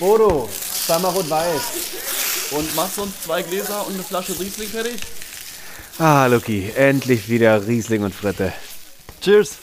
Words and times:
Bodo, 0.00 0.48
zweimal 0.86 1.12
rot-weiß. 1.12 2.52
Und 2.52 2.74
machst 2.74 2.96
du 2.96 3.02
uns 3.02 3.20
zwei 3.22 3.42
Gläser 3.42 3.86
und 3.86 3.92
eine 3.92 4.02
Flasche 4.02 4.32
Riesling 4.40 4.68
fertig? 4.68 4.96
Ah, 5.98 6.26
Luki, 6.26 6.70
endlich 6.74 7.28
wieder 7.28 7.66
Riesling 7.66 8.02
und 8.02 8.14
Fritte. 8.14 8.50
Cheers. 9.20 9.58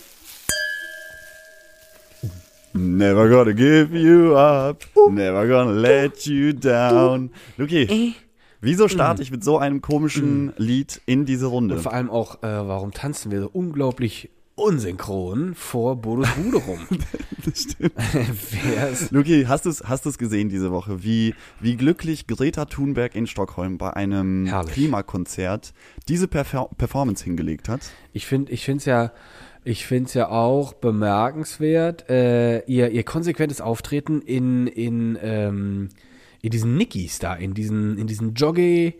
Never 2.73 3.27
gonna 3.27 3.53
give 3.53 3.97
you 3.97 4.35
up. 4.35 4.85
Never 5.09 5.47
gonna 5.47 5.71
let 5.71 6.27
you 6.27 6.53
down. 6.53 7.31
Luki, 7.57 8.13
wieso 8.61 8.87
starte 8.87 9.23
ich 9.23 9.31
mit 9.31 9.43
so 9.43 9.57
einem 9.57 9.81
komischen 9.81 10.53
Lied 10.57 11.01
in 11.07 11.25
diese 11.25 11.47
Runde? 11.47 11.77
Und 11.77 11.81
vor 11.81 11.93
allem 11.93 12.11
auch, 12.11 12.43
äh, 12.43 12.47
warum 12.67 12.91
tanzen 12.91 13.31
wir 13.31 13.41
so 13.41 13.49
unglaublich 13.51 14.29
unsynchron 14.57 15.55
vor 15.55 15.95
Bodos 16.01 16.29
Bude 16.31 16.57
rum? 16.57 16.79
Das 17.45 17.61
stimmt. 17.61 17.93
Luki, 19.11 19.45
hast 19.47 19.65
du 19.65 19.69
es 19.69 19.81
hast 19.85 20.05
du's 20.05 20.17
gesehen 20.17 20.49
diese 20.49 20.69
Woche, 20.71 21.01
wie, 21.03 21.33
wie 21.61 21.77
glücklich 21.77 22.27
Greta 22.27 22.65
Thunberg 22.65 23.15
in 23.15 23.25
Stockholm 23.25 23.77
bei 23.77 23.93
einem 23.93 24.47
Herrlich. 24.47 24.73
Klimakonzert 24.73 25.73
diese 26.09 26.27
Perfor 26.27 26.69
Performance 26.77 27.23
hingelegt 27.23 27.69
hat? 27.69 27.81
Ich 28.11 28.25
finde, 28.25 28.51
ich 28.51 28.65
finde 28.65 28.79
es 28.79 28.85
ja, 28.85 29.13
ich 29.63 29.85
finde 29.85 30.07
es 30.07 30.13
ja 30.13 30.29
auch 30.29 30.73
bemerkenswert, 30.73 32.09
äh, 32.09 32.65
ihr, 32.65 32.89
ihr 32.89 33.03
konsequentes 33.03 33.61
Auftreten 33.61 34.21
in, 34.21 34.67
in, 34.67 35.17
ähm, 35.21 35.89
in 36.41 36.49
diesen 36.49 36.75
Nickies 36.75 37.19
da, 37.19 37.33
in 37.33 37.53
diesen, 37.53 37.97
in 37.97 38.07
diesen 38.07 38.33
Jogge. 38.33 38.95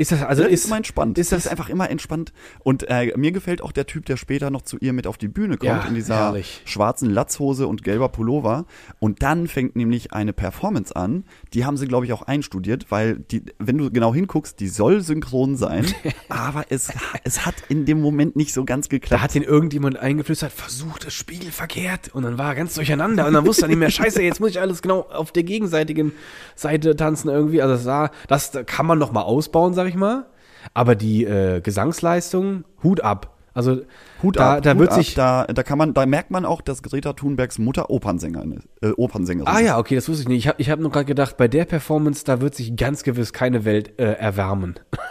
Ist 0.00 0.12
das, 0.12 0.22
also 0.22 0.42
Das 0.42 0.50
ist, 0.52 0.60
ist 0.60 0.66
immer 0.68 0.76
entspannt. 0.78 1.18
ist 1.18 1.30
das 1.30 1.44
ist 1.44 1.50
einfach 1.50 1.68
immer 1.68 1.90
entspannt. 1.90 2.32
Und 2.60 2.86
äh, 2.88 3.12
mir 3.18 3.32
gefällt 3.32 3.60
auch 3.60 3.72
der 3.72 3.84
Typ, 3.86 4.06
der 4.06 4.16
später 4.16 4.48
noch 4.50 4.62
zu 4.62 4.78
ihr 4.78 4.92
mit 4.94 5.06
auf 5.06 5.18
die 5.18 5.28
Bühne 5.28 5.58
kommt, 5.58 5.64
Ja, 5.68 5.84
in 5.86 5.94
dieser 5.94 6.16
herrlich. 6.16 6.62
schwarzen 6.64 7.10
Latzhose 7.10 7.66
und 7.66 7.84
gelber 7.84 8.08
Pullover. 8.08 8.64
Und 8.98 9.22
dann 9.22 9.46
fängt 9.46 9.76
nämlich 9.76 10.12
eine 10.14 10.32
Performance 10.32 10.96
an. 10.96 11.24
Die 11.52 11.66
haben 11.66 11.76
sie, 11.76 11.86
glaube 11.86 12.06
ich, 12.06 12.12
auch 12.14 12.22
einstudiert, 12.22 12.86
weil 12.88 13.18
die, 13.18 13.42
wenn 13.58 13.76
du 13.76 13.90
genau 13.90 14.14
hinguckst, 14.14 14.58
die 14.58 14.68
soll 14.68 15.02
synchron 15.02 15.56
sein, 15.56 15.84
aber 16.30 16.64
es, 16.70 16.88
es 17.24 17.44
hat 17.44 17.54
in 17.68 17.84
dem 17.84 18.00
Moment 18.00 18.36
nicht 18.36 18.54
so 18.54 18.64
ganz 18.64 18.88
Da 18.88 18.96
geklappt. 18.96 19.22
hat 19.22 19.34
den 19.34 19.42
irgendjemand 19.42 19.98
eingeflüstert, 19.98 20.52
versucht 20.52 21.04
das 21.06 21.12
Spiegel 21.12 21.50
verkehrt 21.52 22.08
und 22.14 22.22
dann 22.22 22.38
war 22.38 22.48
er 22.50 22.54
ganz 22.54 22.74
durcheinander 22.74 23.26
und 23.26 23.34
dann 23.34 23.44
wusste 23.44 23.66
er 23.66 23.68
nicht 23.68 23.76
mehr, 23.78 23.90
scheiße, 23.90 24.22
jetzt 24.22 24.40
muss 24.40 24.50
ich 24.50 24.60
alles 24.60 24.80
genau 24.80 25.02
auf 25.02 25.30
der 25.32 25.42
gegenseitigen 25.42 26.12
Seite 26.56 26.96
tanzen 26.96 27.28
irgendwie. 27.28 27.60
Also 27.60 27.74
das, 27.74 27.84
sah, 27.84 28.10
das 28.28 28.52
kann 28.66 28.86
man 28.86 28.98
noch 28.98 29.12
mal 29.12 29.22
ausbauen, 29.22 29.74
sag 29.74 29.86
ich 29.88 29.89
mal. 29.96 30.26
Aber 30.74 30.94
die 30.94 31.24
äh, 31.24 31.60
Gesangsleistung, 31.60 32.64
Hut 32.82 33.02
ab. 33.02 33.36
Also 33.52 33.80
Hut 34.22 34.38
da, 34.38 34.56
ab, 34.56 34.62
da 34.62 34.72
Hut 34.72 34.78
wird 34.78 34.90
ab, 34.90 34.96
sich. 34.96 35.14
da, 35.14 35.46
da 35.46 35.62
kann 35.62 35.76
man, 35.76 35.92
da 35.92 36.06
merkt 36.06 36.30
man 36.30 36.44
auch, 36.44 36.60
dass 36.60 36.82
Greta 36.82 37.14
Thunbergs 37.14 37.58
Mutter 37.58 37.90
Opernsängerin 37.90 38.52
ist. 38.52 38.68
Äh, 38.80 38.92
Opernsängerin 38.92 39.48
ah 39.52 39.58
ist. 39.58 39.66
ja, 39.66 39.78
okay, 39.78 39.96
das 39.96 40.08
wusste 40.08 40.22
ich 40.22 40.28
nicht. 40.28 40.38
Ich 40.38 40.48
habe 40.48 40.60
ich 40.60 40.70
hab 40.70 40.78
nur 40.78 40.90
gerade 40.90 41.06
gedacht, 41.06 41.36
bei 41.36 41.48
der 41.48 41.64
Performance, 41.64 42.24
da 42.24 42.40
wird 42.40 42.54
sich 42.54 42.76
ganz 42.76 43.02
gewiss 43.02 43.32
keine 43.32 43.64
Welt 43.64 43.98
äh, 43.98 44.12
erwärmen. 44.12 44.78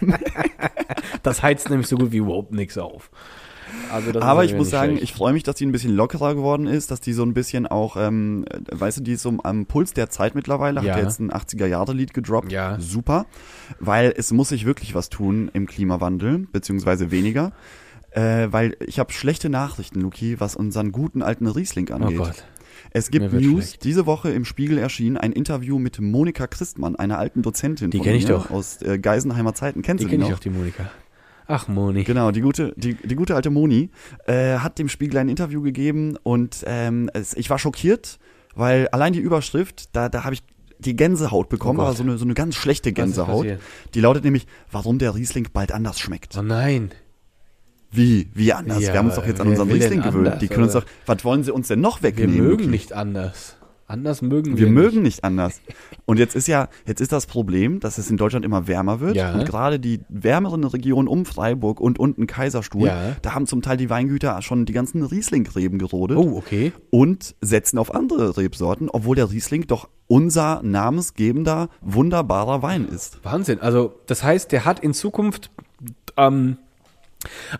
das 1.22 1.42
heizt 1.42 1.70
nämlich 1.70 1.88
so 1.88 1.96
gut 1.96 2.12
wie 2.12 2.18
überhaupt 2.18 2.52
nichts 2.52 2.78
auf. 2.78 3.10
Also 3.92 4.20
Aber 4.20 4.42
ja 4.42 4.50
ich 4.50 4.56
muss 4.56 4.70
sagen, 4.70 4.92
schlecht. 4.92 5.04
ich 5.04 5.12
freue 5.12 5.32
mich, 5.32 5.42
dass 5.42 5.54
die 5.56 5.66
ein 5.66 5.72
bisschen 5.72 5.94
lockerer 5.94 6.34
geworden 6.34 6.66
ist, 6.66 6.90
dass 6.90 7.00
die 7.00 7.12
so 7.12 7.22
ein 7.22 7.34
bisschen 7.34 7.66
auch, 7.66 7.96
ähm, 7.96 8.44
äh, 8.50 8.58
weißt 8.78 8.98
du, 8.98 9.02
die 9.02 9.12
ist 9.12 9.22
so 9.22 9.32
am 9.42 9.66
Puls 9.66 9.92
der 9.92 10.10
Zeit 10.10 10.34
mittlerweile, 10.34 10.82
Ja. 10.82 10.94
hat 10.94 11.02
jetzt 11.02 11.20
ein 11.20 11.30
80er-Jahre-Lied 11.32 12.12
gedroppt. 12.14 12.50
Ja. 12.52 12.78
Super. 12.80 13.26
Weil 13.80 14.12
es 14.16 14.32
muss 14.32 14.48
sich 14.50 14.64
wirklich 14.66 14.94
was 14.94 15.08
tun 15.08 15.50
im 15.52 15.66
Klimawandel, 15.66 16.46
beziehungsweise 16.52 17.10
weniger. 17.10 17.52
Äh, 18.10 18.48
weil 18.50 18.76
ich 18.80 18.98
habe 18.98 19.12
schlechte 19.12 19.48
Nachrichten, 19.50 20.00
Luki, 20.00 20.40
was 20.40 20.56
unseren 20.56 20.90
guten 20.92 21.22
alten 21.22 21.46
Riesling 21.46 21.88
Oh 21.90 21.94
angeht. 21.94 22.18
Gott. 22.18 22.44
Es 22.92 23.10
gibt 23.10 23.30
Mir 23.32 23.40
News, 23.40 23.64
schlecht. 23.70 23.84
diese 23.84 24.06
Woche 24.06 24.30
im 24.30 24.44
Spiegel 24.46 24.78
erschien 24.78 25.18
ein 25.18 25.32
Interview 25.32 25.78
mit 25.78 26.00
Monika 26.00 26.46
Christmann, 26.46 26.96
einer 26.96 27.18
alten 27.18 27.42
Dozentin 27.42 27.90
Die 27.90 27.98
von 27.98 28.06
kenn 28.06 28.16
ich 28.16 28.24
mir 28.26 28.34
doch. 28.34 28.50
aus 28.50 28.80
äh, 28.80 28.98
Geisenheimer 28.98 29.54
Zeiten. 29.54 29.82
Kennst 29.82 30.00
Die 30.00 30.04
du 30.06 30.10
die 30.10 30.16
kenne 30.16 30.24
ich 30.24 30.30
noch? 30.30 30.36
auch, 30.38 30.40
die 30.40 30.50
Monika. 30.50 30.90
Ach, 31.48 31.68
Moni. 31.68 32.02
Genau, 32.04 32.30
die 32.32 32.40
gute, 32.40 32.72
die, 32.76 32.94
die 32.94 33.14
gute 33.14 33.34
alte 33.36 33.50
Moni 33.50 33.90
äh, 34.26 34.58
hat 34.58 34.78
dem 34.78 34.88
Spiegel 34.88 35.18
ein 35.18 35.28
Interview 35.28 35.62
gegeben 35.62 36.16
und 36.22 36.64
ähm, 36.66 37.08
es, 37.14 37.34
ich 37.34 37.50
war 37.50 37.58
schockiert, 37.58 38.18
weil 38.54 38.88
allein 38.88 39.12
die 39.12 39.20
Überschrift, 39.20 39.94
da, 39.94 40.08
da 40.08 40.24
habe 40.24 40.34
ich 40.34 40.42
die 40.78 40.96
Gänsehaut 40.96 41.48
bekommen, 41.48 41.78
Oh 41.78 41.82
aber 41.82 41.94
so 41.94 42.02
eine, 42.02 42.18
so 42.18 42.24
eine 42.24 42.34
ganz 42.34 42.54
schlechte 42.56 42.92
Gänsehaut. 42.92 43.46
Die 43.94 44.00
lautet 44.00 44.24
nämlich, 44.24 44.46
warum 44.70 44.98
der 44.98 45.14
Riesling 45.14 45.48
bald 45.52 45.72
anders 45.72 46.00
schmeckt. 46.00 46.36
Oh 46.36 46.42
nein. 46.42 46.90
Wie? 47.90 48.28
Wie 48.34 48.52
anders? 48.52 48.82
Ja, 48.82 48.92
wir 48.92 48.98
haben 48.98 49.06
uns 49.06 49.14
doch 49.14 49.26
jetzt 49.26 49.40
an 49.40 49.48
unseren 49.48 49.70
Riesling 49.70 50.02
gewöhnt. 50.02 50.26
anders, 50.26 50.40
Die 50.40 50.48
können 50.48 50.64
uns 50.64 50.72
doch, 50.74 50.84
was 51.06 51.24
wollen 51.24 51.44
sie 51.44 51.52
uns 51.52 51.68
denn 51.68 51.80
noch 51.80 52.02
Wir 52.02 52.10
wegnehmen? 52.10 52.36
mögen 52.36 52.50
Luki? 52.50 52.66
nicht 52.66 52.92
anders. 52.92 53.55
Anders 53.88 54.20
mögen 54.20 54.56
wir 54.58 54.66
Wir 54.66 54.72
mögen 54.72 55.02
nicht. 55.02 55.22
anders. 55.22 55.60
Und 56.06 56.18
jetzt 56.18 56.34
ist 56.34 56.48
ja, 56.48 56.68
jetzt 56.86 57.00
ist 57.00 57.12
das 57.12 57.26
Problem, 57.26 57.78
dass 57.78 57.98
es 57.98 58.10
in 58.10 58.16
Deutschland 58.16 58.44
immer 58.44 58.66
wärmer 58.66 58.98
wird. 59.00 59.14
Ja. 59.14 59.32
Und 59.32 59.46
gerade 59.46 59.78
die 59.78 60.00
wärmeren 60.08 60.64
Regionen 60.64 61.06
um 61.06 61.24
Freiburg 61.24 61.80
und 61.80 61.98
unten 62.00 62.26
Kaiserstuhl, 62.26 62.88
Ja. 62.88 63.16
da 63.22 63.34
haben 63.34 63.46
zum 63.46 63.62
Teil 63.62 63.76
die 63.76 63.88
Weingüter 63.88 64.42
schon 64.42 64.64
die 64.66 64.72
ganzen 64.72 65.04
Rieslingreben 65.04 65.78
gerodet 65.78 66.16
Oh, 66.18 66.36
okay. 66.36 66.72
und 66.90 67.36
setzen 67.40 67.78
auf 67.78 67.94
andere 67.94 68.36
Rebsorten, 68.36 68.88
obwohl 68.90 69.14
der 69.14 69.30
Riesling 69.30 69.66
doch 69.68 69.88
unser 70.08 70.62
namensgebender, 70.64 71.68
wunderbarer 71.80 72.62
Wein 72.62 72.88
ist. 72.88 73.20
Wahnsinn. 73.24 73.60
Also, 73.60 73.94
das 74.06 74.24
heißt, 74.24 74.50
der 74.50 74.64
hat 74.64 74.80
in 74.80 74.94
Zukunft, 74.94 75.50
ähm, 76.16 76.56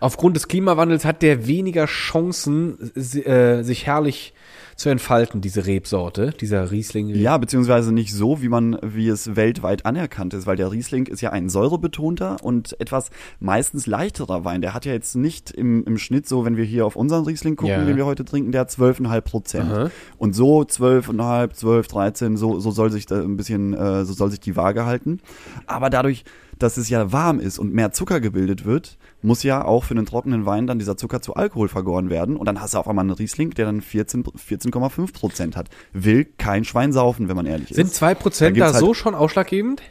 aufgrund 0.01 0.35
des 0.35 0.47
Klimawandels 0.47 1.05
hat 1.05 1.21
der 1.21 1.47
weniger 1.47 1.85
Chancen, 1.85 2.91
äh, 2.95 3.63
sich 3.63 3.85
herrlich 3.85 4.33
zu 4.77 4.89
entfalten, 4.89 5.41
diese 5.41 5.65
Rebsorte, 5.65 6.31
dieser 6.39 6.69
Riesling. 6.71 7.09
Ja, 7.09 7.37
beziehungsweise 7.39 7.91
nicht 7.91 8.13
so, 8.13 8.41
wie 8.43 8.47
man, 8.47 8.77
wie 8.83 9.07
es 9.09 9.35
weltweit 9.35 9.85
anerkannt 9.87 10.35
ist, 10.35 10.45
weil 10.45 10.55
der 10.55 10.71
Riesling 10.71 11.07
ist 11.07 11.19
ja 11.21 11.31
ein 11.31 11.49
säurebetonter 11.49 12.37
und 12.43 12.79
etwas 12.79 13.09
meistens 13.39 13.87
leichterer 13.87 14.45
Wein. 14.45 14.61
Der 14.61 14.75
hat 14.75 14.85
ja 14.85 14.93
jetzt 14.93 15.15
nicht 15.15 15.49
im, 15.49 15.83
im 15.85 15.97
Schnitt 15.97 16.27
so, 16.29 16.45
wenn 16.45 16.57
wir 16.57 16.63
hier 16.63 16.85
auf 16.85 16.95
unseren 16.95 17.25
Riesling 17.25 17.55
gucken, 17.55 17.71
Ja. 17.73 17.83
den 17.83 17.97
wir 17.97 18.05
heute 18.05 18.23
trinken, 18.23 18.51
der 18.51 18.61
hat 18.61 18.69
12,5 18.69 19.21
Prozent. 19.21 19.71
Aha. 19.71 19.91
Und 20.19 20.33
so 20.35 20.61
12,5, 20.61 21.53
12, 21.53 21.87
13, 21.87 22.37
so, 22.37 22.59
so 22.59 22.69
soll 22.69 22.91
sich 22.91 23.07
da 23.07 23.19
ein 23.19 23.35
bisschen, 23.35 23.73
äh, 23.73 24.05
so 24.05 24.13
soll 24.13 24.29
sich 24.29 24.39
die 24.39 24.55
Waage 24.55 24.85
halten. 24.85 25.19
Aber 25.65 25.89
dadurch, 25.89 26.23
dass 26.59 26.77
es 26.77 26.89
ja 26.89 27.11
warm 27.11 27.39
ist 27.39 27.59
und 27.59 27.73
mehr 27.73 27.91
Zucker 27.91 28.19
gebildet 28.19 28.65
wird, 28.65 28.97
muss 29.21 29.43
ja 29.43 29.63
auch 29.63 29.83
für 29.83 29.93
einen 29.93 30.05
trockenen 30.05 30.45
Wein 30.45 30.67
dann 30.67 30.79
dieser 30.79 30.97
Zucker 30.97 31.21
zu 31.21 31.35
Alkohol 31.35 31.67
vergoren 31.69 32.09
werden. 32.09 32.35
Und 32.37 32.45
dann 32.47 32.61
hast 32.61 32.73
du 32.73 32.77
auf 32.79 32.87
einmal 32.87 33.03
einen 33.03 33.11
Riesling, 33.13 33.51
der 33.51 33.65
dann 33.65 33.81
14, 33.81 34.23
14,5 34.23 35.13
Prozent 35.13 35.55
hat. 35.55 35.69
Will 35.93 36.25
kein 36.25 36.63
Schwein 36.65 36.91
saufen, 36.93 37.27
wenn 37.29 37.35
man 37.35 37.45
ehrlich 37.45 37.69
Sind 37.69 37.87
ist. 37.87 37.95
zwei 37.95 38.15
Prozent 38.15 38.57
Da 38.59 38.65
halt- 38.73 38.77
so 38.77 38.93
schon 38.93 39.15
ausschlaggebend? 39.15 39.81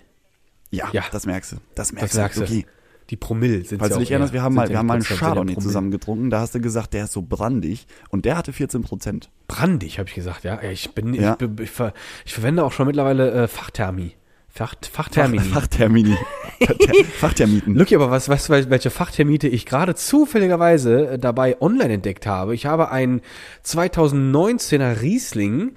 Ja, 0.71 0.89
Ja. 0.93 1.05
das 1.13 1.27
merkst 1.27 1.53
du. 1.53 1.57
Das 1.75 1.93
merkst, 1.93 2.15
Das 2.15 2.19
merkst 2.19 2.39
du. 2.39 2.43
Okay. 2.43 2.67
Die 3.09 3.17
Promille 3.17 3.65
sind 3.65 3.79
Falls 3.79 3.91
ja 3.91 3.97
du 3.99 4.01
dich 4.01 4.11
erinnerst, 4.11 4.33
wir 4.33 4.43
haben 4.43 4.55
sind 4.55 4.57
mal, 4.65 4.69
wir 4.69 4.79
haben 4.79 4.87
mal 4.87 4.95
einen 4.95 5.03
sind 5.03 5.17
Chardonnay 5.19 5.57
zusammen 5.59 5.93
getrunken. 5.93 6.29
Da 6.29 6.41
hast 6.41 6.57
du 6.57 6.61
gesagt, 6.61 6.93
der 6.93 7.05
ist 7.05 7.13
so 7.13 7.23
brandig. 7.23 7.87
Und 8.11 8.25
der 8.25 8.37
hatte 8.37 8.53
14 8.53 8.83
Prozent. 8.83 9.31
Brandig, 9.47 10.01
habe 10.01 10.09
ich 10.09 10.17
gesagt, 10.17 10.43
ja. 10.43 10.61
Ich 10.63 10.91
bin, 10.93 11.15
Ja. 11.15 11.37
ich, 11.41 11.61
ich, 11.61 11.71
ver, 11.71 11.93
ich 12.25 12.35
verwende 12.35 12.65
auch 12.65 12.73
schon 12.73 12.89
mittlerweile 12.89 13.31
äh, 13.31 13.47
Fachthermie. 13.49 14.15
Fach, 14.57 14.75
Fachtermini. 14.91 15.45
Fachtermini. 15.45 16.17
Fachtermiten. 17.19 17.75
Lucky, 17.75 17.95
aber 17.95 18.11
was, 18.11 18.29
wel- 18.31 18.71
welche 18.71 18.91
Fachtermite 18.91 19.49
ich 19.49 19.67
gerade 19.67 19.95
zufälligerweise 19.95 21.09
äh, 21.11 21.19
dabei 21.19 21.61
online 21.61 21.95
entdeckt 21.95 22.27
habe? 22.27 22.55
Ich 22.55 22.65
habe 22.67 22.91
einen 22.91 23.21
2019er 23.65 25.01
Riesling, 25.03 25.75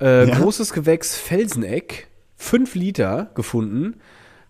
äh, 0.00 0.28
Ja. 0.28 0.38
großes 0.38 0.72
Gewächs 0.72 1.16
Felseneck, 1.16 2.08
5 2.36 2.74
Liter 2.74 3.30
gefunden. 3.34 4.00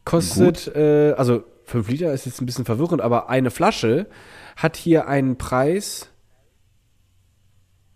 Kostet, 0.05 0.69
äh, 0.77 1.15
also 1.17 1.43
5 1.65 1.89
Liter 1.89 2.13
ist 2.13 2.27
jetzt 2.27 2.41
ein 2.41 2.47
bisschen 2.47 2.65
verwirrend, 2.65 3.01
aber 3.03 3.29
eine 3.29 3.51
Flasche 3.51 4.07
hat 4.57 4.77
hier 4.77 5.09
einen 5.09 5.37
Preis. 5.39 6.09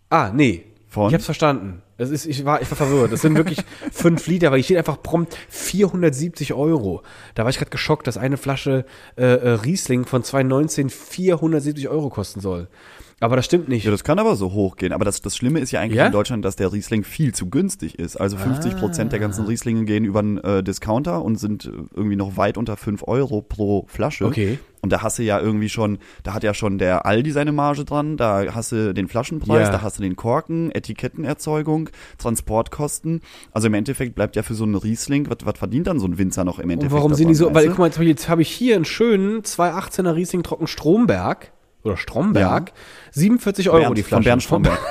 Ah, 0.09 0.31
nee. 0.33 0.65
Von? 0.89 1.07
Ich 1.07 1.13
hab's 1.13 1.25
verstanden. 1.25 1.81
Das 2.01 2.09
ist, 2.09 2.25
ich, 2.25 2.43
war, 2.45 2.63
ich 2.63 2.71
war 2.71 2.77
verwirrt. 2.77 3.11
Das 3.11 3.21
sind 3.21 3.37
wirklich 3.37 3.59
5 3.91 4.25
Liter, 4.25 4.49
weil 4.49 4.57
hier 4.57 4.63
steht 4.63 4.77
einfach 4.77 5.03
prompt 5.03 5.37
470 5.49 6.51
Euro. 6.55 7.03
Da 7.35 7.43
war 7.43 7.51
ich 7.51 7.59
gerade 7.59 7.69
geschockt, 7.69 8.07
dass 8.07 8.17
eine 8.17 8.37
Flasche 8.37 8.85
äh, 9.17 9.23
äh, 9.23 9.49
Riesling 9.49 10.07
von 10.07 10.23
2019 10.23 10.89
470 10.89 11.89
Euro 11.89 12.09
kosten 12.09 12.39
soll. 12.39 12.69
Aber 13.21 13.35
das 13.37 13.45
stimmt 13.45 13.69
nicht. 13.69 13.85
Ja, 13.85 13.91
das 13.91 14.03
kann 14.03 14.19
aber 14.19 14.35
so 14.35 14.51
hochgehen. 14.51 14.91
Aber 14.93 15.05
das, 15.05 15.21
das 15.21 15.37
Schlimme 15.37 15.59
ist 15.59 15.71
ja 15.71 15.79
eigentlich 15.79 15.97
Ja? 15.97 16.07
in 16.07 16.11
Deutschland, 16.11 16.43
dass 16.43 16.55
der 16.57 16.73
Riesling 16.73 17.03
viel 17.03 17.33
zu 17.33 17.49
günstig 17.49 17.97
ist. 17.99 18.17
Also 18.17 18.35
50 18.35 18.75
Prozent 18.77 19.11
der 19.13 19.19
Ah. 19.19 19.21
ganzen 19.21 19.45
Rieslinge 19.45 19.85
gehen 19.85 20.03
über 20.05 20.19
einen 20.19 20.37
äh, 20.39 20.63
Discounter 20.63 21.23
und 21.23 21.37
sind 21.37 21.65
äh, 21.65 21.69
irgendwie 21.95 22.15
noch 22.15 22.35
weit 22.35 22.57
unter 22.57 22.75
5 22.77 23.03
Euro 23.07 23.41
pro 23.43 23.85
Flasche. 23.87 24.25
Okay. 24.25 24.57
Und 24.81 24.91
da 24.91 25.03
hast 25.03 25.19
du 25.19 25.23
ja 25.23 25.39
irgendwie 25.39 25.69
schon, 25.69 25.99
da 26.23 26.33
hat 26.33 26.41
ja 26.41 26.55
schon 26.55 26.79
der 26.79 27.05
Aldi 27.05 27.29
seine 27.31 27.51
Marge 27.51 27.85
dran, 27.85 28.17
da 28.17 28.55
hast 28.55 28.71
du 28.71 28.91
den 28.95 29.07
Flaschenpreis, 29.07 29.67
Ja. 29.67 29.71
da 29.71 29.81
hast 29.83 29.99
du 29.99 30.01
den 30.01 30.15
Korken, 30.15 30.71
Etikettenerzeugung, 30.71 31.89
Transportkosten. 32.17 33.21
Also 33.51 33.67
im 33.67 33.73
Endeffekt 33.75 34.15
bleibt 34.15 34.35
ja 34.35 34.43
für 34.43 34.55
so 34.55 34.63
einen 34.63 34.75
Riesling, 34.75 35.29
was, 35.29 35.37
was 35.45 35.57
verdient 35.57 35.87
dann 35.87 35.99
so 35.99 36.07
ein 36.07 36.17
Winzer 36.17 36.43
noch 36.43 36.57
im 36.59 36.65
Und 36.65 36.71
Endeffekt? 36.71 36.93
warum 36.97 37.13
sind 37.13 37.27
die 37.27 37.35
so? 37.35 37.53
Weil, 37.53 37.67
guck 37.69 37.77
mal, 37.79 37.91
jetzt 38.07 38.29
habe 38.29 38.41
ich 38.41 38.49
hier 38.49 38.75
einen 38.75 38.85
schönen 38.85 39.43
218er 39.43 40.15
Riesling 40.15 40.43
Trocken 40.43 40.67
Stromberg 40.67 41.51
oder 41.83 41.97
Stromberg. 41.97 42.71
47 43.11 43.69
Euro 43.69 43.81
Bernd, 43.81 43.97
die 43.97 44.03
von 44.03 44.09
Flasche. 44.09 44.23
Bernd 44.23 44.43
Stromberg. 44.43 44.79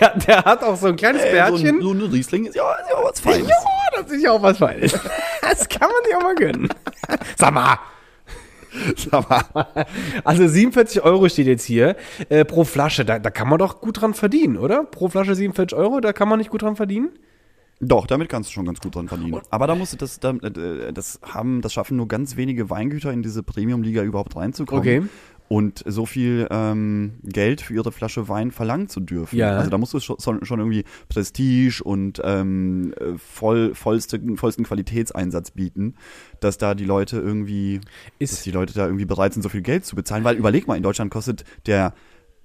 Der, 0.00 0.16
der 0.16 0.44
hat 0.44 0.62
auch 0.62 0.76
so 0.76 0.86
ein 0.86 0.96
kleines 0.96 1.22
Ey, 1.22 1.30
so, 1.30 1.34
Bärtchen. 1.34 1.76
ein, 1.76 1.82
so 1.82 1.92
ein 1.92 2.00
Riesling 2.00 2.46
ist 2.46 2.54
ja, 2.54 2.72
ist 2.72 2.90
ja 2.90 2.96
auch 2.96 3.10
was 3.10 3.20
Feines. 3.20 3.48
Ja, 3.48 3.56
das 4.02 4.10
ist 4.10 4.22
ja 4.22 4.32
auch 4.32 4.42
was 4.42 4.58
Feines. 4.58 4.92
Das 5.42 5.68
kann 5.68 5.88
man 5.90 6.04
sich 6.04 6.16
auch 6.16 6.22
mal 6.22 6.34
gönnen. 6.34 6.68
Sag 7.36 7.52
mal. 7.52 7.78
Sag 8.96 9.28
mal. 9.28 9.86
Also 10.24 10.48
47 10.48 11.02
Euro 11.02 11.28
steht 11.28 11.46
jetzt 11.46 11.64
hier 11.64 11.96
äh, 12.30 12.44
pro 12.46 12.64
Flasche. 12.64 13.04
Da, 13.04 13.18
da 13.18 13.30
kann 13.30 13.48
man 13.48 13.58
doch 13.58 13.80
gut 13.80 14.00
dran 14.00 14.14
verdienen, 14.14 14.56
oder? 14.56 14.84
Pro 14.84 15.08
Flasche 15.08 15.34
47 15.34 15.76
Euro, 15.78 16.00
da 16.00 16.12
kann 16.14 16.28
man 16.28 16.38
nicht 16.38 16.50
gut 16.50 16.62
dran 16.62 16.76
verdienen? 16.76 17.10
Doch, 17.80 18.06
damit 18.06 18.28
kannst 18.28 18.50
du 18.50 18.54
schon 18.54 18.64
ganz 18.66 18.80
gut 18.80 18.94
dran 18.94 19.08
verdienen. 19.08 19.40
Aber 19.50 19.66
da 19.66 19.74
musst 19.74 19.92
du 19.92 19.96
das, 19.96 20.20
da, 20.20 20.30
äh, 20.30 20.92
das 20.92 21.20
haben, 21.22 21.60
das 21.60 21.72
schaffen 21.72 21.96
nur 21.96 22.08
ganz 22.08 22.36
wenige 22.36 22.70
Weingüter 22.70 23.12
in 23.12 23.22
diese 23.22 23.42
Premium-Liga 23.42 24.02
überhaupt 24.02 24.36
reinzukommen. 24.36 24.80
Okay. 24.82 25.02
Und 25.46 25.84
so 25.86 26.06
viel 26.06 26.46
ähm, 26.50 27.18
Geld 27.22 27.60
für 27.60 27.74
ihre 27.74 27.92
Flasche 27.92 28.28
Wein 28.28 28.50
verlangen 28.50 28.88
zu 28.88 29.00
dürfen. 29.00 29.36
Ja. 29.36 29.58
Also 29.58 29.68
da 29.68 29.76
musst 29.76 29.92
du 29.92 30.00
schon, 30.00 30.18
schon 30.42 30.58
irgendwie 30.58 30.84
Prestige 31.10 31.82
und 31.84 32.18
ähm, 32.24 32.94
äh, 32.98 33.18
voll, 33.18 33.74
vollste, 33.74 34.18
vollsten 34.36 34.64
Qualitätseinsatz 34.64 35.50
bieten, 35.50 35.96
dass 36.40 36.56
da 36.56 36.74
die 36.74 36.86
Leute 36.86 37.18
irgendwie, 37.18 37.80
Ist- 38.18 38.32
dass 38.32 38.42
die 38.42 38.52
Leute 38.52 38.72
da 38.72 38.86
irgendwie 38.86 39.04
bereit 39.04 39.34
sind, 39.34 39.42
so 39.42 39.50
viel 39.50 39.60
Geld 39.60 39.84
zu 39.84 39.96
bezahlen. 39.96 40.24
Weil 40.24 40.36
überleg 40.36 40.66
mal, 40.66 40.76
in 40.76 40.82
Deutschland 40.82 41.10
kostet 41.10 41.44
der 41.66 41.92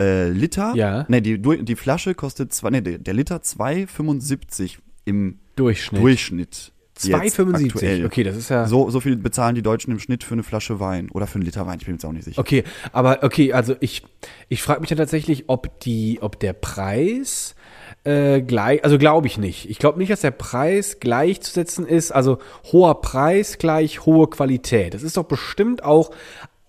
äh, 0.02 0.30
Liter, 0.30 0.74
Ja. 0.76 1.06
nee, 1.08 1.22
die, 1.22 1.40
die 1.40 1.76
Flasche 1.78 2.16
kostet 2.16 2.54
zwei, 2.54 2.70
nee, 2.70 2.82
der 2.82 2.98
der 2.98 3.14
Liter 3.14 3.38
2,75 3.38 4.78
im 5.06 5.40
Durchschnitt. 5.56 6.02
Durchschnitt. 6.02 6.72
jetzt 6.96 7.14
2,75. 7.40 7.66
aktuell. 7.66 8.06
Okay, 8.06 8.24
das 8.24 8.36
ist 8.36 8.50
ja. 8.50 8.68
So, 8.68 8.90
so 8.90 9.00
viel 9.00 9.16
bezahlen 9.16 9.56
die 9.56 9.62
Deutschen 9.62 9.92
im 9.92 10.00
Schnitt 10.00 10.24
für 10.24 10.34
eine 10.34 10.44
Flasche 10.44 10.80
Wein 10.80 11.10
oder 11.12 11.28
für 11.28 11.36
einen 11.36 11.46
Liter 11.46 11.66
Wein, 11.66 11.78
ich 11.80 11.86
bin 11.86 11.94
mir 11.94 11.98
jetzt 11.98 12.06
auch 12.06 12.12
nicht 12.12 12.26
sicher. 12.26 12.40
Okay, 12.40 12.64
aber 12.92 13.24
okay, 13.24 13.54
also 13.54 13.76
ich, 13.80 14.04
ich 14.50 14.62
frage 14.62 14.82
mich 14.82 14.90
ja 14.90 14.96
tatsächlich, 14.96 15.46
ob 15.48 15.80
die, 15.82 16.20
ob 16.22 16.40
der 16.40 16.54
Preis 16.54 17.56
äh, 18.04 18.42
gleich, 18.42 18.84
also 18.84 18.98
glaube 18.98 19.28
ich 19.28 19.38
nicht. 19.38 19.70
Ich 19.70 19.80
glaube 19.80 20.00
nicht, 20.00 20.12
dass 20.12 20.22
der 20.22 20.32
Preis 20.32 21.00
gleichzusetzen 21.00 21.86
ist, 21.86 22.12
also 22.12 22.40
hoher 22.72 23.02
Preis 23.02 23.58
gleich 23.58 24.06
hohe 24.06 24.28
Qualität. 24.28 24.94
Das 24.94 25.04
ist 25.04 25.18
doch 25.18 25.26
bestimmt 25.26 25.84
auch, 25.84 26.12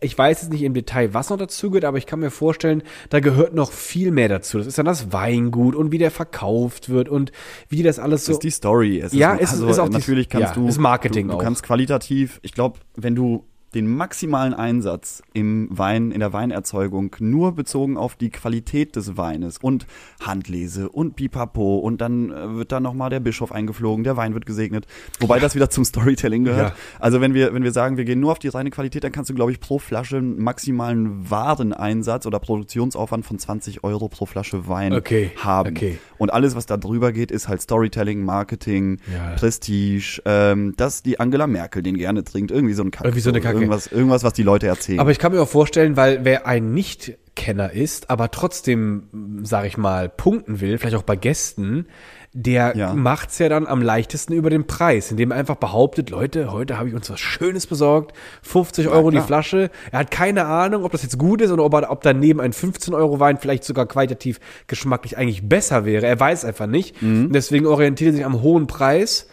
ich 0.01 0.17
weiß 0.17 0.43
jetzt 0.43 0.51
nicht 0.51 0.63
im 0.63 0.73
Detail, 0.75 1.13
was 1.13 1.29
noch 1.31 1.37
dazu 1.37 1.71
gehört, 1.71 1.85
aber 1.85 1.99
ich 1.99 2.07
kann 2.07 2.21
mir 2.21 2.31
vorstellen, 2.31 2.83
da 3.11 3.21
gehört 3.21 3.55
noch 3.55 3.71
viel 3.71 4.11
mehr 4.11 4.29
dazu. 4.29 4.59
Das 4.59 4.67
ist 4.67 4.79
dann 4.79 4.87
das 4.87 5.13
Weingut 5.13 5.75
und 5.75 5.93
wie 5.93 5.99
der 5.99 6.11
verkauft 6.11 6.89
wird 6.89 7.09
und 7.09 7.33
wie 7.69 7.77
die 7.77 7.83
das 7.83 7.99
alles 7.99 8.25
so. 8.25 8.31
Das 8.33 8.37
ist 8.37 8.43
die 8.45 8.51
Story. 8.51 9.01
Es 9.01 9.13
Ja, 9.13 9.35
ist, 9.35 9.43
es 9.43 9.49
ist- 9.49 9.53
also 9.61 9.69
ist 9.69 9.79
auch 9.79 9.89
die- 9.89 9.93
natürlich 9.99 10.29
kannst 10.29 10.55
ja, 10.57 10.63
du 10.63 10.69
ist 10.69 10.79
Marketing 10.79 11.27
du, 11.29 11.33
du 11.35 11.39
auch. 11.39 11.43
kannst 11.43 11.63
qualitativ, 11.63 12.41
ich 12.43 12.53
glaube, 12.53 12.79
wenn 12.97 13.15
du 13.15 13.45
den 13.75 13.87
maximalen 13.95 14.53
Einsatz 14.55 15.23
im 15.33 15.69
Wein, 15.71 16.11
in 16.11 16.21
der 16.21 16.33
Weinerzeugung 16.33 17.15
nur 17.21 17.53
bezogen 17.55 17.97
auf 17.97 18.17
die 18.17 18.31
Qualität 18.31 18.97
des 18.97 19.17
Weines 19.17 19.59
und 19.59 19.87
Handlese 20.21 20.89
und 20.89 21.17
Pipapo 21.17 21.79
und 21.79 22.01
dann 22.01 22.31
äh, 22.31 22.55
wird 22.57 22.73
da 22.73 22.81
nochmal 22.81 23.11
der 23.11 23.21
Bischof 23.21 23.53
eingeflogen, 23.53 24.03
der 24.05 24.17
Wein 24.17 24.35
wird 24.35 24.47
gesegnet, 24.47 24.87
wobei 25.21 25.39
das 25.39 25.55
wieder 25.55 25.71
zum 25.71 25.85
Storytelling 25.85 26.45
gehört. 26.45 26.71
Ja. 26.71 26.77
Also 26.99 27.21
wenn 27.21 27.33
wir, 27.35 27.55
wenn 27.55 27.63
wir 27.63 27.73
sagen, 27.73 27.97
wir 27.97 28.05
gehen 28.05 28.21
nur 28.21 28.33
auf 28.33 28.39
die 28.39 28.49
reine 28.49 28.71
Qualität, 28.71 29.05
dann 29.05 29.13
kannst 29.13 29.31
du, 29.31 29.35
glaube 29.35 29.53
ich, 29.53 29.61
pro 29.61 29.79
Flasche 29.79 30.17
einen 30.17 30.43
maximalen 30.43 31.31
Wareneinsatz 31.31 32.27
oder 32.27 32.39
Produktionsaufwand 32.41 33.25
von 33.25 33.39
20 33.39 33.85
Euro 33.85 34.09
pro 34.09 34.27
Flasche 34.27 34.67
Wein 34.69 34.93
Okay, 34.93 35.31
haben. 35.37 35.71
okay. 35.71 35.99
Und 36.19 36.33
alles, 36.33 36.55
was 36.57 36.67
da 36.67 36.77
drüber 36.77 37.13
geht, 37.13 37.31
ist 37.31 37.49
halt 37.49 37.61
Storytelling, 37.63 38.25
Marketing, 38.25 38.99
Ja. 39.13 39.35
Prestige, 39.37 40.21
ähm, 40.25 40.75
dass 40.77 41.03
die 41.03 41.21
Angela 41.21 41.47
Merkel 41.47 41.83
den 41.83 41.97
gerne 41.97 42.25
trinkt, 42.25 42.51
irgendwie 42.51 42.75
so 42.75 42.83
ein 42.83 42.91
Kack. 42.91 43.05
Irgendwie 43.07 43.21
so 43.21 43.31
eine 43.31 43.41
Kacke. 43.41 43.60
Irgendwas, 43.63 43.87
irgendwas, 43.87 44.25
was 44.25 44.33
die 44.33 44.43
Leute 44.43 44.67
erzählen. 44.67 45.01
Aber 45.01 45.11
ich 45.11 45.19
kann 45.19 45.33
mir 45.33 45.41
auch 45.43 45.49
vorstellen, 45.49 45.97
weil 45.97 46.25
wer 46.25 46.47
ein 46.47 46.73
Nicht-Kenner 46.73 47.73
ist, 47.73 48.11
aber 48.11 48.31
trotzdem, 48.31 49.05
sag 49.43 49.65
ich 49.67 49.77
mal, 49.77 50.09
punkten 50.09 50.61
will, 50.61 50.79
vielleicht 50.79 50.97
auch 50.97 51.03
bei 51.03 51.17
Gästen, 51.17 51.87
der 52.33 52.77
Ja. 52.77 52.95
macht's 52.95 53.41
ja 53.41 53.49
dann 53.49 53.67
am 53.67 53.83
leichtesten 53.83 54.35
über 54.35 54.51
den 54.51 54.65
Preis, 54.69 55.11
indem 55.11 55.33
er 55.33 55.37
einfach 55.39 55.57
behauptet, 55.57 56.11
Leute, 56.11 56.53
heute 56.53 56.79
habe 56.79 56.89
ich 56.89 56.95
uns 56.95 57.11
was 57.11 57.19
Schönes 57.19 57.67
besorgt, 57.67 58.13
50 58.43 58.87
Euro 58.87 59.11
die 59.11 59.17
klar. 59.17 59.27
Flasche. 59.27 59.71
Er 59.91 59.99
hat 59.99 60.13
keine 60.13 60.45
Ahnung, 60.47 60.85
ob 60.85 60.93
das 60.93 61.03
jetzt 61.03 61.19
gut 61.19 61.41
ist 61.41 61.51
oder 61.51 61.65
ob, 61.65 61.75
er, 61.75 61.91
ob 61.91 62.03
daneben 62.03 62.41
ein 62.41 62.53
15 62.53 62.95
Euro 62.95 63.19
Wein 63.19 63.39
vielleicht 63.39 63.65
sogar 63.65 63.87
qualitativ 63.87 64.39
geschmacklich 64.69 65.19
eigentlich 65.19 65.49
besser 65.49 65.85
wäre. 65.85 66.07
Er 66.07 66.21
weiß 66.21 66.45
einfach 66.45 66.69
nicht. 66.69 67.03
Mhm. 67.03 67.33
Deswegen 67.33 67.67
orientiert 67.67 68.11
er 68.11 68.17
sich 68.17 68.25
am 68.25 68.43
hohen 68.43 68.69
Preis 68.69 69.27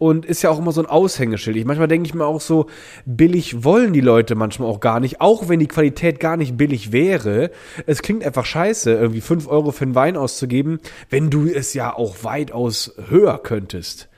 und 0.00 0.24
ist 0.24 0.40
ja 0.40 0.48
auch 0.48 0.58
immer 0.58 0.72
so 0.72 0.80
ein 0.80 0.86
Aushängeschild. 0.86 1.58
Ich, 1.58 1.66
manchmal 1.66 1.86
denke 1.86 2.06
ich 2.06 2.14
mir 2.14 2.24
auch 2.24 2.40
so, 2.40 2.66
billig 3.04 3.64
wollen 3.64 3.92
die 3.92 4.00
Leute 4.00 4.34
manchmal 4.34 4.68
auch 4.68 4.80
gar 4.80 4.98
nicht, 4.98 5.20
auch 5.20 5.48
wenn 5.48 5.60
die 5.60 5.68
Qualität 5.68 6.18
gar 6.18 6.38
nicht 6.38 6.56
billig 6.56 6.90
wäre. 6.90 7.50
Es 7.86 8.00
klingt 8.00 8.24
einfach 8.24 8.46
scheiße, 8.46 8.90
irgendwie 8.90 9.20
5 9.20 9.46
Euro 9.46 9.72
für 9.72 9.84
einen 9.84 9.94
Wein 9.94 10.16
auszugeben, 10.16 10.80
wenn 11.10 11.28
du 11.28 11.46
es 11.46 11.74
ja 11.74 11.94
auch 11.94 12.24
weitaus 12.24 12.94
höher 13.10 13.38
könntest. 13.42 14.09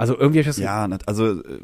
Also 0.00 0.16
irgendwie 0.18 0.38
hab 0.38 0.40
ich 0.40 0.46
das 0.46 0.56
ja, 0.56 0.88
also 1.04 1.42
äh, 1.42 1.58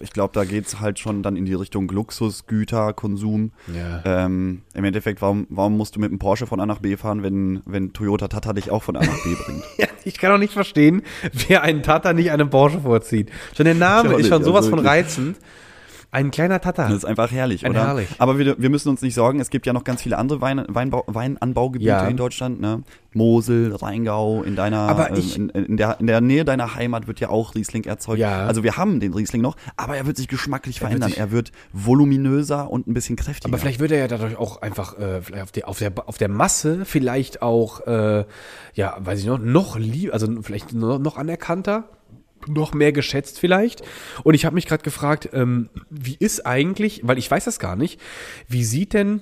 ich 0.00 0.10
glaube, 0.10 0.32
da 0.34 0.44
geht's 0.44 0.80
halt 0.80 0.98
schon 0.98 1.22
dann 1.22 1.36
in 1.36 1.44
die 1.44 1.54
Richtung 1.54 1.88
Luxusgüter, 1.88 2.92
Konsum. 2.92 3.52
Ja. 3.72 4.02
Ähm, 4.04 4.62
Im 4.74 4.84
Endeffekt, 4.84 5.22
warum, 5.22 5.46
warum 5.48 5.76
musst 5.76 5.94
du 5.94 6.00
mit 6.00 6.10
dem 6.10 6.18
Porsche 6.18 6.48
von 6.48 6.58
A 6.58 6.66
nach 6.66 6.80
B 6.80 6.96
fahren, 6.96 7.22
wenn, 7.22 7.62
wenn 7.66 7.92
Toyota 7.92 8.26
Tata 8.26 8.52
dich 8.52 8.72
auch 8.72 8.82
von 8.82 8.96
A 8.96 9.00
nach 9.00 9.22
B 9.22 9.32
bringt? 9.44 9.62
Ja, 9.78 9.86
ich 10.04 10.18
kann 10.18 10.32
auch 10.32 10.38
nicht 10.38 10.52
verstehen, 10.52 11.02
wer 11.46 11.62
einen 11.62 11.84
Tata 11.84 12.12
nicht 12.12 12.32
einem 12.32 12.50
Porsche 12.50 12.80
vorzieht. 12.80 13.30
Schon 13.56 13.66
der 13.66 13.76
Name 13.76 14.14
ist 14.14 14.26
schon 14.26 14.42
sowas 14.42 14.64
also 14.64 14.70
von 14.70 14.84
reizend. 14.84 15.36
Ein 16.10 16.30
kleiner 16.30 16.58
Tata. 16.60 16.84
Das 16.88 16.96
ist 16.96 17.04
einfach 17.04 17.30
herrlich, 17.30 17.66
Ein 17.66 17.72
oder? 17.72 17.86
herrlich. 17.86 18.08
Aber 18.18 18.38
wir, 18.38 18.58
wir 18.58 18.70
müssen 18.70 18.88
uns 18.88 19.02
nicht 19.02 19.14
sorgen, 19.14 19.40
es 19.40 19.50
gibt 19.50 19.66
ja 19.66 19.74
noch 19.74 19.84
ganz 19.84 20.00
viele 20.02 20.16
andere 20.16 20.40
Wein, 20.40 20.64
Weinbau, 20.66 21.04
Weinanbaugebiete 21.06 21.88
Ja. 21.90 22.06
in 22.08 22.16
Deutschland, 22.16 22.60
ne? 22.62 22.82
Mosel, 23.12 23.74
Rheingau, 23.74 24.42
in 24.42 24.56
deiner, 24.56 24.78
Aber 24.88 25.10
ähm, 25.10 25.16
ich- 25.16 25.36
in, 25.36 25.48
in, 25.50 25.76
der, 25.76 26.00
in 26.00 26.06
der 26.06 26.20
Nähe 26.22 26.44
deiner 26.46 26.74
Heimat 26.76 27.08
wird 27.08 27.20
ja 27.20 27.28
auch 27.28 27.54
Riesling 27.54 27.84
erzeugt. 27.84 28.18
Ja. 28.20 28.46
Also 28.46 28.62
wir 28.62 28.76
haben 28.78 29.00
den 29.00 29.12
Riesling 29.12 29.42
noch, 29.42 29.56
aber 29.76 29.96
er 29.96 30.06
wird 30.06 30.16
sich 30.16 30.28
geschmacklich 30.28 30.80
wird 30.80 30.88
verändern. 30.88 31.10
sich- 31.10 31.18
er 31.18 31.30
wird 31.30 31.52
voluminöser 31.72 32.70
und 32.70 32.86
ein 32.86 32.94
bisschen 32.94 33.16
kräftiger. 33.16 33.52
Aber 33.52 33.58
vielleicht 33.58 33.80
wird 33.80 33.90
er 33.92 33.98
ja 33.98 34.08
dadurch 34.08 34.36
auch 34.36 34.62
einfach 34.62 34.98
äh, 34.98 35.20
vielleicht 35.20 35.42
auf, 35.42 35.52
der, 35.52 35.68
auf, 35.68 35.78
der, 35.78 35.92
auf 36.06 36.18
der 36.18 36.28
Masse 36.28 36.84
vielleicht 36.84 37.42
auch, 37.42 37.86
äh, 37.86 38.24
ja, 38.74 38.96
weiß 38.98 39.20
ich 39.20 39.26
noch, 39.26 39.38
noch 39.38 39.78
lieb, 39.78 40.12
also 40.14 40.28
vielleicht 40.42 40.72
noch, 40.72 40.98
noch 40.98 41.16
anerkannter, 41.18 41.84
noch 42.46 42.74
mehr 42.74 42.92
geschätzt 42.92 43.38
vielleicht. 43.38 43.82
Und 44.22 44.34
ich 44.34 44.44
habe 44.44 44.54
mich 44.54 44.66
gerade 44.66 44.82
gefragt, 44.82 45.30
ähm, 45.32 45.70
wie 45.90 46.16
ist 46.18 46.46
eigentlich, 46.46 47.00
weil 47.04 47.18
ich 47.18 47.30
weiß 47.30 47.44
das 47.44 47.58
gar 47.58 47.76
nicht, 47.76 48.00
wie 48.46 48.64
sieht 48.64 48.92
denn 48.92 49.20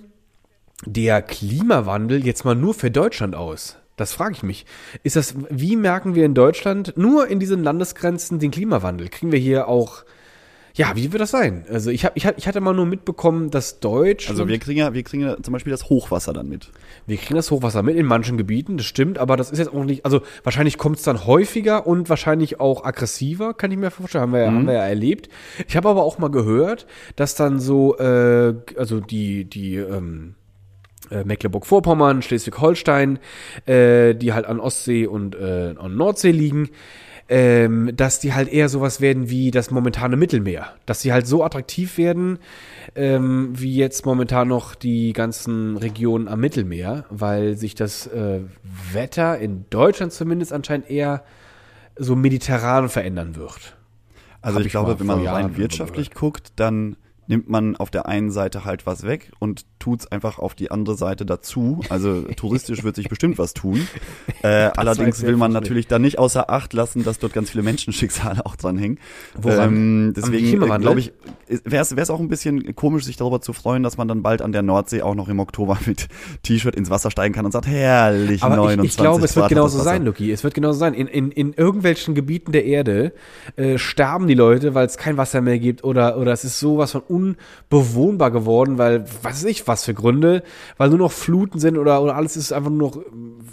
der 0.85 1.23
Klimawandel 1.23 2.25
jetzt 2.27 2.45
mal 2.45 2.55
nur 2.55 2.75
für 2.75 2.91
Deutschland 2.91 3.35
aus? 3.35 3.79
Das 3.97 4.13
frage 4.13 4.35
ich 4.35 4.43
mich. 4.43 4.67
Ist 5.03 5.17
das, 5.17 5.35
wie 5.49 5.75
merken 5.77 6.15
wir 6.15 6.27
in 6.27 6.35
Deutschland 6.35 6.93
nur 6.97 7.29
in 7.29 7.41
diesen 7.41 7.63
Landesgrenzen 7.63 8.39
den 8.39 8.51
Klimawandel? 8.51 9.09
Kriegen 9.09 9.33
wir 9.33 9.39
hier 9.39 9.69
auch, 9.69 10.05
ja, 10.77 10.93
wie 10.95 11.11
wird 11.11 11.23
das 11.23 11.31
sein? 11.31 11.65
Also 11.71 11.91
ich, 11.91 12.05
hab, 12.05 12.17
ich, 12.17 12.27
hab, 12.27 12.37
ich 12.37 12.47
hatte 12.47 12.61
mal 12.61 12.75
nur 12.75 12.85
mitbekommen, 12.85 13.51
dass 13.51 13.81
Deutschland. 13.81 14.39
also 14.39 14.47
wir 14.47 14.59
kriegen 14.59 14.79
ja, 14.79 14.93
wir 14.93 15.03
kriegen 15.05 15.23
ja 15.23 15.43
zum 15.43 15.53
Beispiel 15.53 15.71
das 15.71 15.89
Hochwasser 15.89 16.35
dann 16.35 16.51
mit. 16.51 16.71
Wir 17.07 17.17
kriegen 17.17 17.35
das 17.35 17.51
Hochwasser 17.51 17.83
mit 17.83 17.97
in 17.97 18.05
manchen 18.05 18.37
Gebieten, 18.37 18.77
das 18.77 18.85
stimmt, 18.85 19.19
aber 19.19 19.39
das 19.39 19.51
ist 19.51 19.59
jetzt 19.59 19.73
auch 19.73 19.85
nicht, 19.85 20.05
also 20.05 20.21
wahrscheinlich 20.45 20.77
kommt 20.77 20.99
es 20.99 21.03
dann 21.03 21.27
häufiger 21.27 21.87
und 21.87 22.11
wahrscheinlich 22.11 22.61
auch 22.61 22.85
aggressiver, 22.85 23.55
kann 23.55 23.73
ich 23.73 23.79
mir 23.79 23.91
vorstellen, 23.91 24.23
haben 24.23 24.33
wir, 24.35 24.41
ja 24.41 24.47
haben 24.49 24.67
wir 24.67 24.75
ja 24.75 24.87
erlebt. 24.87 25.31
Ich 25.67 25.77
habe 25.77 25.89
aber 25.89 26.03
auch 26.03 26.19
mal 26.19 26.31
gehört, 26.31 26.87
dass 27.17 27.35
dann 27.35 27.59
so, 27.59 27.97
äh, 27.97 28.55
also 28.77 29.01
die, 29.01 29.47
die, 29.47 29.77
ähm, 29.77 30.35
äh, 31.11 31.25
Mecklenburg-Vorpommern, 31.25 32.21
Schleswig-Holstein, 32.21 33.19
äh, 33.65 34.15
die 34.15 34.33
halt 34.33 34.45
an 34.45 34.61
Ostsee 34.61 35.07
und 35.07 35.37
äh, 35.37 35.75
an 35.79 35.97
Nordsee 35.97 36.33
liegen, 36.33 36.69
ähm, 37.29 37.91
dass 37.97 38.21
die 38.21 38.35
halt 38.35 38.49
eher 38.49 38.69
sowas 38.69 39.01
werden 39.01 39.29
wie 39.29 39.51
das 39.51 39.71
momentane 39.71 40.17
Mittelmeer. 40.17 40.73
Dass 40.87 41.01
sie 41.01 41.13
halt 41.13 41.27
so 41.27 41.43
attraktiv 41.43 41.99
werden, 41.99 42.39
ähm, 42.95 43.51
wie 43.53 43.75
jetzt 43.75 44.07
momentan 44.07 44.49
noch 44.49 44.75
die 44.75 45.13
ganzen 45.13 45.77
Regionen 45.77 46.29
am 46.29 46.41
Mittelmeer, 46.41 47.05
weil 47.11 47.57
sich 47.57 47.75
das 47.75 48.07
äh, 48.07 48.41
Wetter 48.93 49.39
in 49.39 49.65
Deutschland 49.71 50.13
zumindest 50.13 50.53
anscheinend 50.53 50.89
eher 50.89 51.25
so 51.97 52.15
mediterran 52.15 52.89
verändern 52.89 53.37
wird. 53.37 53.77
Also 54.41 54.57
Hab 54.57 54.61
ich, 54.61 54.67
ich 54.67 54.73
glaube, 54.73 55.01
wenn 55.01 55.07
man 55.07 55.27
rein 55.27 55.57
wirtschaftlich 55.57 56.13
guckt, 56.13 56.53
dann 56.57 56.97
nimmt 57.27 57.49
man 57.49 57.75
auf 57.77 57.91
der 57.91 58.07
einen 58.07 58.31
Seite 58.31 58.65
halt 58.65 58.87
was 58.87 59.03
weg 59.03 59.33
und 59.41 59.65
tut's 59.87 60.11
einfach 60.11 60.41
auf 60.41 60.57
die 60.57 60.73
andere 60.73 60.97
Seite 60.97 61.25
dazu. 61.25 61.81
Also 61.91 62.23
touristisch 62.37 62.83
wird 62.83 62.97
sich 62.97 63.09
bestimmt 63.09 63.39
was 63.39 63.55
tun. 63.55 63.87
Äh, 64.43 64.71
allerdings 64.77 65.23
will 65.23 65.37
man 65.37 65.51
natürlich 65.51 65.89
dann 65.89 66.03
nicht 66.03 66.19
außer 66.19 66.51
Acht 66.51 66.73
lassen, 66.73 67.05
dass 67.05 67.19
dort 67.19 67.33
ganz 67.33 67.51
viele 67.51 67.65
Menschenschicksale 67.65 68.45
auch 68.47 68.55
dranhängen. 68.55 68.99
Woran? 69.35 69.75
Ähm, 69.75 70.13
deswegen 70.15 70.49
Klimawandel? 70.49 70.81
glaube 70.81 71.01
ich, 71.01 71.13
wäre 71.65 71.83
es 71.83 72.11
auch 72.11 72.21
ein 72.21 72.29
bisschen 72.29 72.77
komisch, 72.77 73.05
sich 73.05 73.17
darüber 73.17 73.41
zu 73.41 73.53
freuen, 73.53 73.83
dass 73.83 73.97
man 73.97 74.09
dann 74.09 74.23
bald 74.23 74.43
an 74.43 74.53
der 74.53 74.63
Nordsee 74.63 75.03
auch 75.03 75.15
noch 75.15 75.29
im 75.29 75.41
Oktober 75.41 75.79
mit 75.87 76.09
T-Shirt 76.43 76.77
ins 76.77 76.91
Wasser 76.91 77.11
steigen 77.11 77.35
kann 77.35 77.45
und 77.45 77.53
sagt, 77.53 77.67
herrlich, 77.67 78.43
Aber 78.43 78.55
ich, 78.55 78.77
29 78.77 78.91
ich 78.91 78.97
glaube, 78.99 79.25
es 79.25 79.35
wird 79.35 79.49
genauso 79.49 79.79
sein, 79.79 80.05
Luki. 80.05 80.31
Es 80.31 80.45
wird 80.45 80.55
genauso 80.55 80.79
sein. 80.79 80.95
In, 80.95 81.09
in, 81.09 81.31
in 81.33 81.53
irgendwelchen 81.55 82.15
Gebieten 82.15 82.53
der 82.53 82.67
Erde 82.67 83.13
äh, 83.57 83.79
sterben 83.79 84.29
die 84.29 84.35
Leute, 84.35 84.75
weil 84.75 84.87
es 84.87 84.97
kein 84.97 85.17
Wasser 85.17 85.41
mehr 85.41 85.59
gibt 85.59 85.83
oder, 85.83 86.19
oder 86.19 86.33
es 86.33 86.45
ist 86.45 86.61
sowas 86.61 86.93
von 86.93 87.37
unbewohnbar 87.71 88.31
geworden, 88.31 88.79
weil, 88.79 89.07
was 89.23 89.37
weiß 89.37 89.45
ich, 89.45 89.67
was 89.67 89.76
was 89.77 89.85
für 89.85 89.95
Gründe, 89.95 90.43
weil 90.79 90.89
nur 90.89 90.99
noch 90.99 91.13
Fluten 91.13 91.59
sind 91.61 91.77
oder, 91.77 92.03
oder 92.03 92.17
alles 92.17 92.37
ist 92.37 92.53
einfach 92.53 92.71
nur 92.71 92.89
noch, 92.91 93.03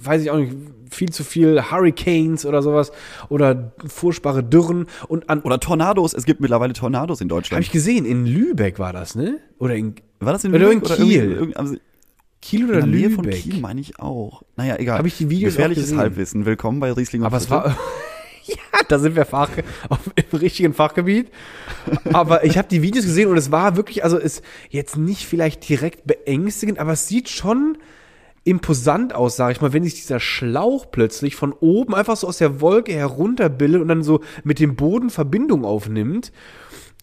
weiß 0.04 0.22
ich 0.22 0.32
auch 0.32 0.38
nicht, 0.38 0.54
viel 0.90 1.10
zu 1.10 1.24
viel 1.24 1.62
Hurricanes 1.72 2.46
oder 2.46 2.62
sowas 2.62 2.92
oder 3.30 3.74
furchtbare 3.88 4.44
Dürren 4.44 4.86
und 5.08 5.30
an, 5.30 5.42
Oder 5.42 5.60
Tornados. 5.60 6.14
Es 6.14 6.24
gibt 6.26 6.40
mittlerweile 6.40 6.74
Tornados 6.74 7.20
in 7.20 7.26
habe 7.26 7.36
Deutschland. 7.42 7.66
ich 7.66 7.72
gesehen, 7.72 8.06
in 8.06 8.26
Lübeck 8.26 8.80
war 8.80 8.94
das, 8.94 9.16
ne? 9.16 9.40
Oder 9.60 9.76
in 9.76 9.96
War 10.20 10.34
das 10.34 10.44
in 10.46 10.54
Oder 10.54 10.72
in 10.72 10.80
Lübeck 10.82 10.96
Kiel. 10.98 11.32
irgendwie- 11.32 11.54
irgendwie- 11.56 11.80
Kiel 12.42 12.60
in 12.62 12.70
oder 12.70 12.78
der 12.80 12.88
Nähe 12.88 13.10
von 13.10 13.24
Lübeck? 13.26 13.42
Kiel 13.42 13.60
meine 13.60 13.82
ich 13.82 14.00
auch. 14.00 14.44
Naja, 14.56 14.76
egal. 14.78 15.00
Hab 15.00 15.06
ich 15.06 15.18
die 15.18 15.30
Videos 15.30 15.54
Gefährliches. 15.56 15.96
Halbwissen. 15.96 16.46
Willkommen 16.46 16.80
bei 16.80 16.92
Riesling 16.92 17.22
und 17.22 17.28
Aber 17.28 17.38
es 17.38 17.50
war. 17.50 17.76
ja, 18.48 18.56
da 18.88 19.00
sind 19.00 19.16
wir 19.16 19.26
Fach, 19.26 19.50
auf, 19.90 20.00
im 20.16 20.38
richtigen 20.38 20.74
Fachgebiet. 20.74 21.30
Aber 22.12 22.44
ich 22.44 22.58
habe 22.58 22.68
die 22.68 22.82
Videos 22.82 23.06
gesehen 23.06 23.30
und 23.30 23.38
es 23.38 23.52
war 23.52 23.76
wirklich, 23.76 24.04
also 24.04 24.18
ist 24.18 24.44
jetzt 24.70 24.98
nicht 24.98 25.26
vielleicht 25.26 25.68
direkt 25.68 26.06
beängstigend, 26.06 26.80
aber 26.80 26.94
es 26.94 27.08
sieht 27.08 27.30
schon 27.30 27.78
imposant 28.44 29.16
aus, 29.16 29.38
sage 29.38 29.54
ich 29.54 29.62
mal, 29.62 29.72
wenn 29.72 29.84
sich 29.84 29.96
dieser 29.96 30.20
Schlauch 30.20 30.88
plötzlich 30.92 31.36
von 31.36 31.54
oben 31.54 31.96
einfach 31.96 32.18
so 32.18 32.28
aus 32.28 32.40
der 32.40 32.60
Wolke 32.60 32.94
herunterbildet 32.94 33.82
und 33.82 33.88
dann 33.88 34.04
so 34.04 34.22
mit 34.44 34.60
dem 34.60 34.76
Boden 34.76 35.10
Verbindung 35.10 35.64
aufnimmt. 35.64 36.32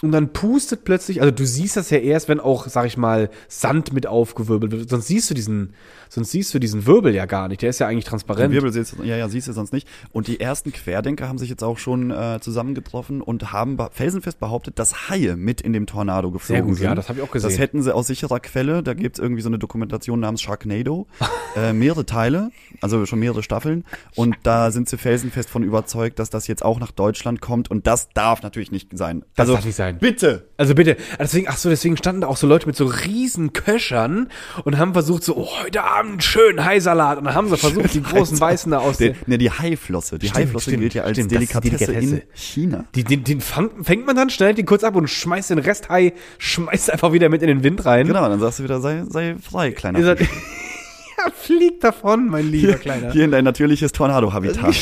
Und 0.02 0.12
dann 0.12 0.32
pustet 0.32 0.84
plötzlich, 0.84 1.20
also 1.20 1.30
du 1.30 1.44
siehst 1.44 1.76
das 1.76 1.90
ja 1.90 1.98
erst, 1.98 2.28
wenn 2.28 2.40
auch, 2.40 2.66
sag 2.68 2.86
ich 2.86 2.96
mal, 2.96 3.28
Sand 3.48 3.92
mit 3.92 4.06
aufgewirbelt 4.06 4.72
wird. 4.72 4.88
Sonst 4.88 5.08
siehst 5.08 5.28
du 5.28 5.34
diesen, 5.34 5.74
sonst 6.08 6.30
siehst 6.30 6.54
du 6.54 6.58
diesen 6.58 6.86
Wirbel 6.86 7.14
ja 7.14 7.26
gar 7.26 7.48
nicht. 7.48 7.60
Der 7.60 7.68
ist 7.68 7.80
ja 7.80 7.86
eigentlich 7.86 8.04
Den 8.04 8.10
transparent. 8.10 8.54
Wirbel 8.54 8.72
siehst 8.72 8.94
du, 8.98 9.02
ja, 9.02 9.16
ja, 9.18 9.28
siehst 9.28 9.48
du 9.48 9.52
sonst 9.52 9.74
nicht. 9.74 9.86
Und 10.12 10.26
die 10.26 10.40
ersten 10.40 10.72
Querdenker 10.72 11.28
haben 11.28 11.36
sich 11.36 11.50
jetzt 11.50 11.62
auch 11.62 11.76
schon 11.76 12.10
äh, 12.10 12.38
zusammengetroffen 12.40 13.20
und 13.20 13.52
haben 13.52 13.76
be- 13.76 13.90
felsenfest 13.92 14.40
behauptet, 14.40 14.78
dass 14.78 15.10
Haie 15.10 15.36
mit 15.36 15.60
in 15.60 15.74
dem 15.74 15.84
Tornado 15.84 16.30
geflogen 16.30 16.56
Sehr 16.56 16.62
gut, 16.62 16.76
sind. 16.78 16.84
ja, 16.86 16.94
das 16.94 17.10
hab 17.10 17.16
ich 17.16 17.22
auch 17.22 17.30
gesehen. 17.30 17.50
Das 17.50 17.58
hätten 17.58 17.82
sie 17.82 17.94
aus 17.94 18.06
sicherer 18.06 18.40
Quelle. 18.40 18.82
Da 18.82 18.94
gibt's 18.94 19.18
irgendwie 19.18 19.42
so 19.42 19.50
eine 19.50 19.58
Dokumentation 19.58 20.20
namens 20.20 20.40
Sharknado. 20.40 21.08
äh, 21.56 21.74
mehrere 21.74 22.06
Teile, 22.06 22.50
also 22.80 23.04
schon 23.04 23.18
mehrere 23.18 23.42
Staffeln. 23.42 23.84
Und 24.16 24.36
da 24.44 24.70
sind 24.70 24.88
sie 24.88 24.96
felsenfest 24.96 25.50
von 25.50 25.62
überzeugt, 25.62 26.18
dass 26.18 26.30
das 26.30 26.46
jetzt 26.46 26.64
auch 26.64 26.80
nach 26.80 26.90
Deutschland 26.90 27.42
kommt. 27.42 27.70
Und 27.70 27.86
das 27.86 28.08
darf 28.14 28.42
natürlich 28.42 28.72
nicht 28.72 28.96
sein. 28.96 29.24
Das 29.34 29.42
also, 29.44 29.54
darf 29.54 29.64
nicht 29.66 29.76
sein. 29.76 29.89
Bitte! 29.98 30.48
Also 30.56 30.74
bitte, 30.74 30.96
deswegen, 31.18 31.46
ach 31.48 31.56
so, 31.56 31.68
deswegen 31.68 31.96
standen 31.96 32.20
da 32.20 32.26
auch 32.26 32.36
so 32.36 32.46
Leute 32.46 32.66
mit 32.66 32.76
so 32.76 32.84
riesen 32.84 33.52
Köchern 33.52 34.28
und 34.64 34.78
haben 34.78 34.92
versucht 34.92 35.24
so, 35.24 35.36
oh, 35.36 35.48
heute 35.62 35.82
Abend 35.82 36.22
schön 36.22 36.64
Haisalat 36.64 37.18
und 37.18 37.24
dann 37.24 37.34
haben 37.34 37.48
sie 37.48 37.56
versucht, 37.56 37.94
die 37.94 38.02
großen 38.02 38.38
Weißen 38.38 38.70
da 38.70 38.78
aus 38.78 38.98
Den, 38.98 39.16
ne, 39.26 39.38
die 39.38 39.50
Haiflosse. 39.50 40.18
Die 40.18 40.28
Stimmt, 40.28 40.46
Haiflosse 40.46 40.70
stimmt, 40.70 40.80
gilt 40.82 40.94
ja 40.94 41.04
als 41.04 41.16
stimmt, 41.16 41.32
Delikatesse, 41.32 41.92
in. 41.92 42.22
China. 42.34 42.84
die, 42.94 43.04
den, 43.04 43.24
den 43.24 43.40
fang, 43.40 43.84
fängt 43.84 44.06
man 44.06 44.16
dann, 44.16 44.30
schneidet 44.30 44.58
den 44.58 44.66
kurz 44.66 44.84
ab 44.84 44.96
und 44.96 45.08
schmeißt 45.08 45.50
den 45.50 45.58
Rest 45.58 45.88
Hai, 45.88 46.12
schmeißt 46.38 46.90
einfach 46.90 47.12
wieder 47.12 47.28
mit 47.28 47.42
in 47.42 47.48
den 47.48 47.62
Wind 47.62 47.84
rein. 47.86 48.06
Genau, 48.06 48.28
dann 48.28 48.40
sagst 48.40 48.58
du 48.58 48.64
wieder, 48.64 48.80
sei, 48.80 49.04
sei 49.08 49.36
frei, 49.40 49.72
kleiner 49.72 50.16
Fisch. 50.16 50.28
ja, 51.18 51.30
flieg 51.32 51.80
davon, 51.80 52.28
mein 52.28 52.50
lieber 52.50 52.74
Kleiner. 52.74 53.12
Hier 53.12 53.24
in 53.24 53.30
dein 53.30 53.44
natürliches 53.44 53.92
Tornado-Habitat. 53.92 54.74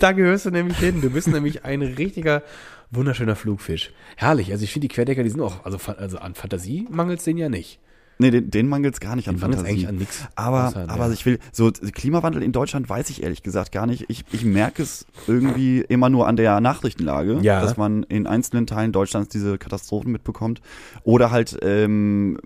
Da 0.00 0.12
gehörst 0.12 0.46
du 0.46 0.50
nämlich 0.50 0.78
hin. 0.78 1.00
Du 1.00 1.10
bist 1.10 1.28
nämlich 1.28 1.64
ein 1.64 1.82
richtiger, 1.82 2.42
wunderschöner 2.90 3.36
Flugfisch. 3.36 3.92
Herrlich, 4.16 4.52
also 4.52 4.64
ich 4.64 4.72
finde 4.72 4.88
die 4.88 4.94
Querdecker, 4.94 5.22
die 5.22 5.30
sind 5.30 5.40
auch, 5.40 5.64
also, 5.64 5.78
also 5.98 6.18
an 6.18 6.34
Fantasie 6.34 6.86
mangelt 6.90 7.18
es 7.18 7.24
denen 7.24 7.38
ja 7.38 7.48
nicht. 7.48 7.80
Nee, 8.20 8.32
den, 8.32 8.50
den 8.50 8.66
mangelt's 8.68 8.98
gar 8.98 9.14
nicht 9.14 9.28
an 9.28 9.36
Den 9.36 9.40
mangelt's 9.42 9.62
Fantasie. 9.62 9.86
eigentlich 9.86 9.88
an 9.88 9.96
nix, 9.96 10.26
Aber, 10.34 10.74
an 10.76 10.90
aber 10.90 11.04
der- 11.04 11.12
ich 11.12 11.24
will, 11.24 11.38
so 11.52 11.70
Klimawandel 11.70 12.42
in 12.42 12.50
Deutschland 12.50 12.88
weiß 12.88 13.10
ich 13.10 13.22
ehrlich 13.22 13.44
gesagt 13.44 13.70
gar 13.70 13.86
nicht. 13.86 14.06
Ich, 14.08 14.24
ich 14.32 14.44
merke 14.44 14.82
es 14.82 15.06
irgendwie 15.28 15.82
immer 15.82 16.08
nur 16.10 16.26
an 16.26 16.34
der 16.34 16.58
Nachrichtenlage, 16.60 17.38
Ja. 17.42 17.60
dass 17.60 17.76
man 17.76 18.02
in 18.02 18.26
einzelnen 18.26 18.66
Teilen 18.66 18.90
Deutschlands 18.90 19.28
diese 19.28 19.56
Katastrophen 19.56 20.10
mitbekommt. 20.10 20.60
Oder 21.04 21.30
halt, 21.30 21.58
ähm, 21.62 22.40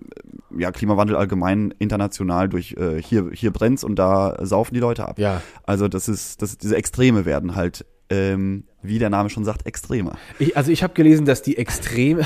ja, 0.55 0.71
Klimawandel 0.71 1.15
allgemein 1.15 1.73
international 1.79 2.49
durch, 2.49 2.73
äh, 2.77 3.01
hier, 3.01 3.31
hier 3.33 3.49
brennt's 3.49 3.83
und 3.83 3.95
da 3.97 4.45
saufen 4.45 4.75
die 4.75 4.79
Leute 4.79 5.07
ab. 5.07 5.17
Ja. 5.17 5.41
Also 5.63 5.87
das 5.87 6.07
ist, 6.07 6.43
das, 6.43 6.55
diese 6.59 6.75
Extreme 6.75 7.25
werden 7.25 7.55
halt, 7.55 7.83
ähm, 8.11 8.65
wie 8.83 8.99
der 8.99 9.09
Name 9.09 9.29
schon 9.29 9.45
sagt, 9.45 9.65
extremer. 9.65 10.17
Ich, 10.39 10.55
also 10.55 10.71
ich 10.71 10.83
habe 10.83 10.93
gelesen, 10.93 11.25
dass 11.25 11.41
die 11.41 11.57
Extreme. 11.57 12.25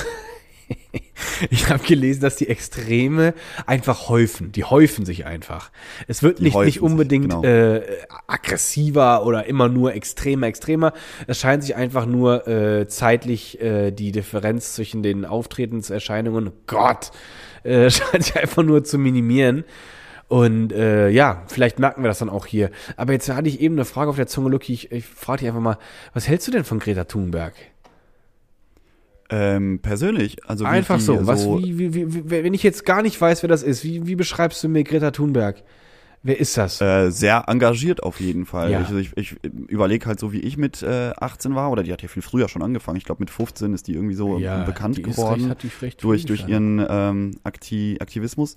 ich 1.50 1.70
habe 1.70 1.84
gelesen, 1.84 2.22
dass 2.22 2.36
die 2.36 2.48
Extreme 2.50 3.34
einfach 3.66 4.10
häufen. 4.10 4.52
Die 4.52 4.64
häufen 4.64 5.06
sich 5.06 5.26
einfach. 5.26 5.72
Es 6.08 6.24
wird 6.24 6.42
nicht, 6.42 6.56
nicht 6.56 6.74
sich, 6.74 6.82
unbedingt 6.82 7.30
genau. 7.30 7.44
äh, 7.44 7.82
aggressiver 8.28 9.26
oder 9.26 9.46
immer 9.46 9.70
nur 9.70 9.94
extremer, 9.94 10.48
extremer. 10.48 10.94
Es 11.28 11.40
scheint 11.40 11.64
sich 11.64 11.76
einfach 11.76 12.06
nur 12.06 12.48
äh, 12.48 12.88
zeitlich 12.88 13.62
äh, 13.62 13.92
die 13.92 14.12
Differenz 14.12 14.74
zwischen 14.74 15.04
den 15.04 15.26
Auftretenserscheinungen, 15.26 16.52
Gott, 16.66 17.12
äh, 17.64 17.90
scheint 17.92 18.24
sich 18.26 18.36
einfach 18.36 18.64
nur 18.64 18.84
zu 18.84 18.98
minimieren. 18.98 19.64
Und 20.28 20.74
äh, 20.74 21.10
ja, 21.10 21.44
vielleicht 21.48 21.80
merken 21.80 22.04
wir 22.04 22.10
das 22.10 22.20
dann 22.20 22.30
auch 22.30 22.46
hier. 22.46 22.70
Aber 22.98 23.14
jetzt 23.14 23.30
hatte 23.30 23.48
ich 23.48 23.62
eben 23.62 23.76
eine 23.76 23.86
Frage 23.86 24.10
auf 24.10 24.18
der 24.18 24.28
Zunge, 24.28 24.50
Lucky. 24.50 24.74
Ich, 24.74 24.92
ich 24.92 25.06
frage 25.06 25.40
dich 25.40 25.48
einfach 25.48 25.62
mal, 25.62 25.78
was 26.14 26.28
hältst 26.28 26.48
du 26.48 26.52
denn 26.52 26.66
von 26.66 26.80
Greta 26.80 27.06
Thunberg? 27.06 27.54
Ähm, 29.30 29.80
persönlich, 29.82 30.38
also 30.48 30.64
wie 30.64 30.70
Einfach 30.70 30.98
die 30.98 31.02
so. 31.04 31.28
Was, 31.28 31.46
wie, 31.46 31.78
wie, 31.94 32.14
wie, 32.14 32.30
wenn 32.30 32.54
ich 32.54 32.64
jetzt 32.64 32.86
gar 32.86 33.02
nicht 33.02 33.20
weiß, 33.20 33.44
wer 33.44 33.50
das 33.50 33.62
ist, 33.62 33.84
wie, 33.84 34.08
wie 34.08 34.16
beschreibst 34.16 34.64
du 34.64 34.70
mir 34.70 34.84
Greta 34.86 35.12
Thunberg? 35.12 35.64
Wer 36.24 36.40
ist 36.40 36.58
das? 36.58 36.82
Äh, 36.82 37.10
sehr 37.12 37.44
engagiert 37.48 38.04
auf 38.04 38.20
jeden 38.20 38.46
Fall. 38.46 38.72
Ja. 38.72 38.82
Ich, 38.82 38.92
ich, 38.92 39.12
ich 39.16 39.36
überlege 39.68 40.06
halt 40.08 40.20
so, 40.20 40.32
wie 40.32 40.40
ich 40.40 40.58
mit 40.58 40.82
äh, 40.82 41.12
18 41.18 41.56
war, 41.56 41.72
oder 41.72 41.84
die 41.84 41.92
hat 41.94 42.02
ja 42.02 42.08
viel 42.08 42.22
früher 42.24 42.50
schon 42.50 42.62
angefangen. 42.62 42.98
Ich 42.98 43.04
glaube, 43.06 43.22
mit 43.22 43.30
15 43.30 43.74
ist 43.74 43.88
die 43.88 43.94
irgendwie 43.94 44.16
so 44.16 44.40
bekannt 44.66 44.98
die 44.98 45.02
ist 45.04 45.16
geworden 45.16 45.42
recht- 45.42 45.50
hat 45.50 45.64
die 45.64 45.72
recht 45.86 46.04
durch, 46.04 46.26
durch 46.26 46.48
ihren 46.48 46.86
ähm, 46.90 47.32
Akti 47.44 47.98
Aktivismus. 48.02 48.56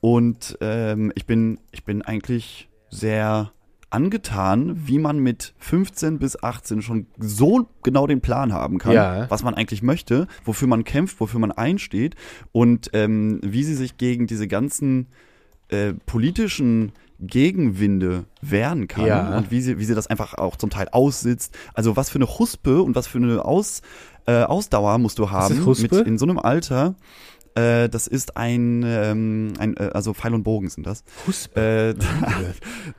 Und 0.00 0.56
ähm, 0.60 1.12
ich 1.14 1.26
bin 1.26 1.58
ich 1.72 1.84
bin 1.84 2.02
eigentlich 2.02 2.68
sehr 2.90 3.52
angetan, 3.90 4.82
wie 4.86 4.98
man 4.98 5.18
mit 5.20 5.54
15 5.58 6.18
bis 6.18 6.42
18 6.42 6.82
schon 6.82 7.06
so 7.18 7.68
genau 7.82 8.06
den 8.06 8.20
Plan 8.20 8.52
haben 8.52 8.78
kann, 8.78 8.92
Ja. 8.92 9.30
was 9.30 9.42
man 9.42 9.54
eigentlich 9.54 9.82
möchte, 9.82 10.26
wofür 10.44 10.68
man 10.68 10.84
kämpft, 10.84 11.20
wofür 11.20 11.40
man 11.40 11.52
einsteht 11.52 12.14
und 12.52 12.90
ähm, 12.92 13.40
wie 13.42 13.62
sie 13.62 13.74
sich 13.74 13.96
gegen 13.96 14.26
diese 14.26 14.48
ganzen 14.48 15.06
äh, 15.68 15.92
politischen 16.04 16.92
Gegenwinde 17.20 18.24
wehren 18.42 18.88
kann 18.88 19.06
Ja. 19.06 19.38
und 19.38 19.50
wie 19.50 19.60
sie, 19.60 19.78
wie 19.78 19.84
sie 19.84 19.94
das 19.94 20.06
einfach 20.08 20.34
auch 20.34 20.56
zum 20.56 20.68
Teil 20.70 20.88
aussitzt. 20.90 21.56
Also 21.74 21.96
was 21.96 22.10
für 22.10 22.16
eine 22.18 22.26
Huspe 22.38 22.82
und 22.82 22.94
was 22.96 23.06
für 23.06 23.18
eine 23.18 23.44
Aus, 23.44 23.82
äh, 24.26 24.42
Ausdauer 24.42 24.98
musst 24.98 25.18
du 25.18 25.30
haben 25.30 25.64
mit 25.64 25.92
in 25.92 26.18
so 26.18 26.26
einem 26.26 26.38
Alter. 26.38 26.96
Äh, 27.56 27.88
das 27.88 28.06
ist 28.06 28.36
ein, 28.36 28.84
ähm, 28.86 29.54
ein 29.58 29.76
äh, 29.76 29.90
also 29.94 30.12
Pfeil 30.12 30.34
und 30.34 30.42
Bogen 30.42 30.68
sind 30.68 30.86
das. 30.86 31.04
Äh, 31.54 31.94
da, 31.94 32.04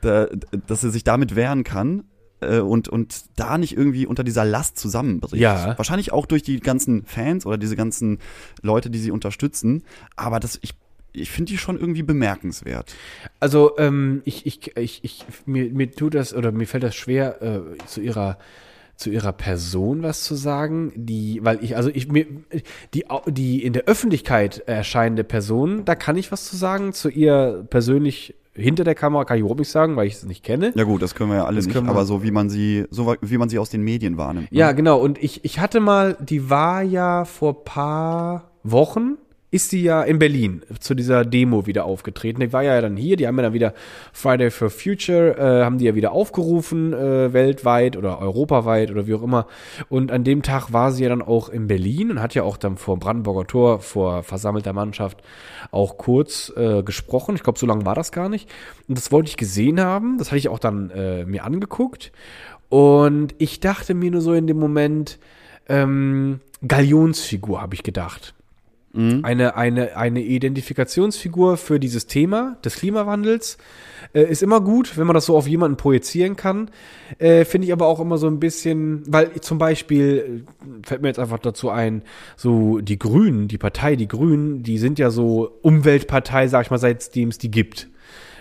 da, 0.00 0.28
dass 0.66 0.82
er 0.82 0.90
sich 0.90 1.04
damit 1.04 1.36
wehren 1.36 1.62
kann 1.62 2.04
äh, 2.40 2.58
und, 2.58 2.88
und 2.88 3.24
da 3.36 3.56
nicht 3.56 3.76
irgendwie 3.76 4.06
unter 4.06 4.24
dieser 4.24 4.44
Last 4.44 4.78
zusammenbricht. 4.78 5.40
Ja. 5.40 5.78
Wahrscheinlich 5.78 6.12
auch 6.12 6.26
durch 6.26 6.42
die 6.42 6.58
ganzen 6.58 7.04
Fans 7.06 7.46
oder 7.46 7.56
diese 7.56 7.76
ganzen 7.76 8.18
Leute, 8.60 8.90
die 8.90 8.98
sie 8.98 9.12
unterstützen. 9.12 9.84
Aber 10.16 10.40
das, 10.40 10.58
ich, 10.62 10.74
ich 11.12 11.30
finde 11.30 11.52
die 11.52 11.58
schon 11.58 11.78
irgendwie 11.78 12.02
bemerkenswert. 12.02 12.94
Also, 13.38 13.78
ähm, 13.78 14.22
ich, 14.24 14.44
ich, 14.44 14.76
ich, 14.76 15.04
ich, 15.04 15.24
mir, 15.46 15.72
mir 15.72 15.90
tut 15.92 16.14
das, 16.14 16.34
oder 16.34 16.50
mir 16.50 16.66
fällt 16.66 16.82
das 16.82 16.96
schwer, 16.96 17.42
äh, 17.42 17.86
zu 17.86 18.00
ihrer, 18.00 18.38
zu 18.98 19.10
ihrer 19.10 19.32
Person 19.32 20.02
was 20.02 20.24
zu 20.24 20.34
sagen, 20.34 20.92
die, 20.96 21.38
weil 21.42 21.62
ich, 21.62 21.76
also 21.76 21.88
ich, 21.88 22.08
mir, 22.10 22.26
die, 22.94 23.04
die 23.28 23.64
in 23.64 23.72
der 23.72 23.84
Öffentlichkeit 23.84 24.58
erscheinende 24.66 25.22
Person, 25.22 25.84
da 25.84 25.94
kann 25.94 26.16
ich 26.16 26.32
was 26.32 26.44
zu 26.44 26.56
sagen, 26.56 26.92
zu 26.92 27.08
ihr 27.08 27.64
persönlich 27.70 28.34
hinter 28.54 28.82
der 28.82 28.96
Kamera 28.96 29.24
kann 29.24 29.36
ich 29.36 29.42
überhaupt 29.42 29.60
nicht 29.60 29.70
sagen, 29.70 29.94
weil 29.94 30.08
ich 30.08 30.14
es 30.14 30.24
nicht 30.24 30.42
kenne. 30.42 30.72
Ja 30.74 30.82
gut, 30.82 31.00
das 31.00 31.14
können 31.14 31.30
wir 31.30 31.36
ja 31.36 31.44
alle 31.44 31.56
Das 31.56 31.66
nicht, 31.66 31.76
aber 31.76 32.04
so 32.04 32.24
wie 32.24 32.32
man 32.32 32.50
sie, 32.50 32.86
so 32.90 33.14
wie 33.20 33.38
man 33.38 33.48
sie 33.48 33.60
aus 33.60 33.70
den 33.70 33.82
Medien 33.82 34.16
wahrnimmt. 34.16 34.50
ne? 34.50 34.58
Ja, 34.58 34.72
genau. 34.72 34.98
Und 34.98 35.22
ich, 35.22 35.44
ich 35.44 35.60
hatte 35.60 35.78
mal, 35.78 36.16
die 36.20 36.50
war 36.50 36.82
ja 36.82 37.24
vor 37.24 37.64
paar 37.64 38.50
Wochen, 38.64 39.16
ist 39.50 39.72
die 39.72 39.82
ja 39.82 40.02
in 40.02 40.18
Berlin 40.18 40.62
zu 40.78 40.94
dieser 40.94 41.24
Demo 41.24 41.66
wieder 41.66 41.86
aufgetreten. 41.86 42.40
Die 42.40 42.52
war 42.52 42.62
ja 42.62 42.80
dann 42.80 42.96
hier, 42.96 43.16
die 43.16 43.26
haben 43.26 43.36
ja 43.36 43.44
dann 43.44 43.54
wieder 43.54 43.72
Friday 44.12 44.50
for 44.50 44.68
Future, 44.68 45.36
äh, 45.38 45.64
haben 45.64 45.78
die 45.78 45.86
ja 45.86 45.94
wieder 45.94 46.12
aufgerufen, 46.12 46.92
äh, 46.92 47.32
weltweit 47.32 47.96
oder 47.96 48.20
europaweit 48.20 48.90
oder 48.90 49.06
wie 49.06 49.14
auch 49.14 49.22
immer. 49.22 49.46
Und 49.88 50.12
an 50.12 50.22
dem 50.22 50.42
Tag 50.42 50.72
war 50.72 50.92
sie 50.92 51.04
ja 51.04 51.08
dann 51.08 51.22
auch 51.22 51.48
in 51.48 51.66
Berlin 51.66 52.10
und 52.10 52.20
hat 52.20 52.34
ja 52.34 52.42
auch 52.42 52.58
dann 52.58 52.76
vor 52.76 52.98
Brandenburger 52.98 53.46
Tor, 53.46 53.80
vor 53.80 54.22
versammelter 54.22 54.74
Mannschaft 54.74 55.22
auch 55.70 55.96
kurz 55.96 56.52
äh, 56.56 56.82
gesprochen. 56.82 57.34
Ich 57.34 57.42
glaube, 57.42 57.58
so 57.58 57.66
lange 57.66 57.86
war 57.86 57.94
das 57.94 58.12
gar 58.12 58.28
nicht. 58.28 58.50
Und 58.86 58.98
das 58.98 59.10
wollte 59.10 59.30
ich 59.30 59.38
gesehen 59.38 59.80
haben. 59.80 60.18
Das 60.18 60.28
hatte 60.28 60.38
ich 60.38 60.48
auch 60.50 60.58
dann 60.58 60.90
äh, 60.90 61.24
mir 61.24 61.44
angeguckt. 61.44 62.12
Und 62.68 63.34
ich 63.38 63.60
dachte 63.60 63.94
mir 63.94 64.10
nur 64.10 64.20
so 64.20 64.34
in 64.34 64.46
dem 64.46 64.58
Moment, 64.58 65.18
ähm, 65.70 66.40
Galionsfigur, 66.66 67.62
habe 67.62 67.74
ich 67.74 67.82
gedacht. 67.82 68.34
Eine, 69.22 69.56
eine, 69.56 69.96
eine 69.96 70.22
Identifikationsfigur 70.22 71.56
für 71.56 71.78
dieses 71.78 72.06
Thema 72.06 72.56
des 72.64 72.76
Klimawandels. 72.76 73.58
Äh, 74.12 74.30
ist 74.30 74.42
immer 74.42 74.60
gut, 74.60 74.96
wenn 74.96 75.06
man 75.06 75.14
das 75.14 75.26
so 75.26 75.36
auf 75.36 75.46
jemanden 75.46 75.76
projizieren 75.76 76.36
kann. 76.36 76.70
Äh, 77.18 77.44
Finde 77.44 77.66
ich 77.66 77.72
aber 77.72 77.86
auch 77.86 78.00
immer 78.00 78.18
so 78.18 78.26
ein 78.26 78.40
bisschen, 78.40 79.02
weil 79.06 79.32
zum 79.40 79.58
Beispiel, 79.58 80.44
äh, 80.46 80.86
fällt 80.86 81.02
mir 81.02 81.08
jetzt 81.08 81.18
einfach 81.18 81.38
dazu 81.38 81.70
ein, 81.70 82.02
so 82.36 82.78
die 82.78 82.98
Grünen, 82.98 83.48
die 83.48 83.58
Partei, 83.58 83.96
die 83.96 84.08
Grünen, 84.08 84.62
die 84.62 84.78
sind 84.78 84.98
ja 84.98 85.10
so 85.10 85.58
Umweltpartei, 85.62 86.48
sag 86.48 86.66
ich 86.66 86.70
mal, 86.70 86.78
seitdem 86.78 87.28
es 87.28 87.38
die 87.38 87.50
gibt. 87.50 87.88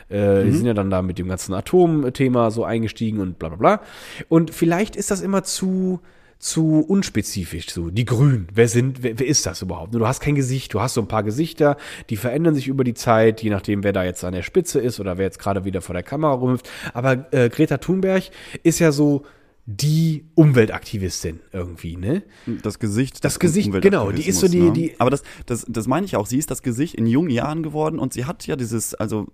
Äh, 0.09 0.45
Die 0.45 0.51
sind 0.51 0.65
ja 0.65 0.73
dann 0.73 0.89
da 0.89 1.01
mit 1.01 1.19
dem 1.19 1.27
ganzen 1.27 1.53
Atomthema 1.53 2.49
so 2.49 2.63
eingestiegen 2.63 3.19
und 3.19 3.37
bla 3.39 3.49
bla 3.49 3.57
bla. 3.57 3.81
Und 4.29 4.51
vielleicht 4.51 4.95
ist 4.95 5.11
das 5.11 5.21
immer 5.21 5.43
zu 5.43 5.99
zu 6.39 6.81
unspezifisch, 6.81 7.69
so 7.69 7.89
die 7.89 8.05
Grünen. 8.05 8.47
Wer 8.53 8.67
sind, 8.67 9.01
wer, 9.01 9.17
wer 9.17 9.25
ist 9.27 9.45
das 9.45 9.61
überhaupt? 9.61 9.95
Du 9.95 10.05
hast 10.07 10.19
kein 10.19 10.35
Gesicht, 10.35 10.73
du 10.73 10.81
hast 10.81 10.93
so 10.93 11.01
ein 11.01 11.07
paar 11.07 11.23
Gesichter, 11.23 11.77
die 12.09 12.17
verändern 12.17 12.53
sich 12.53 12.67
über 12.67 12.83
die 12.83 12.93
Zeit, 12.93 13.41
je 13.41 13.49
nachdem, 13.49 13.83
wer 13.83 13.93
da 13.93 14.03
jetzt 14.03 14.23
an 14.23 14.33
der 14.33 14.43
Spitze 14.43 14.79
ist 14.79 14.99
oder 14.99 15.17
wer 15.17 15.25
jetzt 15.25 15.39
gerade 15.39 15.65
wieder 15.65 15.81
vor 15.81 15.93
der 15.93 16.03
Kamera 16.03 16.33
rumhüpft. 16.33 16.69
Aber 16.93 17.31
äh, 17.33 17.49
Greta 17.49 17.77
Thunberg 17.77 18.23
ist 18.63 18.79
ja 18.79 18.91
so 18.91 19.23
die 19.65 20.25
Umweltaktivistin 20.35 21.39
irgendwie, 21.51 21.97
ne? 21.97 22.23
Das 22.63 22.79
Gesicht. 22.79 23.25
Das 23.25 23.37
Gesicht, 23.39 23.69
genau, 23.81 24.11
die 24.11 24.27
ist 24.27 24.39
so 24.39 24.47
die- 24.47 24.59
Umweltaktivismus, 24.59 24.73
die- 24.73 24.91
Ne? 24.91 24.95
Aber 24.99 25.09
das, 25.09 25.23
das, 25.45 25.65
das 25.67 25.87
meine 25.87 26.05
ich 26.05 26.15
auch. 26.15 26.25
Sie 26.25 26.37
ist 26.37 26.49
das 26.51 26.61
Gesicht 26.63 26.95
in 26.95 27.05
jungen 27.05 27.29
Jahren 27.31 27.63
geworden 27.63 27.99
und 27.99 28.13
sie 28.13 28.25
hat 28.25 28.47
ja 28.47 28.55
dieses, 28.55 28.95
also 28.95 29.27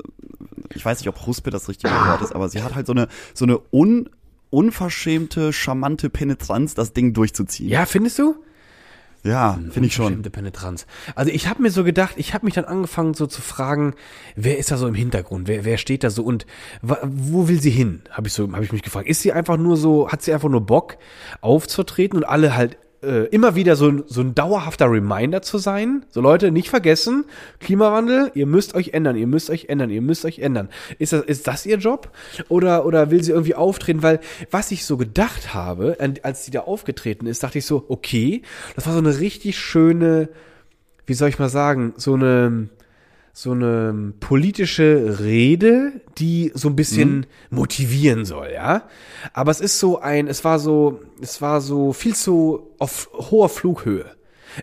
ich 0.74 0.84
weiß 0.84 1.00
nicht, 1.00 1.10
ob 1.10 1.26
Huspe 1.28 1.52
das 1.52 1.70
richtige 1.70 1.94
Wort 1.94 2.22
ist, 2.24 2.34
aber 2.34 2.50
sie 2.50 2.64
hat 2.64 2.74
halt 2.74 2.88
so 2.88 2.94
eine 2.94 3.10
so 3.36 3.46
eine 3.46 3.60
un, 3.72 4.10
unverschämte, 4.54 5.52
charmante 5.52 6.10
Penetranz, 6.10 6.76
das 6.76 6.94
Ding 6.94 7.14
durchzuziehen. 7.14 7.70
Ja, 7.70 7.86
findest 7.86 8.20
du? 8.20 8.36
Ja, 9.24 9.58
finde 9.72 9.88
ich 9.88 9.94
schon. 9.94 10.06
Unverschämte 10.06 10.30
Penetranz. 10.30 10.86
Also 11.16 11.32
ich 11.32 11.48
habe 11.48 11.62
mir 11.62 11.72
so 11.72 11.84
gedacht, 11.84 12.16
ich 12.18 12.34
habe 12.34 12.46
mich 12.46 12.54
dann 12.54 12.66
angefangen 12.66 13.14
so 13.14 13.26
zu 13.26 13.42
fragen, 13.42 13.96
wer 14.36 14.58
ist 14.60 14.70
da 14.70 14.78
so 14.78 14.86
im 14.86 14.94
Hintergrund, 14.94 15.48
wer, 15.48 15.66
wer 15.66 15.78
steht 15.78 16.04
da 16.04 16.10
so 16.10 16.24
und 16.24 16.46
wo 16.82 17.48
will 17.48 17.60
sie 17.60 17.72
hin? 17.72 18.04
Habe 18.12 18.28
ich 18.28 18.34
so, 18.34 18.52
habe 18.52 18.64
ich 18.64 18.72
mich 18.72 18.84
gefragt. 18.84 19.08
Ist 19.08 19.22
sie 19.22 19.32
einfach 19.32 19.58
nur 19.58 19.76
so, 19.76 20.12
hat 20.12 20.22
sie 20.22 20.34
einfach 20.34 20.50
nur 20.50 20.62
Bock 20.62 20.98
aufzutreten 21.42 22.18
und 22.18 22.26
alle 22.26 22.56
halt 22.56 22.78
äh, 23.04 23.26
immer 23.28 23.56
wieder 23.56 23.76
so, 23.76 24.04
so 24.08 24.22
ein 24.22 24.34
dauerhafter 24.36 24.90
Reminder 24.90 25.42
zu 25.42 25.58
sein? 25.58 26.06
So 26.10 26.22
Leute, 26.22 26.52
nicht 26.52 26.70
vergessen, 26.70 27.26
Klimawandel, 27.60 28.32
ihr 28.34 28.46
müsst 28.46 28.76
euch 28.76 28.90
ändern, 28.90 29.16
ihr 29.16 29.28
müsst 29.28 29.50
euch 29.50 29.66
ändern, 29.66 29.90
ihr 29.90 30.02
müsst 30.02 30.26
euch 30.26 30.40
ändern. 30.40 30.70
Ist 31.00 31.14
das, 31.14 31.24
ist 31.24 31.48
das 31.48 31.66
ihr 31.66 31.78
Job? 31.78 32.12
Oder, 32.50 32.86
oder 32.86 33.12
will 33.12 33.24
sie 33.24 33.32
irgendwie 33.32 33.56
auftreten? 33.56 34.04
Weil 34.04 34.20
was 34.52 34.72
ich 34.72 34.86
so 34.86 34.98
gedacht 34.98 35.54
habe, 35.54 35.98
als 36.24 36.46
sie 36.46 36.52
da 36.52 36.62
aufgetreten 36.62 37.28
ist, 37.28 37.44
dachte 37.44 37.60
ich 37.60 37.66
so, 37.66 37.86
okay, 37.90 38.42
das 38.76 38.86
war 38.86 38.94
so 38.94 39.00
eine 39.00 39.20
richtig 39.20 39.58
schöne, 39.58 40.30
wie 41.06 41.14
soll 41.14 41.30
ich 41.30 41.40
mal 41.40 41.50
sagen, 41.50 41.94
so 41.98 42.14
eine 42.14 42.70
so 43.36 43.52
eine 43.52 44.14
politische 44.20 45.18
Rede, 45.20 46.02
die 46.20 46.52
so 46.54 46.70
ein 46.70 46.76
bisschen 46.76 47.26
motivieren 47.50 48.26
soll, 48.26 48.52
ja. 48.54 48.88
Aber 49.34 49.50
es 49.50 49.60
ist 49.60 49.80
so 49.80 50.00
ein, 50.00 50.28
es 50.28 50.44
war 50.44 50.60
so, 50.60 51.02
es 51.20 51.42
war 51.42 51.60
so 51.60 51.94
viel 51.94 52.16
zu 52.16 52.70
auf 52.78 53.10
hoher 53.12 53.50
Flughöhe. 53.50 54.06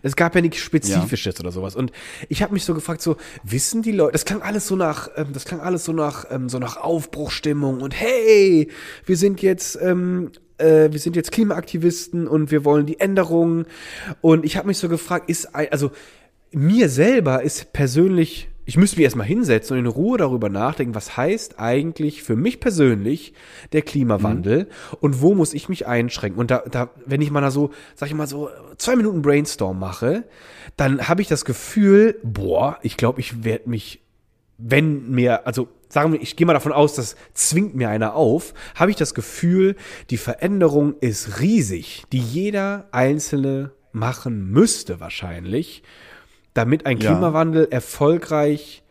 Es 0.03 0.15
gab 0.15 0.35
ja 0.35 0.41
nichts 0.41 0.59
Spezifisches 0.59 1.37
oder 1.41 1.51
sowas. 1.51 1.75
Und 1.75 1.91
ich 2.29 2.41
habe 2.41 2.53
mich 2.53 2.63
so 2.63 2.73
gefragt, 2.73 3.01
so 3.01 3.17
wissen 3.43 3.81
die 3.81 3.91
Leute, 3.91 4.13
das 4.13 4.23
klang 4.23 4.41
alles 4.41 4.67
so 4.67 4.77
nach, 4.77 5.09
ähm, 5.17 5.33
das 5.33 5.43
klang 5.43 5.59
alles 5.59 5.83
so 5.83 5.91
nach, 5.91 6.25
ähm, 6.29 6.47
so 6.47 6.57
nach 6.57 6.77
Aufbruchstimmung 6.77 7.81
und 7.81 7.93
hey, 7.93 8.69
wir 9.05 9.17
sind 9.17 9.41
jetzt, 9.41 9.77
ähm, 9.81 10.31
äh, 10.59 10.89
wir 10.91 10.99
sind 10.99 11.17
jetzt 11.17 11.33
Klimaaktivisten 11.33 12.25
und 12.25 12.51
wir 12.51 12.63
wollen 12.63 12.85
die 12.85 13.01
Änderungen. 13.01 13.65
Und 14.21 14.45
ich 14.45 14.55
habe 14.55 14.67
mich 14.67 14.77
so 14.77 14.87
gefragt, 14.87 15.29
ist, 15.29 15.53
ein, 15.53 15.67
also 15.73 15.91
mir 16.51 16.87
selber 16.87 17.43
ist 17.43 17.73
persönlich, 17.73 18.47
ich 18.65 18.77
müsste 18.77 18.97
mich 18.97 19.05
erstmal 19.05 19.27
hinsetzen 19.27 19.75
und 19.75 19.85
in 19.85 19.91
Ruhe 19.91 20.17
darüber 20.17 20.49
nachdenken, 20.49 20.95
was 20.95 21.17
heißt 21.17 21.59
eigentlich 21.59 22.23
für 22.23 22.35
mich 22.35 22.59
persönlich 22.59 23.33
der 23.73 23.81
Klimawandel 23.81 24.67
und 24.99 25.21
wo 25.21 25.33
muss 25.33 25.53
ich 25.53 25.67
mich 25.69 25.87
einschränken. 25.87 26.39
Und 26.39 26.51
da, 26.51 26.63
da 26.69 26.89
wenn 27.05 27.21
ich 27.21 27.31
mal 27.31 27.41
da 27.41 27.51
so, 27.51 27.71
sag 27.95 28.09
ich 28.09 28.15
mal 28.15 28.27
so, 28.27 28.49
zwei 28.77 28.95
Minuten 28.95 29.21
Brainstorm 29.21 29.79
mache, 29.79 30.25
dann 30.77 31.07
habe 31.07 31.21
ich 31.21 31.27
das 31.27 31.45
Gefühl, 31.45 32.19
boah, 32.23 32.77
ich 32.81 32.97
glaube, 32.97 33.19
ich 33.19 33.43
werde 33.43 33.69
mich 33.69 34.01
wenn 34.63 35.09
mir, 35.09 35.47
also 35.47 35.67
sagen 35.89 36.13
wir, 36.13 36.21
ich 36.21 36.35
gehe 36.35 36.45
mal 36.45 36.53
davon 36.53 36.71
aus, 36.71 36.93
das 36.93 37.15
zwingt 37.33 37.75
mir 37.75 37.89
einer 37.89 38.15
auf, 38.15 38.53
habe 38.75 38.91
ich 38.91 38.97
das 38.97 39.13
Gefühl, 39.13 39.75
die 40.09 40.17
Veränderung 40.17 40.95
ist 40.99 41.39
riesig, 41.39 42.03
die 42.11 42.19
jeder 42.19 42.87
Einzelne 42.91 43.71
machen 43.91 44.51
müsste 44.51 44.99
wahrscheinlich, 44.99 45.83
damit 46.53 46.85
ein 46.85 46.97
Ja. 46.97 47.11
Klimawandel 47.11 47.67
erfolgreich 47.71 48.83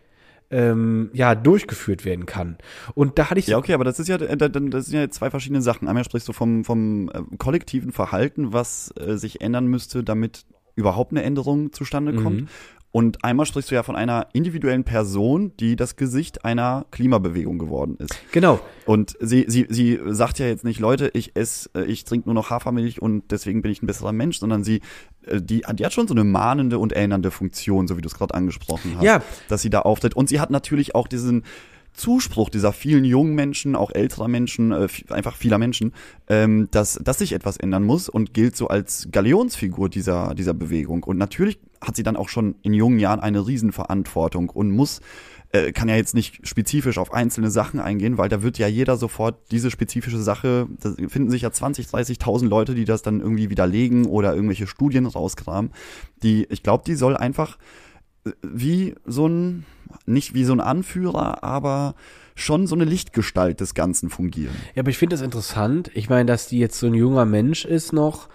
ähm, 0.53 1.11
ja, 1.13 1.37
durchgeführt 1.37 2.05
werden 2.05 2.27
kann. 2.27 2.59
Und 2.95 3.19
da 3.21 3.31
hatte 3.31 3.39
ich 3.39 3.47
Ja, 3.47 3.57
okay, 3.59 3.73
aber 3.73 3.85
das 3.85 4.01
ist 4.01 4.09
ja, 4.09 4.17
äh, 4.17 4.37
da- 4.37 4.49
da- 4.49 4.59
das 4.59 4.87
sind 4.87 4.99
ja 4.99 5.09
zwei 5.09 5.31
verschiedene 5.31 5.63
Sachen. 5.63 5.87
Einmal 5.87 6.03
sprichst 6.05 6.27
du 6.27 6.33
vom, 6.33 6.65
vom 6.65 7.09
äh, 7.11 7.21
kollektiven 7.39 7.93
Verhalten, 7.93 8.53
was 8.53 8.93
äh, 8.99 9.17
sich 9.17 9.41
ändern 9.43 9.67
müsste, 9.69 10.03
damit 10.03 10.45
überhaupt 10.75 11.13
eine 11.13 11.23
Änderung 11.23 11.73
zustande 11.73 12.15
kommt. 12.15 12.49
Und 12.93 13.25
einmal 13.25 13.47
sprichst 13.47 13.71
du 13.71 13.77
ja 13.77 13.85
von 13.85 13.95
einer 13.95 14.27
individuellen 14.33 14.83
Person, 14.83 15.53
die 15.61 15.77
das 15.77 15.95
Gesicht 15.95 16.45
einer 16.45 16.87
Klimabewegung 16.91 17.57
geworden 17.59 17.97
ist. 17.99 18.13
genau, 18.33 18.59
Und 18.85 19.17
sie, 19.21 19.45
sie, 19.47 19.67
sie 19.69 20.01
sagt 20.07 20.41
ja 20.41 20.47
jetzt 20.47 20.65
nicht, 20.65 20.81
Leute, 20.81 21.09
ich 21.15 21.37
esse, 21.37 21.71
äh, 21.77 21.85
ich 21.85 22.05
trinke 22.05 22.27
nur 22.29 22.35
noch 22.35 22.51
Hafermilch 22.51 23.01
und 23.01 23.31
deswegen 23.31 23.63
bin 23.63 23.71
ich 23.71 23.81
ein 23.81 23.87
besserer 23.87 24.13
Mensch, 24.13 24.41
sondern 24.41 24.65
sie, 24.65 24.81
äh, 25.27 25.41
die, 25.41 25.63
die 25.75 25.85
hat 25.85 25.93
schon 25.93 26.09
so 26.09 26.15
eine 26.15 26.25
mahnende 26.25 26.81
und 26.81 26.93
erinnernde 26.93 27.31
Funktion, 27.31 27.87
so 27.87 27.97
wie 27.97 28.01
du 28.01 28.09
es 28.09 28.15
gerade 28.15 28.35
angesprochen 28.35 28.95
hast, 28.97 29.05
Ja. 29.05 29.23
dass 29.49 29.63
sie 29.63 29.71
da 29.71 29.83
auftritt. 29.83 30.15
Und 30.17 30.29
sie 30.29 30.41
hat 30.41 30.51
natürlich 30.51 30.97
auch 30.97 31.07
diesen 31.07 31.45
Zuspruch 31.93 32.51
dieser 32.51 32.73
vielen 32.73 33.05
jungen 33.05 33.35
Menschen, 33.35 33.77
auch 33.77 33.91
älterer 33.93 34.27
Menschen, 34.29 34.73
äh, 34.73 34.89
einfach 35.11 35.37
vieler 35.37 35.59
Menschen, 35.59 35.93
ähm, 36.29 36.69
dass, 36.73 36.95
dass 37.03 37.19
sich 37.19 37.33
etwas 37.35 37.57
ändern 37.57 37.85
muss 37.85 38.09
und 38.09 38.35
gilt 38.35 38.57
so 38.57 38.67
als 38.69 39.09
Galionsfigur 39.13 39.89
dieser, 39.89 40.35
dieser 40.35 40.55
Bewegung. 40.55 41.03
Und 41.05 41.19
natürlich 41.19 41.59
hat 41.81 41.97
sie 41.97 42.03
dann 42.03 42.17
auch 42.17 42.29
schon 42.29 42.57
in 42.63 42.75
jungen 42.75 42.99
Jahren 42.99 43.21
eine 43.21 43.47
Riesenverantwortung 43.47 44.51
und 44.51 44.71
muss 44.71 45.01
äh, 45.53 45.73
kann 45.73 45.89
ja 45.89 45.97
jetzt 45.97 46.15
nicht 46.15 46.47
spezifisch 46.47 46.99
auf 46.99 47.13
einzelne 47.13 47.51
Sachen 47.51 47.81
eingehen, 47.81 48.19
weil 48.19 48.29
da 48.29 48.43
wird 48.43 48.59
ja 48.59 48.69
jeder 48.69 48.97
sofort 48.97 49.51
diese 49.51 49.71
spezifische 49.71 50.19
Sache, 50.19 50.69
da 50.81 50.93
finden 51.09 51.31
sich 51.31 51.43
ja 51.43 51.51
20, 51.51 51.87
30.000 51.87 52.49
Leute, 52.49 52.75
die 52.75 52.85
das 52.85 53.03
dann 53.03 53.21
irgendwie 53.21 53.51
widerlegen 53.51 54.07
oder 54.07 54.35
irgendwelche 54.35 54.67
Studien 54.67 55.07
rauskramen. 55.07 55.73
Die, 56.23 56.47
ich 56.51 56.63
glaube, 56.63 56.85
die 56.87 56.95
soll 56.95 57.17
einfach 57.17 57.59
äh, 58.25 58.31
wie 58.43 58.95
so 59.05 59.27
ein, 59.27 59.65
nicht 60.07 60.35
wie 60.35 60.45
so 60.45 60.53
ein 60.53 60.61
Anführer, 60.61 61.43
aber 61.43 61.95
schon 62.37 62.67
so 62.67 62.75
eine 62.75 62.85
Lichtgestalt 62.85 63.61
des 63.61 63.75
Ganzen 63.75 64.09
fungieren. 64.09 64.55
Ja, 64.75 64.83
aber 64.83 64.91
ich 64.91 64.99
finde 64.99 65.15
das 65.15 65.21
interessant. 65.21 65.91
Ich 65.95 66.09
meine, 66.09 66.27
dass 66.27 66.47
die 66.47 66.59
jetzt 66.59 66.79
so 66.79 66.87
ein 66.87 66.95
junger 66.95 67.25
Mensch 67.25 67.65
ist 67.65 67.93
noch 67.93 68.29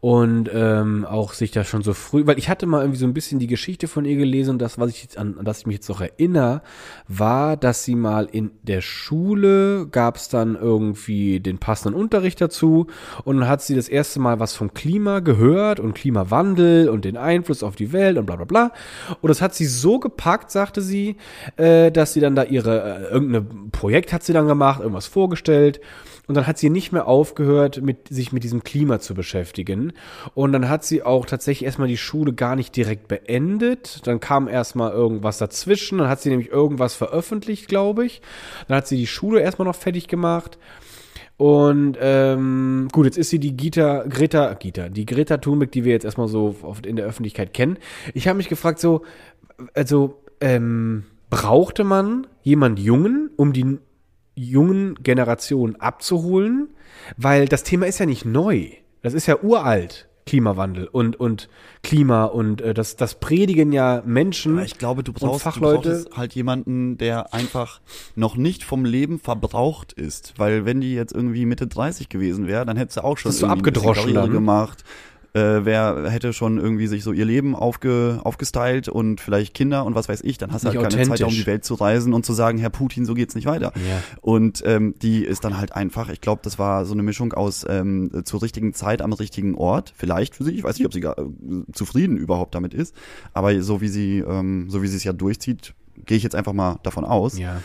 und 0.00 0.50
ähm, 0.52 1.04
auch 1.04 1.34
sich 1.34 1.50
da 1.50 1.62
schon 1.62 1.82
so 1.82 1.92
früh, 1.92 2.26
weil 2.26 2.38
ich 2.38 2.48
hatte 2.48 2.66
mal 2.66 2.80
irgendwie 2.80 2.98
so 2.98 3.06
ein 3.06 3.12
bisschen 3.12 3.38
die 3.38 3.46
Geschichte 3.46 3.86
von 3.86 4.06
ihr 4.06 4.16
gelesen 4.16 4.52
und 4.52 4.58
das, 4.58 4.78
was 4.78 4.90
ich 4.90 5.02
jetzt 5.02 5.18
an, 5.18 5.36
an 5.38 5.44
das 5.44 5.60
ich 5.60 5.66
mich 5.66 5.76
jetzt 5.76 5.88
noch 5.90 6.00
erinnere, 6.00 6.62
war, 7.06 7.58
dass 7.58 7.84
sie 7.84 7.94
mal 7.94 8.26
in 8.30 8.50
der 8.62 8.80
Schule 8.80 9.86
gab 9.90 10.16
es 10.16 10.28
dann 10.28 10.56
irgendwie 10.56 11.40
den 11.40 11.58
passenden 11.58 12.00
Unterricht 12.00 12.40
dazu 12.40 12.86
und 13.24 13.40
dann 13.40 13.48
hat 13.48 13.60
sie 13.60 13.74
das 13.74 13.88
erste 13.88 14.20
Mal 14.20 14.40
was 14.40 14.54
vom 14.54 14.72
Klima 14.72 15.20
gehört 15.20 15.80
und 15.80 15.94
Klimawandel 15.94 16.88
und 16.88 17.04
den 17.04 17.18
Einfluss 17.18 17.62
auf 17.62 17.76
die 17.76 17.92
Welt 17.92 18.16
und 18.16 18.24
bla 18.24 18.36
bla 18.36 18.46
bla. 18.46 18.72
Und 19.20 19.28
das 19.28 19.42
hat 19.42 19.54
sie 19.54 19.66
so 19.66 19.98
gepackt, 19.98 20.50
sagte 20.50 20.80
sie, 20.80 21.16
äh, 21.56 21.92
dass 21.92 22.14
sie 22.14 22.20
dann 22.20 22.34
da 22.34 22.44
ihre, 22.44 23.08
äh, 23.08 23.12
irgendein 23.12 23.70
Projekt 23.70 24.14
hat 24.14 24.22
sie 24.22 24.32
dann 24.32 24.46
gemacht, 24.46 24.80
irgendwas 24.80 25.06
vorgestellt. 25.06 25.80
Und 26.30 26.36
dann 26.36 26.46
hat 26.46 26.58
sie 26.58 26.70
nicht 26.70 26.92
mehr 26.92 27.08
aufgehört, 27.08 27.82
mit, 27.82 28.06
sich 28.06 28.30
mit 28.30 28.44
diesem 28.44 28.62
Klima 28.62 29.00
zu 29.00 29.14
beschäftigen. 29.14 29.94
Und 30.32 30.52
dann 30.52 30.68
hat 30.68 30.84
sie 30.84 31.02
auch 31.02 31.26
tatsächlich 31.26 31.66
erstmal 31.66 31.88
die 31.88 31.96
Schule 31.96 32.32
gar 32.32 32.54
nicht 32.54 32.76
direkt 32.76 33.08
beendet. 33.08 34.06
Dann 34.06 34.20
kam 34.20 34.46
erstmal 34.46 34.92
irgendwas 34.92 35.38
dazwischen. 35.38 35.98
Dann 35.98 36.08
hat 36.08 36.20
sie 36.20 36.30
nämlich 36.30 36.48
irgendwas 36.48 36.94
veröffentlicht, 36.94 37.66
glaube 37.66 38.06
ich. 38.06 38.22
Dann 38.68 38.76
hat 38.76 38.86
sie 38.86 38.96
die 38.96 39.08
Schule 39.08 39.40
erstmal 39.40 39.66
noch 39.66 39.74
fertig 39.74 40.06
gemacht. 40.06 40.56
Und 41.36 41.98
ähm, 42.00 42.86
gut, 42.92 43.06
jetzt 43.06 43.18
ist 43.18 43.30
sie 43.30 43.40
die 43.40 43.56
Gita, 43.56 44.04
Greta, 44.08 44.54
Gita, 44.54 44.88
die 44.88 45.06
Greta 45.06 45.38
Thunberg, 45.38 45.72
die 45.72 45.82
wir 45.82 45.90
jetzt 45.90 46.04
erstmal 46.04 46.28
so 46.28 46.54
oft 46.62 46.86
in 46.86 46.94
der 46.94 47.06
Öffentlichkeit 47.06 47.52
kennen. 47.52 47.76
Ich 48.14 48.28
habe 48.28 48.36
mich 48.36 48.48
gefragt, 48.48 48.78
so, 48.78 49.02
also 49.74 50.22
ähm, 50.40 51.06
brauchte 51.28 51.82
man 51.82 52.28
jemand 52.44 52.78
Jungen, 52.78 53.30
um 53.34 53.52
die 53.52 53.80
jungen 54.42 54.94
Generationen 55.02 55.76
abzuholen? 55.76 56.68
Weil 57.16 57.46
das 57.46 57.62
Thema 57.62 57.86
ist 57.86 57.98
ja 57.98 58.06
nicht 58.06 58.24
neu. 58.24 58.68
Das 59.02 59.14
ist 59.14 59.26
ja 59.26 59.40
uralt. 59.42 60.06
Klimawandel 60.26 60.86
und, 60.86 61.18
und 61.18 61.48
Klima 61.82 62.24
und 62.24 62.60
äh, 62.60 62.72
das, 62.72 62.94
das 62.94 63.18
predigen 63.18 63.72
ja 63.72 64.02
Menschen. 64.06 64.52
Aber 64.58 64.64
ich 64.64 64.78
glaube, 64.78 65.02
du 65.02 65.10
und 65.10 65.18
brauchst, 65.18 65.40
du 65.40 65.50
Fachleute. 65.50 65.90
brauchst 66.04 66.16
halt 66.16 66.34
jemanden, 66.34 66.98
der 66.98 67.34
einfach 67.34 67.80
noch 68.14 68.36
nicht 68.36 68.62
vom 68.62 68.84
Leben 68.84 69.18
verbraucht 69.18 69.92
ist. 69.92 70.34
Weil 70.36 70.64
wenn 70.66 70.80
die 70.80 70.94
jetzt 70.94 71.12
irgendwie 71.12 71.46
Mitte 71.46 71.66
30 71.66 72.08
gewesen 72.08 72.46
wäre, 72.46 72.64
dann 72.64 72.76
hättest 72.76 72.98
du 72.98 73.04
auch 73.04 73.18
schon 73.18 73.32
Das 73.32 73.40
irgendwie 73.40 73.58
abgedroschen 73.58 74.14
dann. 74.14 74.30
gemacht. 74.30 74.84
Äh, 75.32 75.64
wer 75.64 76.10
hätte 76.10 76.32
schon 76.32 76.58
irgendwie 76.58 76.88
sich 76.88 77.04
so 77.04 77.12
ihr 77.12 77.24
Leben 77.24 77.54
aufge, 77.54 78.20
aufgestylt 78.24 78.88
und 78.88 79.20
vielleicht 79.20 79.54
Kinder 79.54 79.84
und 79.84 79.94
was 79.94 80.08
weiß 80.08 80.22
ich, 80.22 80.38
dann 80.38 80.52
hast 80.52 80.64
du 80.64 80.68
halt 80.68 80.80
keine 80.80 81.08
Zeit, 81.08 81.22
um 81.22 81.30
die 81.30 81.46
Welt 81.46 81.64
zu 81.64 81.74
reisen 81.74 82.12
und 82.14 82.26
zu 82.26 82.32
sagen, 82.32 82.58
Herr 82.58 82.70
Putin, 82.70 83.04
so 83.04 83.14
geht's 83.14 83.36
nicht 83.36 83.46
weiter. 83.46 83.72
Ja. 83.76 84.02
Und 84.20 84.62
ähm, 84.66 84.94
die 85.00 85.24
ist 85.24 85.44
dann 85.44 85.56
halt 85.56 85.72
einfach, 85.72 86.08
ich 86.08 86.20
glaube, 86.20 86.40
das 86.42 86.58
war 86.58 86.84
so 86.84 86.94
eine 86.94 87.04
Mischung 87.04 87.32
aus 87.32 87.64
ähm, 87.68 88.22
zur 88.24 88.42
richtigen 88.42 88.74
Zeit 88.74 89.02
am 89.02 89.12
richtigen 89.12 89.54
Ort, 89.54 89.92
vielleicht 89.96 90.34
für 90.34 90.42
sie, 90.42 90.52
ich 90.52 90.64
weiß 90.64 90.78
nicht, 90.78 90.86
ob 90.86 90.92
sie 90.92 91.00
gar, 91.00 91.16
äh, 91.16 91.24
zufrieden 91.72 92.16
überhaupt 92.16 92.54
damit 92.56 92.74
ist, 92.74 92.94
aber 93.32 93.62
so 93.62 93.80
wie 93.80 93.88
sie, 93.88 94.18
ähm, 94.18 94.68
so 94.68 94.82
wie 94.82 94.88
sie 94.88 94.96
es 94.96 95.04
ja 95.04 95.12
durchzieht, 95.12 95.74
gehe 96.06 96.16
ich 96.16 96.24
jetzt 96.24 96.34
einfach 96.34 96.52
mal 96.52 96.80
davon 96.82 97.04
aus. 97.04 97.38
Ja. 97.38 97.62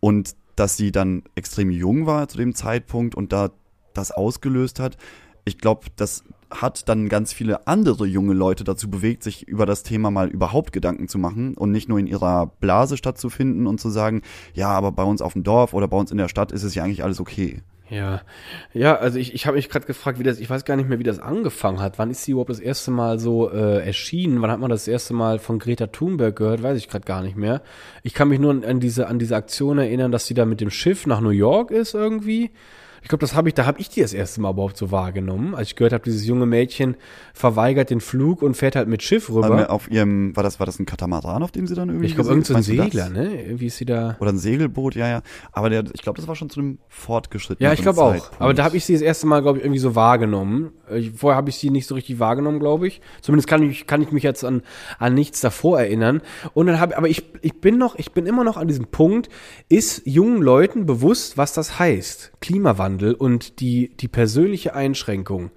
Und 0.00 0.34
dass 0.56 0.76
sie 0.76 0.90
dann 0.90 1.22
extrem 1.34 1.70
jung 1.70 2.06
war 2.06 2.28
zu 2.28 2.38
dem 2.38 2.54
Zeitpunkt 2.54 3.14
und 3.14 3.32
da 3.32 3.50
das 3.92 4.10
ausgelöst 4.10 4.80
hat, 4.80 4.96
ich 5.44 5.58
glaube, 5.58 5.86
das 5.96 6.24
hat 6.60 6.88
dann 6.88 7.08
ganz 7.08 7.32
viele 7.32 7.66
andere 7.66 8.06
junge 8.06 8.34
Leute 8.34 8.64
dazu 8.64 8.90
bewegt, 8.90 9.22
sich 9.22 9.46
über 9.46 9.66
das 9.66 9.82
Thema 9.82 10.10
mal 10.10 10.28
überhaupt 10.28 10.72
Gedanken 10.72 11.08
zu 11.08 11.18
machen 11.18 11.54
und 11.54 11.70
nicht 11.70 11.88
nur 11.88 11.98
in 11.98 12.06
ihrer 12.06 12.46
Blase 12.46 12.96
stattzufinden 12.96 13.66
und 13.66 13.80
zu 13.80 13.90
sagen, 13.90 14.22
ja, 14.52 14.68
aber 14.68 14.92
bei 14.92 15.04
uns 15.04 15.22
auf 15.22 15.34
dem 15.34 15.42
Dorf 15.42 15.74
oder 15.74 15.88
bei 15.88 15.96
uns 15.96 16.10
in 16.10 16.18
der 16.18 16.28
Stadt 16.28 16.52
ist 16.52 16.62
es 16.62 16.74
ja 16.74 16.84
eigentlich 16.84 17.04
alles 17.04 17.20
okay. 17.20 17.62
Ja, 17.90 18.22
ja, 18.72 18.96
also 18.96 19.18
ich, 19.18 19.34
ich 19.34 19.46
habe 19.46 19.56
mich 19.56 19.68
gerade 19.68 19.86
gefragt, 19.86 20.18
wie 20.18 20.22
das, 20.22 20.40
ich 20.40 20.48
weiß 20.48 20.64
gar 20.64 20.76
nicht 20.76 20.88
mehr, 20.88 20.98
wie 20.98 21.04
das 21.04 21.18
angefangen 21.18 21.80
hat. 21.80 21.98
Wann 21.98 22.10
ist 22.10 22.24
sie 22.24 22.32
überhaupt 22.32 22.48
das 22.48 22.58
erste 22.58 22.90
Mal 22.90 23.18
so 23.18 23.50
äh, 23.50 23.84
erschienen? 23.84 24.40
Wann 24.40 24.50
hat 24.50 24.58
man 24.58 24.70
das 24.70 24.88
erste 24.88 25.12
Mal 25.12 25.38
von 25.38 25.58
Greta 25.58 25.88
Thunberg 25.88 26.34
gehört? 26.34 26.62
Weiß 26.62 26.78
ich 26.78 26.88
gerade 26.88 27.04
gar 27.04 27.22
nicht 27.22 27.36
mehr. 27.36 27.60
Ich 28.02 28.14
kann 28.14 28.28
mich 28.28 28.38
nur 28.38 28.52
an, 28.52 28.64
an 28.64 28.80
diese 28.80 29.06
an 29.06 29.18
diese 29.18 29.36
Aktion 29.36 29.76
erinnern, 29.76 30.12
dass 30.12 30.26
sie 30.26 30.34
da 30.34 30.46
mit 30.46 30.62
dem 30.62 30.70
Schiff 30.70 31.06
nach 31.06 31.20
New 31.20 31.28
York 31.28 31.70
ist 31.70 31.94
irgendwie. 31.94 32.52
Ich 33.04 33.08
glaube, 33.08 33.20
das 33.20 33.34
habe 33.34 33.50
ich, 33.50 33.54
da 33.54 33.66
habe 33.66 33.78
ich 33.80 33.90
die 33.90 34.00
das 34.00 34.14
erste 34.14 34.40
Mal 34.40 34.52
überhaupt 34.52 34.78
so 34.78 34.90
wahrgenommen, 34.90 35.54
als 35.54 35.68
ich 35.68 35.76
gehört 35.76 35.92
habe, 35.92 36.02
dieses 36.02 36.24
junge 36.26 36.46
Mädchen 36.46 36.96
verweigert 37.34 37.90
den 37.90 38.00
Flug 38.00 38.40
und 38.40 38.56
fährt 38.56 38.76
halt 38.76 38.88
mit 38.88 39.02
Schiff 39.02 39.28
rüber. 39.28 39.70
Auf 39.70 39.90
ihrem, 39.90 40.34
war 40.34 40.42
das, 40.42 40.58
war 40.58 40.64
das 40.64 40.78
ein 40.78 40.86
Katamaran, 40.86 41.42
auf 41.42 41.52
dem 41.52 41.66
sie 41.66 41.74
dann 41.74 41.90
irgendwie 41.90 42.06
ich 42.06 42.14
glaube, 42.14 42.30
irgendein 42.30 42.62
so? 42.62 42.72
Segler, 42.72 43.10
ne? 43.10 43.42
Irgendwie 43.42 43.66
ist 43.66 43.76
sie 43.76 43.84
da. 43.84 44.16
Oder 44.20 44.32
ein 44.32 44.38
Segelboot, 44.38 44.94
ja, 44.94 45.06
ja. 45.06 45.22
Aber 45.52 45.68
der, 45.68 45.84
ich 45.92 46.00
glaube, 46.00 46.16
das 46.16 46.26
war 46.28 46.34
schon 46.34 46.48
zu 46.48 46.60
einem 46.60 46.78
fortgeschrittenen 46.88 47.68
Ja, 47.68 47.74
ich 47.74 47.82
glaube 47.82 48.00
auch. 48.00 48.30
Aber 48.38 48.54
da 48.54 48.64
habe 48.64 48.78
ich 48.78 48.86
sie 48.86 48.94
das 48.94 49.02
erste 49.02 49.26
Mal, 49.26 49.42
glaube 49.42 49.58
ich, 49.58 49.64
irgendwie 49.64 49.80
so 49.80 49.94
wahrgenommen. 49.94 50.72
Vorher 51.14 51.36
habe 51.36 51.50
ich 51.50 51.56
sie 51.56 51.68
nicht 51.68 51.86
so 51.86 51.94
richtig 51.94 52.20
wahrgenommen, 52.20 52.58
glaube 52.58 52.86
ich. 52.86 53.02
Zumindest 53.20 53.48
kann 53.48 53.62
ich, 53.62 53.86
kann 53.86 54.00
ich 54.00 54.12
mich 54.12 54.22
jetzt 54.22 54.46
an, 54.46 54.62
an 54.98 55.12
nichts 55.12 55.42
davor 55.42 55.78
erinnern. 55.78 56.22
Und 56.54 56.68
dann 56.68 56.80
habe, 56.80 56.96
aber 56.96 57.08
ich, 57.08 57.22
ich 57.42 57.60
bin 57.60 57.76
noch, 57.76 57.98
ich 57.98 58.12
bin 58.12 58.24
immer 58.24 58.44
noch 58.44 58.56
an 58.56 58.66
diesem 58.66 58.86
Punkt, 58.86 59.28
ist 59.68 60.06
jungen 60.06 60.40
Leuten 60.40 60.86
bewusst, 60.86 61.36
was 61.36 61.52
das 61.52 61.78
heißt? 61.78 62.32
Klimawandel 62.40 62.93
und 63.02 63.60
die, 63.60 63.96
die 63.96 64.08
persönliche 64.08 64.74
Einschränkung. 64.74 65.50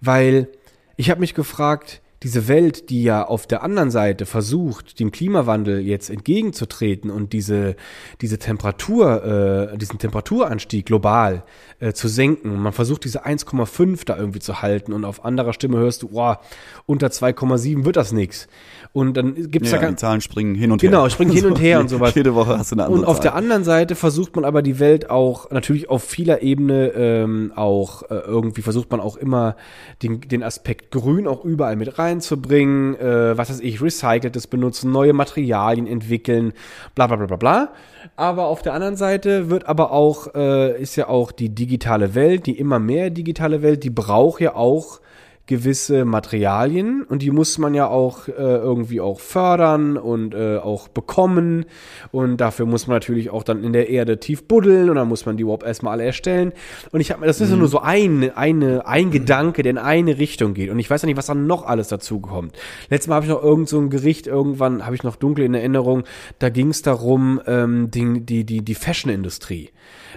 Weil 0.00 0.48
ich 0.96 1.10
habe 1.10 1.20
mich 1.20 1.34
gefragt, 1.34 2.02
diese 2.24 2.48
Welt, 2.48 2.88
die 2.90 3.02
ja 3.04 3.24
auf 3.26 3.46
der 3.46 3.62
anderen 3.62 3.90
Seite 3.90 4.24
versucht, 4.26 4.98
dem 4.98 5.12
Klimawandel 5.12 5.78
jetzt 5.80 6.08
entgegenzutreten 6.10 7.10
und 7.10 7.32
diese, 7.34 7.76
diese 8.22 8.38
Temperatur, 8.38 9.70
äh, 9.72 9.78
diesen 9.78 9.98
Temperaturanstieg 9.98 10.86
global 10.86 11.44
äh, 11.80 11.92
zu 11.92 12.08
senken. 12.08 12.56
Man 12.60 12.72
versucht 12.72 13.04
diese 13.04 13.26
1,5 13.26 14.06
da 14.06 14.16
irgendwie 14.16 14.38
zu 14.40 14.62
halten 14.62 14.92
und 14.94 15.04
auf 15.04 15.24
anderer 15.24 15.52
Stimme 15.52 15.76
hörst 15.78 16.02
du, 16.02 16.08
boah, 16.08 16.40
unter 16.86 17.08
2,7 17.08 17.84
wird 17.84 17.96
das 17.96 18.12
nix. 18.12 18.48
Und 18.92 19.16
dann 19.16 19.50
gibt's 19.50 19.70
ja, 19.70 19.78
da 19.78 19.82
ganz, 19.86 20.00
Zahlen 20.00 20.20
springen 20.20 20.54
hin 20.54 20.72
und 20.72 20.80
Genau, 20.80 21.02
her. 21.02 21.10
springen 21.10 21.32
hin 21.32 21.46
und 21.46 21.60
her 21.60 21.80
und 21.80 21.88
sowas. 21.90 22.14
Jede 22.14 22.34
Woche 22.34 22.56
hast 22.58 22.70
du 22.72 22.76
eine 22.76 22.84
andere 22.84 23.00
Und 23.00 23.06
auf 23.06 23.16
Zahl. 23.16 23.22
der 23.24 23.34
anderen 23.34 23.64
Seite 23.64 23.96
versucht 23.96 24.34
man 24.34 24.44
aber 24.44 24.62
die 24.62 24.78
Welt 24.78 25.10
auch, 25.10 25.50
natürlich 25.50 25.90
auf 25.90 26.02
vieler 26.04 26.42
Ebene 26.42 26.88
ähm, 26.94 27.52
auch, 27.54 28.02
äh, 28.04 28.14
irgendwie 28.14 28.62
versucht 28.62 28.90
man 28.90 29.00
auch 29.00 29.16
immer 29.16 29.56
den, 30.02 30.20
den 30.22 30.42
Aspekt 30.42 30.90
Grün 30.90 31.26
auch 31.26 31.44
überall 31.44 31.76
mit 31.76 31.98
reinzubringen, 32.14 32.94
äh, 32.96 33.36
was 33.36 33.50
weiß 33.50 33.60
ich, 33.60 33.82
recyceltes 33.82 34.46
benutzen, 34.46 34.90
neue 34.92 35.12
Materialien 35.12 35.86
entwickeln, 35.86 36.52
bla 36.94 37.06
bla 37.06 37.16
bla 37.16 37.26
bla 37.26 37.36
bla. 37.36 37.72
Aber 38.16 38.46
auf 38.46 38.62
der 38.62 38.74
anderen 38.74 38.96
Seite 38.96 39.50
wird 39.50 39.66
aber 39.66 39.90
auch, 39.90 40.34
äh, 40.34 40.80
ist 40.80 40.96
ja 40.96 41.08
auch 41.08 41.32
die 41.32 41.48
digitale 41.48 42.14
Welt, 42.14 42.46
die 42.46 42.58
immer 42.58 42.78
mehr 42.78 43.10
digitale 43.10 43.62
Welt, 43.62 43.84
die 43.84 43.90
braucht 43.90 44.40
ja 44.40 44.54
auch 44.54 45.00
gewisse 45.46 46.06
Materialien 46.06 47.02
und 47.02 47.20
die 47.20 47.30
muss 47.30 47.58
man 47.58 47.74
ja 47.74 47.86
auch 47.86 48.28
äh, 48.28 48.32
irgendwie 48.32 49.02
auch 49.02 49.20
fördern 49.20 49.98
und 49.98 50.34
äh, 50.34 50.56
auch 50.56 50.88
bekommen. 50.88 51.66
Und 52.12 52.38
dafür 52.38 52.64
muss 52.64 52.86
man 52.86 52.96
natürlich 52.96 53.28
auch 53.28 53.42
dann 53.42 53.62
in 53.62 53.74
der 53.74 53.90
Erde 53.90 54.18
tief 54.18 54.48
buddeln 54.48 54.88
und 54.88 54.96
dann 54.96 55.06
muss 55.06 55.26
man 55.26 55.36
die 55.36 55.42
überhaupt 55.42 55.64
erstmal 55.64 55.92
alle 55.92 56.04
erstellen. 56.04 56.52
Und 56.92 57.00
ich 57.00 57.10
habe 57.10 57.20
mir 57.20 57.26
das 57.26 57.42
ist 57.42 57.50
ja 57.50 57.56
nur 57.56 57.68
so 57.68 57.80
ein, 57.80 58.34
eine, 58.34 58.86
ein 58.86 59.10
Gedanke, 59.10 59.62
der 59.62 59.70
in 59.70 59.78
eine 59.78 60.18
Richtung 60.18 60.54
geht. 60.54 60.70
Und 60.70 60.78
ich 60.78 60.88
weiß 60.88 61.02
ja 61.02 61.06
nicht, 61.06 61.18
was 61.18 61.26
dann 61.26 61.46
noch 61.46 61.66
alles 61.66 61.88
dazu 61.88 62.20
kommt. 62.20 62.56
Letztes 62.88 63.08
Mal 63.08 63.16
habe 63.16 63.26
ich 63.26 63.32
noch 63.32 63.42
irgend 63.42 63.68
so 63.68 63.78
ein 63.78 63.90
Gericht, 63.90 64.26
irgendwann 64.26 64.86
habe 64.86 64.94
ich 64.94 65.02
noch 65.02 65.16
dunkel 65.16 65.44
in 65.44 65.52
Erinnerung, 65.52 66.04
da 66.38 66.48
ging 66.48 66.70
es 66.70 66.80
darum, 66.80 67.40
ähm, 67.46 67.90
die, 67.90 68.24
die, 68.24 68.44
die, 68.44 68.64
die 68.64 68.74
Fashion-Industrie, 68.74 69.70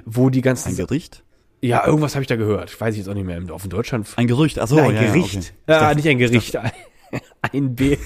wo 0.05 0.29
die 0.29 0.41
ganzen 0.41 0.69
Ein 0.69 0.77
Gericht? 0.77 1.23
Ja, 1.61 1.85
irgendwas 1.85 2.15
habe 2.15 2.21
ich 2.23 2.27
da 2.27 2.35
gehört. 2.35 2.79
Weiß 2.79 2.93
ich 2.93 2.99
jetzt 2.99 3.09
auch 3.09 3.13
nicht 3.13 3.25
mehr. 3.25 3.41
Auf 3.51 3.61
dem 3.63 3.69
Deutschland. 3.71 4.07
Ein 4.15 4.27
Gerücht, 4.27 4.59
achso. 4.59 4.75
Nein, 4.75 4.95
ja, 4.95 4.99
ein 5.01 5.05
ja, 5.07 5.11
Gericht. 5.13 5.35
okay. 5.35 5.43
Ja, 5.67 5.75
Ich 5.75 5.79
dachte- 5.81 5.95
nicht 5.95 6.07
ein 6.07 6.17
Gericht. 6.17 6.55
Ein, 6.55 6.71
ein 7.53 7.75
B. 7.75 7.97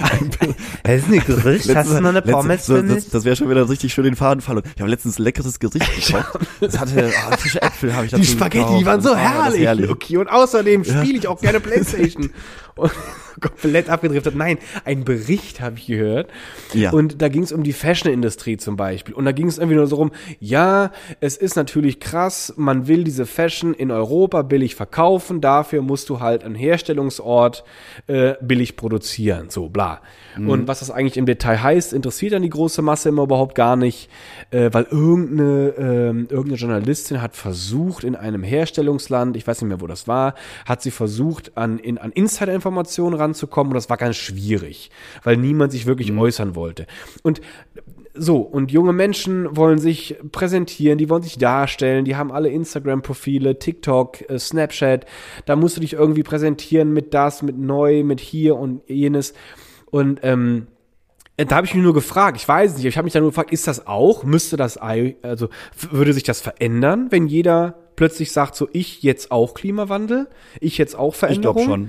Ein 0.00 0.30
B. 0.30 0.54
Das 0.82 0.96
ist 1.02 1.08
ein 1.10 1.24
Gericht. 1.24 1.74
Hast 1.74 1.90
du 1.90 2.00
noch 2.00 2.10
eine 2.10 2.22
Pommes 2.22 2.66
für 2.66 2.82
mich? 2.82 3.04
das, 3.04 3.08
das 3.10 3.24
wäre 3.24 3.34
schon 3.36 3.48
wieder 3.50 3.68
richtig 3.68 3.92
schön 3.92 4.04
den 4.04 4.16
Faden 4.16 4.40
verloren. 4.40 4.64
Ich 4.74 4.80
habe 4.80 4.90
letztens 4.90 5.18
ein 5.18 5.22
leckeres 5.24 5.58
Gericht 5.58 6.06
gekocht. 6.06 6.38
Das 6.60 6.78
hatte 6.78 7.10
oh, 7.30 7.36
frische 7.36 7.62
Äpfel 7.62 7.94
habe 7.94 8.04
ich 8.06 8.10
dazu 8.10 8.22
Die 8.22 8.28
Spaghetti 8.28 8.58
gekauft. 8.64 8.80
die 8.80 8.86
waren 8.86 9.00
so 9.00 9.10
das 9.14 9.54
ist 9.54 9.58
herrlich, 9.60 9.88
Luki. 9.88 10.16
Und 10.18 10.28
außerdem 10.28 10.84
spiele 10.84 11.18
ich 11.18 11.28
auch 11.28 11.40
gerne 11.40 11.60
Playstation. 11.60 12.30
Und 12.78 12.92
komplett 13.40 13.88
abgedriftet. 13.88 14.34
Nein, 14.34 14.58
ein 14.84 15.04
Bericht 15.04 15.60
habe 15.60 15.78
ich 15.78 15.86
gehört. 15.86 16.28
Ja. 16.74 16.90
Und 16.92 17.22
da 17.22 17.28
ging 17.28 17.42
es 17.42 17.52
um 17.52 17.62
die 17.62 17.72
Fashion-Industrie 17.72 18.56
zum 18.56 18.76
Beispiel. 18.76 19.14
Und 19.14 19.24
da 19.24 19.32
ging 19.32 19.46
es 19.46 19.58
irgendwie 19.58 19.76
nur 19.76 19.86
so 19.86 19.96
rum, 19.96 20.10
ja, 20.40 20.92
es 21.20 21.36
ist 21.36 21.56
natürlich 21.56 22.00
krass, 22.00 22.54
man 22.56 22.88
will 22.88 23.04
diese 23.04 23.26
Fashion 23.26 23.74
in 23.74 23.90
Europa 23.90 24.42
billig 24.42 24.74
verkaufen, 24.74 25.40
dafür 25.40 25.82
musst 25.82 26.08
du 26.08 26.20
halt 26.20 26.44
einen 26.44 26.54
Herstellungsort 26.54 27.64
äh, 28.06 28.34
billig 28.40 28.76
produzieren. 28.76 29.50
So, 29.50 29.68
bla. 29.68 30.00
Und 30.36 30.68
was 30.68 30.80
das 30.80 30.90
eigentlich 30.90 31.16
im 31.16 31.26
Detail 31.26 31.62
heißt, 31.62 31.92
interessiert 31.92 32.32
dann 32.32 32.42
die 32.42 32.48
große 32.48 32.80
Masse 32.80 33.08
immer 33.08 33.24
überhaupt 33.24 33.56
gar 33.56 33.74
nicht, 33.74 34.08
äh, 34.50 34.70
weil 34.72 34.84
irgendeine, 34.84 35.74
ähm, 35.78 36.28
irgendeine 36.30 36.54
Journalistin 36.54 37.20
hat 37.20 37.34
versucht, 37.34 38.04
in 38.04 38.14
einem 38.14 38.44
Herstellungsland, 38.44 39.36
ich 39.36 39.46
weiß 39.46 39.62
nicht 39.62 39.68
mehr, 39.68 39.80
wo 39.80 39.88
das 39.88 40.06
war, 40.06 40.34
hat 40.64 40.82
sie 40.82 40.92
versucht, 40.92 41.56
an, 41.56 41.78
in, 41.78 41.98
an 41.98 42.12
Insider-Informationen 42.12 42.67
ranzukommen 42.76 43.72
und 43.72 43.74
das 43.74 43.88
war 43.88 43.96
ganz 43.96 44.16
schwierig, 44.16 44.90
weil 45.22 45.36
niemand 45.36 45.72
sich 45.72 45.86
wirklich 45.86 46.12
äußern 46.12 46.54
wollte. 46.54 46.86
Und 47.22 47.40
so, 48.14 48.38
und 48.38 48.72
junge 48.72 48.92
Menschen 48.92 49.56
wollen 49.56 49.78
sich 49.78 50.16
präsentieren, 50.32 50.98
die 50.98 51.08
wollen 51.08 51.22
sich 51.22 51.38
darstellen, 51.38 52.04
die 52.04 52.16
haben 52.16 52.32
alle 52.32 52.48
Instagram-Profile, 52.48 53.58
TikTok, 53.58 54.28
äh, 54.28 54.38
Snapchat, 54.38 55.06
da 55.46 55.56
musst 55.56 55.76
du 55.76 55.80
dich 55.80 55.92
irgendwie 55.92 56.22
präsentieren 56.22 56.92
mit 56.92 57.14
das, 57.14 57.42
mit 57.42 57.58
neu, 57.58 58.02
mit 58.02 58.20
hier 58.20 58.56
und 58.56 58.82
jenes. 58.88 59.34
Und 59.90 60.20
ähm, 60.22 60.66
da 61.36 61.56
habe 61.56 61.66
ich 61.66 61.74
mich 61.74 61.84
nur 61.84 61.94
gefragt, 61.94 62.36
ich 62.36 62.48
weiß 62.48 62.76
nicht, 62.76 62.84
ich 62.84 62.96
habe 62.96 63.04
mich 63.04 63.12
dann 63.12 63.22
nur 63.22 63.30
gefragt, 63.30 63.52
ist 63.52 63.68
das 63.68 63.86
auch, 63.86 64.24
müsste 64.24 64.56
das, 64.56 64.76
also 64.76 65.48
würde 65.90 66.12
sich 66.12 66.24
das 66.24 66.40
verändern, 66.40 67.06
wenn 67.10 67.28
jeder 67.28 67.76
plötzlich 67.94 68.32
sagt, 68.32 68.56
so 68.56 68.68
ich 68.72 69.02
jetzt 69.02 69.30
auch 69.30 69.54
Klimawandel, 69.54 70.28
ich 70.60 70.78
jetzt 70.78 70.96
auch 70.96 71.14
Ich 71.14 71.18
Veränderung? 71.20 71.56
glaube 71.56 71.70
schon. 71.70 71.88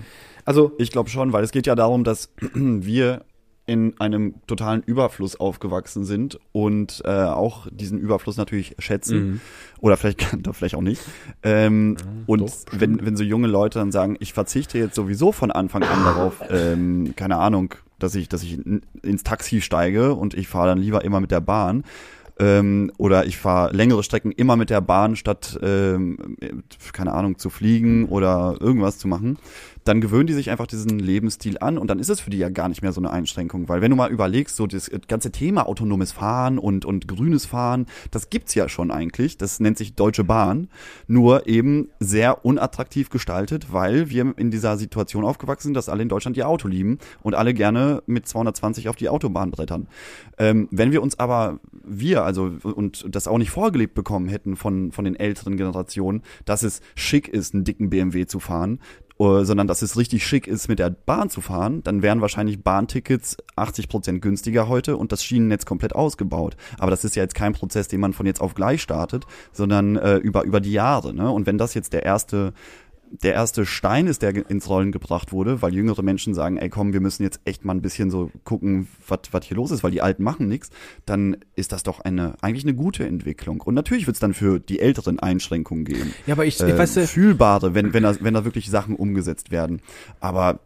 Also, 0.49 0.71
Ich 0.79 0.89
glaube 0.89 1.11
schon, 1.11 1.31
weil 1.31 1.43
es 1.43 1.51
geht 1.51 1.67
ja 1.67 1.75
darum, 1.75 2.03
dass 2.03 2.31
wir 2.55 3.21
in 3.67 3.93
einem 3.99 4.33
totalen 4.47 4.81
Überfluss 4.81 5.39
aufgewachsen 5.39 6.05
sind 6.05 6.39
und 6.53 7.03
äh, 7.05 7.09
auch 7.25 7.67
diesen 7.71 7.99
Überfluss 7.99 8.35
natürlich 8.35 8.75
schätzen. 8.79 9.41
Oder 9.79 9.95
vielleicht, 9.95 10.23
vielleicht 10.53 10.73
auch 10.73 10.81
nicht. 10.81 11.03
Ähm, 11.43 11.95
und 12.25 12.41
doch, 12.41 12.51
wenn, 12.71 13.05
wenn 13.05 13.15
so 13.15 13.23
junge 13.23 13.45
Leute 13.47 13.77
dann 13.77 13.91
sagen, 13.91 14.17
ich 14.19 14.33
verzichte 14.33 14.79
jetzt 14.79 14.95
sowieso 14.95 15.31
von 15.31 15.51
Anfang 15.51 15.83
an 15.83 16.03
darauf, 16.03 16.41
ähm, 16.49 17.13
keine 17.15 17.37
Ahnung, 17.37 17.75
dass 17.99 18.15
ich, 18.15 18.27
dass 18.27 18.41
ich 18.41 18.53
in- 18.57 18.81
ins 19.03 19.21
Taxi 19.21 19.61
steige 19.61 20.15
und 20.15 20.33
ich 20.33 20.47
fahre 20.47 20.69
dann 20.69 20.79
lieber 20.79 21.05
immer 21.05 21.19
mit 21.19 21.29
der 21.29 21.41
Bahn. 21.41 21.83
Ähm, 22.41 22.91
oder 22.97 23.25
ich 23.25 23.37
fahre 23.37 23.75
längere 23.75 24.01
Strecken 24.01 24.31
immer 24.31 24.55
mit 24.55 24.69
der 24.69 24.79
Bahn, 24.79 25.17
statt, 25.17 25.59
ähm, 25.61 26.37
keine 26.93 27.13
Ahnung, 27.13 27.37
zu 27.37 27.49
fliegen 27.49 28.05
oder 28.05 28.55
irgendwas 28.61 28.97
zu 28.97 29.09
machen, 29.09 29.37
dann 29.89 30.01
gewöhnen 30.01 30.27
die 30.27 30.33
sich 30.33 30.51
einfach 30.51 30.67
diesen 30.67 30.99
Lebensstil 30.99 31.57
an 31.59 31.79
und 31.79 31.87
dann 31.87 31.97
ist 31.97 32.09
es 32.09 32.19
für 32.19 32.29
die 32.29 32.37
ja 32.37 32.49
gar 32.49 32.69
nicht 32.69 32.83
mehr 32.83 32.91
so 32.91 33.01
eine 33.01 33.09
Einschränkung. 33.09 33.67
Weil 33.67 33.81
wenn 33.81 33.89
du 33.89 33.97
mal 33.97 34.11
überlegst, 34.11 34.55
so 34.55 34.67
das 34.67 34.91
ganze 35.07 35.31
Thema 35.31 35.67
autonomes 35.67 36.11
Fahren 36.11 36.59
und, 36.59 36.85
und 36.85 37.07
grünes 37.07 37.47
Fahren, 37.47 37.87
das 38.11 38.29
gibt's 38.29 38.53
ja 38.53 38.69
schon 38.69 38.91
eigentlich. 38.91 39.37
Das 39.37 39.59
nennt 39.59 39.79
sich 39.79 39.95
Deutsche 39.95 40.23
Bahn, 40.23 40.67
nur 41.07 41.47
eben 41.47 41.89
sehr 41.99 42.45
unattraktiv 42.45 43.09
gestaltet, 43.09 43.73
weil 43.73 44.11
wir 44.11 44.37
in 44.37 44.51
dieser 44.51 44.77
Situation 44.77 45.25
aufgewachsen 45.25 45.69
sind, 45.69 45.73
dass 45.73 45.89
alle 45.89 46.03
in 46.03 46.09
Deutschland 46.09 46.37
ihr 46.37 46.47
Auto 46.47 46.67
lieben 46.67 46.99
und 47.23 47.33
alle 47.33 47.55
gerne 47.55 48.03
mit 48.05 48.27
220 48.27 48.89
auf 48.89 48.95
die 48.95 49.09
Autobahn 49.09 49.49
brettern. 49.49 49.87
Ähm, 50.37 50.67
wenn 50.69 50.91
wir 50.91 51.01
uns 51.01 51.17
aber, 51.17 51.59
wir, 51.83 52.25
also, 52.25 52.51
und 52.61 53.07
das 53.09 53.27
auch 53.27 53.39
nicht 53.39 53.49
vorgelebt 53.49 53.95
bekommen 53.95 54.29
hätten 54.29 54.55
von, 54.55 54.91
von 54.91 55.05
den 55.05 55.15
älteren 55.15 55.57
Generationen, 55.57 56.21
dass 56.45 56.61
es 56.61 56.81
schick 56.93 57.27
ist, 57.27 57.55
einen 57.55 57.63
dicken 57.63 57.89
BMW 57.89 58.27
zu 58.27 58.39
fahren, 58.39 58.79
äh, 59.19 59.43
sondern 59.43 59.67
dass 59.67 59.81
es 59.81 59.97
richtig 59.97 60.25
schick 60.25 60.47
ist, 60.47 60.69
mit 60.69 60.79
der 60.79 60.89
Bahn 60.89 61.29
zu 61.29 61.41
fahren, 61.41 61.83
dann 61.83 62.01
wären 62.01 62.21
wahrscheinlich 62.21 62.63
Bahntickets 62.63 63.37
80 63.57 63.89
Prozent 63.89 64.21
günstiger 64.21 64.67
heute 64.69 64.95
und 64.95 65.11
das 65.11 65.23
Schienennetz 65.23 65.65
komplett 65.65 65.93
ausgebaut. 65.93 66.55
Aber 66.77 66.91
das 66.91 67.03
ist 67.03 67.15
ja 67.15 67.23
jetzt 67.23 67.35
kein 67.35 67.53
Prozess, 67.53 67.89
den 67.89 67.99
man 67.99 68.13
von 68.13 68.25
jetzt 68.25 68.39
auf 68.39 68.55
gleich 68.55 68.81
startet, 68.81 69.25
sondern 69.51 69.97
äh, 69.97 70.15
über, 70.17 70.43
über 70.43 70.61
die 70.61 70.71
Jahre. 70.71 71.13
Ne? 71.13 71.29
Und 71.29 71.45
wenn 71.45 71.57
das 71.57 71.73
jetzt 71.73 71.91
der 71.91 72.03
erste 72.03 72.53
der 73.11 73.33
erste 73.33 73.65
Stein 73.65 74.07
ist, 74.07 74.21
der 74.21 74.49
ins 74.49 74.69
Rollen 74.69 74.91
gebracht 74.91 75.31
wurde, 75.31 75.61
weil 75.61 75.73
jüngere 75.73 76.01
Menschen 76.03 76.33
sagen, 76.33 76.57
ey 76.57 76.69
komm, 76.69 76.93
wir 76.93 76.99
müssen 76.99 77.23
jetzt 77.23 77.41
echt 77.45 77.65
mal 77.65 77.73
ein 77.73 77.81
bisschen 77.81 78.11
so 78.11 78.31
gucken, 78.43 78.87
was 79.07 79.45
hier 79.45 79.57
los 79.57 79.71
ist, 79.71 79.83
weil 79.83 79.91
die 79.91 80.01
Alten 80.01 80.23
machen 80.23 80.47
nichts, 80.47 80.69
dann 81.05 81.37
ist 81.55 81.71
das 81.71 81.83
doch 81.83 81.99
eine 81.99 82.35
eigentlich 82.41 82.63
eine 82.63 82.75
gute 82.75 83.05
Entwicklung. 83.05 83.61
Und 83.61 83.73
natürlich 83.73 84.07
wird 84.07 84.15
es 84.15 84.19
dann 84.19 84.33
für 84.33 84.59
die 84.59 84.79
Älteren 84.79 85.19
Einschränkungen 85.19 85.85
geben. 85.85 86.13
Ja, 86.27 86.33
aber 86.33 86.45
ich, 86.45 86.59
äh, 86.61 86.77
weißt 86.77 86.97
du, 86.97 87.07
fühlbare, 87.07 87.73
wenn 87.73 87.93
wenn 87.93 88.03
da 88.03 88.15
wenn 88.19 88.33
da 88.33 88.45
wirklich 88.45 88.69
Sachen 88.69 88.95
umgesetzt 88.95 89.51
werden. 89.51 89.81
Aber 90.19 90.59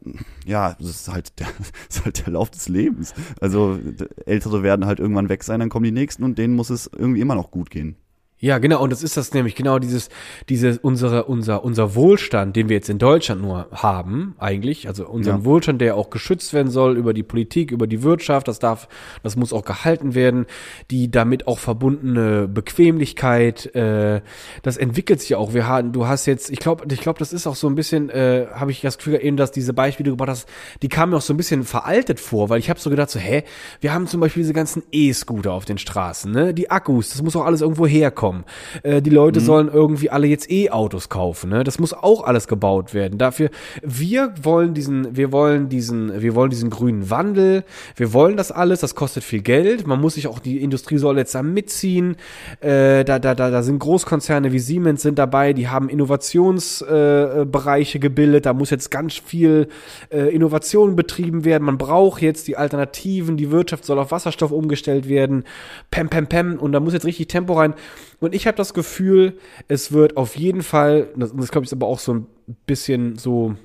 ja, 0.46 0.76
das 0.80 0.90
ist 0.90 1.12
halt 1.12 1.40
der, 1.40 1.48
das 1.88 1.98
ist 1.98 2.06
halt 2.06 2.26
der 2.26 2.34
Lauf 2.34 2.52
des 2.52 2.68
Lebens. 2.70 3.14
Also 3.40 3.80
Ältere 4.26 4.64
werden 4.64 4.86
halt 4.86 5.00
irgendwann 5.00 5.30
weg 5.30 5.44
sein, 5.44 5.60
dann 5.60 5.70
kommen 5.70 5.86
die 5.86 5.92
nächsten 5.92 6.24
und 6.24 6.38
denen 6.38 6.56
muss 6.56 6.70
es 6.70 6.90
irgendwie 6.94 7.22
immer 7.22 7.36
noch 7.36 7.52
gut 7.52 7.70
gehen. 7.70 7.96
Ja, 8.44 8.58
genau, 8.58 8.84
und 8.84 8.90
das 8.90 9.04
ist 9.04 9.16
das 9.16 9.34
nämlich 9.34 9.56
genau 9.56 9.80
dieses, 9.80 10.10
dieses, 10.50 10.78
unsere, 10.78 11.24
unser, 11.24 11.64
unser 11.64 11.96
Wohlstand, 11.96 12.58
den 12.58 12.68
wir 12.68 12.76
jetzt 12.76 12.90
in 12.90 12.98
Deutschland 12.98 13.42
nur 13.42 13.68
haben, 13.72 14.36
eigentlich, 14.38 14.90
also 14.90 15.08
unseren 15.08 15.38
ja. 15.38 15.46
Wohlstand, 15.46 15.80
der 15.80 15.96
auch 15.96 16.10
geschützt 16.10 16.52
werden 16.52 16.70
soll 16.70 16.98
über 16.98 17.14
die 17.14 17.24
Politik, 17.24 17.72
über 17.72 17.88
die 17.88 18.04
Wirtschaft, 18.04 18.50
das 18.50 18.60
darf, 18.60 18.90
das 19.24 19.38
muss 19.38 19.54
auch 19.54 19.64
gehalten 19.64 20.14
werden, 20.14 20.46
die 20.92 21.10
damit 21.10 21.48
auch 21.48 21.58
verbundene 21.58 22.50
Bequemlichkeit, 22.50 23.74
äh, 23.76 24.20
das 24.62 24.76
entwickelt 24.76 25.22
sich 25.22 25.36
auch. 25.36 25.54
Wir 25.54 25.66
haben, 25.66 25.94
du 25.94 26.06
hast 26.06 26.26
jetzt, 26.26 26.50
ich 26.50 26.60
glaube, 26.60 26.84
ich 26.92 27.00
glaube, 27.00 27.20
das 27.20 27.32
ist 27.32 27.48
auch 27.48 27.56
so 27.56 27.68
ein 27.70 27.76
bisschen, 27.76 28.10
äh, 28.10 28.48
habe 28.54 28.72
ich 28.72 28.82
das 28.82 28.98
Gefühl 28.98 29.20
eben, 29.24 29.38
dass 29.38 29.54
diese 29.54 29.72
Beispiele 29.72 30.10
gebracht 30.10 30.32
hast, 30.32 30.50
die 30.82 30.90
kamen 30.90 31.12
mir 31.12 31.20
auch 31.20 31.22
so 31.22 31.34
ein 31.34 31.38
bisschen 31.38 31.64
veraltet 31.64 32.20
vor, 32.20 32.50
weil 32.50 32.60
ich 32.60 32.70
habe 32.70 32.78
so 32.78 32.90
gedacht, 32.90 33.10
so, 33.10 33.20
hä, 33.20 33.46
wir 33.80 33.94
haben 33.94 34.06
zum 34.06 34.20
Beispiel 34.20 34.44
diese 34.44 34.52
ganzen 34.52 34.84
E-Scooter 34.92 35.54
auf 35.54 35.64
den 35.64 35.78
Straßen, 35.78 36.30
ne, 36.30 36.54
die 36.54 36.70
Akkus, 36.70 37.12
das 37.12 37.22
muss 37.22 37.38
auch 37.38 37.46
alles 37.46 37.62
irgendwo 37.62 37.88
herkommen 37.88 38.33
kommen. 38.34 38.44
Äh, 38.84 39.02
die 39.02 39.10
Leute 39.10 39.40
mhm. 39.40 39.46
sollen 39.46 39.70
irgendwie 39.72 40.10
alle 40.10 40.28
jetzt 40.28 40.52
E-Autos 40.52 41.08
kaufen. 41.10 41.50
Ne? 41.50 41.64
Das 41.64 41.80
muss 41.80 41.94
auch 41.94 42.24
alles 42.24 42.48
gebaut 42.48 42.94
werden. 42.94 43.18
Dafür, 43.18 43.50
wir 43.82 44.34
wollen 44.42 44.74
diesen, 44.74 45.16
wir 45.16 45.32
wollen 45.32 45.70
diesen, 45.70 46.22
wir 46.22 46.36
wollen 46.36 46.50
diesen 46.50 46.70
grünen 46.70 47.10
Wandel. 47.10 47.64
Wir 47.96 48.12
wollen 48.14 48.36
das 48.38 48.52
alles. 48.52 48.82
Das 48.82 48.96
kostet 48.96 49.24
viel 49.24 49.42
Geld. 49.42 49.88
Man 49.88 50.02
muss 50.02 50.16
sich 50.16 50.28
auch 50.28 50.40
die 50.40 50.62
Industrie 50.62 50.98
soll 50.98 51.18
jetzt 51.18 51.34
da 51.36 51.44
mitziehen. 51.44 52.18
Äh, 52.60 53.06
da, 53.06 53.20
da, 53.20 53.36
da, 53.36 53.50
da 53.50 53.64
sind 53.64 53.80
Großkonzerne 53.80 54.52
wie 54.52 54.60
Siemens 54.60 55.02
sind 55.02 55.18
dabei. 55.20 55.54
Die 55.54 55.70
haben 55.70 55.88
Innovationsbereiche 55.90 57.98
äh, 57.98 58.02
gebildet. 58.02 58.46
Da 58.46 58.54
muss 58.54 58.70
jetzt 58.70 58.92
ganz 58.92 59.14
viel 59.14 59.68
äh, 60.10 60.34
Innovation 60.34 60.96
betrieben 60.96 61.46
werden. 61.46 61.64
Man 61.64 61.78
braucht 61.78 62.22
jetzt 62.22 62.48
die 62.48 62.58
Alternativen. 62.58 63.38
Die 63.38 63.52
Wirtschaft 63.52 63.86
soll 63.86 64.00
auf 64.00 64.12
Wasserstoff 64.12 64.52
umgestellt 64.52 65.08
werden. 65.08 65.44
Pem, 65.92 66.10
pem, 66.10 66.26
pem. 66.28 66.60
Und 66.60 66.72
da 66.72 66.80
muss 66.80 66.94
jetzt 66.94 67.06
richtig 67.06 67.28
Tempo 67.28 67.54
rein. 67.54 67.76
Und 68.24 68.34
ich 68.34 68.48
habe 68.48 68.56
das 68.56 68.74
Gefühl, 68.74 69.38
es 69.68 69.92
wird 69.92 70.16
auf 70.16 70.38
jeden 70.38 70.64
Fall, 70.64 71.10
das, 71.18 71.36
das 71.36 71.52
glaube 71.52 71.66
ich 71.66 71.70
ist 71.70 71.74
aber 71.74 71.88
auch 71.88 72.00
so 72.00 72.14
ein 72.14 72.28
bisschen 72.66 73.18
so 73.18 73.56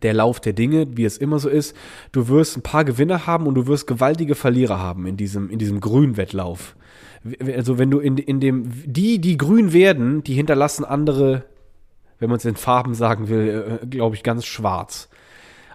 der 0.00 0.14
Lauf 0.14 0.38
der 0.38 0.52
Dinge, 0.52 0.96
wie 0.96 1.04
es 1.04 1.18
immer 1.18 1.40
so 1.40 1.48
ist, 1.48 1.74
du 2.12 2.28
wirst 2.28 2.56
ein 2.56 2.62
paar 2.62 2.84
Gewinner 2.84 3.26
haben 3.26 3.48
und 3.48 3.56
du 3.56 3.66
wirst 3.66 3.88
gewaltige 3.88 4.36
Verlierer 4.36 4.78
haben 4.78 5.06
in 5.06 5.16
diesem, 5.16 5.50
in 5.50 5.58
diesem 5.58 5.80
Grünwettlauf. 5.80 6.76
Also 7.44 7.78
wenn 7.78 7.90
du 7.90 7.98
in, 7.98 8.16
in 8.16 8.38
dem, 8.38 8.70
die, 8.86 9.20
die 9.20 9.36
grün 9.36 9.72
werden, 9.72 10.22
die 10.22 10.34
hinterlassen 10.34 10.84
andere, 10.84 11.42
wenn 12.20 12.28
man 12.28 12.36
es 12.38 12.44
in 12.44 12.54
Farben 12.54 12.94
sagen 12.94 13.28
will, 13.28 13.80
äh, 13.82 13.86
glaube 13.86 14.14
ich, 14.14 14.22
ganz 14.22 14.46
schwarz. 14.46 15.08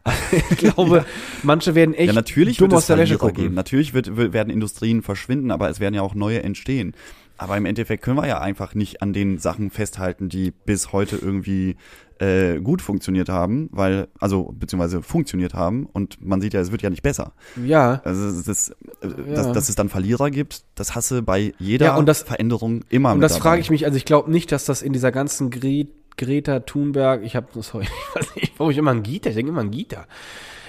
ich 0.32 0.58
glaube, 0.58 0.98
ja. 0.98 1.06
manche 1.44 1.76
werden 1.76 1.94
echt 1.94 2.08
ja, 2.08 2.14
natürlich 2.14 2.58
dumm 2.58 2.72
wird 2.72 2.78
aus 2.78 2.88
der 2.88 2.98
Wäsche 2.98 3.18
gucken. 3.18 3.36
Geben. 3.36 3.56
Natürlich 3.56 3.94
wird, 3.94 4.16
werden 4.16 4.52
Industrien 4.52 5.02
verschwinden, 5.02 5.52
aber 5.52 5.70
es 5.70 5.82
werden 5.82 5.96
ja 5.96 6.02
auch 6.02 6.16
neue 6.16 6.44
entstehen. 6.44 6.96
Aber 7.38 7.58
im 7.58 7.66
Endeffekt 7.66 8.04
können 8.04 8.18
wir 8.18 8.28
ja 8.28 8.40
einfach 8.40 8.76
nicht 8.76 9.02
an 9.02 9.14
den 9.14 9.38
Sachen 9.38 9.70
festhalten, 9.70 10.30
die 10.30 10.52
bis 10.52 10.94
heute 10.94 11.18
irgendwie 11.18 11.76
äh, 12.20 12.60
gut 12.60 12.82
funktioniert 12.82 13.30
haben, 13.30 13.70
weil, 13.72 14.08
also 14.20 14.54
beziehungsweise 14.58 15.02
funktioniert 15.02 15.54
haben 15.54 15.86
und 15.86 16.26
man 16.26 16.40
sieht 16.40 16.54
ja, 16.54 16.62
es 16.62 16.72
wird 16.72 16.82
ja 16.82 16.90
nicht 16.90 17.04
besser. 17.04 17.34
Ja. 17.64 18.02
Also 18.06 18.42
das, 18.42 18.70
äh, 18.70 18.76
ja. 19.02 19.36
Dass, 19.36 19.52
dass 19.52 19.70
es 19.70 19.76
dann 19.76 19.90
Verlierer 19.90 20.32
gibt, 20.32 20.64
das 20.76 20.96
hasse 20.96 21.22
bei 21.22 21.54
jeder 21.60 21.88
ja, 21.88 21.96
und 21.98 22.06
das, 22.06 22.24
Veränderung 22.24 22.84
immer 22.90 23.12
Und 23.12 23.22
das 23.22 23.38
frage 23.38 23.62
ich 23.62 23.70
mich, 23.70 23.86
also 23.86 23.98
ich 23.98 24.06
glaube 24.06 24.32
nicht, 24.32 24.52
dass 24.52 24.66
das 24.66 24.82
in 24.82 24.94
dieser 24.94 25.12
ganzen 25.12 25.50
Gre 25.50 25.88
Greta 26.18 26.62
Thunberg, 26.62 27.24
ich 27.24 27.36
habe, 27.36 27.48
sorry, 27.62 27.86
ich 28.16 28.16
weiß 28.16 28.36
nicht, 28.36 28.45
warum 28.58 28.72
ich 28.72 28.78
immer 28.78 28.92
an 28.92 29.04
Gita, 29.04 29.30
ich 29.30 29.36
denke 29.36 29.52
immer 29.52 29.62
an 29.62 29.72
Gita 29.72 30.08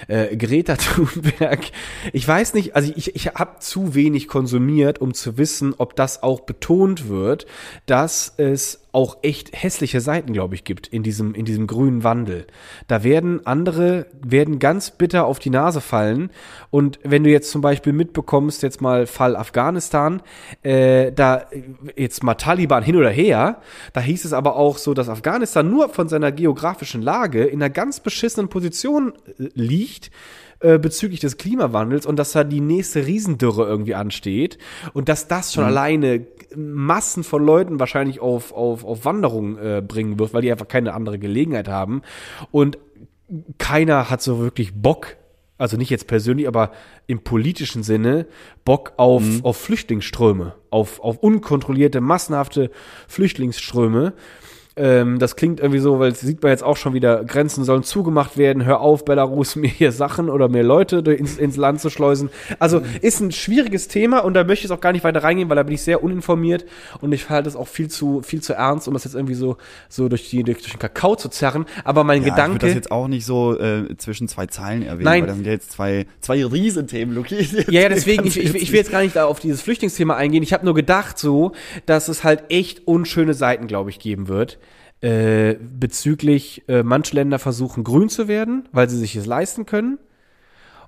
äh, 0.07 0.35
Greta 0.35 0.75
Thunberg. 0.77 1.71
Ich 2.13 2.27
weiß 2.27 2.53
nicht, 2.53 2.75
also 2.75 2.91
ich, 2.95 3.15
ich 3.15 3.27
habe 3.27 3.59
zu 3.59 3.95
wenig 3.95 4.27
konsumiert, 4.27 4.99
um 5.01 5.13
zu 5.13 5.37
wissen, 5.37 5.73
ob 5.77 5.95
das 5.95 6.23
auch 6.23 6.41
betont 6.41 7.09
wird, 7.09 7.45
dass 7.85 8.33
es 8.37 8.81
auch 8.97 9.17
echt 9.21 9.51
hässliche 9.53 10.01
Seiten, 10.01 10.33
glaube 10.33 10.55
ich, 10.55 10.63
gibt 10.63 10.87
in 10.87 11.03
diesem, 11.03 11.35
in 11.35 11.45
diesem 11.45 11.67
grünen 11.67 12.03
Wandel. 12.03 12.47
Da 12.87 13.03
werden 13.03 13.45
andere, 13.45 14.07
werden 14.25 14.57
ganz 14.57 14.89
bitter 14.89 15.27
auf 15.27 15.37
die 15.37 15.51
Nase 15.51 15.81
fallen. 15.81 16.31
Und 16.71 16.97
wenn 17.03 17.23
du 17.23 17.29
jetzt 17.29 17.51
zum 17.51 17.61
Beispiel 17.61 17.93
mitbekommst, 17.93 18.63
jetzt 18.63 18.81
mal 18.81 19.05
Fall 19.05 19.35
Afghanistan, 19.35 20.23
äh, 20.63 21.11
da 21.11 21.45
jetzt 21.95 22.23
mal 22.23 22.33
Taliban 22.35 22.81
hin 22.81 22.95
oder 22.95 23.11
her, 23.11 23.61
da 23.93 24.01
hieß 24.01 24.25
es 24.25 24.33
aber 24.33 24.55
auch 24.55 24.79
so, 24.79 24.95
dass 24.95 25.09
Afghanistan 25.09 25.69
nur 25.69 25.89
von 25.89 26.09
seiner 26.09 26.31
geografischen 26.31 27.03
Lage 27.03 27.43
in 27.43 27.61
einer 27.61 27.69
ganz 27.77 27.99
beschissenen 27.99 28.49
Position 28.49 29.13
äh, 29.37 29.49
liegt 29.53 30.09
äh, 30.61 30.79
bezüglich 30.79 31.19
des 31.19 31.37
Klimawandels 31.37 32.07
und 32.07 32.17
dass 32.17 32.31
da 32.31 32.43
die 32.43 32.59
nächste 32.59 33.05
Riesendürre 33.05 33.67
irgendwie 33.67 33.93
ansteht 33.93 34.57
und 34.93 35.09
dass 35.09 35.27
das 35.27 35.53
schon 35.53 35.65
mhm. 35.65 35.69
alleine 35.69 36.27
Massen 36.55 37.23
von 37.23 37.45
Leuten 37.45 37.79
wahrscheinlich 37.79 38.19
auf, 38.19 38.51
auf, 38.51 38.83
auf 38.83 39.05
Wanderung 39.05 39.59
äh, 39.59 39.83
bringen 39.87 40.17
wird, 40.17 40.33
weil 40.33 40.41
die 40.41 40.51
einfach 40.51 40.67
keine 40.67 40.95
andere 40.95 41.19
Gelegenheit 41.19 41.67
haben. 41.67 42.01
Und 42.49 42.79
keiner 43.59 44.09
hat 44.09 44.23
so 44.23 44.39
wirklich 44.39 44.73
Bock, 44.73 45.17
also 45.59 45.77
nicht 45.77 45.91
jetzt 45.91 46.07
persönlich, 46.07 46.47
aber 46.47 46.71
im 47.05 47.19
politischen 47.19 47.83
Sinne, 47.83 48.25
Bock 48.65 48.93
auf, 48.97 49.21
mhm. 49.21 49.41
auf 49.43 49.57
Flüchtlingsströme, 49.57 50.55
auf, 50.71 50.99
auf 51.01 51.19
unkontrollierte, 51.19 52.01
massenhafte 52.01 52.71
Flüchtlingsströme. 53.07 54.13
Ähm, 54.77 55.17
das 55.17 55.35
klingt 55.35 55.59
irgendwie 55.59 55.79
so, 55.79 55.99
weil 55.99 56.13
sieht 56.13 56.43
man 56.43 56.51
jetzt 56.51 56.63
auch 56.63 56.77
schon 56.77 56.93
wieder, 56.93 57.23
Grenzen 57.25 57.63
sollen 57.63 57.81
zugemacht 57.81 58.37
werden, 58.37 58.63
hör 58.63 58.79
auf, 58.79 59.05
Belarus, 59.05 59.55
mir 59.57 59.69
hier 59.69 59.91
Sachen 59.91 60.29
oder 60.29 60.49
mehr 60.49 60.63
Leute 60.63 60.97
ins, 60.97 61.37
ins 61.37 61.57
Land 61.57 61.81
zu 61.81 61.89
schleusen. 61.89 62.29
Also 62.59 62.81
ist 63.01 63.19
ein 63.19 63.31
schwieriges 63.31 63.87
Thema 63.87 64.19
und 64.19 64.35
da 64.35 64.43
möchte 64.43 64.65
ich 64.65 64.71
auch 64.71 64.79
gar 64.79 64.91
nicht 64.91 65.03
weiter 65.03 65.23
reingehen, 65.23 65.49
weil 65.49 65.55
da 65.55 65.63
bin 65.63 65.73
ich 65.73 65.81
sehr 65.81 66.03
uninformiert 66.03 66.65
und 67.01 67.11
ich 67.11 67.29
halte 67.29 67.49
es 67.49 67.55
auch 67.55 67.67
viel 67.67 67.87
zu, 67.87 68.21
viel 68.21 68.41
zu 68.41 68.53
ernst, 68.53 68.87
um 68.87 68.93
das 68.93 69.03
jetzt 69.03 69.15
irgendwie 69.15 69.33
so, 69.33 69.57
so 69.89 70.09
durch, 70.09 70.29
die, 70.29 70.43
durch 70.43 70.61
den 70.61 70.79
Kakao 70.79 71.15
zu 71.15 71.29
zerren. 71.29 71.65
Aber 71.83 72.03
mein 72.03 72.23
ja, 72.23 72.29
Gedanke. 72.29 72.57
Ich 72.57 72.61
würde 72.61 72.67
das 72.67 72.75
jetzt 72.75 72.91
auch 72.91 73.07
nicht 73.07 73.25
so 73.25 73.57
äh, 73.59 73.97
zwischen 73.97 74.27
zwei 74.27 74.45
Zeilen 74.45 74.83
erwähnen, 74.83 75.05
Nein. 75.05 75.21
weil 75.21 75.27
das 75.27 75.35
sind 75.37 75.45
ja 75.47 75.53
jetzt 75.53 75.71
zwei, 75.71 76.05
zwei 76.21 76.45
Riesenthemen, 76.45 77.15
Luki. 77.15 77.37
Ja, 77.69 77.81
ja, 77.81 77.89
deswegen, 77.89 78.25
ich, 78.25 78.37
ich, 78.37 78.53
ich 78.53 78.71
will 78.71 78.77
jetzt 78.77 78.91
gar 78.91 79.01
nicht 79.01 79.17
auf 79.17 79.39
dieses 79.39 79.61
Flüchtlingsthema 79.61 80.15
eingehen. 80.15 80.43
Ich 80.43 80.53
habe 80.53 80.63
nur 80.65 80.73
gedacht 80.73 81.17
so, 81.17 81.53
dass 81.85 82.07
es 82.07 82.23
halt 82.23 82.43
echt 82.49 82.87
unschöne 82.87 83.33
Seiten, 83.33 83.67
glaube 83.67 83.89
ich, 83.89 83.99
geben 83.99 84.27
wird 84.27 84.59
äh, 85.01 85.55
bezüglich, 85.55 86.63
äh, 86.67 86.83
manche 86.83 87.15
Länder 87.15 87.39
versuchen 87.39 87.83
grün 87.83 88.09
zu 88.09 88.27
werden, 88.27 88.67
weil 88.71 88.89
sie 88.89 88.97
sich 88.97 89.15
es 89.15 89.25
leisten 89.25 89.65
können. 89.65 89.99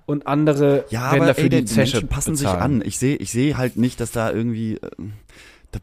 Und 0.05 0.25
andere 0.25 0.85
ja, 0.89 1.11
werden 1.11 1.27
dafür 1.27 1.43
ey, 1.43 1.49
die, 1.49 1.65
die 1.65 1.75
Menschen 1.75 2.07
passen 2.07 2.31
bezahlen. 2.31 2.55
sich 2.55 2.63
an. 2.63 2.81
Ich 2.83 2.97
sehe 2.97 3.15
ich 3.17 3.31
sehe 3.31 3.57
halt 3.57 3.77
nicht, 3.77 3.99
dass 3.99 4.11
da 4.11 4.31
irgendwie. 4.31 4.77
Äh, 4.77 4.89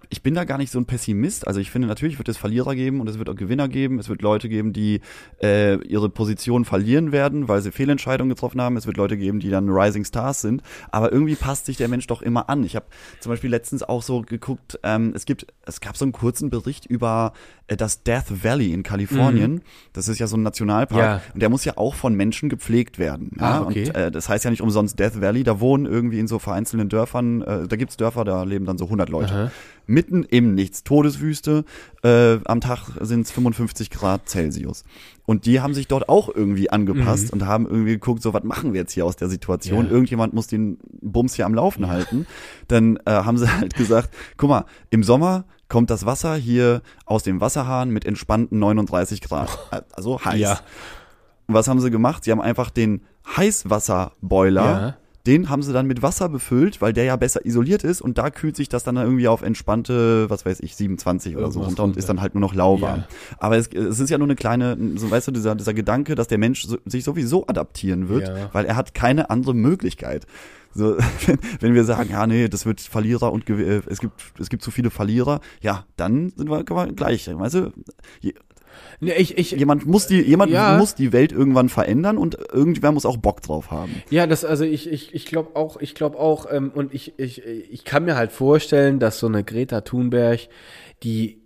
ich 0.09 0.23
bin 0.23 0.35
da 0.35 0.45
gar 0.45 0.59
nicht 0.59 0.73
so 0.73 0.81
ein 0.81 0.87
Pessimist. 0.87 1.47
Also 1.47 1.61
ich 1.61 1.71
finde, 1.71 1.87
natürlich 1.87 2.19
wird 2.19 2.29
es 2.29 2.37
Verlierer 2.37 2.75
geben 2.75 3.01
und 3.01 3.09
es 3.09 3.19
wird 3.19 3.29
auch 3.29 3.37
Gewinner 3.37 3.69
geben. 3.69 4.01
Es 4.01 4.09
wird 4.09 4.21
Leute 4.21 4.49
geben, 4.49 4.73
die 4.73 5.01
äh, 5.41 5.77
ihre 5.87 6.09
Position 6.09 6.65
verlieren 6.65 7.13
werden, 7.13 7.47
weil 7.47 7.61
sie 7.61 7.71
Fehlentscheidungen 7.71 8.31
getroffen 8.31 8.61
haben. 8.61 8.77
Es 8.77 8.87
wird 8.87 8.97
Leute 8.97 9.17
geben, 9.17 9.39
die 9.39 9.49
dann 9.49 9.69
Rising 9.69 10.05
Stars 10.05 10.41
sind. 10.41 10.63
Aber 10.91 11.13
irgendwie 11.13 11.37
passt 11.37 11.67
sich 11.67 11.77
der 11.77 11.87
Mensch 11.87 12.09
doch 12.09 12.23
immer 12.23 12.49
an. 12.49 12.65
Ich 12.65 12.75
habe 12.75 12.87
zum 13.21 13.31
Beispiel 13.31 13.51
letztens 13.51 13.85
auch 13.85 14.03
so 14.03 14.23
geguckt, 14.23 14.79
ähm, 14.83 15.13
es 15.15 15.25
gibt, 15.25 15.47
es 15.65 15.81
gab 15.81 15.97
so 15.97 16.05
einen 16.05 16.13
kurzen 16.13 16.51
Bericht 16.51 16.87
über 16.87 17.33
das 17.69 18.05
Death 18.05 18.45
Valley 18.45 18.73
in 18.73 18.83
Kalifornien. 18.85 19.55
Mhm. 19.55 19.63
Das 19.93 20.07
ist 20.07 20.21
ja 20.21 20.29
so 20.29 20.37
ein 20.37 20.43
Nationalpark. 20.43 21.01
Ja. 21.01 21.21
Und 21.35 21.43
der 21.43 21.49
muss 21.49 21.65
ja 21.65 21.77
auch 21.77 21.95
von 21.97 22.15
Menschen 22.15 22.49
gepflegt 22.49 22.99
werden. 22.99 23.33
Ja? 23.39 23.59
Ah, 23.59 23.61
okay. 23.63 23.89
Und 23.89 23.95
äh, 23.97 24.11
das 24.13 24.29
heißt 24.29 24.45
ja 24.45 24.51
nicht 24.51 24.63
umsonst 24.63 24.99
Death 24.99 25.21
Valley. 25.21 25.43
Da 25.43 25.59
wohnen 25.59 25.85
irgendwie 25.87 26.21
in 26.21 26.29
so 26.29 26.39
vereinzelten 26.39 26.89
Dörfern, 26.89 27.43
äh, 27.43 27.67
da 27.67 27.77
gibt's 27.77 27.97
Dörfer, 27.97 28.25
da 28.25 28.45
leben 28.45 28.67
dann 28.67 28.79
so 28.79 28.85
100 28.85 29.09
Leute. 29.09 29.35
Aha. 29.35 29.51
Mitten 29.89 30.25
im 30.25 30.55
Nichts, 30.55 30.85
Todeswüste. 30.85 31.65
Äh, 32.03 32.39
am 32.45 32.61
Tag 32.61 32.91
sind 33.01 33.23
es 33.23 33.33
55 33.33 33.91
Grad 33.91 34.29
Celsius. 34.29 34.85
Und 35.27 35.47
die 35.47 35.61
haben 35.61 35.75
sich 35.75 35.89
dort 35.89 36.09
auch 36.09 36.29
irgendwie 36.33 36.71
angepasst 36.71 37.27
mhm. 37.27 37.41
und 37.41 37.47
haben 37.47 37.67
irgendwie 37.67 37.93
geguckt, 37.93 38.23
so 38.23 38.33
was 38.33 38.45
machen 38.45 38.73
wir 38.73 38.81
jetzt 38.81 38.93
hier 38.93 39.05
aus 39.05 39.17
der 39.17 39.29
Situation? 39.29 39.87
Ja. 39.87 39.91
Irgendjemand 39.91 40.35
muss 40.35 40.47
den 40.47 40.79
Bums 41.03 41.35
hier 41.35 41.47
am 41.47 41.55
Laufen 41.55 41.89
halten. 41.89 42.27
Dann 42.69 42.97
äh, 43.07 43.11
haben 43.11 43.39
sie 43.39 43.53
halt 43.53 43.75
gesagt, 43.75 44.11
guck 44.37 44.51
mal, 44.51 44.65
im 44.91 45.03
Sommer 45.03 45.45
kommt 45.69 45.91
das 45.91 46.07
Wasser 46.07 46.35
hier 46.37 46.83
aus 47.05 47.23
dem 47.23 47.41
Wasserhahn 47.41 47.91
mit 47.91 48.05
entspannten 48.05 48.59
39 48.59 49.21
Grad. 49.21 49.59
Also 49.93 50.25
heiß. 50.25 50.39
Ja. 50.41 50.61
Und 51.47 51.55
was 51.55 51.69
haben 51.69 51.81
sie 51.81 51.91
gemacht? 51.91 52.25
Sie 52.25 52.31
haben 52.33 52.41
einfach 52.41 52.71
den 52.71 53.05
Heißwasserboiler, 53.37 54.65
Ja. 54.65 54.97
Den 55.27 55.49
haben 55.49 55.63
sie 55.63 55.73
dann 55.73 55.87
mit 55.87 56.03
Wasser 56.03 56.29
befüllt, 56.29 56.81
weil 56.81 56.93
der 56.93 57.05
ja 57.05 57.17
besser 57.17 57.45
isoliert 57.45 57.83
ist 57.85 58.01
und 58.01 58.17
da 58.19 58.31
kühlt 58.31 58.57
sich 58.57 58.69
das 58.69 58.85
dann 58.85 58.97
irgendwie 58.97 59.29
auf 59.29 59.43
entspannte, 59.43 60.31
was 60.31 60.47
weiß 60.47 60.61
ich, 60.61 60.77
27 60.77 61.37
oder 61.37 61.47
so 61.51 61.59
Irgendwas 61.61 61.67
runter 61.69 61.85
und 61.85 61.97
ist 61.97 62.09
dann 62.09 62.21
halt 62.21 62.35
nur 62.35 62.41
noch 62.41 62.55
lauwarm. 62.55 63.01
Ja. 63.01 63.09
Aber 63.39 63.57
es, 63.57 63.69
es 63.69 63.99
ist 64.01 64.11
ja 64.11 64.19
nur 64.19 64.27
eine 64.29 64.37
kleine, 64.37 64.77
so 64.97 65.11
weißt 65.11 65.29
du, 65.29 65.33
dieser, 65.33 65.55
dieser 65.55 65.75
Gedanke, 65.75 66.15
dass 66.15 66.29
der 66.29 66.39
Mensch 66.39 66.65
so, 66.67 66.79
sich 66.87 67.05
sowieso 67.05 67.47
adaptieren 67.47 68.09
wird, 68.09 68.29
Ja. 68.29 68.51
weil 68.53 68.65
er 68.67 68.77
hat 68.77 68.95
keine 68.95 69.31
andere 69.31 69.55
Möglichkeit. 69.55 70.27
So, 70.75 70.97
wenn, 71.27 71.39
wenn 71.61 71.75
wir 71.75 71.85
sagen, 71.85 72.11
ja, 72.11 72.27
nee, 72.27 72.49
das 72.49 72.67
wird 72.67 72.81
Verlierer 72.81 73.33
und 73.33 73.49
äh, 73.49 73.81
es 73.87 73.99
gibt, 73.99 74.21
es 74.39 74.49
gibt 74.51 74.63
zu 74.63 74.71
viele 74.71 74.91
Verlierer, 74.91 75.41
ja, 75.63 75.85
dann 75.97 76.33
sind 76.37 76.51
wir, 76.51 76.59
wir 76.69 76.93
gleich. 76.93 77.29
Weißt 77.33 77.55
du, 77.55 77.73
je- 78.21 78.35
Nee, 79.01 79.13
ich, 79.19 79.37
ich, 79.39 79.51
jemand 79.53 79.87
muss 79.87 80.07
die, 80.07 80.21
jemand 80.23 80.51
Ja. 80.53 80.79
muss 80.79 80.95
die 80.95 81.13
Welt 81.13 81.33
irgendwann 81.33 81.69
verändern 81.69 82.17
und 82.19 82.37
irgendwer 82.53 82.93
muss 82.93 83.05
auch 83.07 83.17
Bock 83.19 83.43
drauf 83.43 83.71
haben. 83.71 84.03
Ja, 84.11 84.27
das, 84.27 84.45
also 84.45 84.65
ich, 84.65 84.91
ich, 84.91 85.15
ich 85.15 85.27
glaube 85.27 85.55
auch, 85.57 85.77
ich 85.81 85.95
glaube 85.95 86.19
auch, 86.19 86.47
ähm, 86.51 86.71
und 86.75 86.95
ich, 86.95 87.19
ich, 87.19 87.45
ich 87.45 87.85
kann 87.85 88.05
mir 88.05 88.17
halt 88.17 88.33
vorstellen, 88.33 88.99
dass 88.99 89.19
so 89.19 89.27
eine 89.27 89.45
Greta 89.45 89.83
Thunberg, 89.83 90.41
die, 91.03 91.39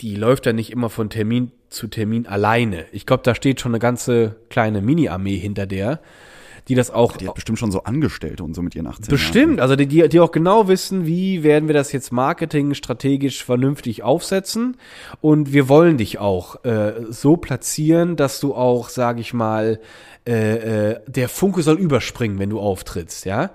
die 0.00 0.14
läuft 0.14 0.46
ja 0.46 0.52
nicht 0.52 0.70
immer 0.70 0.90
von 0.90 1.10
Termin 1.10 1.50
zu 1.68 1.88
Termin 1.88 2.26
alleine. 2.26 2.84
Ich 2.92 3.06
glaube, 3.06 3.22
da 3.24 3.34
steht 3.34 3.60
schon 3.60 3.72
eine 3.72 3.78
ganze 3.78 4.36
kleine 4.50 4.82
Mini-Armee 4.82 5.38
hinter 5.38 5.66
der, 5.66 6.00
die 6.68 6.74
das 6.74 6.90
auch 6.90 7.16
Die 7.16 7.28
hat 7.28 7.34
bestimmt 7.34 7.58
schon 7.58 7.72
so 7.72 7.82
Angestellte 7.84 8.44
und 8.44 8.54
so 8.54 8.62
mit 8.62 8.74
ihren 8.74 8.86
18 8.86 9.08
Bestimmt, 9.08 9.60
also 9.60 9.76
die, 9.76 10.08
die, 10.08 10.20
auch 10.20 10.30
genau 10.30 10.68
wissen, 10.68 11.06
wie 11.06 11.42
werden 11.42 11.68
wir 11.68 11.74
das 11.74 11.92
jetzt 11.92 12.12
Marketing 12.12 12.74
strategisch 12.74 13.44
vernünftig 13.44 14.02
aufsetzen. 14.02 14.76
Und 15.20 15.52
wir 15.52 15.68
wollen 15.68 15.98
dich 15.98 16.18
auch 16.18 16.64
äh, 16.64 16.92
so 17.10 17.36
platzieren, 17.36 18.16
dass 18.16 18.40
du 18.40 18.54
auch, 18.54 18.88
sage 18.88 19.20
ich 19.20 19.34
mal, 19.34 19.80
äh, 20.26 20.90
äh, 20.92 21.00
der 21.06 21.28
Funke 21.28 21.62
soll 21.62 21.78
überspringen, 21.78 22.38
wenn 22.38 22.50
du 22.50 22.60
auftrittst, 22.60 23.24
ja. 23.24 23.50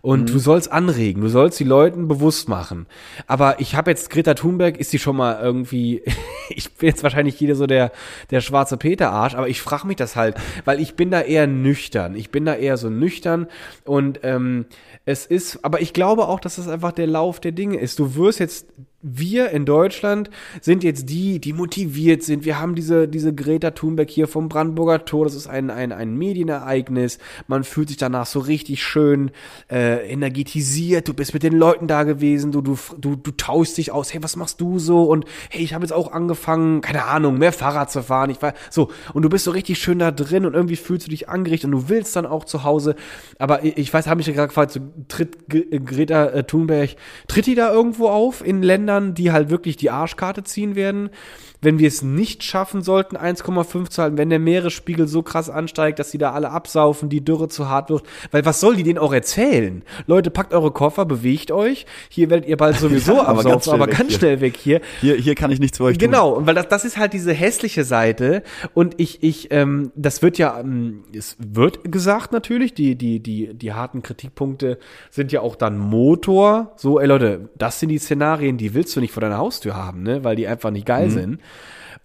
Und 0.00 0.32
du 0.32 0.38
sollst 0.38 0.70
anregen, 0.70 1.22
du 1.22 1.28
sollst 1.28 1.58
die 1.58 1.64
Leuten 1.64 2.08
bewusst 2.08 2.48
machen. 2.48 2.86
Aber 3.26 3.60
ich 3.60 3.74
habe 3.74 3.90
jetzt 3.90 4.10
Greta 4.10 4.34
Thunberg, 4.34 4.78
ist 4.78 4.92
die 4.92 4.98
schon 4.98 5.16
mal 5.16 5.40
irgendwie, 5.42 6.02
ich 6.48 6.72
bin 6.74 6.88
jetzt 6.88 7.02
wahrscheinlich 7.02 7.38
jeder 7.40 7.54
so 7.54 7.66
der, 7.66 7.92
der 8.30 8.40
schwarze 8.40 8.76
Peter-Arsch, 8.76 9.34
aber 9.34 9.48
ich 9.48 9.60
frage 9.60 9.86
mich 9.86 9.96
das 9.96 10.16
halt, 10.16 10.36
weil 10.64 10.80
ich 10.80 10.94
bin 10.94 11.10
da 11.10 11.20
eher 11.20 11.46
nüchtern. 11.46 12.14
Ich 12.14 12.30
bin 12.30 12.44
da 12.44 12.54
eher 12.54 12.76
so 12.76 12.90
nüchtern 12.90 13.46
und 13.84 14.20
ähm, 14.22 14.66
es 15.04 15.26
ist, 15.26 15.64
aber 15.64 15.80
ich 15.80 15.92
glaube 15.92 16.28
auch, 16.28 16.40
dass 16.40 16.56
das 16.56 16.68
einfach 16.68 16.92
der 16.92 17.06
Lauf 17.06 17.40
der 17.40 17.52
Dinge 17.52 17.78
ist. 17.78 17.98
Du 17.98 18.14
wirst 18.14 18.40
jetzt 18.40 18.66
wir 19.00 19.50
in 19.50 19.64
Deutschland 19.64 20.28
sind 20.60 20.82
jetzt 20.82 21.08
die, 21.08 21.38
die 21.38 21.52
motiviert 21.52 22.24
sind. 22.24 22.44
Wir 22.44 22.58
haben 22.58 22.74
diese, 22.74 23.06
diese 23.06 23.32
Greta 23.32 23.70
Thunberg 23.70 24.10
hier 24.10 24.26
vom 24.26 24.48
Brandenburger 24.48 25.04
Tor. 25.04 25.24
Das 25.24 25.36
ist 25.36 25.46
ein, 25.46 25.70
ein, 25.70 25.92
ein 25.92 26.16
Medienereignis. 26.16 27.18
Man 27.46 27.62
fühlt 27.62 27.88
sich 27.88 27.96
danach 27.96 28.26
so 28.26 28.40
richtig 28.40 28.82
schön 28.82 29.30
äh, 29.70 30.10
energetisiert. 30.10 31.06
Du 31.06 31.14
bist 31.14 31.32
mit 31.32 31.44
den 31.44 31.52
Leuten 31.52 31.86
da 31.86 32.02
gewesen. 32.02 32.50
Du, 32.50 32.60
du, 32.60 32.76
du, 32.98 33.14
du 33.14 33.30
tauschst 33.30 33.78
dich 33.78 33.92
aus. 33.92 34.12
Hey, 34.12 34.20
was 34.20 34.34
machst 34.34 34.60
du 34.60 34.80
so? 34.80 35.04
Und 35.04 35.26
hey, 35.48 35.62
ich 35.62 35.74
habe 35.74 35.84
jetzt 35.84 35.92
auch 35.92 36.10
angefangen, 36.10 36.80
keine 36.80 37.04
Ahnung, 37.04 37.38
mehr 37.38 37.52
Fahrrad 37.52 37.92
zu 37.92 38.02
fahren. 38.02 38.30
Ich 38.30 38.42
war 38.42 38.52
so. 38.68 38.90
Und 39.14 39.22
du 39.22 39.28
bist 39.28 39.44
so 39.44 39.52
richtig 39.52 39.78
schön 39.78 40.00
da 40.00 40.10
drin 40.10 40.44
und 40.44 40.54
irgendwie 40.54 40.74
fühlst 40.74 41.06
du 41.06 41.10
dich 41.10 41.28
angerichtet 41.28 41.72
und 41.72 41.82
du 41.82 41.88
willst 41.88 42.16
dann 42.16 42.26
auch 42.26 42.44
zu 42.44 42.64
Hause. 42.64 42.96
Aber 43.38 43.62
ich, 43.62 43.94
weiß, 43.94 44.08
habe 44.08 44.18
mich 44.18 44.26
gerade 44.26 44.48
gefragt, 44.48 44.72
so, 44.72 44.80
tritt 45.06 45.48
Greta 45.48 46.26
äh, 46.30 46.42
Thunberg, 46.42 46.96
tritt 47.28 47.46
die 47.46 47.54
da 47.54 47.72
irgendwo 47.72 48.08
auf 48.08 48.44
in 48.44 48.60
Ländern, 48.64 48.87
die 49.14 49.32
halt 49.32 49.50
wirklich 49.50 49.76
die 49.76 49.90
Arschkarte 49.90 50.42
ziehen 50.42 50.74
werden? 50.74 51.10
Wenn 51.60 51.78
wir 51.78 51.88
es 51.88 52.02
nicht 52.02 52.44
schaffen 52.44 52.82
sollten, 52.82 53.16
1,5 53.16 53.88
zu 53.90 54.02
halten, 54.02 54.18
wenn 54.18 54.30
der 54.30 54.38
Meeresspiegel 54.38 55.08
so 55.08 55.22
krass 55.22 55.50
ansteigt, 55.50 55.98
dass 55.98 56.10
die 56.10 56.18
da 56.18 56.32
alle 56.32 56.50
absaufen, 56.50 57.08
die 57.08 57.24
Dürre 57.24 57.48
zu 57.48 57.68
hart 57.68 57.90
wird, 57.90 58.04
weil 58.30 58.44
was 58.44 58.60
soll 58.60 58.76
die 58.76 58.84
denen 58.84 58.98
auch 58.98 59.12
erzählen? 59.12 59.82
Leute, 60.06 60.30
packt 60.30 60.54
eure 60.54 60.70
Koffer, 60.70 61.04
bewegt 61.04 61.50
euch, 61.50 61.86
hier 62.08 62.30
werdet 62.30 62.48
ihr 62.48 62.56
bald 62.56 62.76
sowieso 62.78 63.14
Ja, 63.14 63.26
aber 63.26 63.40
absaufen, 63.40 63.50
ganz 63.50 63.64
schnell 63.64 63.74
aber 63.74 63.86
weg 63.86 63.98
ganz 63.98 64.10
hier. 64.10 64.18
schnell 64.18 64.40
weg 64.40 64.56
hier. 64.56 64.80
Hier, 65.00 65.16
hier 65.16 65.34
kann 65.34 65.50
ich 65.50 65.58
nichts 65.58 65.78
für 65.78 65.84
euch 65.84 65.98
tun. 65.98 66.06
Genau, 66.10 66.30
und 66.32 66.46
weil 66.46 66.54
das, 66.54 66.68
das 66.68 66.84
ist 66.84 66.96
halt 66.96 67.12
diese 67.12 67.32
hässliche 67.32 67.84
Seite 67.84 68.42
und 68.74 68.94
ich, 69.00 69.22
ich, 69.22 69.48
ähm, 69.50 69.90
das 69.96 70.22
wird 70.22 70.38
ja, 70.38 70.60
ähm, 70.60 71.04
es 71.12 71.36
wird 71.38 71.90
gesagt 71.90 72.32
natürlich, 72.32 72.74
die, 72.74 72.94
die, 72.96 73.20
die, 73.20 73.54
die 73.54 73.72
harten 73.72 74.02
Kritikpunkte 74.02 74.78
sind 75.10 75.32
ja 75.32 75.40
auch 75.40 75.56
dann 75.56 75.78
Motor. 75.78 76.72
So, 76.76 77.00
ey 77.00 77.06
Leute, 77.06 77.48
das 77.56 77.80
sind 77.80 77.88
die 77.88 77.98
Szenarien, 77.98 78.58
die 78.58 78.74
willst 78.74 78.94
du 78.94 79.00
nicht 79.00 79.12
vor 79.12 79.20
deiner 79.20 79.38
Haustür 79.38 79.74
haben, 79.74 80.02
ne, 80.02 80.24
weil 80.24 80.36
die 80.36 80.46
einfach 80.46 80.70
nicht 80.70 80.86
geil 80.86 81.10
sind. 81.10 81.40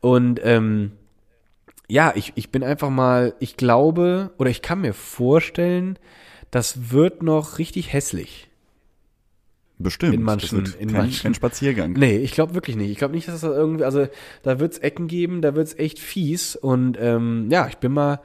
Und 0.04 0.42
ähm, 0.44 0.92
ja, 1.88 2.12
ich, 2.16 2.34
ich 2.36 2.52
bin 2.52 2.62
einfach 2.62 2.90
mal, 2.90 3.34
ich 3.40 3.56
glaube, 3.56 4.32
oder 4.38 4.50
ich 4.50 4.62
kann 4.62 4.82
mir 4.82 4.94
vorstellen, 4.94 5.98
das 6.52 6.92
wird 6.92 7.24
noch 7.24 7.58
richtig 7.58 7.94
hässlich. 7.94 8.50
Bestimmt. 9.80 10.14
In 10.14 10.24
manchen- 10.24 10.60
Das 10.64 10.74
wird 10.74 10.82
in 10.82 10.90
kein, 10.90 11.02
manchen- 11.04 11.24
kein 11.24 11.34
Spaziergang. 11.34 11.94
Nee, 11.94 12.18
ich 12.18 12.34
glaube 12.34 12.54
wirklich 12.54 12.76
nicht. 12.76 12.92
Ich 12.92 12.98
glaube 12.98 13.14
nicht, 13.16 13.28
dass 13.30 13.40
das 13.42 13.50
irgendwie, 13.56 13.86
also 13.86 14.08
da 14.44 14.60
wird's 14.60 14.78
Ecken 14.78 15.08
geben, 15.08 15.42
da 15.42 15.56
wird's 15.56 15.74
echt 15.80 16.00
fies. 16.00 16.58
Und 16.58 16.98
ähm, 17.00 17.48
ja, 17.50 17.68
ich 17.70 17.78
bin 17.78 17.94
mal, 17.94 18.20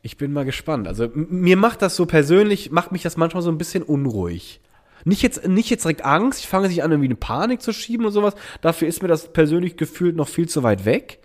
ich 0.00 0.16
bin 0.16 0.32
mal 0.32 0.44
gespannt. 0.46 0.88
Also 0.88 1.08
mir 1.14 1.58
macht 1.58 1.82
das 1.82 1.94
so 1.94 2.06
persönlich, 2.06 2.70
macht 2.72 2.90
mich 2.90 3.02
das 3.02 3.18
manchmal 3.18 3.42
so 3.42 3.50
ein 3.50 3.58
bisschen 3.58 3.82
unruhig. 3.82 4.60
Nicht 5.04 5.22
jetzt, 5.22 5.46
nicht 5.48 5.70
jetzt 5.70 5.84
direkt 5.84 6.04
Angst, 6.04 6.40
ich 6.40 6.48
fange 6.48 6.68
sich 6.68 6.82
an, 6.82 6.90
irgendwie 6.90 7.08
eine 7.08 7.16
Panik 7.16 7.62
zu 7.62 7.72
schieben 7.72 8.06
und 8.06 8.12
sowas. 8.12 8.34
Dafür 8.60 8.88
ist 8.88 9.02
mir 9.02 9.08
das 9.08 9.32
persönlich 9.32 9.76
gefühlt 9.76 10.16
noch 10.16 10.28
viel 10.28 10.48
zu 10.48 10.62
weit 10.62 10.84
weg. 10.84 11.18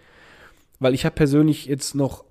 Weil 0.80 0.94
ich 0.94 1.06
habe 1.06 1.16
persönlich 1.16 1.66
jetzt 1.66 1.96
noch 1.96 2.24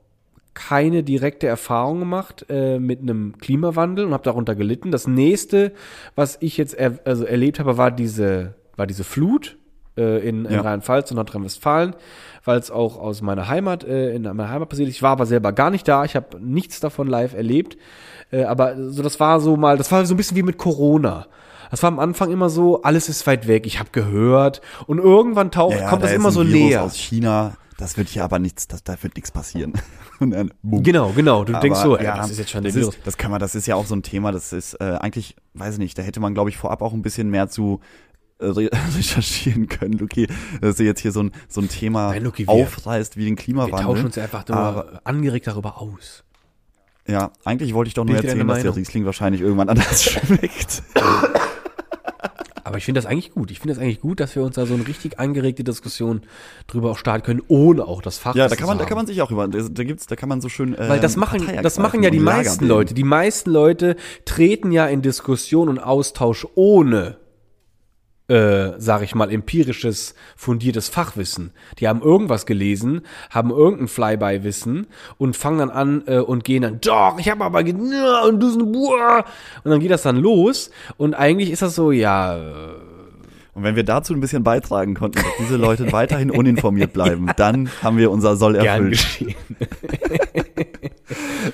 keine 0.54 1.02
direkte 1.02 1.46
Erfahrung 1.46 1.98
gemacht 2.00 2.46
äh, 2.48 2.78
mit 2.78 3.00
einem 3.00 3.36
Klimawandel 3.38 4.06
und 4.06 4.12
habe 4.12 4.24
darunter 4.24 4.54
gelitten. 4.54 4.90
Das 4.90 5.06
nächste, 5.06 5.72
was 6.14 6.38
ich 6.40 6.56
jetzt 6.56 6.74
er, 6.74 6.98
also 7.04 7.24
erlebt 7.24 7.58
habe, 7.60 7.76
war 7.76 7.90
diese, 7.90 8.54
war 8.76 8.86
diese 8.86 9.04
Flut 9.04 9.58
äh, 9.96 10.18
in, 10.28 10.44
in 10.44 10.52
Ja. 10.52 10.60
Rheinland-Pfalz 10.60 11.10
und 11.10 11.16
Nordrhein-Westfalen, 11.16 11.94
weil 12.44 12.58
es 12.58 12.70
auch 12.70 12.98
aus 12.98 13.22
meiner 13.22 13.48
Heimat, 13.48 13.84
äh, 13.84 14.14
in 14.14 14.22
meiner 14.22 14.48
Heimat 14.50 14.68
passiert 14.68 14.88
ist. 14.88 14.96
Ich 14.96 15.02
war 15.02 15.12
aber 15.12 15.26
selber 15.26 15.52
gar 15.52 15.70
nicht 15.70 15.86
da, 15.88 16.04
ich 16.04 16.16
habe 16.16 16.40
nichts 16.40 16.80
davon 16.80 17.06
live 17.08 17.34
erlebt. 17.34 17.76
Äh, 18.30 18.44
aber 18.44 18.74
so, 18.90 19.02
das 19.02 19.20
war 19.20 19.40
so 19.40 19.56
mal, 19.56 19.76
das 19.76 19.90
war 19.92 20.04
so 20.06 20.14
ein 20.14 20.16
bisschen 20.16 20.36
wie 20.36 20.42
mit 20.42 20.58
Corona. 20.58 21.26
Das 21.70 21.82
war 21.82 21.88
am 21.88 21.98
Anfang 21.98 22.30
immer 22.30 22.48
so, 22.48 22.82
alles 22.82 23.08
ist 23.08 23.26
weit 23.26 23.48
weg, 23.48 23.66
ich 23.66 23.78
habe 23.80 23.90
gehört 23.90 24.60
und 24.86 24.98
irgendwann 24.98 25.50
taucht, 25.50 25.74
Ja, 25.74 25.82
ja, 25.82 25.88
kommt 25.90 26.02
da 26.02 26.06
das 26.06 26.12
ist 26.12 26.16
immer 26.20 26.30
so 26.30 26.40
Virus 26.46 26.52
näher. 26.54 26.82
aus 26.84 26.94
China. 26.94 27.54
Das 27.78 27.98
wird 27.98 28.08
hier 28.08 28.24
aber 28.24 28.38
nichts, 28.38 28.68
das, 28.68 28.82
da 28.84 28.94
wird 29.02 29.16
nichts 29.16 29.30
passieren. 29.30 29.74
Dann. 30.18 30.50
Genau, 30.62 31.10
genau. 31.14 31.44
Du 31.44 31.52
denkst 31.52 31.78
so, 31.80 31.94
Aber, 31.96 32.00
ey, 32.00 32.06
das 32.06 32.30
ist 32.30 32.38
jetzt 32.38 32.50
schon 32.50 32.62
der 32.62 32.72
das 32.72 32.80
Virus. 32.80 32.94
ist, 32.96 33.06
das 33.06 33.18
kann 33.18 33.30
man, 33.30 33.38
das 33.38 33.54
ist 33.54 33.66
ja 33.66 33.74
auch 33.74 33.84
so 33.84 33.94
ein 33.94 34.02
Thema, 34.02 34.32
das 34.32 34.54
ist 34.54 34.80
äh, 34.80 34.96
eigentlich, 34.98 35.36
weiß 35.52 35.74
ich 35.74 35.78
nicht, 35.80 35.98
da 35.98 36.02
hätte 36.02 36.18
man, 36.20 36.32
glaube 36.32 36.48
ich, 36.48 36.56
vorab 36.56 36.80
auch 36.80 36.94
ein 36.94 37.02
bisschen 37.02 37.28
mehr 37.28 37.48
zu 37.50 37.80
recherchieren 38.38 39.68
können, 39.68 39.94
Luki, 39.94 40.26
dass 40.60 40.76
du 40.76 40.84
jetzt 40.84 41.00
hier 41.00 41.12
so 41.12 41.22
ein, 41.22 41.32
so 41.48 41.60
ein 41.60 41.68
Thema 41.68 42.10
Nein, 42.10 42.24
Luki, 42.24 42.46
wir- 42.46 42.52
aufreißt 42.52 43.16
wie 43.16 43.24
den 43.24 43.30
Wir 43.38 43.42
Klimawandel. 43.44 43.80
tauschen 43.84 44.04
uns 44.06 44.18
einfach 44.18 44.46
nur 44.48 44.56
Aber- 44.58 45.00
angeregt 45.04 45.46
darüber 45.46 45.80
aus. 45.80 46.22
Ja, 47.08 47.30
eigentlich 47.44 47.72
wollte 47.72 47.88
ich 47.88 47.94
doch 47.94 48.04
nur 48.04 48.16
ist 48.16 48.22
deine 48.24 48.32
erzählen, 48.32 48.48
dass 48.48 48.62
der? 48.62 48.76
Riesling 48.76 49.04
wahrscheinlich 49.04 49.40
irgendwann 49.40 49.68
anders 49.68 50.02
schmeckt. 50.10 50.82
Aber 52.64 52.78
ich 52.78 52.84
finde 52.84 53.00
das 53.00 53.06
eigentlich 53.08 53.30
gut. 53.30 53.52
Ich 53.52 53.60
finde 53.60 53.74
das 53.74 53.82
eigentlich 53.82 54.00
gut, 54.00 54.18
dass 54.18 54.34
wir 54.34 54.42
uns 54.42 54.56
da 54.56 54.66
so 54.66 54.74
eine 54.74 54.84
richtig 54.88 55.20
angeregte 55.20 55.62
Diskussion 55.62 56.22
drüber 56.66 56.90
auch 56.90 56.98
starten 56.98 57.24
können, 57.24 57.42
ohne 57.46 57.86
auch 57.86 58.02
das 58.02 58.18
Fach. 58.18 58.34
Ja, 58.34 58.48
da 58.48 58.56
kann 58.56 58.66
man, 58.66 58.76
da 58.78 58.84
kann 58.86 58.96
man 58.96 59.06
sich 59.06 59.22
auch 59.22 59.30
über, 59.30 59.46
da, 59.46 59.60
da 59.70 59.84
gibt's, 59.84 60.06
da 60.08 60.16
kann 60.16 60.28
man 60.28 60.40
so 60.40 60.48
schön. 60.48 60.74
Äh, 60.74 60.88
Weil 60.88 60.98
das 60.98 61.14
machen, 61.16 61.44
Partei 61.46 61.62
das 61.62 61.78
machen 61.78 62.02
ja 62.02 62.10
die 62.10 62.18
meisten. 62.18 62.66
Leute. 62.66 62.92
Die 62.92 63.04
meisten 63.04 63.50
Leute 63.50 63.94
treten 64.24 64.72
ja 64.72 64.86
in 64.88 65.00
Diskussion 65.00 65.68
und 65.68 65.78
Austausch 65.78 66.44
ohne, 66.56 67.18
äh, 68.28 68.72
sag 68.78 69.02
ich 69.02 69.14
mal, 69.14 69.30
empirisches, 69.30 70.14
fundiertes 70.36 70.88
Fachwissen. 70.88 71.52
Die 71.78 71.86
haben 71.86 72.02
irgendwas 72.02 72.44
gelesen, 72.46 73.02
haben 73.30 73.50
irgendein 73.50 73.88
Flyby-Wissen 73.88 74.86
und 75.18 75.36
fangen 75.36 75.58
dann 75.58 75.70
an 75.70 76.02
äh, 76.06 76.18
und 76.18 76.42
gehen 76.44 76.62
dann, 76.62 76.80
doch, 76.80 77.18
ich 77.18 77.28
habe 77.30 77.44
aber, 77.44 77.62
ge- 77.62 77.74
und 77.74 78.40
du. 78.40 78.56
Und 78.56 79.70
dann 79.70 79.80
geht 79.80 79.90
das 79.90 80.02
dann 80.02 80.16
los 80.16 80.70
und 80.96 81.14
eigentlich 81.14 81.50
ist 81.50 81.62
das 81.62 81.74
so, 81.74 81.92
ja, 81.92 82.36
äh, 82.36 82.74
Und 83.54 83.62
wenn 83.62 83.74
wir 83.76 83.84
dazu 83.84 84.12
ein 84.12 84.20
bisschen 84.20 84.42
beitragen 84.42 84.94
konnten, 84.94 85.18
dass 85.18 85.36
diese 85.38 85.56
Leute 85.56 85.90
weiterhin 85.92 86.30
uninformiert 86.30 86.92
bleiben, 86.92 87.28
dann 87.36 87.70
haben 87.82 87.96
wir 87.96 88.10
unser 88.10 88.36
Soll 88.36 88.56
erfüllt. 88.56 89.06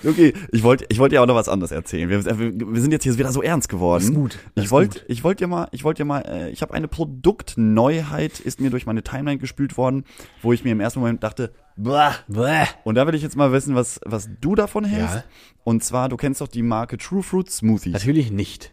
Okay, 0.04 0.32
ich 0.50 0.62
wollte 0.62 0.86
ich 0.88 0.98
wollte 0.98 1.14
ja 1.14 1.22
auch 1.22 1.26
noch 1.26 1.34
was 1.34 1.48
anderes 1.48 1.70
erzählen. 1.70 2.08
Wir, 2.08 2.24
wir, 2.24 2.80
sind 2.80 2.92
jetzt 2.92 3.04
hier 3.04 3.16
wieder 3.16 3.32
so 3.32 3.42
ernst 3.42 3.68
geworden. 3.68 4.02
Ist 4.02 4.14
gut, 4.14 4.38
Ich 4.54 4.70
wollte 4.70 5.00
ich 5.09 5.24
wollte 5.24 5.44
dir 5.44 5.48
mal, 5.48 5.68
ich 5.72 5.84
wollte 5.84 6.03
dir 6.03 6.07
mal, 6.07 6.20
äh, 6.20 6.50
ich 6.50 6.62
habe 6.62 6.74
eine 6.74 6.88
Produktneuheit 6.88 8.40
ist 8.40 8.61
mir 8.61 8.70
durch 8.70 8.86
meine 8.86 9.03
Timeline 9.03 9.38
gespült 9.38 9.76
worden, 9.76 10.05
wo 10.42 10.53
ich 10.53 10.64
mir 10.64 10.72
im 10.72 10.80
ersten 10.80 11.00
Moment 11.00 11.22
dachte, 11.22 11.53
Blah. 11.76 12.14
Bäh. 12.28 12.66
Und 12.84 12.96
da 12.96 13.07
will 13.07 13.14
ich 13.14 13.22
jetzt 13.22 13.36
mal 13.36 13.53
wissen, 13.53 13.74
was 13.74 14.00
was 14.05 14.28
du 14.40 14.55
davon 14.55 14.84
hältst. 14.84 15.14
Ja. 15.16 15.24
Und 15.64 15.84
zwar, 15.84 16.09
du 16.09 16.16
kennst 16.16 16.40
doch 16.40 16.48
die 16.48 16.62
Marke 16.62 16.98
True 16.98 17.22
Fruit 17.22 17.50
Smoothies. 17.50 17.92
Natürlich 17.92 18.30
nicht. 18.30 18.72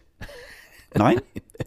Nein? 0.96 1.20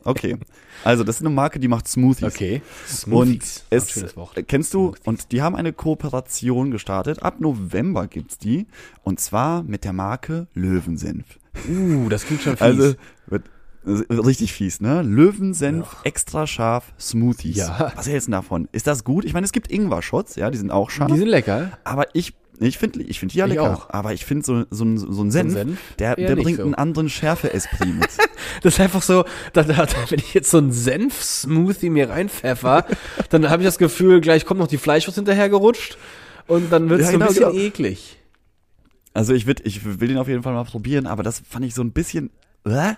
Okay. 0.04 0.38
Also, 0.84 1.04
das 1.04 1.18
ist 1.18 1.22
eine 1.22 1.30
Marke, 1.30 1.60
die 1.60 1.68
macht 1.68 1.88
Smoothies. 1.88 2.34
Okay. 2.34 2.62
Und 3.10 3.42
Auch 3.42 3.62
es, 3.70 4.02
kennst 4.48 4.74
du, 4.74 4.88
Smoothies. 4.88 5.06
und 5.06 5.32
die 5.32 5.42
haben 5.42 5.56
eine 5.56 5.72
Kooperation 5.72 6.72
gestartet. 6.72 7.22
Ab 7.24 7.40
November 7.40 8.08
gibt's 8.08 8.38
die. 8.38 8.68
Und 9.04 9.20
zwar 9.20 9.64
mit 9.64 9.84
der 9.86 9.94
Marke 9.94 10.48
Löwensenf. 10.54 11.40
Uh, 11.70 12.10
das 12.10 12.26
klingt 12.26 12.42
schon 12.42 12.54
fies. 12.58 12.62
Also, 12.62 12.96
wird, 13.28 13.46
äh, 13.86 14.14
richtig 14.14 14.54
fies, 14.54 14.82
ne? 14.82 15.02
Löwensenf, 15.04 15.98
extra 16.04 16.48
scharf, 16.48 16.94
Smoothies. 17.00 17.58
Ja. 17.58 17.92
Was 17.96 18.08
hältst 18.08 18.28
du 18.28 18.32
davon? 18.32 18.68
Ist 18.72 18.88
das 18.88 19.04
gut? 19.04 19.26
Ich 19.26 19.34
meine, 19.34 19.46
es 19.46 19.52
gibt 19.52 19.72
Ingwer-Shots, 19.72 20.36
ja, 20.36 20.50
die 20.50 20.58
sind 20.58 20.72
auch 20.72 20.90
scharf. 20.90 21.12
die 21.12 21.18
sind 21.18 21.28
lecker. 21.28 21.78
aber 21.84 22.08
ich, 22.14 22.34
ich 22.64 22.78
finde 22.78 23.02
ich 23.04 23.20
find 23.20 23.34
die 23.34 23.38
ja 23.38 23.46
lecker. 23.46 23.74
auch. 23.74 23.90
Aber 23.90 24.14
ich 24.14 24.26
finde 24.26 24.46
so, 24.46 24.64
so, 24.70 24.84
ein- 24.86 24.98
so 24.98 25.22
ein 25.24 25.32
Senf, 25.32 25.54
Senf 25.54 25.80
der, 26.00 26.18
eher 26.18 26.28
der 26.28 26.36
nicht 26.36 26.44
bringt 26.46 26.58
so. 26.58 26.64
einen 26.64 26.76
anderen 26.76 27.10
Schärfe-Esprit 27.10 27.96
mit. 27.96 28.10
Das 28.62 28.74
ist 28.76 28.80
einfach 28.80 29.02
so, 29.02 29.24
da, 29.54 29.64
da, 29.64 29.86
da, 29.86 29.96
wenn 30.10 30.20
ich 30.20 30.34
jetzt 30.34 30.52
so 30.52 30.58
einen 30.60 30.72
Senf-Smoothie 30.72 31.90
mir 31.90 32.10
reinpfeffer, 32.10 32.86
dann 33.30 33.50
habe 33.50 33.64
ich 33.64 33.68
das 33.68 33.78
Gefühl, 33.78 34.22
gleich 34.22 34.46
kommt 34.46 34.60
noch 34.60 34.68
die 34.68 34.78
Fleischwurst 34.78 35.16
hinterhergerutscht 35.16 35.98
und 36.48 36.72
dann 36.72 36.90
wird 36.90 37.02
es 37.02 37.08
Ja, 37.08 37.12
so 37.12 37.18
ein 37.18 37.20
genau, 37.22 37.30
bisschen 37.32 37.52
genau. 37.52 37.64
eklig. 37.64 38.18
Also 39.14 39.34
ich, 39.34 39.46
würd, 39.48 39.62
ich 39.66 39.84
will 40.00 40.08
den 40.08 40.18
auf 40.18 40.28
jeden 40.28 40.44
Fall 40.44 40.54
mal 40.54 40.66
probieren, 40.66 41.08
aber 41.08 41.24
das 41.24 41.42
fand 41.50 41.66
ich 41.66 41.74
so 41.74 41.82
ein 41.84 41.92
bisschen. 41.94 42.32
Äh? 42.66 42.94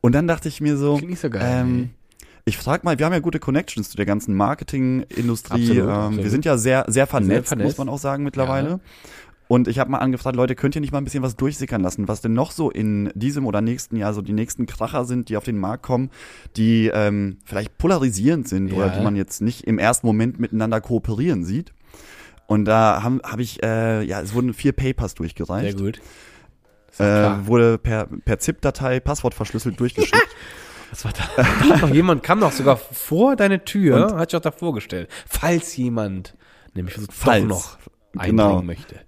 Und 0.00 0.12
dann 0.14 0.26
dachte 0.28 0.48
ich 0.48 0.60
mir 0.60 0.76
so, 0.76 0.96
Klingt 0.96 1.10
nicht 1.10 1.20
so 1.20 1.30
geil, 1.30 1.42
ähm, 1.44 1.76
nee. 1.80 1.88
Ich 2.48 2.56
frag 2.56 2.84
mal, 2.84 2.98
wir 2.98 3.04
haben 3.06 3.12
ja 3.12 3.18
gute 3.18 3.40
Connections 3.40 3.90
zu 3.90 3.96
der 3.96 4.06
ganzen 4.06 4.34
Marketingindustrie. 4.34 5.62
Absolut, 5.62 5.82
ähm, 5.84 5.88
absolut. 5.90 6.22
Wir 6.24 6.30
sind 6.30 6.44
ja 6.44 6.56
sehr, 6.56 6.84
sehr 6.86 7.06
vernetzt, 7.08 7.48
vernetzt. 7.48 7.66
muss 7.66 7.78
man 7.78 7.88
auch 7.88 7.98
sagen 7.98 8.22
mittlerweile. 8.22 8.80
Und 9.48 9.66
ich 9.68 9.78
habe 9.80 9.90
mal 9.90 9.98
angefragt, 9.98 10.36
Leute, 10.36 10.54
könnt 10.54 10.74
ihr 10.76 10.80
nicht 10.80 10.92
mal 10.92 10.98
ein 10.98 11.04
bisschen 11.04 11.22
was 11.22 11.36
durchsickern 11.36 11.80
lassen, 11.80 12.06
was 12.08 12.20
denn 12.20 12.32
noch 12.32 12.52
so 12.52 12.70
in 12.70 13.10
diesem 13.14 13.46
oder 13.46 13.60
nächsten 13.60 13.96
Jahr 13.96 14.12
so 14.14 14.22
die 14.22 14.32
nächsten 14.32 14.66
Kracher 14.66 15.04
sind, 15.04 15.28
die 15.28 15.36
auf 15.36 15.44
den 15.44 15.58
Markt 15.58 15.82
kommen, 15.84 16.10
die 16.56 16.88
ähm, 16.92 17.38
vielleicht 17.44 17.78
polarisierend 17.78 18.48
sind 18.48 18.72
oder 18.72 18.86
Ja. 18.86 18.96
die 18.96 19.02
man 19.04 19.14
jetzt 19.16 19.42
nicht 19.42 19.64
im 19.64 19.78
ersten 19.78 20.06
Moment 20.06 20.38
miteinander 20.40 20.80
kooperieren 20.80 21.44
sieht. 21.44 21.72
Und 22.46 22.64
da 22.64 23.02
habe 23.02 23.20
hab 23.24 23.40
ich, 23.40 23.60
äh, 23.64 24.02
ja, 24.02 24.20
es 24.20 24.34
wurden 24.34 24.54
vier 24.54 24.72
Papers 24.72 25.12
Sehr 25.12 25.16
durchgereicht. 25.18 25.78
gut. 25.78 26.00
Ja 26.98 27.04
klar. 27.04 27.40
Äh, 27.42 27.46
wurde 27.46 27.78
per, 27.78 28.06
per 28.24 28.38
ZIP-Datei 28.38 29.00
passwortverschlüsselt 29.00 29.78
durchgeschickt. 29.80 30.16
Das 30.96 31.04
war 31.04 31.12
da, 31.12 31.42
da 31.68 31.76
noch 31.76 31.90
jemand, 31.90 32.22
kam 32.22 32.38
noch 32.38 32.52
sogar 32.52 32.76
vor 32.78 33.36
deine 33.36 33.64
Tür, 33.64 34.16
hat 34.16 34.30
sich 34.30 34.36
auch 34.38 34.42
da 34.42 34.50
vorgestellt. 34.50 35.10
Falls 35.28 35.76
jemand 35.76 36.34
nämlich 36.74 36.94
doch 36.94 37.02
Falls. 37.10 37.44
noch 37.44 37.78
einbringen 38.16 38.36
Genau. 38.36 38.62
möchte. 38.62 39.00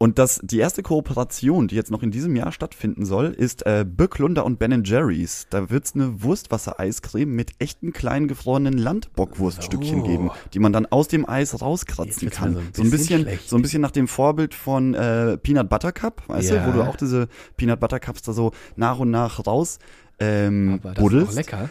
Und 0.00 0.18
das, 0.20 0.40
die 0.44 0.58
erste 0.58 0.84
Kooperation, 0.84 1.66
die 1.66 1.74
jetzt 1.74 1.90
noch 1.90 2.04
in 2.04 2.12
diesem 2.12 2.36
Jahr 2.36 2.52
stattfinden 2.52 3.04
soll, 3.04 3.26
ist 3.36 3.66
äh, 3.66 3.84
Böcklunder 3.84 4.44
und 4.44 4.60
Ben 4.60 4.84
Jerry's. 4.84 5.48
Da 5.50 5.70
wird's 5.70 5.96
eine 5.96 6.22
Wurstwassereiscreme 6.22 7.34
mit 7.34 7.50
echten 7.58 7.92
kleinen 7.92 8.28
gefrorenen 8.28 8.74
Landbockwurststückchen 8.78 10.02
Oh. 10.02 10.06
geben, 10.06 10.30
die 10.54 10.60
man 10.60 10.72
dann 10.72 10.86
aus 10.86 11.08
dem 11.08 11.28
Eis 11.28 11.60
rauskratzen 11.60 12.30
kann. 12.30 12.54
so 12.54 12.60
ein 12.60 12.68
so 12.74 12.82
ein 12.82 12.90
bisschen 12.92 13.24
bisschen, 13.24 13.40
so 13.48 13.56
ein 13.56 13.62
bisschen 13.62 13.82
nach 13.82 13.90
dem 13.90 14.06
Vorbild 14.06 14.54
von 14.54 14.94
äh, 14.94 15.36
Peanut 15.36 15.68
Butter 15.68 15.90
Cup, 15.90 16.22
weißt 16.28 16.50
Ja. 16.50 16.64
du, 16.64 16.72
wo 16.72 16.76
du 16.76 16.82
auch 16.88 16.94
diese 16.96 17.26
Peanut 17.56 17.80
Butter 17.80 17.98
Cups 17.98 18.22
da 18.22 18.32
so 18.32 18.52
nach 18.76 19.00
und 19.00 19.10
nach 19.10 19.46
raus 19.48 19.78
ähm, 20.20 20.80
Aber 20.82 20.94
das 20.94 20.98
ist 20.98 21.02
buddelst. 21.02 21.30
auch 21.30 21.36
lecker. 21.36 21.68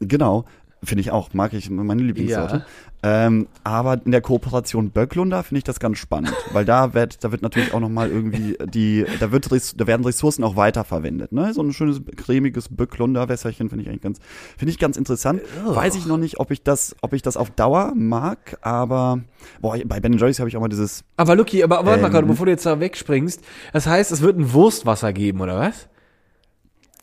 Genau, 0.00 0.44
finde 0.82 1.00
ich 1.02 1.10
auch, 1.10 1.34
mag 1.34 1.52
ich 1.52 1.68
meine 1.68 2.02
Lieblingssorte. 2.02 2.56
Ja. 2.56 2.66
Ähm, 3.02 3.48
aber 3.64 3.98
in 4.04 4.12
der 4.12 4.20
Kooperation 4.20 4.90
Böcklunder 4.90 5.42
finde 5.42 5.58
ich 5.58 5.64
das 5.64 5.80
ganz 5.80 5.96
spannend, 5.96 6.34
weil 6.52 6.66
da 6.66 6.92
wird, 6.92 7.24
da 7.24 7.32
wird 7.32 7.40
natürlich 7.40 7.72
auch 7.72 7.80
noch 7.80 7.88
mal 7.88 8.10
irgendwie 8.10 8.58
die, 8.66 9.06
da 9.20 9.32
wird, 9.32 9.50
da 9.50 9.86
werden 9.86 10.04
Ressourcen 10.04 10.44
auch 10.44 10.56
weiterverwendet, 10.56 11.32
ne? 11.32 11.52
So 11.54 11.62
ein 11.62 11.72
schönes 11.72 12.00
cremiges 12.16 12.68
Böcklunder 12.68 13.28
Wässerchen 13.30 13.70
finde 13.70 13.84
ich 13.84 13.88
eigentlich 13.88 14.02
ganz, 14.02 14.18
finde 14.58 14.72
ich 14.72 14.78
ganz 14.78 14.98
interessant. 14.98 15.40
Weiß 15.64 15.96
ich 15.96 16.04
noch 16.04 16.18
nicht, 16.18 16.40
ob 16.40 16.50
ich 16.50 16.62
das, 16.62 16.94
ob 17.00 17.14
ich 17.14 17.22
das 17.22 17.38
auf 17.38 17.50
Dauer 17.50 17.92
mag, 17.94 18.58
aber 18.60 19.20
boah, 19.62 19.78
bei 19.86 20.00
Ben 20.00 20.12
Jerry's 20.18 20.38
habe 20.38 20.50
ich 20.50 20.56
auch 20.56 20.60
mal 20.60 20.68
dieses, 20.68 21.02
Aber 21.16 21.36
Lucky, 21.36 21.62
aber 21.62 21.76
warte 21.86 22.00
mal 22.02 22.06
Ähm. 22.08 22.12
gerade, 22.12 22.26
bevor 22.26 22.46
du 22.46 22.52
jetzt 22.52 22.66
da 22.66 22.80
wegspringst. 22.80 23.42
Das 23.72 23.86
heißt, 23.86 24.12
es 24.12 24.20
wird 24.20 24.38
ein 24.38 24.52
Wurstwasser 24.52 25.12
geben, 25.14 25.40
oder 25.40 25.58
was? 25.58 25.88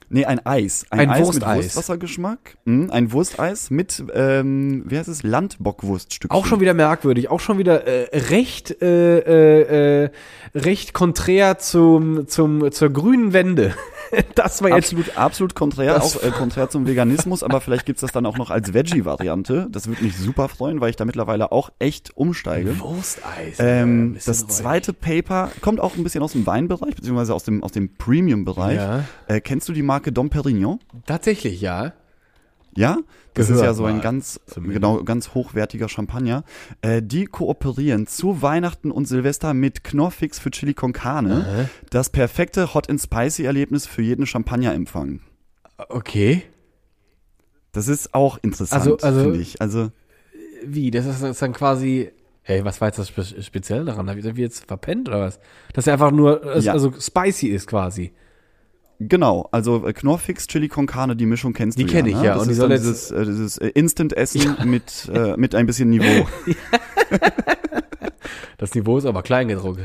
Nee, 0.10 0.26
ein 0.26 0.46
Eis, 0.46 0.86
Ein 0.90 1.10
Eis 1.10 1.26
Wursteis. 1.26 1.56
mit 1.58 1.66
Wurstwassergeschmack, 1.66 2.58
mhm, 2.66 2.90
ein 2.92 3.12
Wursteis 3.12 3.70
mit, 3.70 4.04
ähm, 4.14 4.84
wie 4.88 4.98
heißt 4.98 5.10
es, 5.10 5.24
Landbockwurststückchen. 5.24 6.38
Auch 6.38 6.46
schon 6.46 6.60
wieder 6.60 6.74
merkwürdig, 6.74 7.30
auch 7.30 7.40
schon 7.40 7.58
wieder 7.58 7.86
äh, 7.86 8.18
recht, 8.30 8.82
äh, 8.82 9.20
äh, 9.20 10.04
äh, 10.06 10.10
recht 10.56 10.94
konträr 10.94 11.58
zum, 11.60 12.28
zum, 12.28 12.72
zur 12.72 12.90
grünen 12.90 13.34
Wende. 13.34 13.74
Das 14.36 14.62
war 14.62 14.70
jetzt 14.70 14.94
Absolut, 14.94 15.18
absolut 15.18 15.56
konträr, 15.56 16.02
auch 16.02 16.24
äh, 16.24 16.32
konträr 16.32 16.70
zum 16.70 16.88
Veganismus, 16.88 17.44
aber 17.44 17.60
vielleicht 17.60 17.86
gibt's 17.86 18.00
das 18.00 18.14
dann 18.14 18.26
auch 18.26 18.38
noch 18.38 18.52
als 18.52 18.74
Veggie-Variante. 18.74 19.68
Das 19.70 19.88
würde 19.88 20.02
mich 20.02 20.16
super 20.16 20.48
freuen, 20.48 20.80
weil 20.80 20.92
ich 20.92 20.96
da 20.96 21.04
mittlerweile 21.04 21.52
auch 21.52 21.72
echt 21.80 22.16
umsteige. 22.16 22.80
Wursteis. 22.80 23.58
Ähm, 23.60 24.12
Ein 24.12 24.14
bisschen 24.14 24.48
das 24.48 24.48
zweite 24.48 24.94
Paper 24.94 25.52
kommt 25.60 25.82
auch 25.82 25.98
ein 25.98 26.04
bisschen 26.04 26.24
aus 26.24 26.32
dem 26.32 26.46
Weinbereich, 26.46 26.96
beziehungsweise 26.96 27.34
aus 27.34 27.44
dem, 27.44 27.64
aus 27.64 27.74
dem 27.74 27.96
Premium-Bereich. 27.96 28.78
Ja. 28.78 29.04
Äh, 29.28 29.42
kennst 29.42 29.68
du 29.68 29.74
die 29.74 29.84
Marke 29.84 29.97
Dom 30.00 30.30
Perignon? 30.30 30.80
Tatsächlich, 31.06 31.62
ja. 31.62 31.94
Ja? 32.76 32.98
Das 33.34 33.48
Gehört 33.48 33.62
ist 33.62 33.66
ja 33.68 33.74
so 33.74 33.86
ein 33.86 34.02
ganz, 34.02 34.40
zumindest. 34.46 34.76
genau, 34.82 35.04
ganz 35.04 35.34
hochwertiger 35.34 35.90
Champagner. 35.90 36.44
Äh, 36.82 37.02
die 37.02 37.26
kooperieren 37.26 38.08
zu 38.08 38.42
Weihnachten 38.42 38.92
und 38.92 39.06
Silvester 39.08 39.54
mit 39.54 39.84
Knorrfix 39.84 40.40
für 40.40 40.52
Chili 40.52 40.74
con 40.74 40.94
Carne. 40.94 41.70
Das 41.90 42.10
perfekte 42.10 42.74
Hot 42.74 42.90
and 42.90 43.02
Spicy 43.02 43.46
Erlebnis 43.46 43.86
für 43.88 44.02
jeden 44.02 44.26
Champagnerempfang. 44.26 45.22
Okay. 45.90 46.44
Das 47.72 47.88
ist 47.88 48.14
auch 48.14 48.40
interessant, 48.42 48.82
Also- 48.82 48.98
also- 48.98 49.22
finde 49.24 49.40
ich. 49.40 49.62
Also, 49.62 49.92
Wie? 50.66 50.90
Das 50.92 51.06
ist, 51.06 51.22
das 51.22 51.32
ist 51.32 51.42
dann 51.42 51.54
quasi. 51.54 52.12
Hey, 52.42 52.64
was 52.66 52.80
war 52.82 52.88
jetzt 52.88 52.98
das 52.98 53.10
Spe 53.10 53.24
speziell 53.44 53.86
daran? 53.86 54.10
Hab 54.10 54.18
ich- 54.18 54.24
wir 54.24 54.34
jetzt 54.44 54.66
verpennt 54.66 55.08
oder 55.10 55.20
was? 55.22 55.40
Dass 55.74 55.86
er 55.86 55.94
einfach 55.94 56.12
nur 56.12 56.44
äh, 56.56 56.60
Ja. 56.62 56.72
also 56.74 56.92
spicy 57.00 57.48
ist 57.50 57.68
quasi. 57.68 58.14
Genau. 59.00 59.48
Also, 59.52 59.86
äh, 59.88 59.94
Knorrfix, 59.94 60.48
Chili 60.48 60.68
con 60.68 60.88
Carne, 60.88 61.16
die 61.16 61.26
Mischung 61.26 61.54
kennst 61.54 61.78
Die 61.78 61.86
du 61.86 61.92
kenn 61.92 62.06
ja. 62.06 62.12
ich, 62.12 62.18
ne? 62.18 62.26
ja. 62.26 62.34
Das 62.34 62.42
Und 62.44 62.48
die 62.48 62.52
ist 62.54 62.58
soll 62.58 62.70
dieses, 62.70 63.12
äh, 63.12 63.26
dieses 63.26 63.58
äh, 63.58 63.68
Instant-Essen 63.70 64.58
mit, 64.66 65.10
äh, 65.14 65.36
mit 65.38 65.56
ein 65.56 65.66
bisschen 65.66 65.90
Niveau. 65.90 66.28
Das 68.58 68.74
Niveau 68.74 68.98
ist 68.98 69.06
aber 69.06 69.22
klein 69.22 69.48
gedruckt. 69.48 69.82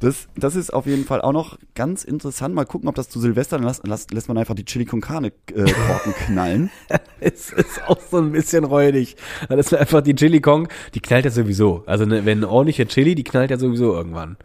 Das, 0.00 0.28
das 0.36 0.54
ist 0.54 0.72
auf 0.72 0.86
jeden 0.86 1.04
Fall 1.04 1.20
auch 1.20 1.32
noch 1.32 1.58
ganz 1.74 2.04
interessant. 2.04 2.54
Mal 2.54 2.64
gucken, 2.64 2.88
ob 2.88 2.94
das 2.94 3.08
zu 3.08 3.20
Silvester, 3.20 3.58
dann 3.58 3.66
lässt, 3.66 3.86
lässt, 3.86 4.12
lässt 4.12 4.28
man 4.28 4.38
einfach 4.38 4.54
die 4.54 4.64
Chili 4.64 4.84
con 4.84 5.00
Carne 5.00 5.32
äh, 5.52 5.70
Korken 5.70 6.14
knallen. 6.14 6.70
Es 7.20 7.52
ist 7.52 7.82
auch 7.88 7.98
so 8.00 8.18
ein 8.18 8.30
bisschen 8.30 8.62
räudig. 8.62 9.16
Dann 9.48 9.58
ist 9.58 9.74
einfach 9.74 10.02
die 10.02 10.14
Chili 10.14 10.40
Kong, 10.40 10.68
die 10.94 11.00
knallt 11.00 11.24
ja 11.24 11.32
sowieso. 11.32 11.82
Also 11.84 12.04
ne, 12.04 12.24
wenn 12.24 12.38
eine 12.38 12.48
ordentliche 12.48 12.86
Chili, 12.86 13.16
die 13.16 13.24
knallt 13.24 13.50
ja 13.50 13.58
sowieso 13.58 13.92
irgendwann. 13.92 14.36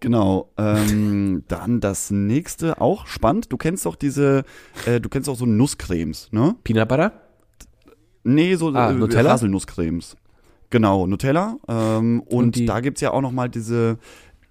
Genau. 0.00 0.50
Ähm, 0.56 1.44
dann 1.48 1.80
das 1.80 2.10
nächste, 2.10 2.80
auch 2.80 3.06
spannend. 3.06 3.52
Du 3.52 3.56
kennst 3.56 3.86
doch 3.86 3.96
diese, 3.96 4.44
äh, 4.86 5.00
du 5.00 5.08
kennst 5.08 5.28
auch 5.28 5.36
so 5.36 5.46
Nusscremes, 5.46 6.28
ne? 6.32 6.56
Peanut 6.64 6.88
Butter? 6.88 7.12
Nee, 8.24 8.56
so 8.56 8.72
Ah, 8.74 8.90
äh, 8.90 8.94
Nutella? 8.94 9.30
Haselnusscremes. 9.32 10.16
Genau, 10.70 11.06
Nutella. 11.06 11.58
Ähm, 11.68 12.20
und 12.22 12.56
Und 12.56 12.66
da 12.68 12.80
gibt's 12.80 13.00
ja 13.00 13.12
auch 13.12 13.20
noch 13.20 13.30
mal 13.30 13.48
diese 13.48 13.98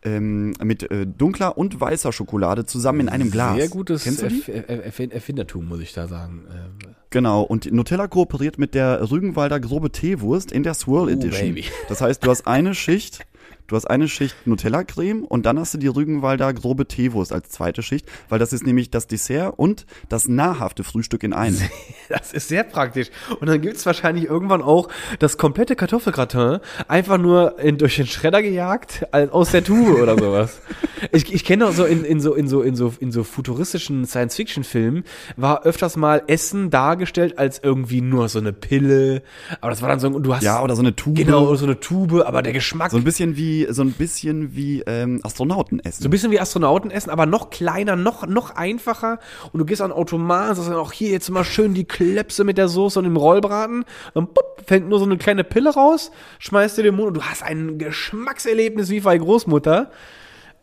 ähm, 0.03 0.53
mit 0.63 0.89
äh, 0.91 1.05
dunkler 1.05 1.57
und 1.57 1.81
weißer 1.81 2.13
Schokolade 2.13 2.65
zusammen 2.65 3.01
in 3.01 3.09
einem 3.09 3.31
Glas. 3.31 3.55
Sehr 3.57 3.69
gutes? 3.69 4.05
Erf 4.05 4.47
Erf 4.47 4.69
Erf 4.99 4.99
Erfindertum, 4.99 5.67
muss 5.67 5.81
ich 5.81 5.93
da 5.93 6.07
sagen. 6.07 6.45
Ähm, 6.49 6.91
Genau, 7.09 7.43
und 7.43 7.71
Nutella 7.71 8.07
kooperiert 8.07 8.57
mit 8.57 8.75
der 8.75 9.09
Rügenwalder 9.09 9.59
grobe 9.61 9.89
Teewurst 9.89 10.51
in 10.51 10.63
der 10.63 10.73
Swirl 10.73 11.09
Edition. 11.09 11.55
Oh. 11.57 11.61
Das 11.88 12.01
heißt, 12.01 12.25
du 12.25 12.29
hast 12.29 12.45
eine 12.45 12.75
Schicht, 12.75 13.25
du 13.68 13.76
hast 13.76 13.86
eine 13.86 14.07
Schicht 14.07 14.36
Nutella-Creme 14.45 15.24
und 15.24 15.45
dann 15.45 15.59
hast 15.59 15.74
du 15.74 15.78
die 15.78 15.88
Rügenwalder 15.88 16.53
grobe 16.53 16.88
Teewurst 16.88 17.34
als 17.34 17.49
zweite 17.49 17.82
Schicht, 17.84 18.07
weil 18.30 18.39
das 18.39 18.53
ist 18.53 18.66
nämlich 18.66 18.89
das 18.91 19.07
Dessert 19.07 19.53
und 19.57 19.86
das 20.09 20.28
nahrhafte 20.28 20.84
Frühstück 20.84 21.24
in 21.24 21.34
einem. 21.34 21.57
Das 22.07 22.34
ist 22.34 22.49
sehr 22.49 22.63
praktisch. 22.63 23.07
Und 23.39 23.47
dann 23.47 23.61
gibt's 23.61 23.84
wahrscheinlich 23.88 24.26
irgendwann 24.26 24.61
auch 24.61 24.89
das 25.18 25.38
komplette 25.39 25.76
Kartoffelgratin 25.76 26.59
einfach 26.88 27.18
nur 27.18 27.57
in, 27.59 27.80
durch 27.80 27.95
den 27.95 28.05
Schredder 28.05 28.43
gejagt 28.43 29.07
als, 29.11 29.32
aus 29.32 29.49
der 29.51 29.63
Tube 29.63 29.99
oder 30.01 30.18
sowas. 30.18 30.61
Ich, 31.11 31.32
ich 31.34 31.43
kenne 31.43 31.68
auch 31.68 31.72
so 31.74 31.84
in, 31.86 32.03
in 32.03 32.20
so 32.20 32.34
in 32.34 32.47
so 32.47 32.61
in 32.61 32.76
so 32.76 32.91
in 32.99 33.11
so 33.11 33.24
futuristischen 33.24 34.05
Science-Fiction-Filmen 34.05 35.03
war 35.36 35.63
öfters 35.63 35.97
mal 35.97 36.24
Essen 36.28 36.70
dargestellt 36.70 37.38
als 37.38 37.59
irgendwie 37.61 38.01
nur 38.01 38.28
so 38.30 38.39
eine 38.39 38.53
Pille. 38.53 39.22
Aber 39.61 39.70
das 39.70 39.82
war 39.82 39.89
dann 39.89 39.99
so 39.99 40.07
und 40.07 40.24
du 40.24 40.34
hast 40.34 40.43
Ja, 40.43 40.63
oder 40.63 40.76
so 40.76 40.82
eine 40.82 40.95
Tube. 40.95 41.16
genau 41.16 41.53
so 41.55 41.66
eine 41.66 41.80
Tube, 41.80 42.24
aber 42.26 42.41
der 42.41 42.53
Geschmack 42.53 42.91
So 42.91 42.97
ein 42.97 43.03
bisschen 43.03 43.36
wie, 43.36 43.54
so 43.69 43.81
ein 43.81 43.91
bisschen 43.91 44.55
wie 44.55 44.81
ähm, 44.81 45.19
Astronauten 45.23 45.79
essen. 45.79 46.03
So 46.03 46.07
ein 46.07 46.11
bisschen 46.11 46.31
wie 46.31 46.39
Astronauten 46.39 46.91
essen, 46.91 47.09
aber 47.09 47.25
noch 47.25 47.49
kleiner, 47.49 47.95
noch, 47.95 48.27
noch 48.27 48.55
einfacher. 48.55 49.19
Und 49.51 49.59
du 49.59 49.65
gehst 49.65 49.81
an 49.81 49.91
Automaten, 49.91 50.55
sagst 50.55 50.69
dann 50.69 50.77
auch 50.77 50.91
hier 50.91 51.09
jetzt 51.09 51.29
mal 51.29 51.43
schön 51.43 51.73
die 51.73 51.85
Klöpse 51.85 52.43
mit 52.43 52.57
der 52.57 52.67
Soße 52.67 52.99
und 52.99 53.05
dem 53.05 53.17
Rollbraten. 53.17 53.85
Dann 54.13 54.27
pupp, 54.27 54.63
fängt 54.65 54.89
nur 54.89 54.99
so 54.99 55.05
eine 55.05 55.17
kleine 55.17 55.43
Pille 55.43 55.73
raus, 55.73 56.11
schmeißt 56.39 56.77
dir 56.77 56.83
den 56.83 56.95
Mund 56.95 57.09
und 57.09 57.13
du 57.15 57.23
hast 57.23 57.43
ein 57.43 57.77
Geschmackserlebnis 57.77 58.89
wie 58.89 58.99
bei 58.99 59.17
Großmutter. 59.17 59.91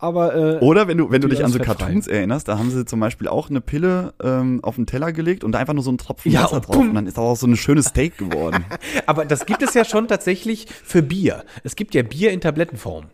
Aber 0.03 0.35
äh, 0.35 0.59
Oder 0.59 0.89
wenn 0.89 0.99
du, 0.99 1.11
wenn 1.11 1.21
du 1.21 1.29
dich 1.29 1.45
an 1.45 1.53
so. 1.53 1.59
Cartoons 1.59 2.07
erinnerst, 2.09 2.49
da 2.49 2.59
haben 2.59 2.71
sie 2.71 2.85
zum 2.85 3.01
Beispiel 3.01 3.29
auch 3.29 3.49
eine 3.51 3.61
Pille 3.61 4.13
ähm, 4.23 4.61
auf 4.63 4.75
den 4.77 4.87
Teller 4.87 5.13
gelegt 5.13 5.45
und 5.45 5.53
da 5.53 5.59
einfach 5.59 5.75
nur 5.75 5.85
so 5.85 5.91
einen 5.91 5.99
Tropfen 5.99 6.31
Ja, 6.33 6.45
Wasser 6.45 6.61
drauf. 6.61 6.77
bumm. 6.77 6.89
Und 6.91 6.95
dann 6.95 7.07
ist 7.07 7.19
auch 7.19 7.37
so 7.37 7.47
ein 7.47 7.57
schönes 7.57 7.87
Steak 7.87 8.19
geworden. 8.19 8.65
Aber 9.07 9.25
das 9.25 9.47
gibt 9.47 9.63
es 9.63 9.75
ja 9.75 9.85
schon 9.85 10.09
tatsächlich 10.09 10.67
für 10.85 11.03
Bier. 11.03 11.45
Es 11.65 11.77
gibt 11.77 11.95
ja 11.95 12.03
Bier 12.03 12.33
in 12.33 12.41
Tablettenform. 12.41 13.07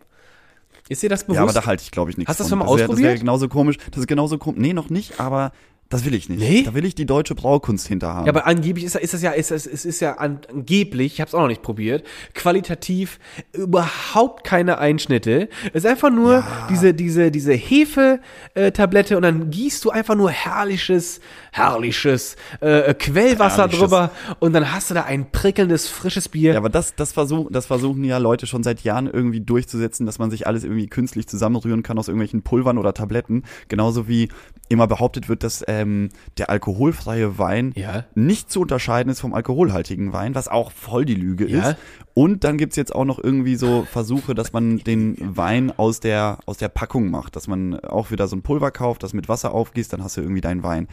Ist 0.89 1.03
dir 1.03 1.09
das 1.09 1.23
bewusst? 1.23 1.35
ja, 1.37 1.43
aber 1.43 1.53
da 1.53 1.65
halte 1.67 1.83
ich, 1.83 1.91
glaube 1.91 2.09
ich, 2.09 2.17
nichts 2.17 2.29
Hast 2.29 2.39
du 2.39 2.43
das 2.45 2.49
schon 2.49 2.57
mal 2.57 2.65
wär- 2.65 2.71
Das 2.71 2.79
wäre 2.79 2.91
ausprobiert? 2.93 3.19
genauso 3.19 3.47
komisch. 3.47 3.77
Das 3.91 3.99
ist 3.99 4.07
genauso 4.07 4.39
komisch. 4.39 4.59
Nee, 4.59 4.73
noch 4.73 4.89
nicht, 4.89 5.19
aber 5.19 5.51
das 5.89 6.05
will 6.05 6.13
ich 6.13 6.29
nicht. 6.29 6.39
Nee? 6.39 6.63
Da 6.63 6.75
will 6.75 6.85
ich 6.85 6.93
die 6.93 7.07
deutsche 7.07 7.33
Braukunst 7.33 7.87
hinter 7.87 8.13
haben. 8.13 8.27
Ja, 8.27 8.31
aber 8.31 8.45
angeblich 8.45 8.85
ist, 8.85 8.95
ist 8.95 9.13
das 9.15 9.23
ja, 9.23 9.31
ist, 9.31 9.49
es 9.49 9.65
ist, 9.65 9.85
ist 9.85 9.99
ja 10.01 10.13
an- 10.17 10.41
angeblich, 10.49 11.13
ich 11.13 11.21
habe 11.21 11.29
es 11.29 11.33
auch 11.33 11.41
noch 11.41 11.47
nicht 11.47 11.63
probiert, 11.63 12.05
qualitativ 12.35 13.19
überhaupt 13.53 14.43
keine 14.43 14.77
Einschnitte. 14.77 15.49
Es 15.73 15.83
ist 15.83 15.89
einfach 15.89 16.11
nur 16.11 16.43
diese, 16.69 16.93
diese, 16.93 17.31
diese 17.31 17.53
Hefe-Tablette 17.53 19.15
und 19.17 19.23
dann 19.23 19.49
gießt 19.49 19.83
du 19.83 19.89
einfach 19.89 20.15
nur 20.15 20.29
herrliches, 20.29 21.21
herrliches 21.51 22.35
äh, 22.61 22.93
Quellwasser 22.93 23.63
Herrliches. 23.63 23.79
drüber 23.79 24.11
und 24.39 24.53
dann 24.53 24.71
hast 24.71 24.89
du 24.89 24.93
da 24.93 25.03
ein 25.03 25.31
prickelndes, 25.31 25.87
frisches 25.87 26.29
Bier. 26.29 26.53
Ja, 26.53 26.57
aber 26.59 26.69
das, 26.69 26.95
das, 26.95 27.13
versuch, 27.13 27.47
das 27.51 27.65
versuchen 27.65 28.03
ja 28.03 28.17
Leute 28.19 28.47
schon 28.47 28.63
seit 28.63 28.81
Jahren 28.81 29.07
irgendwie 29.07 29.41
durchzusetzen, 29.41 30.05
dass 30.05 30.19
man 30.19 30.29
sich 30.31 30.47
alles 30.47 30.63
irgendwie 30.63 30.87
künstlich 30.87 31.27
zusammenrühren 31.27 31.83
kann 31.83 31.97
aus 31.97 32.07
irgendwelchen 32.07 32.43
Pulvern 32.43 32.77
oder 32.77 32.93
Tabletten. 32.93 33.43
Genauso 33.67 34.07
wie 34.07 34.29
immer 34.69 34.85
behauptet 34.87 35.29
wird, 35.29 35.43
dass 35.43 35.63
ähm, 35.79 36.09
der 36.37 36.49
alkoholfreie 36.49 37.37
Wein 37.37 37.73
Ja. 37.75 38.05
nicht 38.15 38.51
zu 38.51 38.61
unterscheiden 38.61 39.09
ist 39.11 39.19
vom 39.21 39.33
alkoholhaltigen 39.33 40.13
Wein, 40.13 40.35
was 40.35 40.47
auch 40.47 40.71
voll 40.71 41.05
die 41.05 41.15
Lüge 41.15 41.47
Ja. 41.47 41.69
ist. 41.71 41.77
Und 42.13 42.43
dann 42.43 42.57
gibt's 42.57 42.75
jetzt 42.75 42.93
auch 42.93 43.05
noch 43.05 43.17
irgendwie 43.23 43.55
so 43.55 43.85
Versuche, 43.89 44.35
dass 44.35 44.51
man 44.51 44.79
den 44.79 45.15
Wein 45.37 45.71
aus 45.77 45.99
der, 46.01 46.39
aus 46.45 46.57
der 46.57 46.67
Packung 46.67 47.09
macht, 47.09 47.35
dass 47.35 47.47
man 47.47 47.79
auch 47.79 48.11
wieder 48.11 48.27
so 48.27 48.35
ein 48.35 48.41
Pulver 48.41 48.71
kauft, 48.71 49.03
das 49.03 49.13
mit 49.13 49.29
Wasser 49.29 49.53
aufgießt, 49.53 49.93
dann 49.93 50.03
hast 50.03 50.17
du 50.17 50.21
irgendwie 50.21 50.41
deinen 50.41 50.63
Wein. 50.63 50.87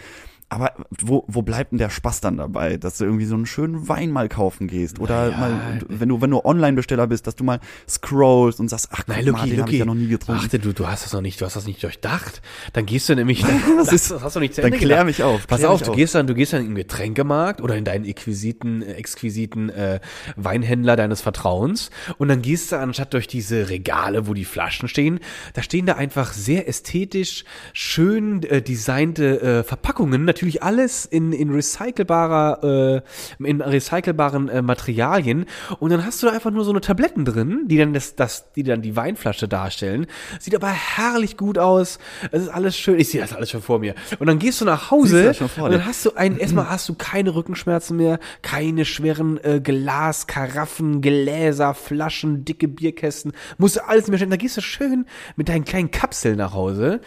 Aber 0.48 0.74
wo, 1.00 1.24
wo 1.26 1.42
bleibt 1.42 1.72
denn 1.72 1.78
der 1.78 1.90
Spaß 1.90 2.20
dann 2.20 2.36
dabei, 2.36 2.76
dass 2.76 2.98
du 2.98 3.04
irgendwie 3.04 3.24
so 3.24 3.34
einen 3.34 3.46
schönen 3.46 3.88
Wein 3.88 4.12
mal 4.12 4.28
kaufen 4.28 4.68
gehst? 4.68 5.00
Oder 5.00 5.30
Naja. 5.32 5.36
mal, 5.38 5.80
wenn 5.88 6.08
du, 6.08 6.20
wenn 6.20 6.30
du 6.30 6.44
Online-Besteller 6.44 7.08
bist, 7.08 7.26
dass 7.26 7.34
du 7.34 7.42
mal 7.42 7.58
scrollst 7.88 8.60
und 8.60 8.68
sagst, 8.68 8.90
ach 8.92 8.98
guck 8.98 9.08
Nein, 9.08 9.24
mal, 9.24 9.30
Lucky, 9.32 9.50
den 9.50 9.58
habe 9.58 9.60
Lucky. 9.62 9.72
ich 9.74 9.78
ja 9.80 9.84
noch 9.84 9.94
nie 9.94 10.06
getrunken. 10.06 10.42
Achte, 10.44 10.58
du, 10.60 10.72
du 10.72 10.86
hast 10.86 11.04
das 11.04 11.12
noch 11.12 11.20
nicht, 11.20 11.40
du 11.40 11.44
hast 11.46 11.56
das 11.56 11.66
nicht 11.66 11.82
durchdacht. 11.82 12.42
Dann 12.74 12.86
gehst 12.86 13.08
du 13.08 13.16
nämlich, 13.16 13.42
Was 13.76 13.86
das, 13.86 13.92
ist- 13.94 14.10
das 14.12 14.22
hast 14.22 14.36
du 14.36 14.40
nicht 14.40 14.54
zu 14.54 14.60
dann 14.60 14.72
Ende 14.72 14.78
klär 14.78 14.98
gedacht. 14.98 15.06
mich 15.06 15.22
auf, 15.24 15.46
Pass 15.48 15.58
klär 15.58 15.70
auf, 15.70 15.82
du 15.82 15.90
auf. 15.90 15.96
gehst 15.96 16.14
dann, 16.14 16.28
du 16.28 16.34
gehst 16.34 16.52
dann 16.52 16.64
im 16.64 16.76
Getränkemarkt 16.76 17.60
oder 17.60 17.74
in 17.76 17.84
deinen 17.84 18.04
exquisiten, 18.04 18.82
äh, 18.82 18.92
exquisiten 18.92 19.68
äh, 19.70 19.98
Weinhändler 20.36 20.94
deines 20.94 21.22
Vertrauens 21.22 21.90
und 22.18 22.28
dann 22.28 22.40
gehst 22.42 22.70
du 22.70 22.78
anstatt 22.78 23.14
durch 23.14 23.26
diese 23.26 23.68
Regale, 23.68 24.28
wo 24.28 24.34
die 24.34 24.44
Flaschen 24.44 24.88
stehen, 24.88 25.18
da 25.54 25.62
stehen 25.62 25.86
da 25.86 25.94
einfach 25.94 26.32
sehr 26.32 26.68
ästhetisch 26.68 27.44
schön 27.72 28.42
äh, 28.44 28.62
designte 28.62 29.40
äh, 29.40 29.62
Verpackungen, 29.64 30.24
natürlich 30.36 30.62
alles 30.62 31.06
in, 31.06 31.32
in 31.32 31.50
recycelbarer, 31.50 33.02
äh, 33.40 33.48
in 33.48 33.62
recycelbaren 33.62 34.50
äh, 34.50 34.60
Materialien 34.60 35.46
und 35.78 35.90
dann 35.90 36.04
hast 36.04 36.22
du 36.22 36.26
da 36.26 36.32
einfach 36.32 36.50
nur 36.50 36.64
so 36.64 36.70
eine 36.70 36.82
Tabletten 36.82 37.24
drin, 37.24 37.62
die 37.66 37.78
dann 37.78 37.94
das, 37.94 38.16
das, 38.16 38.52
die 38.52 38.62
dann 38.62 38.82
die 38.82 38.96
Weinflasche 38.96 39.48
darstellen. 39.48 40.06
Sieht 40.38 40.54
aber 40.54 40.68
herrlich 40.68 41.38
gut 41.38 41.58
aus. 41.58 41.98
Es 42.32 42.42
ist 42.42 42.48
alles 42.48 42.76
schön. 42.76 43.00
Ich 43.00 43.08
sehe 43.08 43.20
das 43.20 43.32
alles 43.32 43.50
schon 43.50 43.62
vor 43.62 43.78
mir. 43.78 43.94
Und 44.18 44.26
dann 44.26 44.38
gehst 44.38 44.60
du 44.60 44.66
nach 44.66 44.90
Hause 44.90 45.34
und 45.56 45.70
dann 45.70 45.86
hast 45.86 46.04
du 46.04 46.12
ein, 46.14 46.36
erstmal 46.38 46.68
hast 46.68 46.88
du 46.88 46.94
keine 46.94 47.34
Rückenschmerzen 47.34 47.96
mehr, 47.96 48.18
keine 48.42 48.84
schweren 48.84 49.42
äh, 49.42 49.60
Glas, 49.60 50.26
Karaffen, 50.26 51.00
Gläser, 51.00 51.72
Flaschen, 51.72 52.44
dicke 52.44 52.68
Bierkästen. 52.68 53.32
Musst 53.56 53.76
du 53.76 53.88
alles 53.88 54.08
mehr 54.08 54.18
stellen. 54.18 54.30
Da 54.30 54.36
gehst 54.36 54.58
du 54.58 54.60
schön 54.60 55.06
mit 55.36 55.48
deinen 55.48 55.64
kleinen 55.64 55.90
Kapseln 55.90 56.36
nach 56.36 56.52
Hause. 56.52 57.00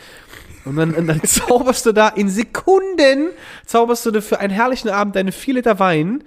Und 0.66 0.76
dann, 0.76 0.94
und 0.94 1.08
dann 1.08 1.22
zauberst 1.24 1.86
du 1.86 1.92
da 1.92 2.10
in 2.10 2.30
Sekunden, 2.30 3.30
zauberst 3.66 4.06
du 4.06 4.12
dir 4.12 4.22
für 4.22 4.40
einen 4.40 4.54
herrlichen 4.54 4.90
Abend 4.90 5.16
deine 5.16 5.32
vier 5.32 5.56
Liter 5.56 5.80
Wein, 5.80 6.24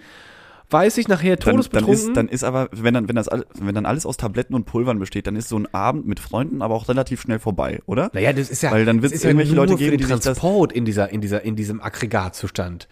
weiß 0.70 0.96
ich, 0.98 1.06
nachher 1.06 1.36
dann, 1.36 1.44
dann, 1.44 1.54
todesbetrunken. 1.56 1.94
ist, 1.94 2.16
dann 2.16 2.28
ist 2.28 2.44
aber, 2.44 2.68
wenn 2.72 2.94
dann, 2.94 3.08
wenn 3.08 3.16
das, 3.16 3.28
wenn 3.58 3.74
dann 3.74 3.86
alles 3.86 4.06
aus 4.06 4.16
Tabletten 4.16 4.54
und 4.54 4.64
Pulvern 4.64 4.98
besteht, 4.98 5.26
dann 5.26 5.36
ist 5.36 5.48
so 5.48 5.58
ein 5.58 5.72
Abend 5.74 6.06
mit 6.06 6.18
Freunden 6.18 6.62
aber 6.62 6.74
auch 6.74 6.88
relativ 6.88 7.20
schnell 7.20 7.38
vorbei, 7.38 7.80
oder? 7.86 8.10
Naja, 8.14 8.32
das 8.32 8.48
ist 8.48 8.62
ja, 8.62 8.70
Weil 8.70 8.84
dann 8.84 9.00
ist 9.00 9.22
ja 9.22 9.30
irgendwelche 9.30 9.54
nur 9.54 9.66
Leute 9.66 9.76
geben, 9.78 9.98
die 9.98 10.04
Transport 10.04 10.72
in 10.72 10.84
dieser, 10.84 11.10
in 11.10 11.20
dieser, 11.20 11.42
in 11.42 11.56
diesem 11.56 11.82
Aggregatzustand. 11.82 12.88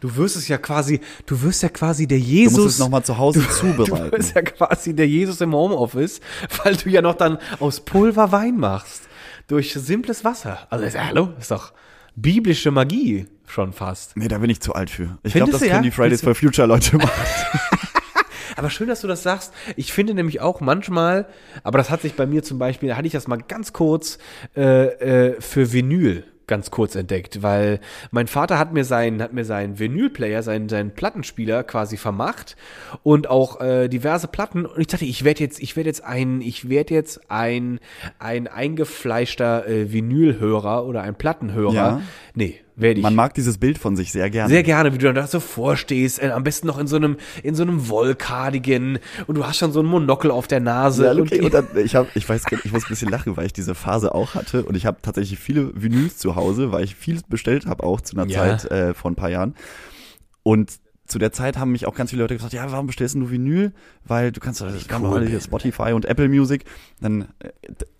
Du 0.00 0.14
wirst 0.16 0.36
es 0.36 0.46
ja 0.46 0.58
quasi, 0.58 1.00
du 1.24 1.42
wirst 1.42 1.62
ja 1.62 1.68
quasi 1.70 2.06
der 2.06 2.18
Du 2.18 2.24
Jesus. 2.24 2.58
musst 2.58 2.74
es 2.74 2.78
nochmal 2.78 3.02
zu 3.02 3.18
Hause 3.18 3.40
Du 3.48 3.48
zubereiten. 3.48 4.10
bist 4.10 4.34
ja 4.34 4.42
quasi 4.42 4.94
der 4.94 5.08
Jesus 5.08 5.40
im 5.40 5.54
Homeoffice, 5.54 6.20
weil 6.64 6.76
du 6.76 6.90
ja 6.90 7.02
noch 7.02 7.14
dann 7.14 7.38
aus 7.60 7.80
Pulver 7.80 8.30
Wein 8.30 8.56
machst. 8.58 9.02
Durch 9.46 9.72
simples 9.72 10.24
Wasser. 10.24 10.66
Also, 10.70 10.84
ist, 10.84 10.98
hallo, 10.98 11.30
ist 11.38 11.50
doch 11.50 11.72
biblische 12.16 12.70
Magie 12.70 13.26
schon 13.46 13.72
fast. 13.72 14.16
Nee, 14.16 14.28
da 14.28 14.38
bin 14.38 14.50
ich 14.50 14.60
zu 14.60 14.74
alt 14.74 14.90
für. 14.90 15.18
Ich 15.22 15.34
glaube, 15.34 15.52
das 15.52 15.60
können 15.60 15.72
ja? 15.72 15.80
die 15.82 15.90
Fridays 15.90 16.22
for 16.22 16.34
Future 16.34 16.66
Leute 16.66 16.96
machen. 16.96 17.10
Aber 18.56 18.70
schön, 18.70 18.88
dass 18.88 19.02
du 19.02 19.06
das 19.06 19.22
sagst. 19.22 19.52
Ich 19.76 19.92
finde 19.92 20.14
nämlich 20.14 20.40
auch 20.40 20.60
manchmal, 20.60 21.26
aber 21.62 21.76
das 21.78 21.90
hat 21.90 22.00
sich 22.00 22.14
bei 22.14 22.26
mir 22.26 22.42
zum 22.42 22.58
Beispiel, 22.58 22.88
da 22.88 22.96
hatte 22.96 23.06
ich 23.06 23.12
das 23.12 23.28
mal 23.28 23.36
ganz 23.36 23.74
kurz 23.74 24.18
äh, 24.56 25.32
äh, 25.32 25.40
für 25.40 25.72
Vinyl 25.72 26.24
ganz 26.46 26.70
kurz 26.70 26.94
entdeckt, 26.94 27.42
weil 27.42 27.80
mein 28.10 28.26
Vater 28.26 28.58
hat 28.58 28.72
mir 28.72 28.84
seinen, 28.84 29.22
hat 29.22 29.32
mir 29.32 29.44
seinen 29.44 29.78
Vinylplayer, 29.78 30.42
seinen, 30.42 30.68
seinen 30.68 30.92
Plattenspieler 30.92 31.64
quasi 31.64 31.96
vermacht 31.96 32.56
und 33.02 33.28
auch 33.28 33.60
äh, 33.60 33.88
diverse 33.88 34.28
Platten 34.28 34.66
und 34.66 34.80
ich 34.80 34.86
dachte, 34.86 35.04
ich 35.04 35.24
werde 35.24 35.40
jetzt, 35.40 35.60
ich 35.60 35.76
werde 35.76 35.88
jetzt 35.88 36.04
ein, 36.04 36.40
ich 36.40 36.68
werde 36.68 36.94
jetzt 36.94 37.30
ein, 37.30 37.80
ein 38.18 38.46
eingefleischter 38.48 39.66
äh, 39.66 39.92
Vinylhörer 39.92 40.86
oder 40.86 41.02
ein 41.02 41.14
Plattenhörer. 41.16 41.74
Ja. 41.74 42.02
Nee, 42.34 42.60
werde 42.76 43.00
ich. 43.00 43.02
Man 43.02 43.14
mag 43.14 43.34
dieses 43.34 43.58
Bild 43.58 43.78
von 43.78 43.96
sich 43.96 44.12
sehr 44.12 44.30
gerne. 44.30 44.48
Sehr 44.50 44.62
gerne, 44.62 44.92
wie 44.92 44.98
du 44.98 45.06
dann 45.06 45.14
da 45.14 45.26
so 45.26 45.40
vorstehst, 45.40 46.22
äh, 46.22 46.30
am 46.30 46.44
besten 46.44 46.66
noch 46.66 46.78
in 46.78 46.86
so 46.86 46.96
einem, 46.96 47.16
in 47.42 47.54
so 47.54 47.62
einem 47.62 47.88
Wollcardigan 47.88 48.98
und 49.26 49.34
du 49.36 49.46
hast 49.46 49.58
schon 49.58 49.72
so 49.72 49.80
ein 49.80 49.86
Monokel 49.86 50.30
auf 50.30 50.46
der 50.46 50.60
Nase. 50.60 51.06
Ja, 51.06 51.12
okay. 51.20 51.40
und 51.40 51.54
dann, 51.54 51.66
ich 51.82 51.94
hab, 51.96 52.14
ich 52.14 52.28
weiß, 52.28 52.44
ich 52.64 52.72
muss 52.72 52.84
ein 52.84 52.88
bisschen 52.88 53.10
lachen, 53.10 53.36
weil 53.36 53.46
ich 53.46 53.52
diese 53.52 53.74
Phase 53.74 54.14
auch 54.14 54.34
hatte 54.34 54.64
und 54.64 54.76
ich 54.76 54.86
habe 54.86 54.98
tatsächlich 55.02 55.38
viele 55.38 55.70
Vinyls 55.74 56.18
zu 56.18 56.36
Hause, 56.36 56.72
weil 56.72 56.84
ich 56.84 56.94
viel 56.94 57.20
bestellt 57.28 57.66
habe 57.66 57.84
auch 57.84 58.00
zu 58.00 58.16
einer 58.16 58.30
Ja. 58.30 58.56
Zeit 58.58 58.70
äh, 58.70 58.94
vor 58.94 59.10
ein 59.10 59.16
paar 59.16 59.30
Jahren. 59.30 59.54
Und 60.42 60.72
zu 61.06 61.18
der 61.18 61.32
Zeit 61.32 61.56
haben 61.56 61.72
mich 61.72 61.86
auch 61.86 61.94
ganz 61.94 62.10
viele 62.10 62.22
Leute 62.22 62.34
gefragt, 62.34 62.52
ja, 62.52 62.70
warum 62.70 62.86
bestellst 62.86 63.14
du 63.14 63.30
Vinyl? 63.30 63.72
Weil 64.04 64.32
du 64.32 64.40
kannst, 64.40 64.60
das 64.60 64.88
kann 64.88 65.04
cool 65.04 65.18
alle 65.18 65.26
hier. 65.26 65.40
Spotify 65.40 65.92
und 65.92 66.04
Apple 66.04 66.28
Music. 66.28 66.64
Dann 67.00 67.28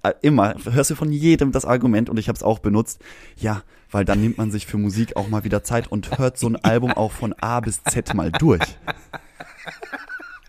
äh, 0.02 0.12
immer 0.22 0.54
hörst 0.64 0.90
du 0.90 0.94
von 0.94 1.12
jedem 1.12 1.52
das 1.52 1.64
Argument 1.64 2.10
und 2.10 2.18
ich 2.18 2.28
habe 2.28 2.36
es 2.36 2.42
auch 2.42 2.58
benutzt. 2.58 3.00
Ja, 3.36 3.62
weil 3.90 4.04
dann 4.04 4.20
nimmt 4.20 4.38
man 4.38 4.50
sich 4.50 4.66
für 4.66 4.78
Musik 4.78 5.16
auch 5.16 5.28
mal 5.28 5.44
wieder 5.44 5.62
Zeit 5.62 5.86
und 5.90 6.18
hört 6.18 6.38
so 6.38 6.48
ein 6.48 6.56
Album 6.56 6.92
auch 6.92 7.12
von 7.12 7.32
A 7.34 7.60
bis 7.60 7.82
Z 7.84 8.14
mal 8.14 8.32
durch. 8.32 8.62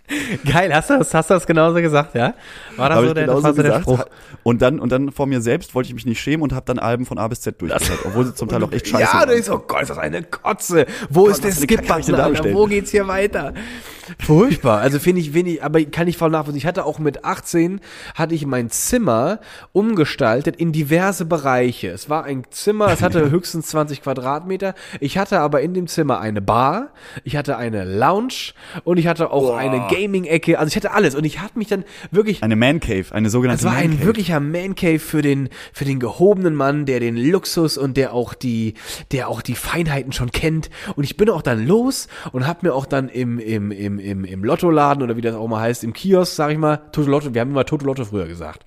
Geil, 0.51 0.73
hast 0.73 0.89
du 0.89 0.97
das, 0.97 1.13
hast 1.13 1.29
du 1.29 1.33
das 1.33 1.45
genauso 1.45 1.81
gesagt, 1.81 2.15
ja? 2.15 2.33
War 2.77 2.89
das 2.89 2.97
Habe 2.97 3.07
so 3.09 3.13
der, 3.13 3.25
genauso 3.25 3.41
das 3.47 3.57
war 3.57 3.63
so 3.65 3.69
der. 3.69 3.81
Spruch? 3.81 4.05
Und 4.43 4.61
dann, 4.61 4.79
und 4.79 4.91
dann 4.91 5.11
vor 5.11 5.27
mir 5.27 5.41
selbst 5.41 5.75
wollte 5.75 5.87
ich 5.89 5.95
mich 5.95 6.05
nicht 6.05 6.21
schämen 6.21 6.41
und 6.43 6.53
habe 6.53 6.65
dann 6.65 6.79
Alben 6.79 7.05
von 7.05 7.17
A 7.17 7.27
bis 7.27 7.41
Z 7.41 7.61
durchgehört, 7.61 7.99
obwohl 8.05 8.25
sie 8.25 8.33
zum 8.33 8.47
Teil 8.47 8.63
auch 8.63 8.71
echt 8.71 8.87
scheiße 8.87 9.03
Ja, 9.03 9.13
waren. 9.19 9.29
du 9.29 9.35
ist, 9.35 9.49
oh 9.49 9.59
Gott, 9.59 9.81
ist 9.81 9.89
das 9.89 9.97
eine 9.97 10.23
Kotze. 10.23 10.85
Wo 11.09 11.27
ist 11.27 11.43
der 11.43 11.51
hab 11.51 11.59
Skip-Button? 11.59 12.53
Wo 12.53 12.65
geht's 12.65 12.91
hier 12.91 13.07
weiter? 13.07 13.53
Furchtbar. 14.19 14.79
Also 14.79 14.99
finde 14.99 15.21
ich 15.21 15.33
wenig, 15.33 15.63
aber 15.63 15.83
kann 15.83 16.07
ich 16.07 16.17
voll 16.17 16.29
nachvollziehen. 16.29 16.59
Ich 16.59 16.65
hatte 16.65 16.85
auch 16.85 16.99
mit 16.99 17.25
18, 17.25 17.81
hatte 18.15 18.35
ich 18.35 18.45
mein 18.45 18.69
Zimmer 18.69 19.39
umgestaltet 19.73 20.55
in 20.55 20.71
diverse 20.71 21.25
Bereiche. 21.25 21.89
Es 21.89 22.09
war 22.09 22.23
ein 22.23 22.45
Zimmer, 22.49 22.87
es 22.87 23.01
hatte 23.01 23.29
höchstens 23.31 23.67
20 23.67 24.01
Quadratmeter. 24.01 24.75
Ich 24.99 25.17
hatte 25.17 25.39
aber 25.39 25.61
in 25.61 25.73
dem 25.73 25.87
Zimmer 25.87 26.19
eine 26.19 26.41
Bar, 26.41 26.89
ich 27.25 27.35
hatte 27.35 27.57
eine 27.57 27.83
Lounge 27.83 28.53
und 28.83 28.97
ich 28.97 29.07
hatte 29.07 29.31
auch 29.31 29.41
Boah. 29.41 29.57
eine 29.57 29.87
Gaming-Ecke. 29.97 30.59
Also 30.59 30.69
ich 30.69 30.75
hatte 30.75 30.91
alles 30.91 31.15
und 31.15 31.23
ich 31.23 31.39
hatte 31.39 31.57
mich 31.57 31.67
dann 31.67 31.83
wirklich 32.11 32.43
Eine 32.43 32.55
Man 32.55 32.79
Cave, 32.79 33.05
eine 33.11 33.29
sogenannte 33.29 33.61
es 33.61 33.65
war 33.65 33.73
Man 33.73 33.83
ein 33.83 33.91
Cave. 33.91 34.05
wirklicher 34.05 34.39
Man 34.39 34.75
Cave 34.75 34.99
für 34.99 35.21
den, 35.21 35.49
für 35.73 35.85
den 35.85 35.99
gehobenen 35.99 36.55
Mann, 36.55 36.85
der 36.85 36.99
den 36.99 37.17
Luxus 37.17 37.77
und 37.77 37.97
der 37.97 38.13
auch 38.13 38.33
die, 38.33 38.75
der 39.11 39.27
auch 39.27 39.41
die 39.41 39.55
Feinheiten 39.55 40.11
schon 40.11 40.31
kennt. 40.31 40.69
Und 40.95 41.03
ich 41.03 41.17
bin 41.17 41.29
auch 41.29 41.41
dann 41.41 41.65
los 41.65 42.07
und 42.31 42.47
hab 42.47 42.63
mir 42.63 42.73
auch 42.73 42.85
dann 42.85 43.09
im, 43.09 43.39
im, 43.39 43.71
im, 43.71 43.99
im, 43.99 44.25
im 44.25 44.43
Lottoladen 44.43 45.03
oder 45.03 45.17
wie 45.17 45.21
das 45.21 45.35
auch 45.35 45.47
mal 45.47 45.61
heißt, 45.61 45.83
im 45.83 45.93
Kiosk, 45.93 46.35
sag 46.35 46.51
ich 46.51 46.57
mal, 46.57 46.77
Toto 46.91 47.09
Lotto, 47.09 47.33
wir 47.33 47.41
haben 47.41 47.51
immer 47.51 47.65
Toto 47.65 47.85
Lotto 47.85 48.05
früher 48.05 48.27
gesagt. 48.27 48.65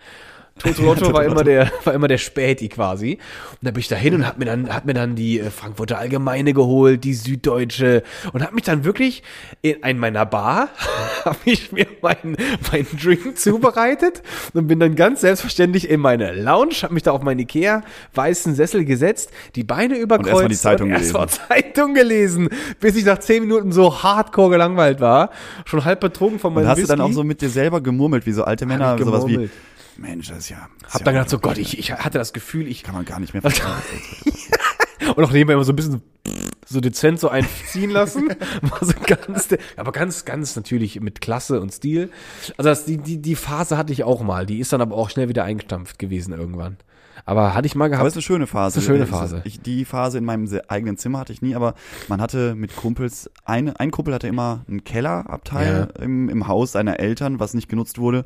Toto 0.58 0.82
Lotto 0.82 1.12
war 1.12 1.24
immer 1.24 1.42
der, 1.42 1.70
war 1.84 1.94
immer 1.94 2.08
der 2.08 2.18
Späti 2.18 2.68
quasi. 2.68 3.18
Und 3.52 3.58
da 3.62 3.70
bin 3.70 3.80
ich 3.80 3.88
da 3.88 3.96
hin 3.96 4.14
und 4.14 4.26
hab 4.26 4.38
mir 4.38 4.44
dann, 4.44 4.72
hab 4.72 4.84
mir 4.84 4.94
dann 4.94 5.14
die 5.14 5.40
äh, 5.40 5.50
Frankfurter 5.50 5.98
Allgemeine 5.98 6.52
geholt, 6.52 7.04
die 7.04 7.14
Süddeutsche 7.14 8.02
und 8.32 8.42
hab 8.42 8.52
mich 8.52 8.64
dann 8.64 8.84
wirklich 8.84 9.22
in, 9.62 9.76
in 9.76 9.98
meiner 9.98 10.26
Bar, 10.26 10.68
hab 11.24 11.38
ich 11.46 11.72
mir 11.72 11.86
meinen, 12.02 12.36
meinen 12.70 12.86
Drink 13.00 13.38
zubereitet 13.38 14.22
und 14.52 14.66
bin 14.68 14.80
dann 14.80 14.96
ganz 14.96 15.22
selbstverständlich 15.22 15.88
in 15.88 16.00
meine 16.00 16.34
Lounge, 16.34 16.74
hab 16.82 16.90
mich 16.90 17.02
da 17.02 17.12
auf 17.12 17.22
meinen 17.22 17.40
Ikea 17.40 17.82
weißen 18.14 18.54
Sessel 18.54 18.84
gesetzt, 18.84 19.30
die 19.54 19.64
Beine 19.64 19.96
überkreuzt 19.96 20.30
erst 20.30 20.42
mal 20.42 20.48
die 20.48 20.56
Zeitung 20.56 20.88
und 20.88 20.94
erst 20.94 21.12
gelesen. 21.12 21.40
Zeitung 21.48 21.94
gelesen, 21.94 22.48
bis 22.80 22.96
ich 22.96 23.04
nach 23.04 23.18
zehn 23.18 23.42
Minuten 23.42 23.72
so 23.72 24.02
hardcore 24.02 24.50
gelangweilt 24.50 25.00
war, 25.00 25.30
schon 25.64 25.84
halb 25.84 26.00
betrunken 26.00 26.38
von 26.38 26.52
meinem 26.52 26.64
Und 26.64 26.68
hast 26.68 26.78
du 26.78 26.82
Whisky. 26.82 26.96
dann 26.96 27.00
auch 27.00 27.12
so 27.12 27.24
mit 27.24 27.40
dir 27.40 27.48
selber 27.48 27.80
gemurmelt, 27.80 28.26
wie 28.26 28.32
so 28.32 28.44
alte 28.44 28.66
Männer, 28.66 28.98
sowas 28.98 29.26
wie. 29.26 29.48
Mensch, 30.00 30.28
das 30.28 30.38
ist 30.38 30.48
ja. 30.48 30.68
das 30.82 30.94
Hab 30.94 31.00
ist 31.00 31.06
dann 31.06 31.14
ja 31.14 31.20
gedacht, 31.20 31.30
so 31.30 31.38
Gott, 31.38 31.58
ich, 31.58 31.78
ich 31.78 31.92
hatte 31.92 32.18
das 32.18 32.32
Gefühl, 32.32 32.66
ich 32.66 32.82
Kann 32.82 32.94
man 32.94 33.04
gar 33.04 33.20
nicht 33.20 33.34
mehr 33.34 33.42
und 35.16 35.24
auch 35.24 35.32
nebenbei 35.32 35.54
immer 35.54 35.64
so 35.64 35.72
ein 35.72 35.76
bisschen 35.76 36.02
so 36.66 36.80
dezent 36.80 37.18
so 37.18 37.28
einziehen 37.28 37.90
lassen. 37.90 38.28
War 38.62 38.78
so 38.82 38.92
ganz, 39.06 39.48
aber 39.76 39.92
ganz, 39.92 40.24
ganz 40.24 40.56
natürlich 40.56 41.00
mit 41.00 41.20
Klasse 41.20 41.60
und 41.60 41.72
Stil. 41.72 42.10
Also 42.56 42.70
das, 42.70 42.84
die, 42.84 42.98
die, 42.98 43.20
die 43.20 43.34
Phase 43.34 43.76
hatte 43.76 43.92
ich 43.92 44.04
auch 44.04 44.22
mal. 44.22 44.46
Die 44.46 44.58
ist 44.58 44.72
dann 44.72 44.80
aber 44.80 44.96
auch 44.96 45.10
schnell 45.10 45.28
wieder 45.28 45.44
eingestampft 45.44 45.98
gewesen 45.98 46.32
irgendwann. 46.32 46.76
Aber 47.24 47.54
hatte 47.54 47.66
ich 47.66 47.74
mal 47.74 47.86
Aber 47.86 47.90
gehabt. 47.90 48.06
es 48.06 48.12
ist 48.12 48.16
eine 48.18 48.22
schöne 48.22 48.46
Phase. 48.46 48.76
Das 48.76 48.84
ist 48.84 48.88
eine 48.88 48.98
schöne 48.98 49.10
Phase. 49.10 49.42
Ich, 49.44 49.60
die 49.60 49.84
Phase 49.84 50.18
in 50.18 50.24
meinem 50.24 50.48
eigenen 50.68 50.96
Zimmer 50.96 51.18
hatte 51.18 51.32
ich 51.32 51.42
nie, 51.42 51.54
aber 51.54 51.74
man 52.08 52.20
hatte 52.20 52.54
mit 52.54 52.74
Kumpels, 52.76 53.30
eine, 53.44 53.78
ein 53.78 53.90
Kumpel 53.90 54.14
hatte 54.14 54.28
immer 54.28 54.64
einen 54.68 54.84
Kellerabteil 54.84 55.88
im, 56.00 56.28
im 56.28 56.48
Haus 56.48 56.72
seiner 56.72 57.00
Eltern, 57.00 57.40
was 57.40 57.54
nicht 57.54 57.68
genutzt 57.68 57.98
wurde. 57.98 58.24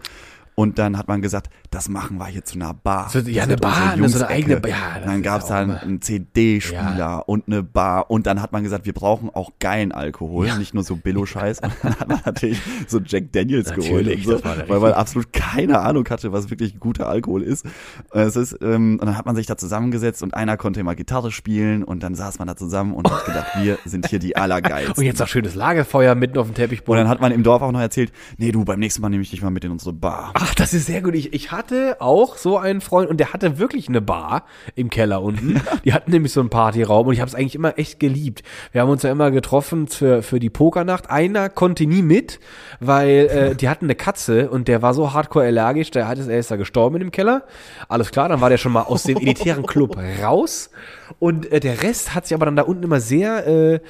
Und 0.55 0.79
dann 0.79 0.97
hat 0.97 1.09
man 1.09 1.21
gesagt, 1.21 1.51
das 1.75 1.89
machen 1.89 2.19
wir 2.19 2.27
hier 2.27 2.45
zu 2.45 2.55
einer 2.57 2.73
Bar. 2.75 3.09
So, 3.11 3.19
ja, 3.21 3.43
eine 3.45 3.57
Bar, 3.57 3.97
so 4.09 4.19
eine 4.19 4.29
eigene 4.29 4.61
Bar. 4.61 4.71
Ja, 4.71 4.77
Und 5.13 5.25
dann 5.25 5.41
auch 5.43 5.49
dann 5.49 5.71
immer- 5.71 5.83
einen 5.83 6.01
CD-Spieler 6.03 6.97
Ja. 6.99 7.19
und 7.19 7.47
eine 7.49 7.63
Bar. 7.63 8.11
Und 8.11 8.27
dann 8.27 8.41
hat 8.41 8.53
man 8.53 8.63
gesagt, 8.63 8.87
wir 8.87 8.93
brauchen 8.93 9.31
auch 9.31 9.53
geilen 9.61 9.93
Alkohol, 9.93 10.47
Ja. 10.47 10.57
nicht 10.59 10.75
nur 10.75 10.85
so 10.85 10.97
Billo-Scheiß. 10.97 11.61
Und 11.63 11.73
dann 11.83 11.99
hat 12.01 12.09
man 12.09 12.21
natürlich 12.25 12.61
so 12.87 13.01
Jack 13.05 13.33
Daniels 13.33 13.73
geholt. 13.73 14.07
Natürlich, 14.07 14.27
Und 14.29 14.39
so, 14.39 14.45
weil 14.69 14.81
man 14.81 14.93
absolut 14.93 15.33
keine 15.33 15.81
Ahnung 15.81 16.07
hatte, 16.09 16.33
was 16.33 16.51
wirklich 16.51 16.79
guter 16.79 17.09
Alkohol 17.09 17.43
ist. 17.43 17.67
Es 18.13 18.37
ist 18.37 18.57
ähm, 18.63 18.99
und 19.01 19.07
dann 19.07 19.17
hat 19.17 19.27
man 19.27 19.35
sich 19.37 19.47
da 19.47 19.57
zusammengesetzt 19.57 20.23
und 20.23 20.35
einer 20.35 20.57
konnte 20.57 20.81
immer 20.81 20.95
Gitarre 20.95 21.33
spielen 21.33 21.83
und 21.85 22.03
dann 22.03 22.15
saß 22.15 22.39
man 22.39 22.49
da 22.49 22.57
zusammen 22.57 22.93
und 22.95 23.11
hat 23.11 23.25
gedacht, 23.27 23.47
wir 23.61 23.79
sind 23.85 24.09
hier 24.09 24.19
die 24.19 24.37
Allergeilsten. 24.45 24.95
und 24.97 25.05
jetzt 25.05 25.19
noch 25.19 25.29
schönes 25.29 25.55
Lagerfeuer 25.55 26.15
mitten 26.15 26.39
auf 26.39 26.47
dem 26.47 26.51
Und 26.51 26.55
Teppichboden. 26.57 27.03
dann 27.03 27.09
hat 27.09 27.21
man 27.21 27.33
im 27.33 27.43
Dorf 27.43 27.63
auch 27.63 27.73
noch 27.73 27.81
erzählt, 27.81 28.13
nee, 28.39 28.53
du, 28.53 28.65
beim 28.65 28.79
nächsten 28.79 29.01
Mal 29.03 29.09
nehme 29.09 29.23
ich 29.23 29.31
dich 29.31 29.43
mal 29.43 29.51
mit 29.51 29.65
in 29.65 29.71
unsere 29.71 29.93
Bar. 29.93 30.31
Ach, 30.35 30.55
das 30.55 30.75
ist 30.75 30.87
sehr 30.87 31.03
gut. 31.03 31.15
Ich, 31.15 31.33
ich 31.33 31.51
hatte 31.53 31.64
auch 32.01 32.37
so 32.37 32.59
einen 32.59 32.81
Freund 32.81 33.09
und 33.09 33.19
der 33.19 33.33
hatte 33.33 33.59
wirklich 33.59 33.89
eine 33.89 34.01
Bar 34.01 34.45
im 34.75 34.91
Keller 34.91 35.23
unten. 35.23 35.61
Die 35.85 35.93
hatten 35.93 36.11
nämlich 36.11 36.33
so 36.33 36.41
einen 36.41 36.51
Partyraum 36.51 37.07
und 37.07 37.13
ich 37.15 37.21
habe 37.21 37.29
es 37.29 37.35
eigentlich 37.35 37.55
immer 37.55 37.79
echt 37.79 38.01
geliebt. 38.01 38.43
Wir 38.73 38.81
haben 38.81 38.91
uns 38.91 39.03
ja 39.03 39.11
immer 39.11 39.31
getroffen 39.31 39.89
für, 39.89 40.23
für 40.23 40.41
die 40.41 40.51
Pokernacht. 40.51 41.11
Einer 41.11 41.49
konnte 41.49 41.87
nie 41.87 42.03
mit, 42.03 42.41
weil 42.81 43.29
äh, 43.31 43.55
die 43.57 43.69
hatten 43.69 43.87
eine 43.87 43.95
Katze 43.95 44.51
und 44.51 44.69
der 44.69 44.83
war 44.83 44.95
so 44.95 45.13
hardcore 45.13 45.47
allergisch, 45.47 45.91
der 45.91 46.09
hat 46.09 46.19
es, 46.19 46.29
er 46.29 46.39
ist 46.39 46.51
da 46.51 46.57
gestorben 46.57 46.97
in 46.97 47.01
dem 47.01 47.11
Keller. 47.11 47.45
Alles 47.89 48.11
klar, 48.11 48.29
dann 48.29 48.41
war 48.41 48.51
der 48.51 48.59
schon 48.59 48.73
mal 48.73 48.83
aus 48.83 49.05
dem 49.05 49.17
elitären 49.21 49.67
Club 49.67 49.97
raus. 50.23 50.71
Und 51.19 51.51
äh, 51.51 51.61
der 51.61 51.83
Rest 51.83 52.15
hat 52.15 52.27
sich 52.27 52.35
aber 52.35 52.47
dann 52.47 52.57
da 52.57 52.63
unten 52.63 52.83
immer 52.83 53.01
sehr 53.01 53.47
äh, 53.47 53.81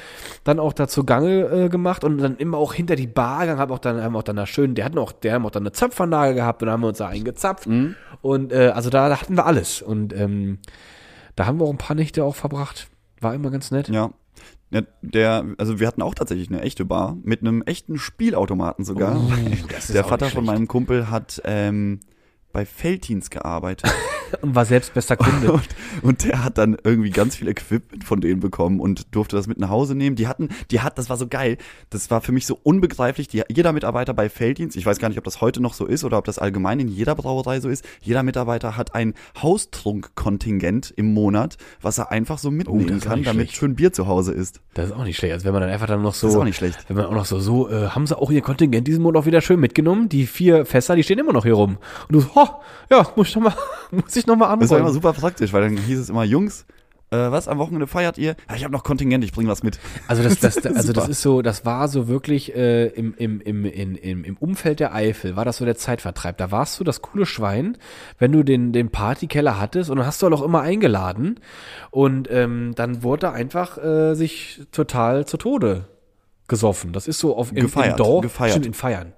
dann 0.45 0.59
auch 0.59 0.73
dazu 0.73 1.05
Gange 1.05 1.43
äh, 1.45 1.69
gemacht 1.69 2.05
und 2.05 2.19
dann 2.19 2.37
immer 2.37 2.59
auch 2.59 2.75
hinter 2.75 2.97
die 2.97 3.07
Bar 3.07 3.41
gegangen, 3.41 3.61
hab 3.61 3.71
auch 3.71 3.79
dann 3.79 4.03
haben 4.03 4.17
auch 4.17 4.23
dann 4.23 4.37
da 4.37 4.47
schön, 4.47 4.75
der 4.75 4.85
hatten 4.85 4.99
auch, 4.99 5.13
der 5.13 5.35
haben 5.35 5.47
auch 5.47 5.51
dann 5.51 5.63
eine 5.63 5.73
Zapfanlage 5.73 6.35
gehabt 6.35 6.63
und 6.63 6.67
dann 6.67 6.75
haben 6.75 6.83
wir 6.83 6.89
uns 6.89 6.99
da 6.99 7.09
eingezapft. 7.09 7.67
Und 8.23 8.53
äh, 8.53 8.73
also 8.75 8.91
da, 8.91 9.09
da 9.09 9.21
hatten 9.21 9.37
wir 9.37 9.47
alles. 9.47 9.83
Und 9.83 10.13
ähm, 10.15 10.59
da 11.37 11.47
haben 11.47 11.59
wir 11.59 11.65
auch 11.65 11.71
ein 11.71 11.79
paar 11.79 11.97
Nächte 11.97 12.25
auch 12.25 12.37
verbracht. 12.37 12.89
War 13.21 13.35
immer 13.35 13.51
ganz 13.51 13.71
nett. 13.71 13.89
Ja. 13.89 14.11
Ja, 14.71 14.83
der, 15.03 15.45
also 15.57 15.79
wir 15.79 15.87
hatten 15.87 16.03
auch 16.03 16.17
tatsächlich 16.17 16.49
eine 16.49 16.63
echte 16.63 16.85
Bar 16.85 17.17
mit 17.23 17.41
einem 17.43 17.63
echten 17.63 17.97
Spielautomaten 17.97 18.85
sogar. 18.85 19.17
Oh, 19.17 19.33
der 19.93 20.03
Vater 20.03 20.27
von 20.27 20.45
meinem 20.45 20.67
Kumpel 20.67 21.11
hat 21.11 21.41
ähm, 21.45 22.01
bei 22.55 22.65
Feltins 22.65 23.29
gearbeitet. 23.29 23.93
Und 24.41 24.55
war 24.57 24.65
selbst 24.65 24.95
bester 24.95 25.17
Kunde. 25.17 25.53
Und, 25.53 25.69
und 26.03 26.25
der 26.25 26.43
hat 26.43 26.59
dann 26.59 26.77
irgendwie 26.83 27.11
ganz 27.11 27.37
viel 27.37 27.47
Equipment 27.47 28.03
von 28.03 28.21
denen 28.21 28.41
bekommen 28.41 28.81
und 28.81 29.15
durfte 29.15 29.37
das 29.37 29.47
mit 29.47 29.59
nach 29.59 29.69
Hause 29.69 29.95
nehmen. 29.95 30.17
Die 30.17 30.27
hatten, 30.27 30.49
die 30.73 30.81
hat, 30.81 30.99
das 30.99 31.09
war 31.09 31.17
so 31.17 31.29
geil. 31.29 31.57
Das 31.91 32.11
war 32.11 32.21
für 32.21 32.33
mich 32.33 32.45
so 32.45 32.59
unbegreiflich. 32.61 33.29
Die, 33.29 33.43
jeder 33.49 33.73
Mitarbeiter 33.73 34.13
bei 34.13 34.29
Felddienst, 34.29 34.77
ich 34.77 34.87
weiß 34.87 34.99
gar 34.99 35.09
nicht, 35.09 35.19
ob 35.19 35.25
das 35.25 35.41
heute 35.41 35.61
noch 35.63 35.75
so 35.75 35.87
ist 35.87 36.03
oder 36.03 36.19
ob 36.19 36.25
das 36.25 36.41
allgemein 36.41 36.81
in 36.81 36.89
jeder 36.89 37.15
Brauerei 37.15 37.61
so 37.61 37.69
ist. 37.69 37.85
Jeder 38.01 38.25
Mitarbeiter 38.25 38.77
hat 38.77 38.95
ein 38.97 39.15
Haustrunkkontingent 39.41 40.93
im 40.97 41.13
Monat, 41.15 41.57
was 41.81 41.99
er 41.99 42.11
einfach 42.11 42.39
so 42.39 42.51
mitnehmen 42.51 42.91
Oh, 42.91 42.95
ist 42.97 43.07
auch 43.07 43.11
kann, 43.11 43.23
damit 43.23 43.49
schlecht. 43.49 43.57
schön 43.57 43.75
Bier 43.77 43.93
zu 43.93 44.07
Hause 44.09 44.33
ist. 44.33 44.61
Das 44.75 44.87
ist 44.87 44.93
auch 44.93 45.05
nicht 45.05 45.17
schlecht. 45.17 45.35
Also 45.35 45.45
wenn 45.45 45.53
man 45.53 45.63
dann 45.63 45.71
einfach 45.71 45.87
dann 45.87 46.03
noch 46.03 46.15
so. 46.15 46.27
Das 46.27 46.35
ist 46.35 46.41
auch 46.41 46.45
nicht 46.45 46.57
schlecht. 46.57 46.79
Wenn 46.89 46.97
man 46.97 47.07
auch 47.07 47.13
noch 47.13 47.25
so, 47.27 47.39
so, 47.39 47.69
äh, 47.69 47.89
haben 47.89 48.07
sie 48.07 48.19
auch 48.19 48.31
ihr 48.31 48.43
Kontingent 48.43 48.89
diesen 48.89 49.03
Monat 49.03 49.23
auch 49.23 49.27
wieder 49.27 49.41
schön 49.41 49.61
mitgenommen. 49.61 50.09
Die 50.09 50.27
vier 50.27 50.67
Fässer, 50.67 50.97
die 50.97 51.03
stehen 51.03 51.19
immer 51.19 51.33
noch 51.33 51.45
hier 51.45 51.55
rum. 51.55 51.79
Und 52.09 52.13
du 52.13 52.21
so, 52.21 52.44
ho, 52.49 52.61
ja, 52.91 53.07
muss 53.17 53.29
ich 53.29 53.35
noch 53.37 53.43
mal, 53.43 53.55
muss 53.91 54.17
ich 54.17 54.27
noch 54.27 54.37
mal 54.37 54.57
Das 54.57 54.71
war 54.71 54.79
immer 54.79 54.93
super 54.93 55.13
praktisch, 55.13 55.53
weil 55.53 55.63
dann 55.63 55.77
hieß 55.77 55.99
es 55.99 56.09
immer, 56.11 56.25
Jungs, 56.25 56.67
äh, 57.11 57.31
was, 57.31 57.49
am 57.49 57.59
Wochenende 57.59 57.87
feiert 57.87 58.19
ihr? 58.19 58.35
Ja, 58.49 58.57
ich 58.57 58.65
habe 58.65 58.73
noch 58.73 58.83
Kontingent, 58.83 59.25
ich 59.25 59.33
bring 59.33 59.47
was 59.47 59.63
mit. 59.63 59.79
Also 60.09 60.23
das, 60.23 60.39
das, 60.41 60.57
also 60.67 60.93
das 60.93 61.09
ist 61.09 61.23
so, 61.23 61.43
das 61.43 61.65
war 61.65 61.89
so 61.89 62.09
wirklich 62.09 62.55
äh, 62.55 62.87
im, 62.87 63.15
im, 63.15 63.41
im, 63.41 63.65
im, 63.65 64.25
im 64.25 64.37
Umfeld 64.37 64.81
der 64.81 64.95
Eifel, 64.95 65.37
war 65.37 65.45
das 65.45 65.59
so 65.59 65.65
der 65.65 65.77
Zeitvertreib. 65.77 66.37
Da 66.39 66.51
warst 66.51 66.81
du 66.81 66.85
das 66.85 67.03
coole 67.03 67.27
Schwein, 67.27 67.77
wenn 68.19 68.33
du 68.33 68.43
den, 68.43 68.73
den 68.73 68.91
Partykeller 68.91 69.61
hattest 69.61 69.91
und 69.91 69.99
dann 69.99 70.07
hast 70.07 70.23
du 70.23 70.29
auch 70.29 70.43
immer 70.43 70.63
eingeladen 70.63 71.41
und 71.91 72.29
ähm, 72.31 72.73
dann 72.75 73.03
wurde 73.03 73.31
einfach 73.33 73.79
äh, 73.79 74.15
sich 74.15 74.63
total 74.73 75.27
zu 75.27 75.37
Tode 75.37 75.87
gesoffen. 76.49 76.93
Das 76.93 77.07
ist 77.07 77.19
so 77.19 77.37
auf 77.37 77.53
im, 77.53 77.59
im 77.59 77.67
Gefeiert, 77.67 78.01
Dorf, 78.01 78.23
gefeiert. 78.23 78.53
stimmt, 78.53 78.67
in 78.67 78.75
Feiern. 78.75 79.13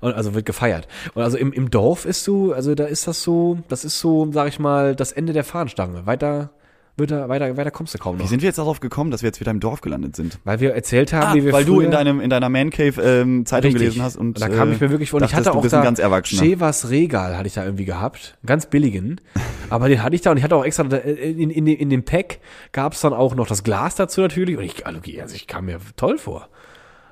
Und 0.00 0.14
also 0.14 0.34
wird 0.34 0.46
gefeiert. 0.46 0.86
Und 1.14 1.22
also 1.22 1.36
im, 1.36 1.52
im 1.52 1.70
Dorf 1.70 2.04
ist 2.04 2.24
so, 2.24 2.52
also 2.52 2.74
da 2.74 2.84
ist 2.84 3.06
das 3.06 3.22
so, 3.22 3.58
das 3.68 3.84
ist 3.84 3.98
so, 4.00 4.30
sag 4.32 4.48
ich 4.48 4.58
mal, 4.58 4.94
das 4.96 5.12
Ende 5.12 5.32
der 5.32 5.44
Fahnenstange. 5.44 6.06
Weiter, 6.06 6.50
wird 6.98 7.10
da, 7.10 7.28
weiter, 7.28 7.56
weiter 7.58 7.70
kommst 7.70 7.92
du 7.92 7.98
kaum 7.98 8.18
Wie 8.18 8.22
noch. 8.22 8.28
sind 8.30 8.40
wir 8.40 8.46
jetzt 8.48 8.56
darauf 8.58 8.80
gekommen, 8.80 9.10
dass 9.10 9.20
wir 9.22 9.26
jetzt 9.28 9.38
wieder 9.40 9.50
im 9.50 9.60
Dorf 9.60 9.82
gelandet 9.82 10.16
sind? 10.16 10.38
Weil 10.44 10.60
wir 10.60 10.74
erzählt 10.74 11.12
haben, 11.12 11.26
Ah, 11.26 11.34
wie 11.34 11.44
wir 11.44 11.52
weil 11.52 11.64
du 11.66 11.80
in 11.80 11.90
deinem 11.90 12.20
in 12.20 12.30
deiner 12.30 12.48
Man 12.48 12.70
Cave 12.70 13.02
ähm, 13.02 13.44
Zeitung 13.44 13.72
Richtig. 13.72 13.80
gelesen 13.90 14.02
hast 14.02 14.16
und 14.16 14.40
da 14.40 14.48
kam 14.48 14.72
ich 14.72 14.80
mir 14.80 14.90
wirklich 14.90 15.10
vor. 15.10 15.20
Und 15.20 15.24
ich 15.26 15.30
dachtest, 15.30 15.48
hatte 15.50 15.60
du 15.60 15.66
auch 15.66 15.70
da 15.70 15.82
ein 15.82 15.94
ganz. 15.94 16.28
Chevas 16.30 16.88
Regal 16.88 17.36
hatte 17.36 17.48
ich 17.48 17.54
da 17.54 17.64
irgendwie 17.64 17.84
gehabt, 17.84 18.38
ganz 18.46 18.64
billigen. 18.66 19.20
Aber 19.68 19.88
den 19.90 20.02
hatte 20.02 20.14
ich 20.14 20.22
da 20.22 20.30
und 20.30 20.38
ich 20.38 20.42
hatte 20.44 20.56
auch 20.56 20.64
extra 20.64 20.84
da- 20.84 20.96
in, 20.96 21.50
in, 21.50 21.66
in 21.66 21.90
dem 21.90 22.04
Pack 22.04 22.38
gab 22.72 22.94
es 22.94 23.00
dann 23.02 23.12
auch 23.12 23.34
noch 23.34 23.46
das 23.46 23.62
Glas 23.62 23.94
dazu 23.96 24.22
natürlich 24.22 24.56
und 24.56 24.64
ich 24.64 24.86
also, 24.86 24.98
also 25.20 25.34
ich 25.34 25.46
kam 25.46 25.66
mir 25.66 25.78
toll 25.96 26.16
vor. 26.16 26.48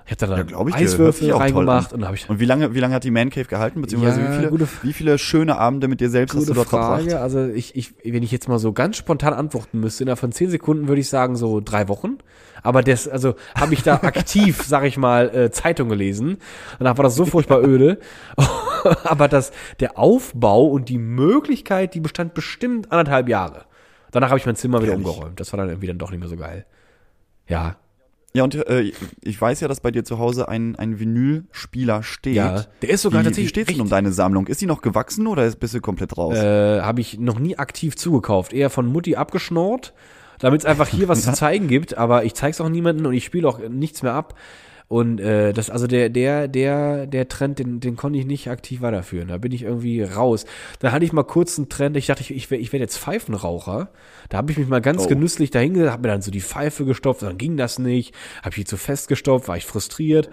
Ich 0.06 0.10
habe 0.12 0.26
da 0.26 0.36
dann 0.36 0.46
glaub 0.46 0.68
ich 0.68 0.74
Eiswürfel 0.74 1.30
toll 1.30 1.38
reingemacht 1.38 1.94
und 1.94 2.04
habe 2.04 2.14
ich 2.14 2.28
Und 2.28 2.38
wie 2.38 2.44
lange 2.44 2.74
wie 2.74 2.80
lange 2.80 2.94
hat 2.94 3.04
die 3.04 3.10
Man 3.10 3.30
Cave 3.30 3.46
gehalten 3.46 3.80
beziehungsweise 3.80 4.20
Ja, 4.20 4.30
wie 4.32 4.36
viele 4.36 4.48
gute- 4.50 4.68
wie 4.82 4.92
viele 4.92 5.16
schöne 5.18 5.56
Abende 5.56 5.88
mit 5.88 6.00
dir 6.00 6.10
selbst 6.10 6.34
hast 6.36 6.46
du 6.48 6.52
dort 6.52 6.68
Frage. 6.68 7.04
verbracht? 7.04 7.22
Also 7.22 7.46
ich, 7.46 7.74
ich, 7.74 7.94
wenn 8.04 8.22
ich 8.22 8.30
jetzt 8.30 8.46
mal 8.48 8.58
so 8.58 8.72
ganz 8.74 8.98
spontan 8.98 9.32
antworten 9.32 9.80
müsste, 9.80 10.04
innerhalb 10.04 10.18
von 10.18 10.30
zehn 10.30 10.50
Sekunden 10.50 10.88
würde 10.88 11.00
ich 11.00 11.08
sagen 11.08 11.36
so 11.36 11.60
drei 11.64 11.88
Wochen. 11.88 12.18
Aber 12.62 12.82
das, 12.82 13.08
also 13.08 13.34
habe 13.54 13.72
ich 13.72 13.82
da 13.82 13.94
aktiv, 14.02 14.62
sag 14.66 14.84
ich 14.84 14.98
mal, 14.98 15.34
äh, 15.34 15.50
Zeitung 15.50 15.88
gelesen. 15.88 16.36
Danach 16.78 16.98
war 16.98 17.02
das 17.04 17.14
so 17.14 17.24
furchtbar 17.24 17.62
öde. 17.62 17.98
Aber 19.04 19.28
das, 19.28 19.52
der 19.80 19.98
Aufbau 19.98 20.64
und 20.66 20.90
die 20.90 20.98
Möglichkeit, 20.98 21.94
die 21.94 22.00
bestand 22.00 22.34
bestimmt 22.34 22.92
anderthalb 22.92 23.28
Jahre. 23.28 23.64
Danach 24.10 24.28
habe 24.28 24.38
ich 24.38 24.44
mein 24.46 24.56
Zimmer 24.56 24.82
wieder 24.82 24.92
Ehrlich? 24.92 25.06
umgeräumt. 25.06 25.40
Das 25.40 25.52
war 25.52 25.58
dann 25.58 25.68
irgendwie 25.70 25.86
dann 25.86 25.98
doch 25.98 26.10
nicht 26.10 26.20
mehr 26.20 26.28
so 26.28 26.36
geil. 26.36 26.66
Ja, 27.48 27.76
Ja, 28.36 28.42
und 28.42 28.54
äh, 28.56 28.90
ich 29.22 29.40
weiß 29.40 29.60
ja, 29.60 29.68
dass 29.68 29.78
bei 29.80 29.92
dir 29.92 30.02
zu 30.04 30.18
Hause 30.18 30.48
ein 30.48 30.74
ein 30.74 30.98
Vinylspieler 30.98 32.02
steht. 32.02 32.34
Ja, 32.34 32.64
der 32.82 32.90
ist 32.90 33.02
sogar 33.02 33.20
wie, 33.20 33.24
tatsächlich 33.26 33.46
Wie 33.46 33.50
steht's 33.50 33.72
denn 33.72 33.80
um 33.80 33.88
deine 33.88 34.10
Sammlung? 34.12 34.48
Ist 34.48 34.60
die 34.60 34.66
noch 34.66 34.82
gewachsen 34.82 35.26
oder 35.28 35.44
ist- 35.46 35.60
bist 35.60 35.72
du 35.74 35.80
komplett 35.80 36.16
raus? 36.18 36.36
äh, 36.36 36.80
habe 36.80 37.00
ich 37.00 37.18
noch 37.20 37.38
nie 37.38 37.56
aktiv 37.58 37.94
zugekauft. 37.96 38.52
Eher 38.52 38.70
von 38.70 38.86
Mutti 38.86 39.14
abgeschnorrt, 39.14 39.94
damit 40.40 40.60
es 40.62 40.66
einfach 40.66 40.88
hier 40.88 41.06
was 41.06 41.22
zu 41.24 41.32
zeigen 41.32 41.68
gibt. 41.68 41.96
Aber 41.96 42.24
ich 42.24 42.34
zeig's 42.34 42.60
auch 42.60 42.68
niemanden 42.68 43.06
und 43.06 43.14
ich 43.14 43.24
spiele 43.24 43.48
auch 43.48 43.60
nichts 43.68 44.02
mehr 44.02 44.14
ab. 44.14 44.34
Und 44.86 45.18
äh, 45.18 45.52
das, 45.52 45.70
also 45.70 45.86
der, 45.86 46.10
der, 46.10 46.46
der, 46.46 47.06
der 47.06 47.28
Trend, 47.28 47.58
den, 47.58 47.80
den 47.80 47.96
konnte 47.96 48.18
ich 48.18 48.26
nicht 48.26 48.48
aktiv 48.50 48.82
weiterführen. 48.82 49.28
Da 49.28 49.38
bin 49.38 49.50
ich 49.52 49.62
irgendwie 49.62 50.02
raus. 50.02 50.44
Da 50.78 50.92
hatte 50.92 51.04
ich 51.04 51.12
mal 51.12 51.22
kurz 51.24 51.58
einen 51.58 51.68
Trend, 51.68 51.96
ich 51.96 52.06
dachte, 52.06 52.22
ich, 52.22 52.30
ich 52.30 52.50
werde 52.50 52.62
ich 52.62 52.72
werd 52.72 52.80
jetzt 52.82 52.98
Pfeifenraucher. 52.98 53.88
Da 54.28 54.36
habe 54.36 54.52
ich 54.52 54.58
mich 54.58 54.68
mal 54.68 54.80
ganz 54.82 55.04
Oh. 55.04 55.08
genüsslich 55.08 55.50
dahingesetzt, 55.50 55.90
habe 55.92 56.02
mir 56.02 56.12
dann 56.12 56.22
so 56.22 56.30
die 56.30 56.40
Pfeife 56.42 56.84
gestopft, 56.84 57.22
dann 57.22 57.38
ging 57.38 57.56
das 57.56 57.78
nicht, 57.78 58.14
habe 58.40 58.50
ich 58.50 58.56
die 58.56 58.64
zu 58.64 58.76
fest 58.76 59.08
gestopft, 59.08 59.48
war 59.48 59.56
ich 59.56 59.64
frustriert. 59.64 60.30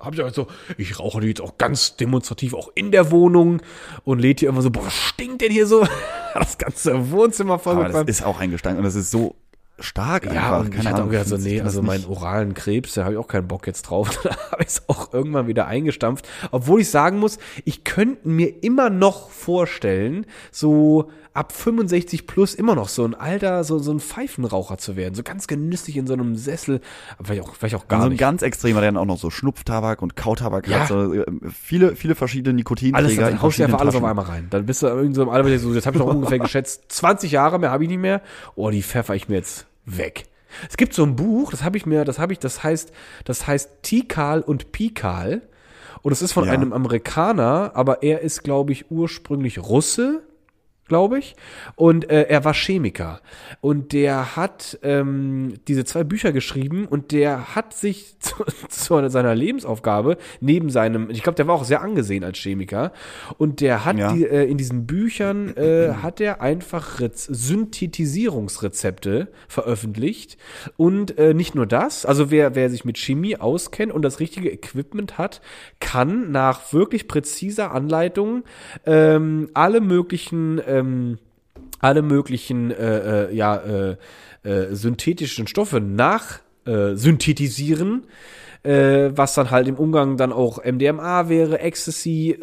Hab 0.00 0.14
ich 0.14 0.22
auch 0.22 0.32
so, 0.32 0.48
ich 0.78 0.98
rauche 0.98 1.20
die 1.20 1.28
jetzt 1.28 1.40
auch 1.40 1.58
ganz 1.58 1.96
demonstrativ 1.96 2.54
auch 2.54 2.70
in 2.74 2.90
der 2.90 3.10
Wohnung 3.12 3.62
und 4.04 4.18
lädt 4.18 4.40
hier 4.40 4.48
immer 4.48 4.62
so, 4.62 4.70
boah, 4.70 4.90
stinkt 4.90 5.42
denn 5.42 5.52
hier 5.52 5.66
so? 5.66 5.86
Das 6.34 6.56
ganze 6.56 7.10
Wohnzimmer 7.10 7.60
Aber 7.62 7.90
das 7.90 8.04
ist 8.06 8.24
auch 8.24 8.40
eingestein 8.40 8.78
und 8.78 8.84
das 8.84 8.94
ist 8.94 9.10
so 9.10 9.36
stark 9.78 10.26
Ja, 10.26 10.30
einfach. 10.30 10.60
und 10.60 10.74
ich 10.74 10.86
hatte 10.86 11.02
auch 11.04 11.08
gedacht 11.10 11.28
so, 11.28 11.36
nee, 11.36 11.60
also 11.60 11.82
meinen 11.82 12.04
oralen 12.06 12.54
Krebs, 12.54 12.94
da 12.94 13.04
habe 13.04 13.14
ich 13.14 13.18
auch 13.18 13.28
keinen 13.28 13.48
Bock 13.48 13.66
jetzt 13.66 13.82
drauf. 13.82 14.10
Da 14.22 14.30
habe 14.52 14.62
ich 14.62 14.68
es 14.68 14.88
auch 14.88 15.12
irgendwann 15.12 15.46
wieder 15.46 15.66
eingestampft. 15.66 16.28
Obwohl 16.50 16.80
ich 16.80 16.90
sagen 16.90 17.18
muss, 17.18 17.38
ich 17.64 17.84
könnte 17.84 18.28
mir 18.28 18.62
immer 18.62 18.90
noch 18.90 19.30
vorstellen, 19.30 20.26
so 20.50 21.10
ab 21.34 21.52
65 21.52 22.26
plus 22.26 22.54
immer 22.54 22.74
noch 22.74 22.88
so 22.88 23.04
ein 23.04 23.14
alter, 23.14 23.64
so, 23.64 23.78
so 23.78 23.90
ein 23.92 24.00
Pfeifenraucher 24.00 24.76
zu 24.78 24.96
werden. 24.96 25.14
So 25.14 25.22
ganz 25.22 25.46
genüsslich 25.46 25.96
in 25.96 26.06
so 26.06 26.12
einem 26.12 26.36
Sessel. 26.36 26.80
Aber 27.18 27.26
vielleicht 27.28 27.42
auch, 27.48 27.54
vielleicht 27.54 27.74
auch 27.76 27.88
gar 27.88 28.00
so 28.00 28.06
ein 28.06 28.10
nicht. 28.12 28.18
ganz 28.20 28.42
extremer, 28.42 28.80
der 28.80 28.90
dann 28.92 28.98
auch 28.98 29.06
noch 29.06 29.18
so 29.18 29.30
Schnupftabak 29.30 30.02
und 30.02 30.14
Kautabak 30.16 30.68
Ja. 30.68 30.80
hat. 30.80 30.88
So, 30.88 31.12
äh, 31.14 31.24
viele, 31.50 31.96
viele 31.96 32.14
verschiedene 32.14 32.54
Nikotinträger. 32.54 32.96
Alles, 32.98 33.12
in 33.14 33.20
dann 33.20 33.42
haust 33.42 33.58
du 33.58 33.64
einfach 33.64 33.80
alles 33.80 33.94
auf 33.94 34.04
einmal 34.04 34.24
rein. 34.26 34.48
Dann 34.50 34.66
bist 34.66 34.82
du 34.82 34.88
in 34.88 34.96
irgendeinem 34.96 35.28
Alter, 35.30 35.48
wo 35.48 35.52
ich 35.52 35.60
so, 35.60 35.72
jetzt 35.74 35.86
habe 35.86 35.96
ich 35.96 36.02
noch 36.04 36.08
ungefähr 36.14 36.38
geschätzt, 36.38 36.84
20 36.88 37.32
Jahre 37.32 37.58
mehr 37.58 37.70
habe 37.70 37.84
ich 37.84 37.88
nicht 37.90 38.00
mehr. 38.00 38.20
Oh, 38.54 38.70
die 38.70 38.82
pfeffer 38.82 39.14
ich 39.14 39.28
mir 39.28 39.36
jetzt 39.36 39.66
weg. 39.86 40.24
Es 40.68 40.76
gibt 40.76 40.92
so 40.92 41.02
ein 41.02 41.16
Buch, 41.16 41.50
das 41.50 41.64
habe 41.64 41.78
ich 41.78 41.86
mir, 41.86 42.04
das 42.04 42.18
habe 42.18 42.34
ich, 42.34 42.38
das 42.38 42.62
heißt, 42.62 42.92
das 43.24 43.46
heißt 43.46 43.70
Tikal 43.82 44.42
und 44.42 44.70
Pikal. 44.72 45.40
Und 46.02 46.12
es 46.12 46.20
ist 46.20 46.32
von 46.32 46.44
Ja. 46.44 46.52
einem 46.52 46.72
Amerikaner, 46.74 47.70
aber 47.74 48.02
er 48.02 48.20
ist, 48.20 48.42
glaube 48.42 48.72
ich, 48.72 48.90
ursprünglich 48.90 49.58
Russe, 49.60 50.22
glaube 50.92 51.18
ich. 51.18 51.36
Und 51.74 52.10
äh, 52.10 52.24
er 52.24 52.44
war 52.44 52.52
Chemiker. 52.52 53.22
Und 53.62 53.94
der 53.94 54.36
hat 54.36 54.78
ähm, 54.82 55.54
diese 55.66 55.86
zwei 55.86 56.04
Bücher 56.04 56.32
geschrieben 56.32 56.84
und 56.84 57.12
der 57.12 57.56
hat 57.56 57.72
sich 57.72 58.16
zu, 58.18 58.44
zu 58.68 59.08
seiner 59.08 59.34
Lebensaufgabe 59.34 60.18
neben 60.42 60.68
seinem, 60.68 61.08
ich 61.08 61.22
glaube, 61.22 61.36
der 61.36 61.46
war 61.46 61.54
auch 61.54 61.64
sehr 61.64 61.80
angesehen 61.80 62.24
als 62.24 62.36
Chemiker. 62.36 62.92
Und 63.38 63.62
der 63.62 63.86
hat 63.86 63.96
Ja. 63.96 64.12
die, 64.12 64.26
äh, 64.26 64.44
in 64.44 64.58
diesen 64.58 64.86
Büchern 64.86 65.56
äh, 65.56 65.94
hat 66.02 66.20
er 66.20 66.42
einfach 66.42 67.00
Rez 67.00 67.24
Synthetisierungsrezepte 67.24 69.28
veröffentlicht. 69.48 70.36
Und 70.76 71.16
äh, 71.16 71.32
nicht 71.32 71.54
nur 71.54 71.66
das, 71.66 72.04
also 72.04 72.30
wer, 72.30 72.54
wer 72.54 72.68
sich 72.68 72.84
mit 72.84 72.98
Chemie 72.98 73.38
auskennt 73.38 73.92
und 73.92 74.02
das 74.02 74.20
richtige 74.20 74.50
Equipment 74.50 75.16
hat, 75.16 75.40
kann 75.80 76.32
nach 76.32 76.74
wirklich 76.74 77.08
präziser 77.08 77.72
Anleitung 77.72 78.44
ähm, 78.84 79.48
alle 79.54 79.80
möglichen 79.80 80.60
ähm, 80.82 81.18
alle 81.80 82.02
möglichen 82.02 82.70
äh, 82.70 83.28
äh, 83.28 83.34
ja, 83.34 83.56
äh, 83.56 83.96
äh, 84.44 84.74
synthetischen 84.74 85.46
Stoffe 85.46 85.80
nach 85.80 86.40
äh, 86.64 86.94
synthetisieren, 86.94 88.04
äh, 88.62 89.10
was 89.14 89.34
dann 89.34 89.50
halt 89.50 89.68
im 89.68 89.76
Umgang 89.76 90.16
dann 90.16 90.32
auch 90.32 90.64
MDMA 90.64 91.28
wäre, 91.28 91.58
Ecstasy, 91.60 92.36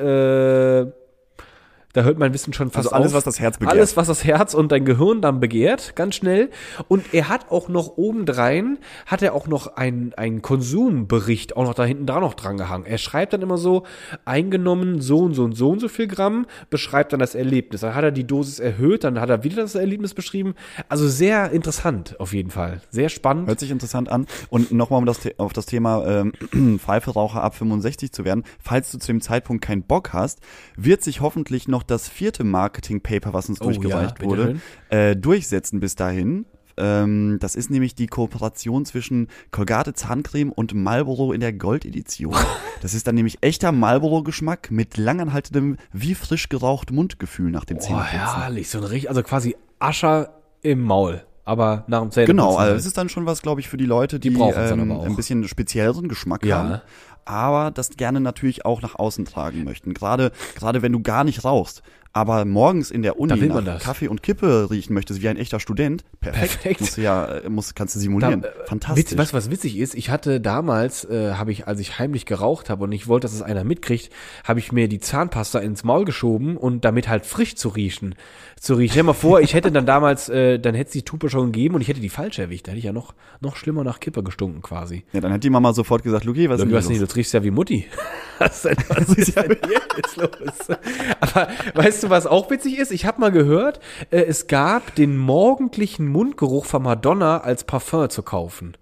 da 1.93 2.03
hört 2.03 2.19
mein 2.19 2.33
Wissen 2.33 2.53
schon 2.53 2.69
fast 2.69 2.87
Also 2.87 2.95
alles, 2.95 3.11
auf. 3.11 3.17
was 3.17 3.23
das 3.23 3.39
Herz 3.39 3.57
begehrt. 3.57 3.75
Alles, 3.75 3.97
was 3.97 4.07
das 4.07 4.23
Herz 4.23 4.53
und 4.53 4.71
dein 4.71 4.85
Gehirn 4.85 5.21
dann 5.21 5.39
begehrt, 5.39 5.95
ganz 5.95 6.15
schnell. 6.15 6.49
Und 6.87 7.13
er 7.13 7.29
hat 7.29 7.49
auch 7.49 7.67
noch 7.67 7.97
obendrein, 7.97 8.77
hat 9.05 9.21
er 9.21 9.33
auch 9.33 9.47
noch 9.47 9.75
einen, 9.75 10.13
einen 10.13 10.41
Konsumbericht 10.41 11.57
auch 11.57 11.63
noch 11.63 11.73
da 11.73 11.85
hinten 11.85 12.05
dran 12.05 12.21
noch 12.21 12.35
dran 12.35 12.57
gehangen. 12.57 12.85
Er 12.85 12.97
schreibt 12.97 13.33
dann 13.33 13.41
immer 13.41 13.57
so, 13.57 13.83
eingenommen 14.25 15.01
so 15.01 15.19
und 15.19 15.33
so 15.33 15.43
und 15.45 15.53
so 15.53 15.69
und 15.69 15.79
so 15.79 15.87
viel 15.87 16.07
Gramm, 16.07 16.45
beschreibt 16.69 17.13
dann 17.13 17.19
das 17.19 17.33
Erlebnis. 17.33 17.81
Dann 17.81 17.95
hat 17.95 18.03
er 18.03 18.11
die 18.11 18.25
Dosis 18.25 18.59
erhöht, 18.59 19.03
dann 19.03 19.19
hat 19.19 19.29
er 19.29 19.43
wieder 19.43 19.57
das 19.57 19.75
Erlebnis 19.75 20.13
beschrieben. 20.13 20.53
Also 20.89 21.07
sehr 21.07 21.51
interessant 21.51 22.19
auf 22.19 22.33
jeden 22.33 22.51
Fall. 22.51 22.81
Sehr 22.91 23.09
spannend. 23.09 23.47
Hört 23.47 23.59
sich 23.59 23.71
interessant 23.71 24.09
an. 24.09 24.27
Und 24.49 24.71
nochmal, 24.71 24.99
um 24.99 25.05
das, 25.05 25.19
auf 25.37 25.53
das 25.53 25.65
Thema 25.65 26.05
ähm, 26.05 26.79
Pfeiferaucher 26.79 27.41
ab 27.41 27.55
65 27.55 28.11
zu 28.11 28.25
werden, 28.25 28.43
falls 28.59 28.91
du 28.91 28.99
zu 28.99 29.07
dem 29.07 29.21
Zeitpunkt 29.21 29.63
keinen 29.63 29.83
Bock 29.83 30.13
hast, 30.13 30.39
wird 30.75 31.03
sich 31.03 31.21
hoffentlich 31.21 31.67
noch 31.67 31.78
das 31.83 32.07
vierte 32.09 32.43
Marketing-Paper, 32.43 33.33
was 33.33 33.49
uns 33.49 33.59
Oh 33.61 33.65
ja, 33.65 33.71
durchgereicht 33.73 34.15
bitte 34.15 34.29
wurde, 34.29 34.55
äh, 34.89 35.15
durchsetzen 35.15 35.79
bis 35.79 35.95
dahin. 35.95 36.45
Ähm, 36.77 37.37
das 37.41 37.55
ist 37.55 37.69
nämlich 37.69 37.93
die 37.93 38.07
Kooperation 38.07 38.85
zwischen 38.85 39.27
Colgate 39.51 39.93
Zahncreme 39.93 40.51
und 40.51 40.73
Marlboro 40.73 41.33
in 41.33 41.41
der 41.41 41.53
Gold-Edition. 41.53 42.33
Das 42.81 42.93
ist 42.93 43.07
dann 43.07 43.15
nämlich 43.15 43.39
echter 43.41 43.73
Marlboro-Geschmack 43.73 44.71
mit 44.71 44.95
langanhaltendem, 44.95 45.75
wie 45.91 46.15
frisch 46.15 46.47
geraucht 46.47 46.91
Mundgefühl 46.93 47.51
nach 47.51 47.65
dem 47.65 47.75
Oh, 47.75 47.81
Zähneputzen. 47.81 48.17
herrlich. 48.37 48.69
So 48.69 48.77
ein 48.77 48.85
richtig, 48.85 49.09
also 49.09 49.21
quasi 49.21 49.57
Ascher 49.79 50.29
im 50.61 50.79
Maul. 50.83 51.25
Aber 51.43 51.83
nach 51.87 51.99
dem 51.99 52.11
Zähneputzen. 52.11 52.37
Genau, 52.37 52.51
also 52.55 52.59
halt. 52.71 52.79
es 52.79 52.85
ist 52.85 52.97
dann 52.97 53.09
schon 53.09 53.25
was, 53.25 53.41
glaube 53.41 53.59
ich, 53.59 53.67
für 53.67 53.75
die 53.75 53.85
Leute, 53.85 54.17
die, 54.21 54.29
Die 54.29 54.39
ähm, 54.39 54.91
ein 54.93 55.15
bisschen 55.17 55.45
spezielleren 55.47 56.07
Geschmack 56.07 56.45
Ja. 56.45 56.57
haben, 56.59 56.81
aber 57.25 57.71
das 57.71 57.91
gerne 57.91 58.19
natürlich 58.19 58.65
auch 58.65 58.81
nach 58.81 58.95
außen 58.95 59.25
tragen 59.25 59.63
möchten. 59.63 59.93
Gerade 59.93 60.31
gerade 60.55 60.81
wenn 60.81 60.91
du 60.91 61.01
gar 61.01 61.23
nicht 61.23 61.43
rauchst, 61.43 61.83
aber 62.11 62.43
morgens 62.45 62.89
in 62.91 63.01
der 63.03 63.19
Uni 63.19 63.29
Da 63.29 63.39
will 63.39 63.49
man 63.49 63.65
das. 63.65 63.83
Kaffee 63.83 64.07
und 64.07 64.23
Kippe 64.23 64.67
riechen 64.71 64.93
möchtest, 64.93 65.21
wie 65.21 65.29
ein 65.29 65.37
echter 65.37 65.59
Student, 65.59 66.03
perfekt. 66.19 66.61
Perfekt. 66.61 66.81
Musst 66.81 66.97
du 66.97 67.01
ja, 67.01 67.25
äh, 67.25 67.49
musst, 67.49 67.75
kannst 67.75 67.95
du 67.95 67.99
simulieren. 67.99 68.41
Da, 68.41 68.47
äh, 68.49 68.51
Fantastisch. 68.65 69.11
Witz, 69.11 69.17
weißt 69.17 69.31
du, 69.33 69.37
was 69.37 69.51
witzig 69.51 69.77
ist? 69.77 69.93
Ich 69.95 70.09
hatte 70.09 70.41
damals, 70.41 71.05
äh, 71.05 71.33
habe 71.33 71.51
ich, 71.51 71.67
als 71.67 71.79
ich 71.79 71.99
heimlich 71.99 72.25
geraucht 72.25 72.69
habe 72.69 72.83
und 72.83 72.91
ich 72.91 73.07
wollte, 73.07 73.25
dass 73.25 73.33
es 73.33 73.41
einer 73.41 73.63
mitkriegt, 73.63 74.11
habe 74.43 74.59
ich 74.59 74.71
mir 74.71 74.87
die 74.87 74.99
Zahnpasta 74.99 75.59
ins 75.59 75.83
Maul 75.83 76.05
geschoben 76.05 76.57
und 76.57 76.83
damit 76.85 77.07
halt 77.07 77.25
frisch 77.25 77.55
zu 77.55 77.69
riechen. 77.69 78.15
Zu 78.59 78.73
riechen. 78.73 78.91
Stell 78.91 79.03
dir 79.03 79.07
mal 79.07 79.13
vor, 79.13 79.39
ich 79.41 79.53
hätte 79.53 79.71
dann 79.71 79.85
damals, 79.85 80.27
äh, 80.29 80.59
dann 80.59 80.75
hätte 80.75 80.87
es 80.87 80.93
die 80.93 81.03
Tupe 81.03 81.29
schon 81.29 81.51
gegeben 81.51 81.75
und 81.75 81.81
ich 81.81 81.87
hätte 81.87 82.01
die 82.01 82.09
falsch 82.09 82.39
erwischt. 82.39 82.67
Da 82.67 82.71
hätte 82.71 82.79
ich 82.79 82.85
ja 82.85 82.91
noch, 82.91 83.13
noch 83.39 83.55
schlimmer 83.55 83.83
nach 83.83 83.99
Kippe 83.99 84.23
gestunken 84.23 84.61
quasi. 84.61 85.05
ja, 85.13 85.21
dann 85.21 85.31
hat 85.31 85.43
die 85.43 85.49
Mama 85.49 85.73
sofort 85.73 86.03
gesagt, 86.03 86.25
Luki, 86.25 86.49
was 86.49 86.55
ist 86.59 86.65
Du 86.65 86.75
denn 86.75 86.99
los? 86.99 87.09
du 87.09 87.15
riechst 87.15 87.33
ja 87.33 87.43
wie 87.43 87.51
Mutti. 87.51 87.85
Was, 88.39 88.61
denn, 88.61 88.77
was 88.87 89.09
ist 89.09 89.35
denn 89.35 89.57
hier 89.67 89.81
jetzt 89.97 90.15
los? 90.15 90.77
Aber 91.19 91.49
weißt 91.75 91.98
du, 92.03 92.09
was 92.09 92.25
auch 92.27 92.49
witzig 92.49 92.77
ist? 92.77 92.91
Ich 92.91 93.05
habe 93.05 93.19
mal 93.21 93.31
gehört, 93.31 93.79
äh, 94.11 94.21
es 94.21 94.47
gab 94.47 94.95
den 94.95 95.17
morgendlichen 95.17 96.07
Mundgeruch 96.07 96.65
von 96.65 96.83
Madonna 96.83 97.39
als 97.41 97.63
Parfum 97.63 98.09
zu 98.09 98.23
kaufen. 98.23 98.75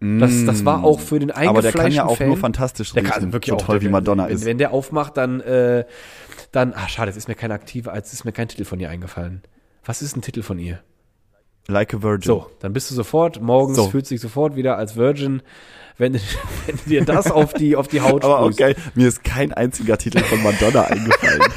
Das, 0.00 0.44
das 0.46 0.64
war 0.64 0.82
auch 0.82 0.98
für 0.98 1.20
den 1.20 1.30
eingefleischten 1.30 1.48
Aber 1.48 1.62
der 1.62 1.72
kann 1.72 1.92
ja 1.92 2.04
auch 2.06 2.16
Fan. 2.16 2.26
nur 2.26 2.36
fantastisch 2.36 2.92
Der 2.92 3.04
riechen, 3.04 3.12
kann 3.12 3.32
wirklich 3.32 3.50
so 3.50 3.56
auch, 3.56 3.66
toll 3.66 3.78
der- 3.78 3.88
wie 3.88 3.92
Madonna 3.92 4.26
wenn, 4.26 4.34
ist. 4.34 4.44
Wenn 4.44 4.58
der 4.58 4.72
aufmacht, 4.72 5.16
dann, 5.16 5.40
äh, 5.42 5.84
dann, 6.50 6.72
ah, 6.74 6.88
schade, 6.88 7.10
jetzt 7.10 7.18
ist 7.18 7.28
mir 7.28 7.36
kein 7.36 7.52
aktiver, 7.52 7.92
als 7.92 8.12
ist 8.12 8.24
mir 8.24 8.32
kein 8.32 8.48
Titel 8.48 8.64
von 8.64 8.80
ihr 8.80 8.90
eingefallen. 8.90 9.42
Was 9.84 10.02
ist 10.02 10.16
ein 10.16 10.22
Titel 10.22 10.42
von 10.42 10.58
ihr? 10.58 10.80
Like 11.68 11.94
a 11.94 12.02
Virgin. 12.02 12.26
So, 12.26 12.46
dann 12.58 12.72
bist 12.72 12.90
du 12.90 12.96
sofort, 12.96 13.40
morgens 13.40 13.76
So. 13.76 13.88
fühlst 13.90 14.10
du 14.10 14.14
dich 14.16 14.20
sofort 14.22 14.56
wieder 14.56 14.76
als 14.76 14.96
Virgin, 14.96 15.40
wenn, 15.98 16.14
wenn 16.66 16.78
dir 16.86 17.04
das 17.04 17.30
auf 17.30 17.54
die, 17.54 17.76
auf 17.76 17.86
die 17.86 18.00
Haut 18.00 18.24
Aber 18.24 18.40
auch 18.40 18.56
geil, 18.56 18.74
mir 18.96 19.06
ist 19.06 19.22
kein 19.22 19.52
einziger 19.52 19.98
Titel 19.98 20.18
von 20.24 20.42
Madonna 20.42 20.82
eingefallen. 20.82 21.42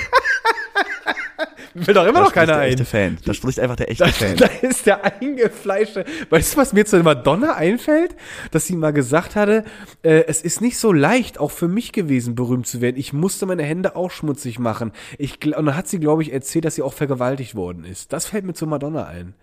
Will 1.76 1.94
doch 1.94 2.04
immer 2.06 2.14
Da 2.14 2.20
noch 2.22 2.30
spricht 2.30 2.34
keiner 2.34 2.54
der 2.54 2.62
ein. 2.62 2.70
echte 2.70 2.86
Fan. 2.86 3.18
Da 3.26 3.34
spricht 3.34 3.60
einfach 3.60 3.76
der 3.76 3.92
echte 3.92 4.08
Fan. 4.08 4.38
Da 4.38 4.46
ist 4.62 4.86
der 4.86 5.04
eingefleischte. 5.22 6.06
Weißt 6.30 6.54
du, 6.54 6.58
was 6.58 6.72
mir 6.74 6.86
zu 6.86 6.98
Madonna 7.04 7.56
einfällt? 7.56 8.16
Dass 8.52 8.66
sie 8.66 8.76
mal 8.78 8.94
gesagt 8.94 9.36
hatte, 9.36 9.66
äh, 10.02 10.24
es 10.28 10.42
ist 10.42 10.62
nicht 10.62 10.78
so 10.78 10.94
leicht, 10.94 11.38
auch 11.40 11.52
für 11.52 11.68
mich 11.68 11.92
gewesen, 11.92 12.34
berühmt 12.36 12.66
zu 12.66 12.80
werden. 12.80 12.96
Ich 12.98 13.12
musste 13.12 13.46
meine 13.46 13.64
Hände 13.64 13.96
auch 13.98 14.10
schmutzig 14.10 14.58
machen. 14.58 14.94
Ich, 15.18 15.46
und 15.46 15.52
dann 15.66 15.76
hat 15.76 15.88
sie, 15.90 16.00
glaube 16.00 16.22
ich, 16.24 16.32
erzählt, 16.32 16.64
dass 16.66 16.76
sie 16.76 16.82
auch 16.82 16.94
vergewaltigt 16.94 17.56
worden 17.56 17.84
ist. 17.84 18.14
Das 18.14 18.26
fällt 18.26 18.46
mir 18.46 18.54
zu 18.54 18.66
Madonna 18.68 19.06
ein. 19.06 19.36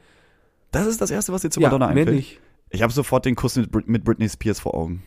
Das 0.70 0.86
ist 0.86 1.00
das 1.02 1.10
Erste, 1.10 1.32
was 1.32 1.42
dir 1.42 1.50
zu 1.50 1.60
Ja, 1.60 1.68
Madonna 1.68 1.88
mehr 1.88 1.98
einfällt. 2.02 2.16
nicht. 2.16 2.40
Ich 2.70 2.80
habe 2.82 2.92
sofort 2.94 3.26
den 3.26 3.34
Kuss 3.36 3.56
mit, 3.56 3.86
mit 3.86 4.04
Britney 4.04 4.28
Spears 4.30 4.58
vor 4.60 4.72
Augen. 4.74 5.02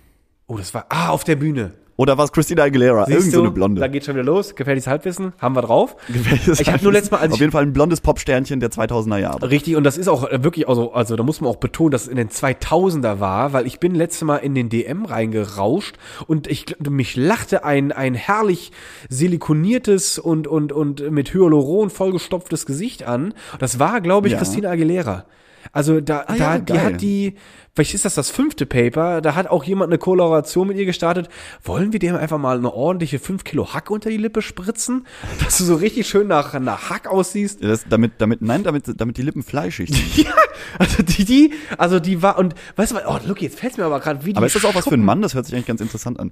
Oh, 0.46 0.58
das 0.58 0.76
war, 0.76 0.86
ah, 0.90 1.10
auf 1.10 1.24
der 1.24 1.38
Bühne. 1.38 1.72
Oder 1.98 2.18
was 2.18 2.32
Christina 2.34 2.64
Aguilera? 2.64 3.06
Siehst 3.06 3.18
Irgend 3.20 3.32
so 3.32 3.38
du? 3.40 3.44
eine 3.46 3.52
Blonde. 3.54 3.80
Da 3.80 3.88
geht 3.88 4.04
schon 4.04 4.16
wieder 4.16 4.26
los. 4.26 4.56
Gefährliches 4.56 4.88
Halbwissen. 4.88 5.32
Haben 5.40 5.56
wir 5.56 5.62
drauf. 5.62 5.96
Gefährliches 6.08 6.60
Ich 6.60 6.70
habe 6.70 6.84
nur 6.84 6.92
letztes 6.92 7.12
Mal, 7.12 7.20
als 7.20 7.32
Auf 7.34 7.40
jeden 7.40 7.54
Fall 7.54 7.64
ein 7.64 7.72
blondes 7.72 8.02
Popsternchen 8.02 8.60
der 8.60 8.70
2000er 8.70 9.18
Jahre. 9.18 9.50
Richtig, 9.50 9.78
und 9.78 9.86
das 9.86 9.98
ist 9.98 10.10
auch 10.10 10.30
äh, 10.30 10.44
wirklich, 10.44 10.68
also, 10.68 10.92
also 10.92 11.16
da 11.16 11.24
muss 11.24 11.40
man 11.40 11.50
auch 11.50 11.56
betonen, 11.56 11.92
dass 11.92 12.04
es 12.04 12.08
in 12.10 12.18
den 12.18 12.30
2000er 12.30 13.22
war, 13.22 13.54
weil 13.54 13.66
ich 13.66 13.80
bin 13.80 13.96
letztes 13.96 14.24
Mal 14.24 14.38
in 14.38 14.56
den 14.56 14.68
DM 14.68 15.06
reingerauscht 15.06 15.96
und 16.28 16.48
ich 16.48 16.66
mich 16.90 17.16
lachte 17.16 17.64
ein, 17.64 17.94
ein 17.94 18.14
herrlich 18.14 18.72
silikoniertes 19.10 20.20
und, 20.20 20.48
und, 20.48 20.72
und 20.72 21.12
mit 21.12 21.34
Hyaluron 21.34 21.90
vollgestopftes 21.90 22.66
Gesicht 22.66 23.04
an. 23.08 23.34
Das 23.60 23.80
war, 23.80 24.02
glaube 24.02 24.28
ich, 24.28 24.34
Ja. 24.34 24.40
Christina 24.40 24.70
Aguilera. 24.70 25.26
Also 25.72 26.02
da, 26.02 26.22
Ah 26.28 26.36
da 26.36 26.54
ja, 26.56 26.58
die 26.60 26.74
geil. 26.74 26.84
hat 26.86 27.02
die, 27.02 27.36
vielleicht 27.74 27.94
ist 27.94 28.06
das 28.06 28.16
das 28.16 28.30
fünfte 28.30 28.66
Paper, 28.66 29.22
da 29.22 29.36
hat 29.36 29.48
auch 29.48 29.64
jemand 29.64 29.90
eine 29.92 29.98
Kollaboration 29.98 30.68
mit 30.68 30.78
ihr 30.78 30.86
gestartet. 30.86 31.30
Wollen 31.64 31.92
wir 31.94 32.00
dem 32.00 32.16
einfach 32.16 32.38
mal 32.38 32.58
eine 32.58 32.74
ordentliche 32.74 33.20
5 33.20 33.44
Kilo 33.44 33.74
Hack 33.74 33.90
unter 33.90 34.10
die 34.10 34.18
Lippe 34.18 34.42
spritzen, 34.42 35.06
dass 35.44 35.58
du 35.58 35.64
so 35.64 35.76
richtig 35.76 36.08
schön 36.08 36.28
nach, 36.28 36.58
nach 36.60 36.90
Hack 36.90 37.08
aussiehst? 37.08 37.62
Ja, 37.62 37.70
Das, 37.70 37.86
damit, 37.90 38.14
damit, 38.20 38.42
nein, 38.42 38.64
damit, 38.64 38.86
damit 39.00 39.18
die 39.18 39.22
Lippen 39.24 39.44
fleischig 39.44 39.90
sind. 39.90 40.06
Ja, 40.26 40.32
also 40.80 41.04
die, 41.04 41.26
die, 41.26 41.54
also 41.78 42.00
die 42.00 42.22
war 42.22 42.38
und 42.38 42.56
weißt 42.76 42.92
du 42.92 42.96
was, 42.96 43.04
oh, 43.08 43.20
look, 43.28 43.42
jetzt 43.42 43.60
fällt's 43.60 43.78
mir 43.78 43.84
aber 43.86 44.00
gerade 44.00 44.26
wie 44.26 44.32
die 44.34 44.38
Aber 44.38 44.46
ist 44.46 44.56
das 44.56 44.66
auch 44.66 44.74
was 44.76 44.86
für 44.86 44.94
einen 44.94 45.04
Mann? 45.04 45.22
Das 45.22 45.34
hört 45.34 45.46
sich 45.46 45.54
eigentlich 45.54 45.66
ganz 45.68 45.82
interessant 45.82 46.20
an. 46.20 46.32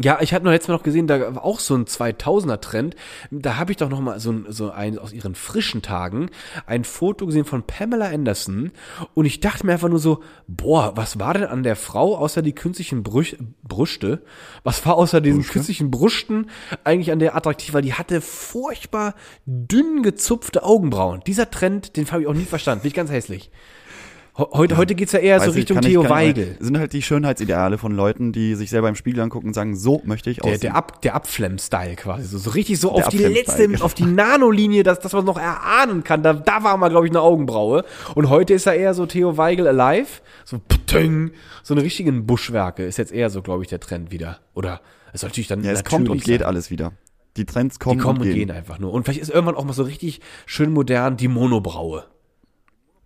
Ja, 0.00 0.18
ich 0.20 0.32
hatte 0.32 0.44
noch 0.44 0.52
letztes 0.52 0.68
Mal 0.68 0.76
noch 0.76 0.82
gesehen, 0.84 1.08
da 1.08 1.34
war 1.34 1.44
auch 1.44 1.58
so 1.58 1.74
ein 1.74 1.86
2000er 1.86 2.60
Trend. 2.60 2.94
Da 3.30 3.56
habe 3.56 3.72
ich 3.72 3.78
doch 3.78 3.88
noch 3.88 4.00
mal 4.00 4.20
so 4.20 4.30
ein, 4.30 4.46
so 4.48 4.70
ein 4.70 4.98
aus 4.98 5.12
ihren 5.12 5.34
frischen 5.34 5.82
Tagen 5.82 6.30
ein 6.66 6.84
Foto 6.84 7.26
gesehen 7.26 7.44
von 7.44 7.64
Pamela 7.64 8.06
Anderson 8.06 8.70
und 9.14 9.24
ich 9.24 9.40
dachte 9.40 9.66
mir 9.66 9.72
einfach 9.72 9.88
nur 9.88 9.98
so, 9.98 10.22
boah, 10.46 10.96
was 10.96 11.18
war 11.18 11.34
denn 11.34 11.44
an 11.44 11.64
der 11.64 11.74
Frau 11.74 12.16
außer 12.16 12.42
die 12.42 12.54
künstlichen 12.54 13.02
Brüch, 13.02 13.36
Brüste? 13.62 14.22
Was 14.62 14.84
war 14.86 14.94
außer 14.96 15.20
diesen 15.20 15.42
künstlichen 15.42 15.90
Brüsten 15.90 16.48
eigentlich 16.84 17.10
an 17.10 17.18
der 17.18 17.34
attraktiv? 17.34 17.74
Weil 17.74 17.82
die 17.82 17.94
hatte 17.94 18.20
furchtbar 18.20 19.14
dünn 19.46 20.02
gezupfte 20.02 20.62
Augenbrauen. 20.62 21.22
Dieser 21.26 21.50
Trend, 21.50 21.96
den 21.96 22.08
habe 22.10 22.22
ich 22.22 22.28
auch 22.28 22.34
nie 22.34 22.44
verstanden. 22.44 22.82
Finde 22.82 22.88
ich 22.88 22.94
ganz 22.94 23.10
hässlich. 23.10 23.50
He- 24.38 24.44
Heute, 24.52 24.76
heute 24.76 24.94
geht's 24.94 25.10
ja 25.12 25.18
eher 25.18 25.40
so 25.40 25.46
Weiß 25.46 25.54
ich, 25.54 25.60
Richtung 25.62 25.78
ich 25.78 25.86
Theo 25.86 26.02
nicht- 26.02 26.10
Weigel. 26.10 26.56
Sind 26.60 26.78
halt 26.78 26.92
die 26.92 27.02
Schönheitsideale 27.02 27.76
von 27.76 27.92
Leuten, 27.92 28.30
die 28.32 28.54
sich 28.54 28.70
selber 28.70 28.88
im 28.88 28.94
Spiegel 28.94 29.20
angucken 29.20 29.48
und 29.48 29.54
sagen, 29.54 29.74
so 29.76 30.00
möchte 30.04 30.30
ich 30.30 30.36
Der, 30.38 30.44
aussehen. 30.46 30.60
der, 30.60 30.76
Ab, 30.76 31.02
der 31.02 31.14
Abflemm-Style 31.16 31.96
quasi. 31.96 32.24
So, 32.24 32.38
so 32.38 32.50
richtig 32.50 32.78
so 32.78 32.92
auf 32.92 33.08
die 33.08 33.18
letzte, 33.18 33.68
auf 33.80 33.94
die 33.94 34.04
Nanolinie, 34.06 34.84
dass, 34.84 35.00
dass 35.00 35.12
man 35.12 35.24
noch 35.24 35.38
erahnen 35.38 36.04
kann. 36.04 36.22
Da, 36.22 36.32
da 36.34 36.62
war 36.62 36.76
mal, 36.76 36.88
glaube 36.88 37.06
ich, 37.06 37.10
eine 37.12 37.20
Augenbraue. 37.20 37.84
Und 38.14 38.28
heute 38.30 38.54
ist 38.54 38.66
er 38.66 38.74
eher 38.74 38.94
so 38.94 39.06
Theo 39.06 39.36
Weigel 39.36 39.66
alive. 39.66 40.20
So, 40.44 40.58
ptüng, 40.58 41.32
so 41.64 41.74
eine 41.74 41.82
richtigen 41.82 42.24
Buschwerke. 42.24 42.84
Ist 42.84 42.96
jetzt 42.96 43.12
eher 43.12 43.30
so, 43.30 43.42
glaube 43.42 43.64
ich, 43.64 43.68
der 43.68 43.80
Trend 43.80 44.12
wieder. 44.12 44.38
Oder 44.54 44.80
es 45.12 45.20
soll 45.22 45.30
natürlich 45.30 45.48
dann 45.48 45.64
ja, 45.64 45.72
es 45.72 45.82
kommt 45.84 46.08
und 46.08 46.22
geht 46.22 46.40
sein. 46.40 46.48
alles 46.48 46.70
wieder. 46.70 46.92
Die 47.36 47.44
Trends 47.44 47.74
Die 47.78 47.84
kommen, 47.84 48.00
kommen 48.00 48.20
und 48.20 48.32
gehen. 48.32 48.50
einfach 48.52 48.78
nur. 48.78 48.92
Und 48.92 49.02
vielleicht 49.04 49.20
ist 49.20 49.30
irgendwann 49.30 49.56
auch 49.56 49.64
mal 49.64 49.72
so 49.72 49.82
richtig 49.82 50.20
schön 50.46 50.72
modern 50.72 51.16
die 51.16 51.28
Monobraue. 51.28 52.04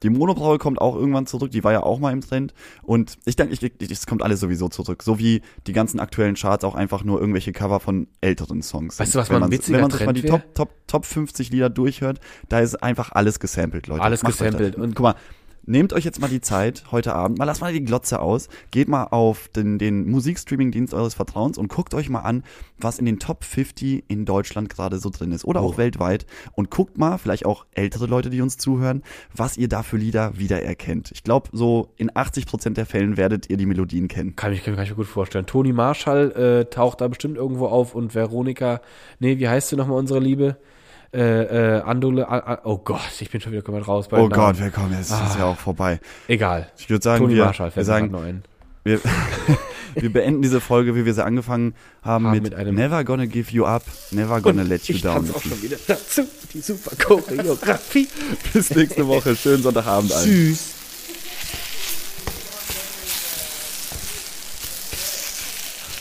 Die 0.03 0.11
Monobraue 0.11 0.59
kommt 0.59 0.81
auch 0.81 0.97
irgendwann 0.97 1.27
zurück, 1.27 1.51
die 1.51 1.65
war 1.65 1.73
ja 1.73 1.83
auch 1.83 1.99
mal 1.99 2.13
im 2.13 2.21
Trend. 2.21 2.55
Und 2.83 3.19
ich 3.25 3.37
denke, 3.37 3.55
ich, 3.55 3.63
ich, 3.63 3.91
es 3.91 4.07
kommt 4.07 4.23
alles 4.23 4.41
sowieso 4.41 4.69
zurück. 4.69 5.03
So 5.03 5.19
wie 5.19 5.43
die 5.67 5.73
ganzen 5.73 6.01
aktuellen 6.01 6.35
Charts 6.35 6.65
auch 6.65 6.75
einfach 6.75 7.05
nur 7.05 7.21
irgendwelche 7.21 7.53
Cover 7.53 7.81
von 7.81 8.09
älteren 8.21 8.63
Songs. 8.63 8.99
Weißt 8.99 9.15
du, 9.15 9.19
was 9.19 9.31
man, 9.31 9.51
witziger 9.51 9.79
Wenn 9.79 9.83
man 9.83 9.91
sich 9.91 10.07
mal 10.07 10.13
die? 10.13 10.23
Top, 10.23 10.55
Top, 10.55 10.71
Top 10.87 11.05
50 11.05 11.51
Lieder 11.51 11.71
durchhört, 11.71 12.21
da 12.49 12.61
ist 12.61 12.83
einfach 12.83 13.13
alles 13.13 13.41
gesampelt, 13.41 13.87
Leute. 13.87 14.03
Alles 14.03 14.23
Macht 14.23 14.39
gesampelt. 14.39 14.77
Und 14.77 14.95
guck 14.95 15.05
mal, 15.05 15.15
Nehmt 15.65 15.93
euch 15.93 16.05
jetzt 16.05 16.21
mal 16.21 16.29
die 16.29 16.41
Zeit 16.41 16.85
heute 16.91 17.15
Abend, 17.15 17.39
mal 17.39 17.45
lasst 17.45 17.61
mal 17.61 17.73
die 17.73 17.85
Glotze 17.85 18.21
aus, 18.21 18.49
geht 18.73 18.89
mal 18.89 19.05
auf 19.05 19.47
den, 19.47 19.79
den 19.79 20.11
Musikstreaming-Dienst 20.11 20.93
eures 20.93 21.15
Vertrauens 21.15 21.57
und 21.57 21.69
guckt 21.69 21.95
euch 21.95 22.09
mal 22.09 22.21
an, 22.21 22.43
was 22.79 22.99
in 22.99 23.07
den 23.07 23.21
Top 23.21 23.45
50 23.45 24.05
in 24.09 24.25
Deutschland 24.25 24.71
gerade 24.71 24.99
so 24.99 25.09
drin 25.11 25.31
ist 25.31 25.45
oder 25.45 25.61
auch 25.61 25.79
weltweit 25.79 26.27
und 26.55 26.71
guckt 26.71 26.99
mal, 26.99 27.17
vielleicht 27.17 27.47
auch 27.47 27.65
ältere 27.71 28.07
Leute, 28.07 28.29
die 28.29 28.41
uns 28.41 28.57
zuhören, 28.57 29.03
was 29.33 29.57
ihr 29.57 29.69
da 29.69 29.85
für 29.85 29.97
Lieder 29.97 30.37
wiedererkennt. 30.37 31.13
Ich 31.13 31.23
glaube, 31.23 31.49
so 31.53 31.93
in 31.97 32.11
80% 32.11 32.71
der 32.75 32.85
Fällen 32.87 33.17
werdet 33.17 33.49
ihr 33.49 33.57
die 33.57 33.67
Melodien 33.67 34.09
kennen. 34.09 34.35
Kann 34.35 34.53
ich, 34.53 34.65
kann 34.65 34.75
ich 34.83 34.91
mir 34.91 34.97
gut 34.97 35.07
vorstellen. 35.07 35.47
Toni 35.47 35.73
Marshall 35.73 36.33
äh, 36.33 36.65
taucht 36.71 37.01
da 37.01 37.07
bestimmt 37.07 37.37
irgendwo 37.37 37.67
auf 37.67 37.95
und 37.95 38.17
Veronika, 38.17 38.81
nee, 39.21 39.39
wie 39.39 39.49
heißt 39.49 39.69
sie 39.69 39.77
nochmal 39.77 39.99
unsere 39.99 40.19
Liebe? 40.19 40.57
Äh, 41.15 41.77
äh, 41.77 41.81
Andole, 41.83 42.27
A, 42.27 42.39
A, 42.39 42.61
oh 42.65 42.79
Gott, 42.79 43.01
ich 43.21 43.29
bin 43.29 43.39
schon 43.39 43.53
wieder 43.53 43.61
komplett 43.61 43.87
raus. 43.87 44.09
bei 44.09 44.19
Oh. 44.19 44.31
Gott, 44.31 44.59
willkommen, 44.59 44.95
jetzt 44.97 45.11
ist 45.11 45.37
ja 45.39 45.45
auch 45.45 45.59
vorbei. 45.59 46.01
Egal. 46.27 46.71
Ich 46.79 46.89
würde 46.89 47.05
sagen, 47.05 47.25
Toni 47.25 47.35
wir, 47.35 47.45
Marshall 47.45 47.71
wir 47.75 47.85
sagen, 47.85 48.15
ein. 48.15 48.43
Wir, 48.83 48.99
wir 49.95 50.11
beenden 50.11 50.41
diese 50.41 50.63
Folge, 50.63 50.95
wie 50.97 51.05
wir 51.05 51.13
sie 51.13 51.23
angefangen 51.23 51.75
haben, 52.03 52.25
Haben 52.29 52.33
mit, 52.35 52.45
mit 52.45 52.55
einem- 52.55 52.75
Never 52.77 53.05
gonna 53.05 53.27
give 53.27 53.51
you 53.53 53.67
up, 53.67 53.83
never 54.11 54.41
gonna 54.41 54.63
let 54.63 54.85
you 54.89 54.95
ich 54.95 55.03
down. 55.03 55.17
tanze 55.17 55.37
auch 55.37 55.43
schon 55.43 55.61
wieder 55.63 55.77
dazu, 55.87 56.23
die 56.55 56.61
super 56.63 56.97
Choreografie. 56.97 58.09
Bis 58.55 58.71
nächste 58.75 59.07
Woche. 59.07 59.37
Schönen 59.37 59.63
Sonntagabend 59.63 60.15
allen. 60.15 60.25
Tschüss. 60.25 60.71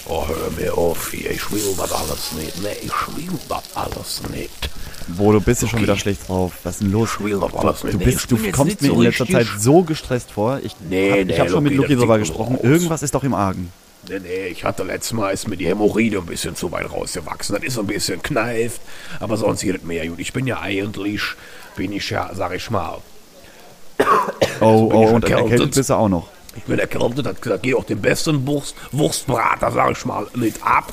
Oh, 0.05 0.27
hör 0.27 0.49
mir 0.51 0.77
auf 0.77 1.11
hier, 1.11 1.31
ich 1.31 1.51
will 1.51 1.61
das 1.77 1.91
alles 1.91 2.31
nicht. 2.33 2.61
Nee, 2.61 2.75
ich 2.81 3.15
will 3.15 3.39
das 3.47 3.63
alles 3.75 4.21
nicht. 4.29 4.69
Wo 5.17 5.31
du 5.31 5.41
bist 5.41 5.61
ja 5.61 5.67
schon 5.67 5.81
wieder 5.81 5.97
schlecht 5.97 6.27
drauf. 6.27 6.53
Was 6.63 6.75
ist 6.75 6.81
denn 6.83 6.91
los? 6.91 7.09
Ich. 7.21 7.91
Du, 7.91 7.97
bist, 7.99 8.19
ich 8.19 8.27
du 8.27 8.51
kommst 8.51 8.81
mir 8.81 8.91
in 8.93 9.01
letzter 9.01 9.27
Zeit 9.27 9.47
so 9.57 9.83
gestresst 9.83 10.31
vor. 10.31 10.59
Ich 10.63 10.75
Nee, 10.89 11.11
hab, 11.11 11.17
ich 11.19 11.25
nee, 11.27 11.39
habe 11.39 11.49
schon 11.49 11.63
mit 11.63 11.73
Lucky, 11.73 11.93
Luki 11.93 12.07
sieht 12.11 12.19
gesprochen. 12.19 12.59
Irgendwas 12.61 13.03
ist 13.03 13.13
doch 13.15 13.23
im 13.23 13.33
Argen. 13.33 13.71
Nee, 14.09 14.19
nee, 14.19 14.47
ich 14.47 14.63
hatte 14.63 14.83
letztes 14.83 15.13
Mal, 15.13 15.29
ist 15.29 15.47
mir 15.47 15.57
die 15.57 15.67
Hämorrhoide 15.67 16.17
ein 16.17 16.25
bisschen 16.25 16.55
zu 16.55 16.71
weit 16.71 16.91
rausgewachsen. 16.91 17.55
Das 17.55 17.63
ist 17.63 17.77
ein 17.77 17.85
bisschen 17.85 18.21
kneift, 18.21 18.81
aber 19.19 19.37
sonst 19.37 19.61
geht 19.61 19.75
es 19.75 19.83
mir 19.83 20.03
ja 20.03 20.09
gut. 20.09 20.19
Ich 20.19 20.33
bin 20.33 20.47
ja 20.47 20.59
eigentlich, 20.59 21.21
bin 21.75 21.91
ich 21.91 22.09
ja, 22.09 22.31
sag 22.33 22.55
ich 22.55 22.69
mal, 22.71 22.97
Oh, 24.59 24.87
bin 24.87 24.97
oh, 24.97 25.03
ich 25.03 25.11
und 25.13 25.29
erkältet 25.29 25.75
bist 25.75 25.89
du 25.89 25.93
auch 25.93 26.09
noch. 26.09 26.27
Ich 26.55 26.63
bin 26.63 26.79
erkältet, 26.79 27.25
das, 27.25 27.35
das 27.41 27.61
geht 27.61 27.75
auch 27.75 27.85
den 27.85 28.01
besten 28.01 28.45
Wurst, 28.45 28.75
Wurstbrater, 28.91 29.71
sag 29.71 29.91
ich 29.91 30.05
mal, 30.05 30.27
nicht 30.35 30.61
ab. 30.63 30.91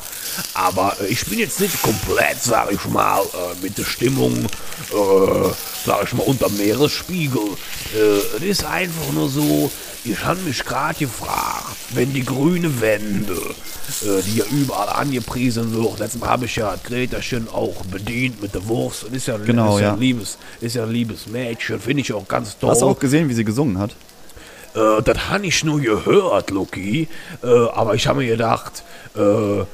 Aber 0.55 0.95
äh, 1.01 1.07
ich 1.07 1.25
bin 1.27 1.39
jetzt 1.39 1.61
nicht 1.61 1.83
komplett, 1.83 2.41
sag 2.41 2.71
ich 2.73 2.85
mal, 2.87 3.23
äh, 3.23 3.63
mit 3.63 3.77
der 3.77 3.85
Stimmung, 3.85 4.45
äh, 4.45 5.49
sag 5.85 6.05
ich 6.05 6.13
mal, 6.15 6.23
unter 6.25 6.49
Meeresspiegel. 6.51 7.43
Äh, 7.95 8.37
es 8.37 8.43
ist 8.43 8.65
einfach 8.65 9.13
nur 9.13 9.29
so, 9.29 9.71
ich 10.05 10.25
habe 10.25 10.41
mich 10.43 10.65
gerade 10.65 10.97
gefragt, 10.99 11.77
wenn 11.91 12.13
die 12.13 12.25
grüne 12.25 12.81
Wende, 12.81 13.35
äh, 14.03 14.23
die 14.23 14.37
ja 14.37 14.45
überall 14.53 14.91
angepriesen 14.91 15.75
wird, 15.75 15.99
letztes 15.99 16.21
Mal 16.21 16.29
habe 16.29 16.45
ich 16.45 16.55
ja 16.55 16.71
das 16.73 16.85
Gräterchen 16.85 17.49
auch 17.49 17.85
bedient 17.87 18.41
mit 18.41 18.55
der 18.55 18.67
Wurst. 18.69 19.05
Ist 19.05 19.27
ja, 19.27 19.37
Genau, 19.39 19.75
ist 19.77 19.81
ja, 19.81 19.89
ja. 19.89 19.93
Ein 19.95 20.01
liebes, 20.01 20.39
ist 20.61 20.77
ja 20.77 20.85
ein 20.85 20.93
liebes 20.93 21.27
Mädchen, 21.27 21.81
finde 21.81 22.03
ich 22.03 22.13
auch 22.13 22.29
ganz 22.29 22.57
toll. 22.59 22.71
Hast 22.71 22.83
du 22.83 22.87
auch 22.87 22.99
gesehen, 22.99 23.29
wie 23.29 23.35
sie 23.35 23.45
gesungen 23.45 23.79
hat? 23.79 23.97
Äh, 24.79 25.03
das 25.03 25.31
habe 25.31 25.47
ich 25.47 25.65
nur 25.65 25.81
gehört, 25.81 26.51
Lucky. 26.51 27.09
Äh, 27.43 27.47
aber 27.47 27.95
ich 27.95 28.07
habe 28.07 28.21
mir 28.21 28.29
gedacht, 28.29 28.85
äh, 29.17 29.65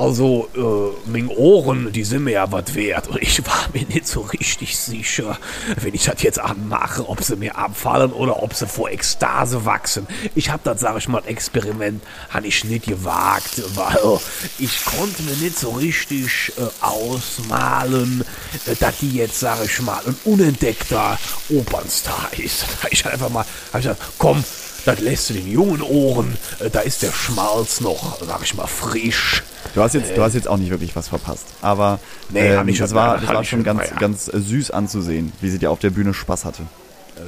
also, 0.00 0.48
äh, 0.56 1.10
meine 1.10 1.28
Ohren, 1.28 1.92
die 1.92 2.04
sind 2.04 2.24
mir 2.24 2.30
ja 2.30 2.50
was 2.50 2.74
wert. 2.74 3.08
Und 3.08 3.20
ich 3.20 3.46
war 3.46 3.68
mir 3.74 3.84
nicht 3.84 4.08
so 4.08 4.22
richtig 4.22 4.78
sicher, 4.78 5.38
wenn 5.76 5.92
ich 5.92 6.04
das 6.04 6.22
jetzt 6.22 6.38
anmache, 6.38 7.06
ob 7.06 7.22
sie 7.22 7.36
mir 7.36 7.56
abfallen 7.58 8.10
oder 8.12 8.42
ob 8.42 8.54
sie 8.54 8.66
vor 8.66 8.88
Ekstase 8.88 9.66
wachsen. 9.66 10.06
Ich 10.34 10.48
habe 10.48 10.62
das, 10.64 10.80
sage 10.80 10.98
ich 10.98 11.08
mal, 11.08 11.22
Experiment, 11.26 12.02
habe 12.30 12.46
ich 12.46 12.64
nicht 12.64 12.86
gewagt, 12.86 13.62
weil 13.74 14.18
ich 14.58 14.82
konnte 14.86 15.22
mir 15.22 15.36
nicht 15.36 15.58
so 15.58 15.72
richtig 15.72 16.54
äh, 16.56 16.62
ausmalen, 16.82 18.24
äh, 18.66 18.76
dass 18.76 18.96
die 19.00 19.10
jetzt, 19.10 19.38
sage 19.38 19.64
ich 19.66 19.82
mal, 19.82 20.00
ein 20.06 20.16
unentdeckter 20.24 21.18
Opernstar 21.50 22.30
ist. 22.38 22.64
Da 22.80 22.88
ich 22.90 23.04
einfach 23.04 23.28
mal, 23.28 23.44
hab 23.72 23.80
ich 23.80 23.86
gesagt, 23.86 24.00
komm, 24.16 24.42
das 24.84 25.00
lässt 25.00 25.30
du 25.30 25.34
den 25.34 25.50
jungen 25.50 25.82
Ohren, 25.82 26.36
äh, 26.58 26.70
da 26.70 26.80
ist 26.80 27.02
der 27.02 27.12
Schmalz 27.12 27.80
noch, 27.80 28.18
sag 28.24 28.40
ich 28.42 28.54
mal, 28.54 28.66
frisch. 28.66 29.42
Du 29.74 29.82
hast 29.82 29.94
jetzt, 29.94 30.16
du 30.16 30.22
hast 30.22 30.34
jetzt 30.34 30.48
auch 30.48 30.56
nicht 30.56 30.70
wirklich 30.70 30.94
was 30.96 31.08
verpasst. 31.08 31.46
Aber 31.62 31.98
Nee, 32.30 32.40
ähm, 32.54 32.68
ich 32.68 32.78
das 32.78 32.94
war, 32.94 33.18
das 33.18 33.28
war 33.28 33.44
schon 33.44 33.62
ganz, 33.62 33.82
ja. 33.90 33.96
ganz 33.96 34.28
äh, 34.28 34.38
süß 34.40 34.70
anzusehen, 34.70 35.32
wie 35.40 35.50
sie 35.50 35.58
dir 35.58 35.70
auf 35.70 35.78
der 35.80 35.90
Bühne 35.90 36.14
Spaß 36.14 36.44
hatte. 36.44 36.62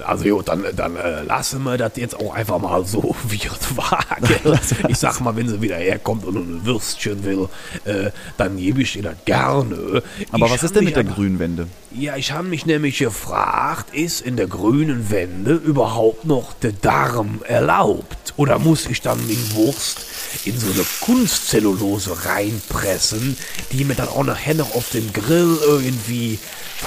Also 0.07 0.25
gut, 0.25 0.49
dann, 0.49 0.65
dann 0.75 0.97
äh, 0.97 1.23
lassen 1.25 1.63
wir 1.65 1.77
das 1.77 1.93
jetzt 1.97 2.19
auch 2.19 2.33
einfach 2.35 2.59
mal 2.59 2.85
so, 2.87 3.15
wie 3.29 3.37
es 3.45 3.77
war. 3.77 4.05
Ich 4.89 4.97
sag 4.99 5.21
mal, 5.21 5.37
wenn 5.37 5.49
sie 5.49 5.61
wieder 5.61 5.77
herkommt 5.77 6.25
und 6.25 6.37
ein 6.37 6.65
Würstchen 6.65 7.23
will, 7.25 7.49
äh, 7.85 8.11
dann 8.39 8.57
gebe 8.57 8.81
ich 8.83 8.97
ihr 8.97 9.03
das 9.03 9.17
gerne. 9.27 10.03
Aber 10.31 10.47
ich 10.47 10.53
was 10.53 10.63
ist 10.63 10.75
denn 10.75 10.85
mit 10.85 10.97
der 10.97 11.05
aber- 11.05 11.13
grünen 11.15 11.39
Wende? 11.39 11.67
Ja, 11.95 12.17
ich 12.17 12.33
habe 12.33 12.49
mich 12.49 12.65
nämlich 12.65 12.99
gefragt, 12.99 13.95
ist 13.95 14.23
in 14.23 14.37
der 14.37 14.47
grünen 14.47 15.11
Wende 15.11 15.55
überhaupt 15.55 16.25
noch 16.25 16.55
der 16.55 16.73
Darm 16.73 17.41
erlaubt? 17.47 18.33
Oder 18.37 18.59
muss 18.59 18.87
ich 18.87 19.03
dann 19.03 19.19
die 19.29 19.55
Wurst 19.55 19.99
in 20.45 20.59
so 20.59 20.73
eine 20.73 20.85
Kunstzellulose 21.01 22.25
reinpressen, 22.25 23.37
die 23.73 23.85
mir 23.85 23.95
dann 23.95 24.09
auch 24.09 24.25
nachher 24.25 24.55
noch 24.55 24.75
auf 24.75 24.91
dem 24.91 25.13
Grill 25.13 25.59
irgendwie, 25.63 26.39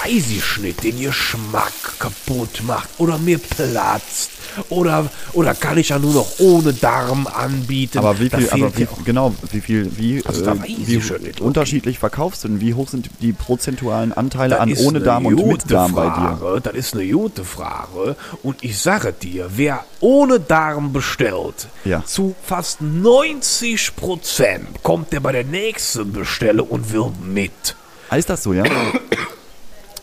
weiß 0.04 0.32
ich 0.32 0.58
nicht, 0.58 0.84
den 0.84 1.00
Geschmack 1.00 1.74
kaputt 2.00 2.64
macht 2.66 2.90
oder 2.98 3.18
mir 3.20 3.38
platzt? 3.38 4.32
Oder, 4.70 5.10
oder 5.34 5.54
kann 5.54 5.78
ich 5.78 5.90
ja 5.90 6.00
nur 6.00 6.14
noch 6.14 6.40
ohne 6.40 6.74
Darm 6.74 7.28
anbieten? 7.28 7.98
Aber 7.98 8.20
wie 8.20 8.30
Da 8.30 8.38
viel, 8.38 8.50
aber 8.50 8.78
wie, 8.78 8.88
genau, 9.04 9.36
wie 9.52 9.62
viel, 9.62 9.92
wie, 9.98 10.26
Also 10.26 10.44
da 10.44 10.54
äh, 10.54 10.60
wie 10.86 11.02
unterschiedlich 11.42 12.00
verkaufst 12.00 12.44
du 12.44 12.48
denn? 12.48 12.62
Wie 12.62 12.74
hoch 12.74 12.88
sind 12.88 13.10
die 13.22 13.34
prozentualen 13.34 14.14
Anteile 14.14 14.52
Das 14.52 14.62
an 14.62 14.70
ist 14.70 14.82
ohne 14.96 15.06
Darm 15.06 15.26
und 15.26 15.48
mit 15.48 15.72
Darm 15.72 15.94
bei 15.94 16.06
dir? 16.06 16.38
Frage. 16.40 16.62
Das 16.62 16.74
ist 16.74 16.94
eine 16.94 17.08
gute 17.08 17.44
Frage. 17.44 18.16
Und 18.44 18.64
ich 18.64 18.80
sage 18.80 19.14
dir, 19.14 19.48
wer 19.56 19.84
ohne 20.00 20.40
Darm 20.40 20.94
bestellt, 20.94 21.68
Ja. 21.84 22.04
zu 22.06 22.36
fast 22.44 22.82
90 22.82 23.96
Prozent 23.96 24.84
kommt 24.84 25.12
der 25.14 25.20
bei 25.20 25.32
der 25.32 25.44
nächsten 25.44 26.12
Bestellung 26.14 26.68
und 26.68 26.92
will 26.92 27.12
mit. 27.24 27.76
Ist 28.16 28.30
das 28.30 28.44
so, 28.44 28.54
ja? 28.54 28.64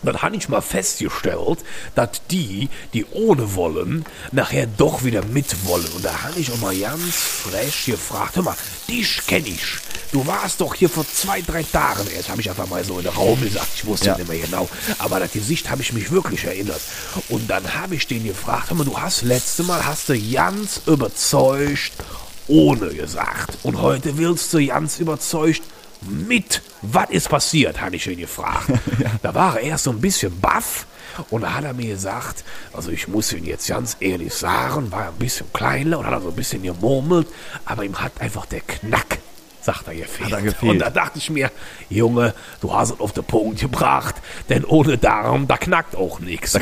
Dann 0.03 0.21
habe 0.21 0.37
ich 0.37 0.49
mal 0.49 0.61
festgestellt, 0.61 1.59
dass 1.95 2.09
die, 2.31 2.69
die 2.93 3.05
ohne 3.13 3.55
wollen, 3.55 4.05
nachher 4.33 4.67
doch 4.67 5.05
wieder 5.05 5.25
mit 5.25 5.65
wollen. 5.67 5.87
Und 5.95 6.05
da 6.05 6.23
habe 6.25 6.41
ich 6.41 6.51
auch 6.53 6.59
mal 6.59 6.77
ganz 6.77 7.15
frech 7.15 7.85
gefragt, 7.87 8.37
hör 8.37 8.43
mal, 8.43 8.57
dich 8.89 9.21
kenne 9.27 9.49
ich. 9.49 9.63
Du 10.11 10.27
warst 10.27 10.61
doch 10.61 10.75
hier 10.75 10.91
vor 10.91 11.07
zwei, 11.11 11.41
drei 11.41 11.63
Tagen 11.63 12.07
erst, 12.15 12.29
habe 12.29 12.41
ich 12.41 12.51
einfach 12.51 12.69
mal 12.69 12.85
so 12.85 12.99
in 12.99 13.05
den 13.05 13.15
Raum 13.15 13.41
gesagt. 13.41 13.69
Ich 13.77 13.87
wusste 13.87 14.09
Ja. 14.09 14.17
nicht 14.17 14.29
mehr 14.29 14.41
genau. 14.41 14.69
Aber 14.99 15.21
das 15.21 15.33
Gesicht 15.33 15.71
habe 15.71 15.81
ich 15.83 15.93
mich 15.93 16.11
wirklich 16.11 16.45
erinnert. 16.45 16.81
Und 17.29 17.49
dann 17.49 17.75
habe 17.75 17.95
ich 17.95 18.07
den 18.07 18.25
gefragt, 18.25 18.71
hör 18.71 18.77
mal, 18.77 18.85
du 18.85 18.99
hast 18.99 19.23
letzte 19.23 19.63
Mal, 19.63 19.85
hast 19.87 20.09
du 20.09 20.19
ganz 20.33 20.83
überzeugt 20.87 21.93
ohne 22.49 22.89
gesagt. 22.89 23.57
Und 23.63 23.81
heute 23.81 24.19
willst 24.19 24.53
du 24.53 24.67
ganz 24.67 24.99
überzeugt 24.99 25.63
mit. 26.09 26.63
Was 26.83 27.11
ist 27.11 27.29
passiert, 27.29 27.81
habe 27.81 27.97
ich 27.97 28.07
ihn 28.07 28.19
gefragt. 28.19 28.69
Da 29.23 29.35
war 29.35 29.59
er 29.59 29.63
erst 29.63 29.85
so 29.85 29.91
ein 29.91 30.01
bisschen 30.01 30.41
baff. 30.41 30.87
Und 31.31 31.43
da 31.43 31.55
hat 31.55 31.65
er 31.65 31.75
mir 31.75 31.89
gesagt, 31.89 32.45
also 32.73 32.91
ich 32.91 33.07
muss 33.07 33.33
ihn 33.33 33.45
jetzt 33.45 33.69
ganz 33.69 33.97
ehrlich 34.01 34.33
sagen, 34.33 34.91
war 34.91 35.09
ein 35.09 35.15
bisschen 35.15 35.53
kleiner 35.53 35.99
und 35.99 36.07
hat 36.07 36.23
so 36.23 36.31
ein 36.31 36.35
bisschen 36.35 36.63
gemurmelt, 36.63 37.29
aber 37.67 37.85
ihm 37.85 38.01
hat 38.01 38.21
einfach 38.21 38.47
der 38.47 38.61
Knack, 38.61 39.19
sagt 39.65 39.89
er, 39.89 39.95
gefehlt. 39.95 40.33
er 40.33 40.43
gefehlt. 40.43 40.73
Und 40.73 40.79
da 40.79 40.91
dachte 40.91 41.19
ich 41.19 41.31
mir, 41.31 41.51
Junge, 41.89 42.35
du 42.61 42.73
hast 42.75 42.93
es 42.93 43.01
auf 43.01 43.13
den 43.13 43.25
Punkt 43.25 43.61
gebracht, 43.61 44.17
denn 44.49 44.65
ohne 44.65 44.99
Darm, 44.99 45.47
da 45.49 45.57
knackt 45.57 45.97
auch 45.97 46.21
nichts. 46.21 46.59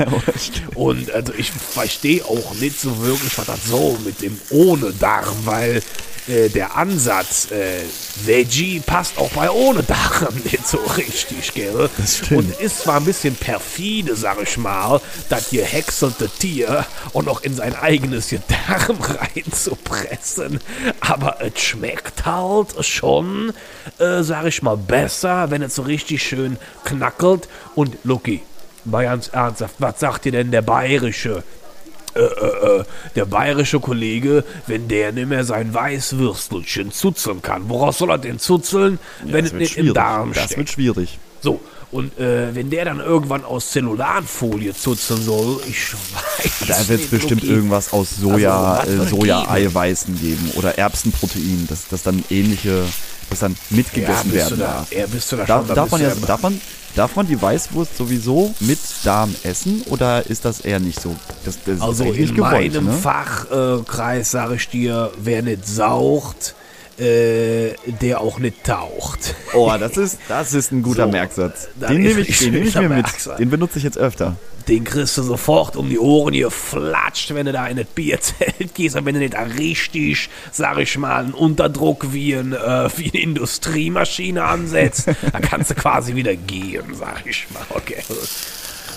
Und 0.74 1.10
also 1.10 1.32
ich 1.36 1.50
verstehe 1.50 2.24
auch 2.24 2.54
nicht 2.54 2.80
so 2.80 3.02
wirklich, 3.02 3.36
was 3.38 3.46
das 3.46 3.64
soll 3.66 3.98
mit 4.04 4.22
dem 4.22 4.38
ohne 4.50 4.92
Darm, 4.92 5.36
weil 5.44 5.82
äh, 6.30 6.48
der 6.48 6.76
Ansatz 6.76 7.50
äh, 7.50 7.80
Veggie 8.24 8.80
passt 8.80 9.18
auch 9.18 9.30
bei 9.30 9.50
ohne 9.50 9.82
Darm 9.82 10.34
nicht 10.44 10.66
so 10.66 10.78
richtig, 10.96 11.54
gell? 11.54 11.88
Das 11.96 12.18
stimmt. 12.18 12.32
Und 12.32 12.60
ist 12.60 12.80
zwar 12.80 12.96
ein 12.96 13.04
bisschen 13.04 13.34
perfide, 13.34 14.14
sag 14.14 14.40
ich 14.42 14.56
mal, 14.56 15.00
das 15.28 15.50
gehäckselte 15.50 16.28
Tier 16.28 16.84
und 17.12 17.26
noch 17.26 17.42
in 17.42 17.54
sein 17.54 17.74
eigenes 17.74 18.28
Darm 18.30 18.98
reinzupressen, 19.00 20.60
aber 21.00 21.38
es 21.40 21.60
schmeckt 21.60 22.24
halt 22.32 22.84
schon, 22.84 23.52
äh, 23.98 24.22
sag 24.22 24.46
ich 24.46 24.62
mal, 24.62 24.76
besser, 24.76 25.50
wenn 25.50 25.62
es 25.62 25.74
so 25.74 25.82
richtig 25.82 26.22
schön 26.22 26.56
knackelt. 26.84 27.48
Und 27.74 27.96
Lucky, 28.04 28.42
mal 28.84 29.04
ganz 29.04 29.28
ernsthaft, 29.28 29.74
was 29.78 30.00
sagt 30.00 30.24
dir 30.24 30.32
denn 30.32 30.50
der 30.50 30.62
bayerische? 30.62 31.42
Äh, 32.12 32.22
äh, 32.22 32.80
äh, 32.80 32.84
der 33.14 33.24
bayerische 33.24 33.78
Kollege, 33.78 34.42
wenn 34.66 34.88
der 34.88 35.12
nicht 35.12 35.28
mehr 35.28 35.44
sein 35.44 35.72
Weißwürstelchen 35.72 36.90
zuzeln 36.90 37.40
kann. 37.40 37.68
Woraus 37.68 37.98
soll 37.98 38.10
er 38.10 38.18
denn 38.18 38.40
zuzeln, 38.40 38.98
wenn 39.24 39.44
es 39.44 39.52
nicht 39.52 39.76
im 39.76 39.84
schwierig. 39.84 39.94
Darm 39.94 40.32
Das 40.32 40.44
steckt? 40.46 40.58
wird 40.58 40.70
schwierig. 40.70 41.18
So, 41.40 41.60
und 41.92 42.18
äh, 42.20 42.54
wenn 42.54 42.70
der 42.70 42.84
dann 42.84 43.00
irgendwann 43.00 43.44
aus 43.44 43.70
Zellulanfolie 43.72 44.74
zuzeln 44.74 45.22
soll, 45.22 45.60
ich 45.68 45.92
weiß 45.92 46.68
Da 46.68 46.88
wird 46.88 47.00
es 47.00 47.06
bestimmt 47.08 47.42
Luki. 47.42 47.52
irgendwas 47.52 47.92
aus 47.92 48.10
Soja, 48.20 48.74
Also, 48.74 49.02
äh, 49.02 49.06
Soja-Eiweißen 49.08 50.18
geben 50.20 50.52
oder 50.54 50.78
Erbsenprotein, 50.78 51.66
dass 51.68 51.88
das 51.88 52.02
dann 52.02 52.22
ähnliche, 52.30 52.84
das 53.28 53.40
dann 53.40 53.56
mitgegessen 53.70 54.30
ja, 54.30 54.36
werden 54.36 54.58
darf. 54.60 54.90
da, 54.90 54.96
ja, 54.96 55.06
bist 55.06 55.32
du 55.32 55.36
da 55.36 55.46
schon, 55.46 55.66
da 55.66 55.74
darf, 55.74 55.90
man 55.90 56.00
ja, 56.00 56.14
darf, 56.26 56.42
man, 56.42 56.60
darf 56.94 57.16
man 57.16 57.26
die 57.26 57.40
Weißwurst 57.40 57.96
sowieso 57.96 58.54
mit 58.60 58.78
Darm 59.02 59.34
essen 59.42 59.82
oder 59.86 60.24
ist 60.26 60.44
das 60.44 60.60
eher 60.60 60.78
nicht 60.78 61.00
so? 61.00 61.16
Das, 61.44 61.58
das 61.64 61.80
Also 61.80 62.04
in 62.04 62.34
gewollt, 62.34 62.72
meinem 62.72 62.86
ne? 62.86 62.92
Fachkreis 62.92 64.28
äh, 64.28 64.30
sage 64.30 64.54
ich 64.54 64.68
dir, 64.68 65.10
wer 65.22 65.42
nicht 65.42 65.66
saucht, 65.66 66.54
äh, 67.00 67.74
der 67.86 68.20
auch 68.20 68.38
nicht 68.38 68.64
taucht. 68.64 69.34
Oh, 69.54 69.72
das 69.78 69.96
ist, 69.96 70.18
das 70.28 70.52
ist 70.52 70.70
ein 70.72 70.82
guter 70.82 71.04
So, 71.04 71.10
Merksatz. 71.10 71.68
Den 71.76 72.02
nehme 72.02 72.20
ich, 72.20 72.38
den 72.38 72.52
nehm 72.52 72.64
ich 72.64 72.74
mir 72.74 72.88
mit. 72.88 73.06
Den 73.38 73.50
benutze 73.50 73.78
ich 73.78 73.84
jetzt 73.84 73.98
öfter. 73.98 74.36
Den 74.68 74.84
kriegst 74.84 75.16
du 75.16 75.22
sofort 75.22 75.76
um 75.76 75.88
die 75.88 75.98
Ohren 75.98 76.34
hier 76.34 76.50
flatscht, 76.50 77.34
wenn 77.34 77.46
du 77.46 77.52
da 77.52 77.66
in 77.66 77.78
das 77.78 77.86
Bierzelt 77.86 78.54
gehst 78.74 78.96
und 78.96 79.06
wenn 79.06 79.14
du 79.14 79.20
nicht 79.20 79.34
da 79.34 79.42
richtig, 79.42 80.28
sag 80.52 80.78
ich 80.78 80.96
mal, 80.98 81.24
einen 81.24 81.32
Unterdruck 81.32 82.12
wie, 82.12 82.34
ein, 82.34 82.52
äh, 82.52 82.88
wie 82.96 83.10
eine 83.10 83.22
Industriemaschine 83.22 84.44
ansetzt, 84.44 85.08
dann 85.32 85.42
kannst 85.42 85.70
du 85.70 85.74
quasi 85.74 86.14
wieder 86.14 86.36
gehen, 86.36 86.94
sag 86.94 87.26
ich 87.26 87.46
mal. 87.52 87.64
Okay. 87.70 88.02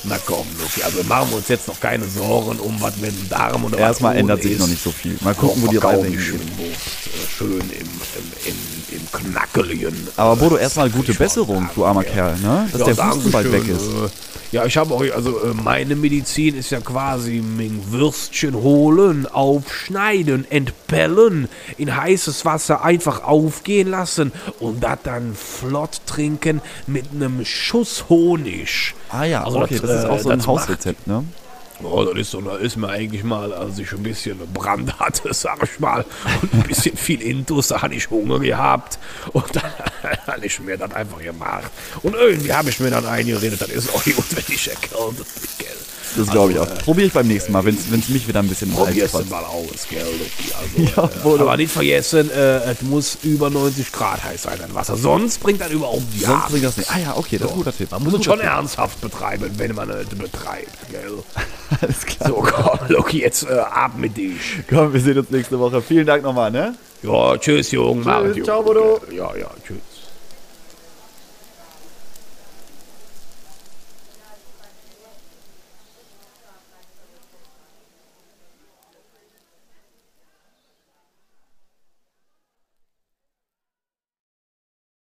Na 0.06 0.18
komm, 0.26 0.46
Luki, 0.60 0.84
also 0.84 1.02
machen 1.04 1.30
wir 1.30 1.38
uns 1.38 1.48
jetzt 1.48 1.68
noch 1.68 1.80
keine 1.80 2.06
Sorgen 2.06 2.60
um 2.60 2.76
was 2.82 2.98
mit 2.98 3.12
dem 3.18 3.30
Darm 3.30 3.64
oder 3.64 3.78
Erstmal 3.78 4.18
ändert 4.18 4.42
sich 4.44 4.54
ist. 4.54 4.60
noch 4.60 4.68
nicht 4.68 4.84
so 4.84 4.92
viel. 4.92 5.16
Mal 5.22 5.34
gucken, 5.34 5.64
wo 5.64 5.68
die 5.68 5.78
Reise 5.78 6.04
hingeht. 6.06 6.34
äh, 6.34 7.38
schön 7.38 7.60
im, 7.60 7.62
im, 7.70 8.32
im, 8.46 8.98
im 9.00 9.12
Knackeligen. 9.12 10.08
Aber 10.18 10.36
Bodo, 10.36 10.58
erstmal 10.58 10.90
gute. 10.90 11.14
Besserung, 11.14 11.70
du 11.74 11.86
armer 11.86 12.04
Kerl, 12.04 12.36
ne? 12.40 12.68
Dass 12.74 12.84
der 12.84 13.10
Husten 13.12 13.32
bald 13.32 13.50
weg 13.52 13.66
ist. 13.68 13.82
äh, 13.88 14.10
Ja, 14.52 14.66
ich 14.66 14.76
habe 14.76 14.94
auch, 14.94 15.04
also 15.16 15.40
äh, 15.40 15.54
meine 15.64 15.96
Medizin 15.96 16.56
ist 16.58 16.72
ja 16.72 16.82
quasi 16.82 17.42
mein 17.42 17.82
Würstchen 17.92 18.56
holen, 18.56 19.26
aufschneiden, 19.26 20.46
entpellen, 20.52 21.48
in 21.78 21.96
heißes 21.96 22.44
Wasser 22.44 22.84
einfach 22.84 23.24
aufgehen 23.24 23.90
lassen 23.90 24.32
und 24.60 24.84
das 24.84 25.00
dann 25.04 25.34
flott 25.36 26.02
trinken 26.06 26.62
mit 26.88 27.06
einem 27.14 27.46
Schuss 27.46 28.06
Honig. 28.10 28.94
Ah 29.14 29.24
ja, 29.26 29.44
Also 29.44 29.60
okay, 29.62 29.80
das, 29.80 29.82
das 29.82 30.00
ist 30.00 30.04
äh, 30.06 30.08
auch 30.08 30.20
so 30.20 30.30
ein 30.30 30.38
das 30.40 30.48
macht- 30.48 30.60
Hausrezept, 30.62 31.08
ne? 31.08 31.24
Oh, 31.84 32.06
das 32.06 32.18
ist, 32.18 32.32
so, 32.32 32.40
da 32.40 32.56
ist 32.58 32.78
mir 32.78 32.88
eigentlich 32.88 33.24
mal, 33.26 33.52
als 33.52 33.78
ich 33.78 33.92
ein 33.92 34.04
bisschen 34.04 34.38
Brand 34.54 34.98
hatte, 35.00 35.34
sag 35.34 35.62
ich 35.64 35.80
mal, 35.80 36.06
und 36.42 36.54
ein 36.54 36.64
bisschen 36.64 36.96
viel 36.96 37.22
Intus, 37.22 37.68
da 37.70 37.82
hatte 37.82 37.94
ich 37.96 38.10
Hunger 38.10 38.40
gehabt. 38.40 38.98
Und 39.34 39.54
dann 39.56 39.64
habe 40.28 40.46
ich 40.46 40.60
mir 40.62 40.78
das 40.78 40.92
einfach 40.94 41.20
gemacht. 41.22 41.70
Und 42.02 42.14
irgendwie 42.16 42.54
habe 42.54 42.70
ich 42.70 42.80
mir 42.80 42.90
dann 42.92 43.06
eingeredet, 43.06 43.60
das 43.62 43.70
ist 43.70 43.94
auch 43.94 44.04
gut, 44.04 44.26
wenn 44.36 44.56
ich 44.56 44.70
erkältet 44.70 45.18
bin, 45.18 45.50
gell. 45.58 45.68
Das 46.16 46.30
glaube 46.30 46.52
ich 46.54 46.60
Also, 46.60 46.74
auch. 46.74 46.78
Probiere 46.80 47.08
ich 47.08 47.14
beim 47.14 47.28
nächsten 47.28 47.52
Mal, 47.52 47.66
wenn 47.66 47.76
es 47.76 48.10
mich 48.10 48.28
wieder 48.28 48.40
ein 48.40 48.48
bisschen 48.48 48.72
Probier's 48.72 49.14
reizt. 49.14 49.30
mal 49.30 49.44
aus, 49.44 49.88
gell. 49.90 50.02
Also, 50.04 51.12
Ja, 51.26 51.34
äh, 51.36 51.40
aber 51.42 51.58
nicht 51.58 51.72
vergessen, 51.72 52.30
äh, 52.32 52.72
es 52.72 52.82
muss 52.82 53.18
über 53.24 53.50
90 53.50 53.92
Grad 53.92 54.24
heiß 54.24 54.44
sein, 54.44 54.60
das 54.62 54.74
Wasser. 54.74 54.96
Sonst 54.98 55.40
bringt 55.40 55.62
das 55.62 55.72
überhaupt 55.72 56.04
die 56.14 56.20
Sonst 56.20 56.50
bringt 56.50 56.66
das 56.66 56.78
nicht. 56.78 56.90
Ah 56.92 57.00
ja, 57.00 57.18
okay, 57.18 57.38
das 57.38 57.48
ist 57.48 57.54
ein 57.54 57.58
guter 57.58 57.76
Tipp. 57.76 57.92
Man 57.92 58.04
muss 58.04 58.14
es 58.14 58.24
schon 58.26 58.40
ernsthaft 58.40 59.02
betreiben, 59.02 59.50
wenn 59.58 59.76
man 59.76 59.90
es 59.90 60.08
betreibt, 60.10 60.90
gell. 60.92 61.24
Alles 61.82 62.06
klar. 62.06 62.30
So, 62.30 62.36
komm, 62.36 62.80
Luki, 62.90 63.20
jetzt 63.22 63.44
äh, 63.50 63.54
ab 63.58 63.94
mit 63.98 64.16
dich. 64.18 64.34
Komm, 64.70 64.94
wir 64.94 65.00
sehen 65.02 65.18
uns 65.18 65.30
nächste 65.32 65.58
Woche. 65.60 65.82
Vielen 65.82 66.06
Dank 66.06 66.24
nochmal, 66.24 66.52
ne? 66.52 66.76
Ja, 67.02 67.38
tschüss, 67.38 67.72
Jungen. 67.72 68.04
Gut. 68.04 68.46
ciao, 68.46 68.62
Bodo. 68.64 69.02
Ja, 69.12 69.36
ja, 69.36 69.50
tschüss. 69.66 69.78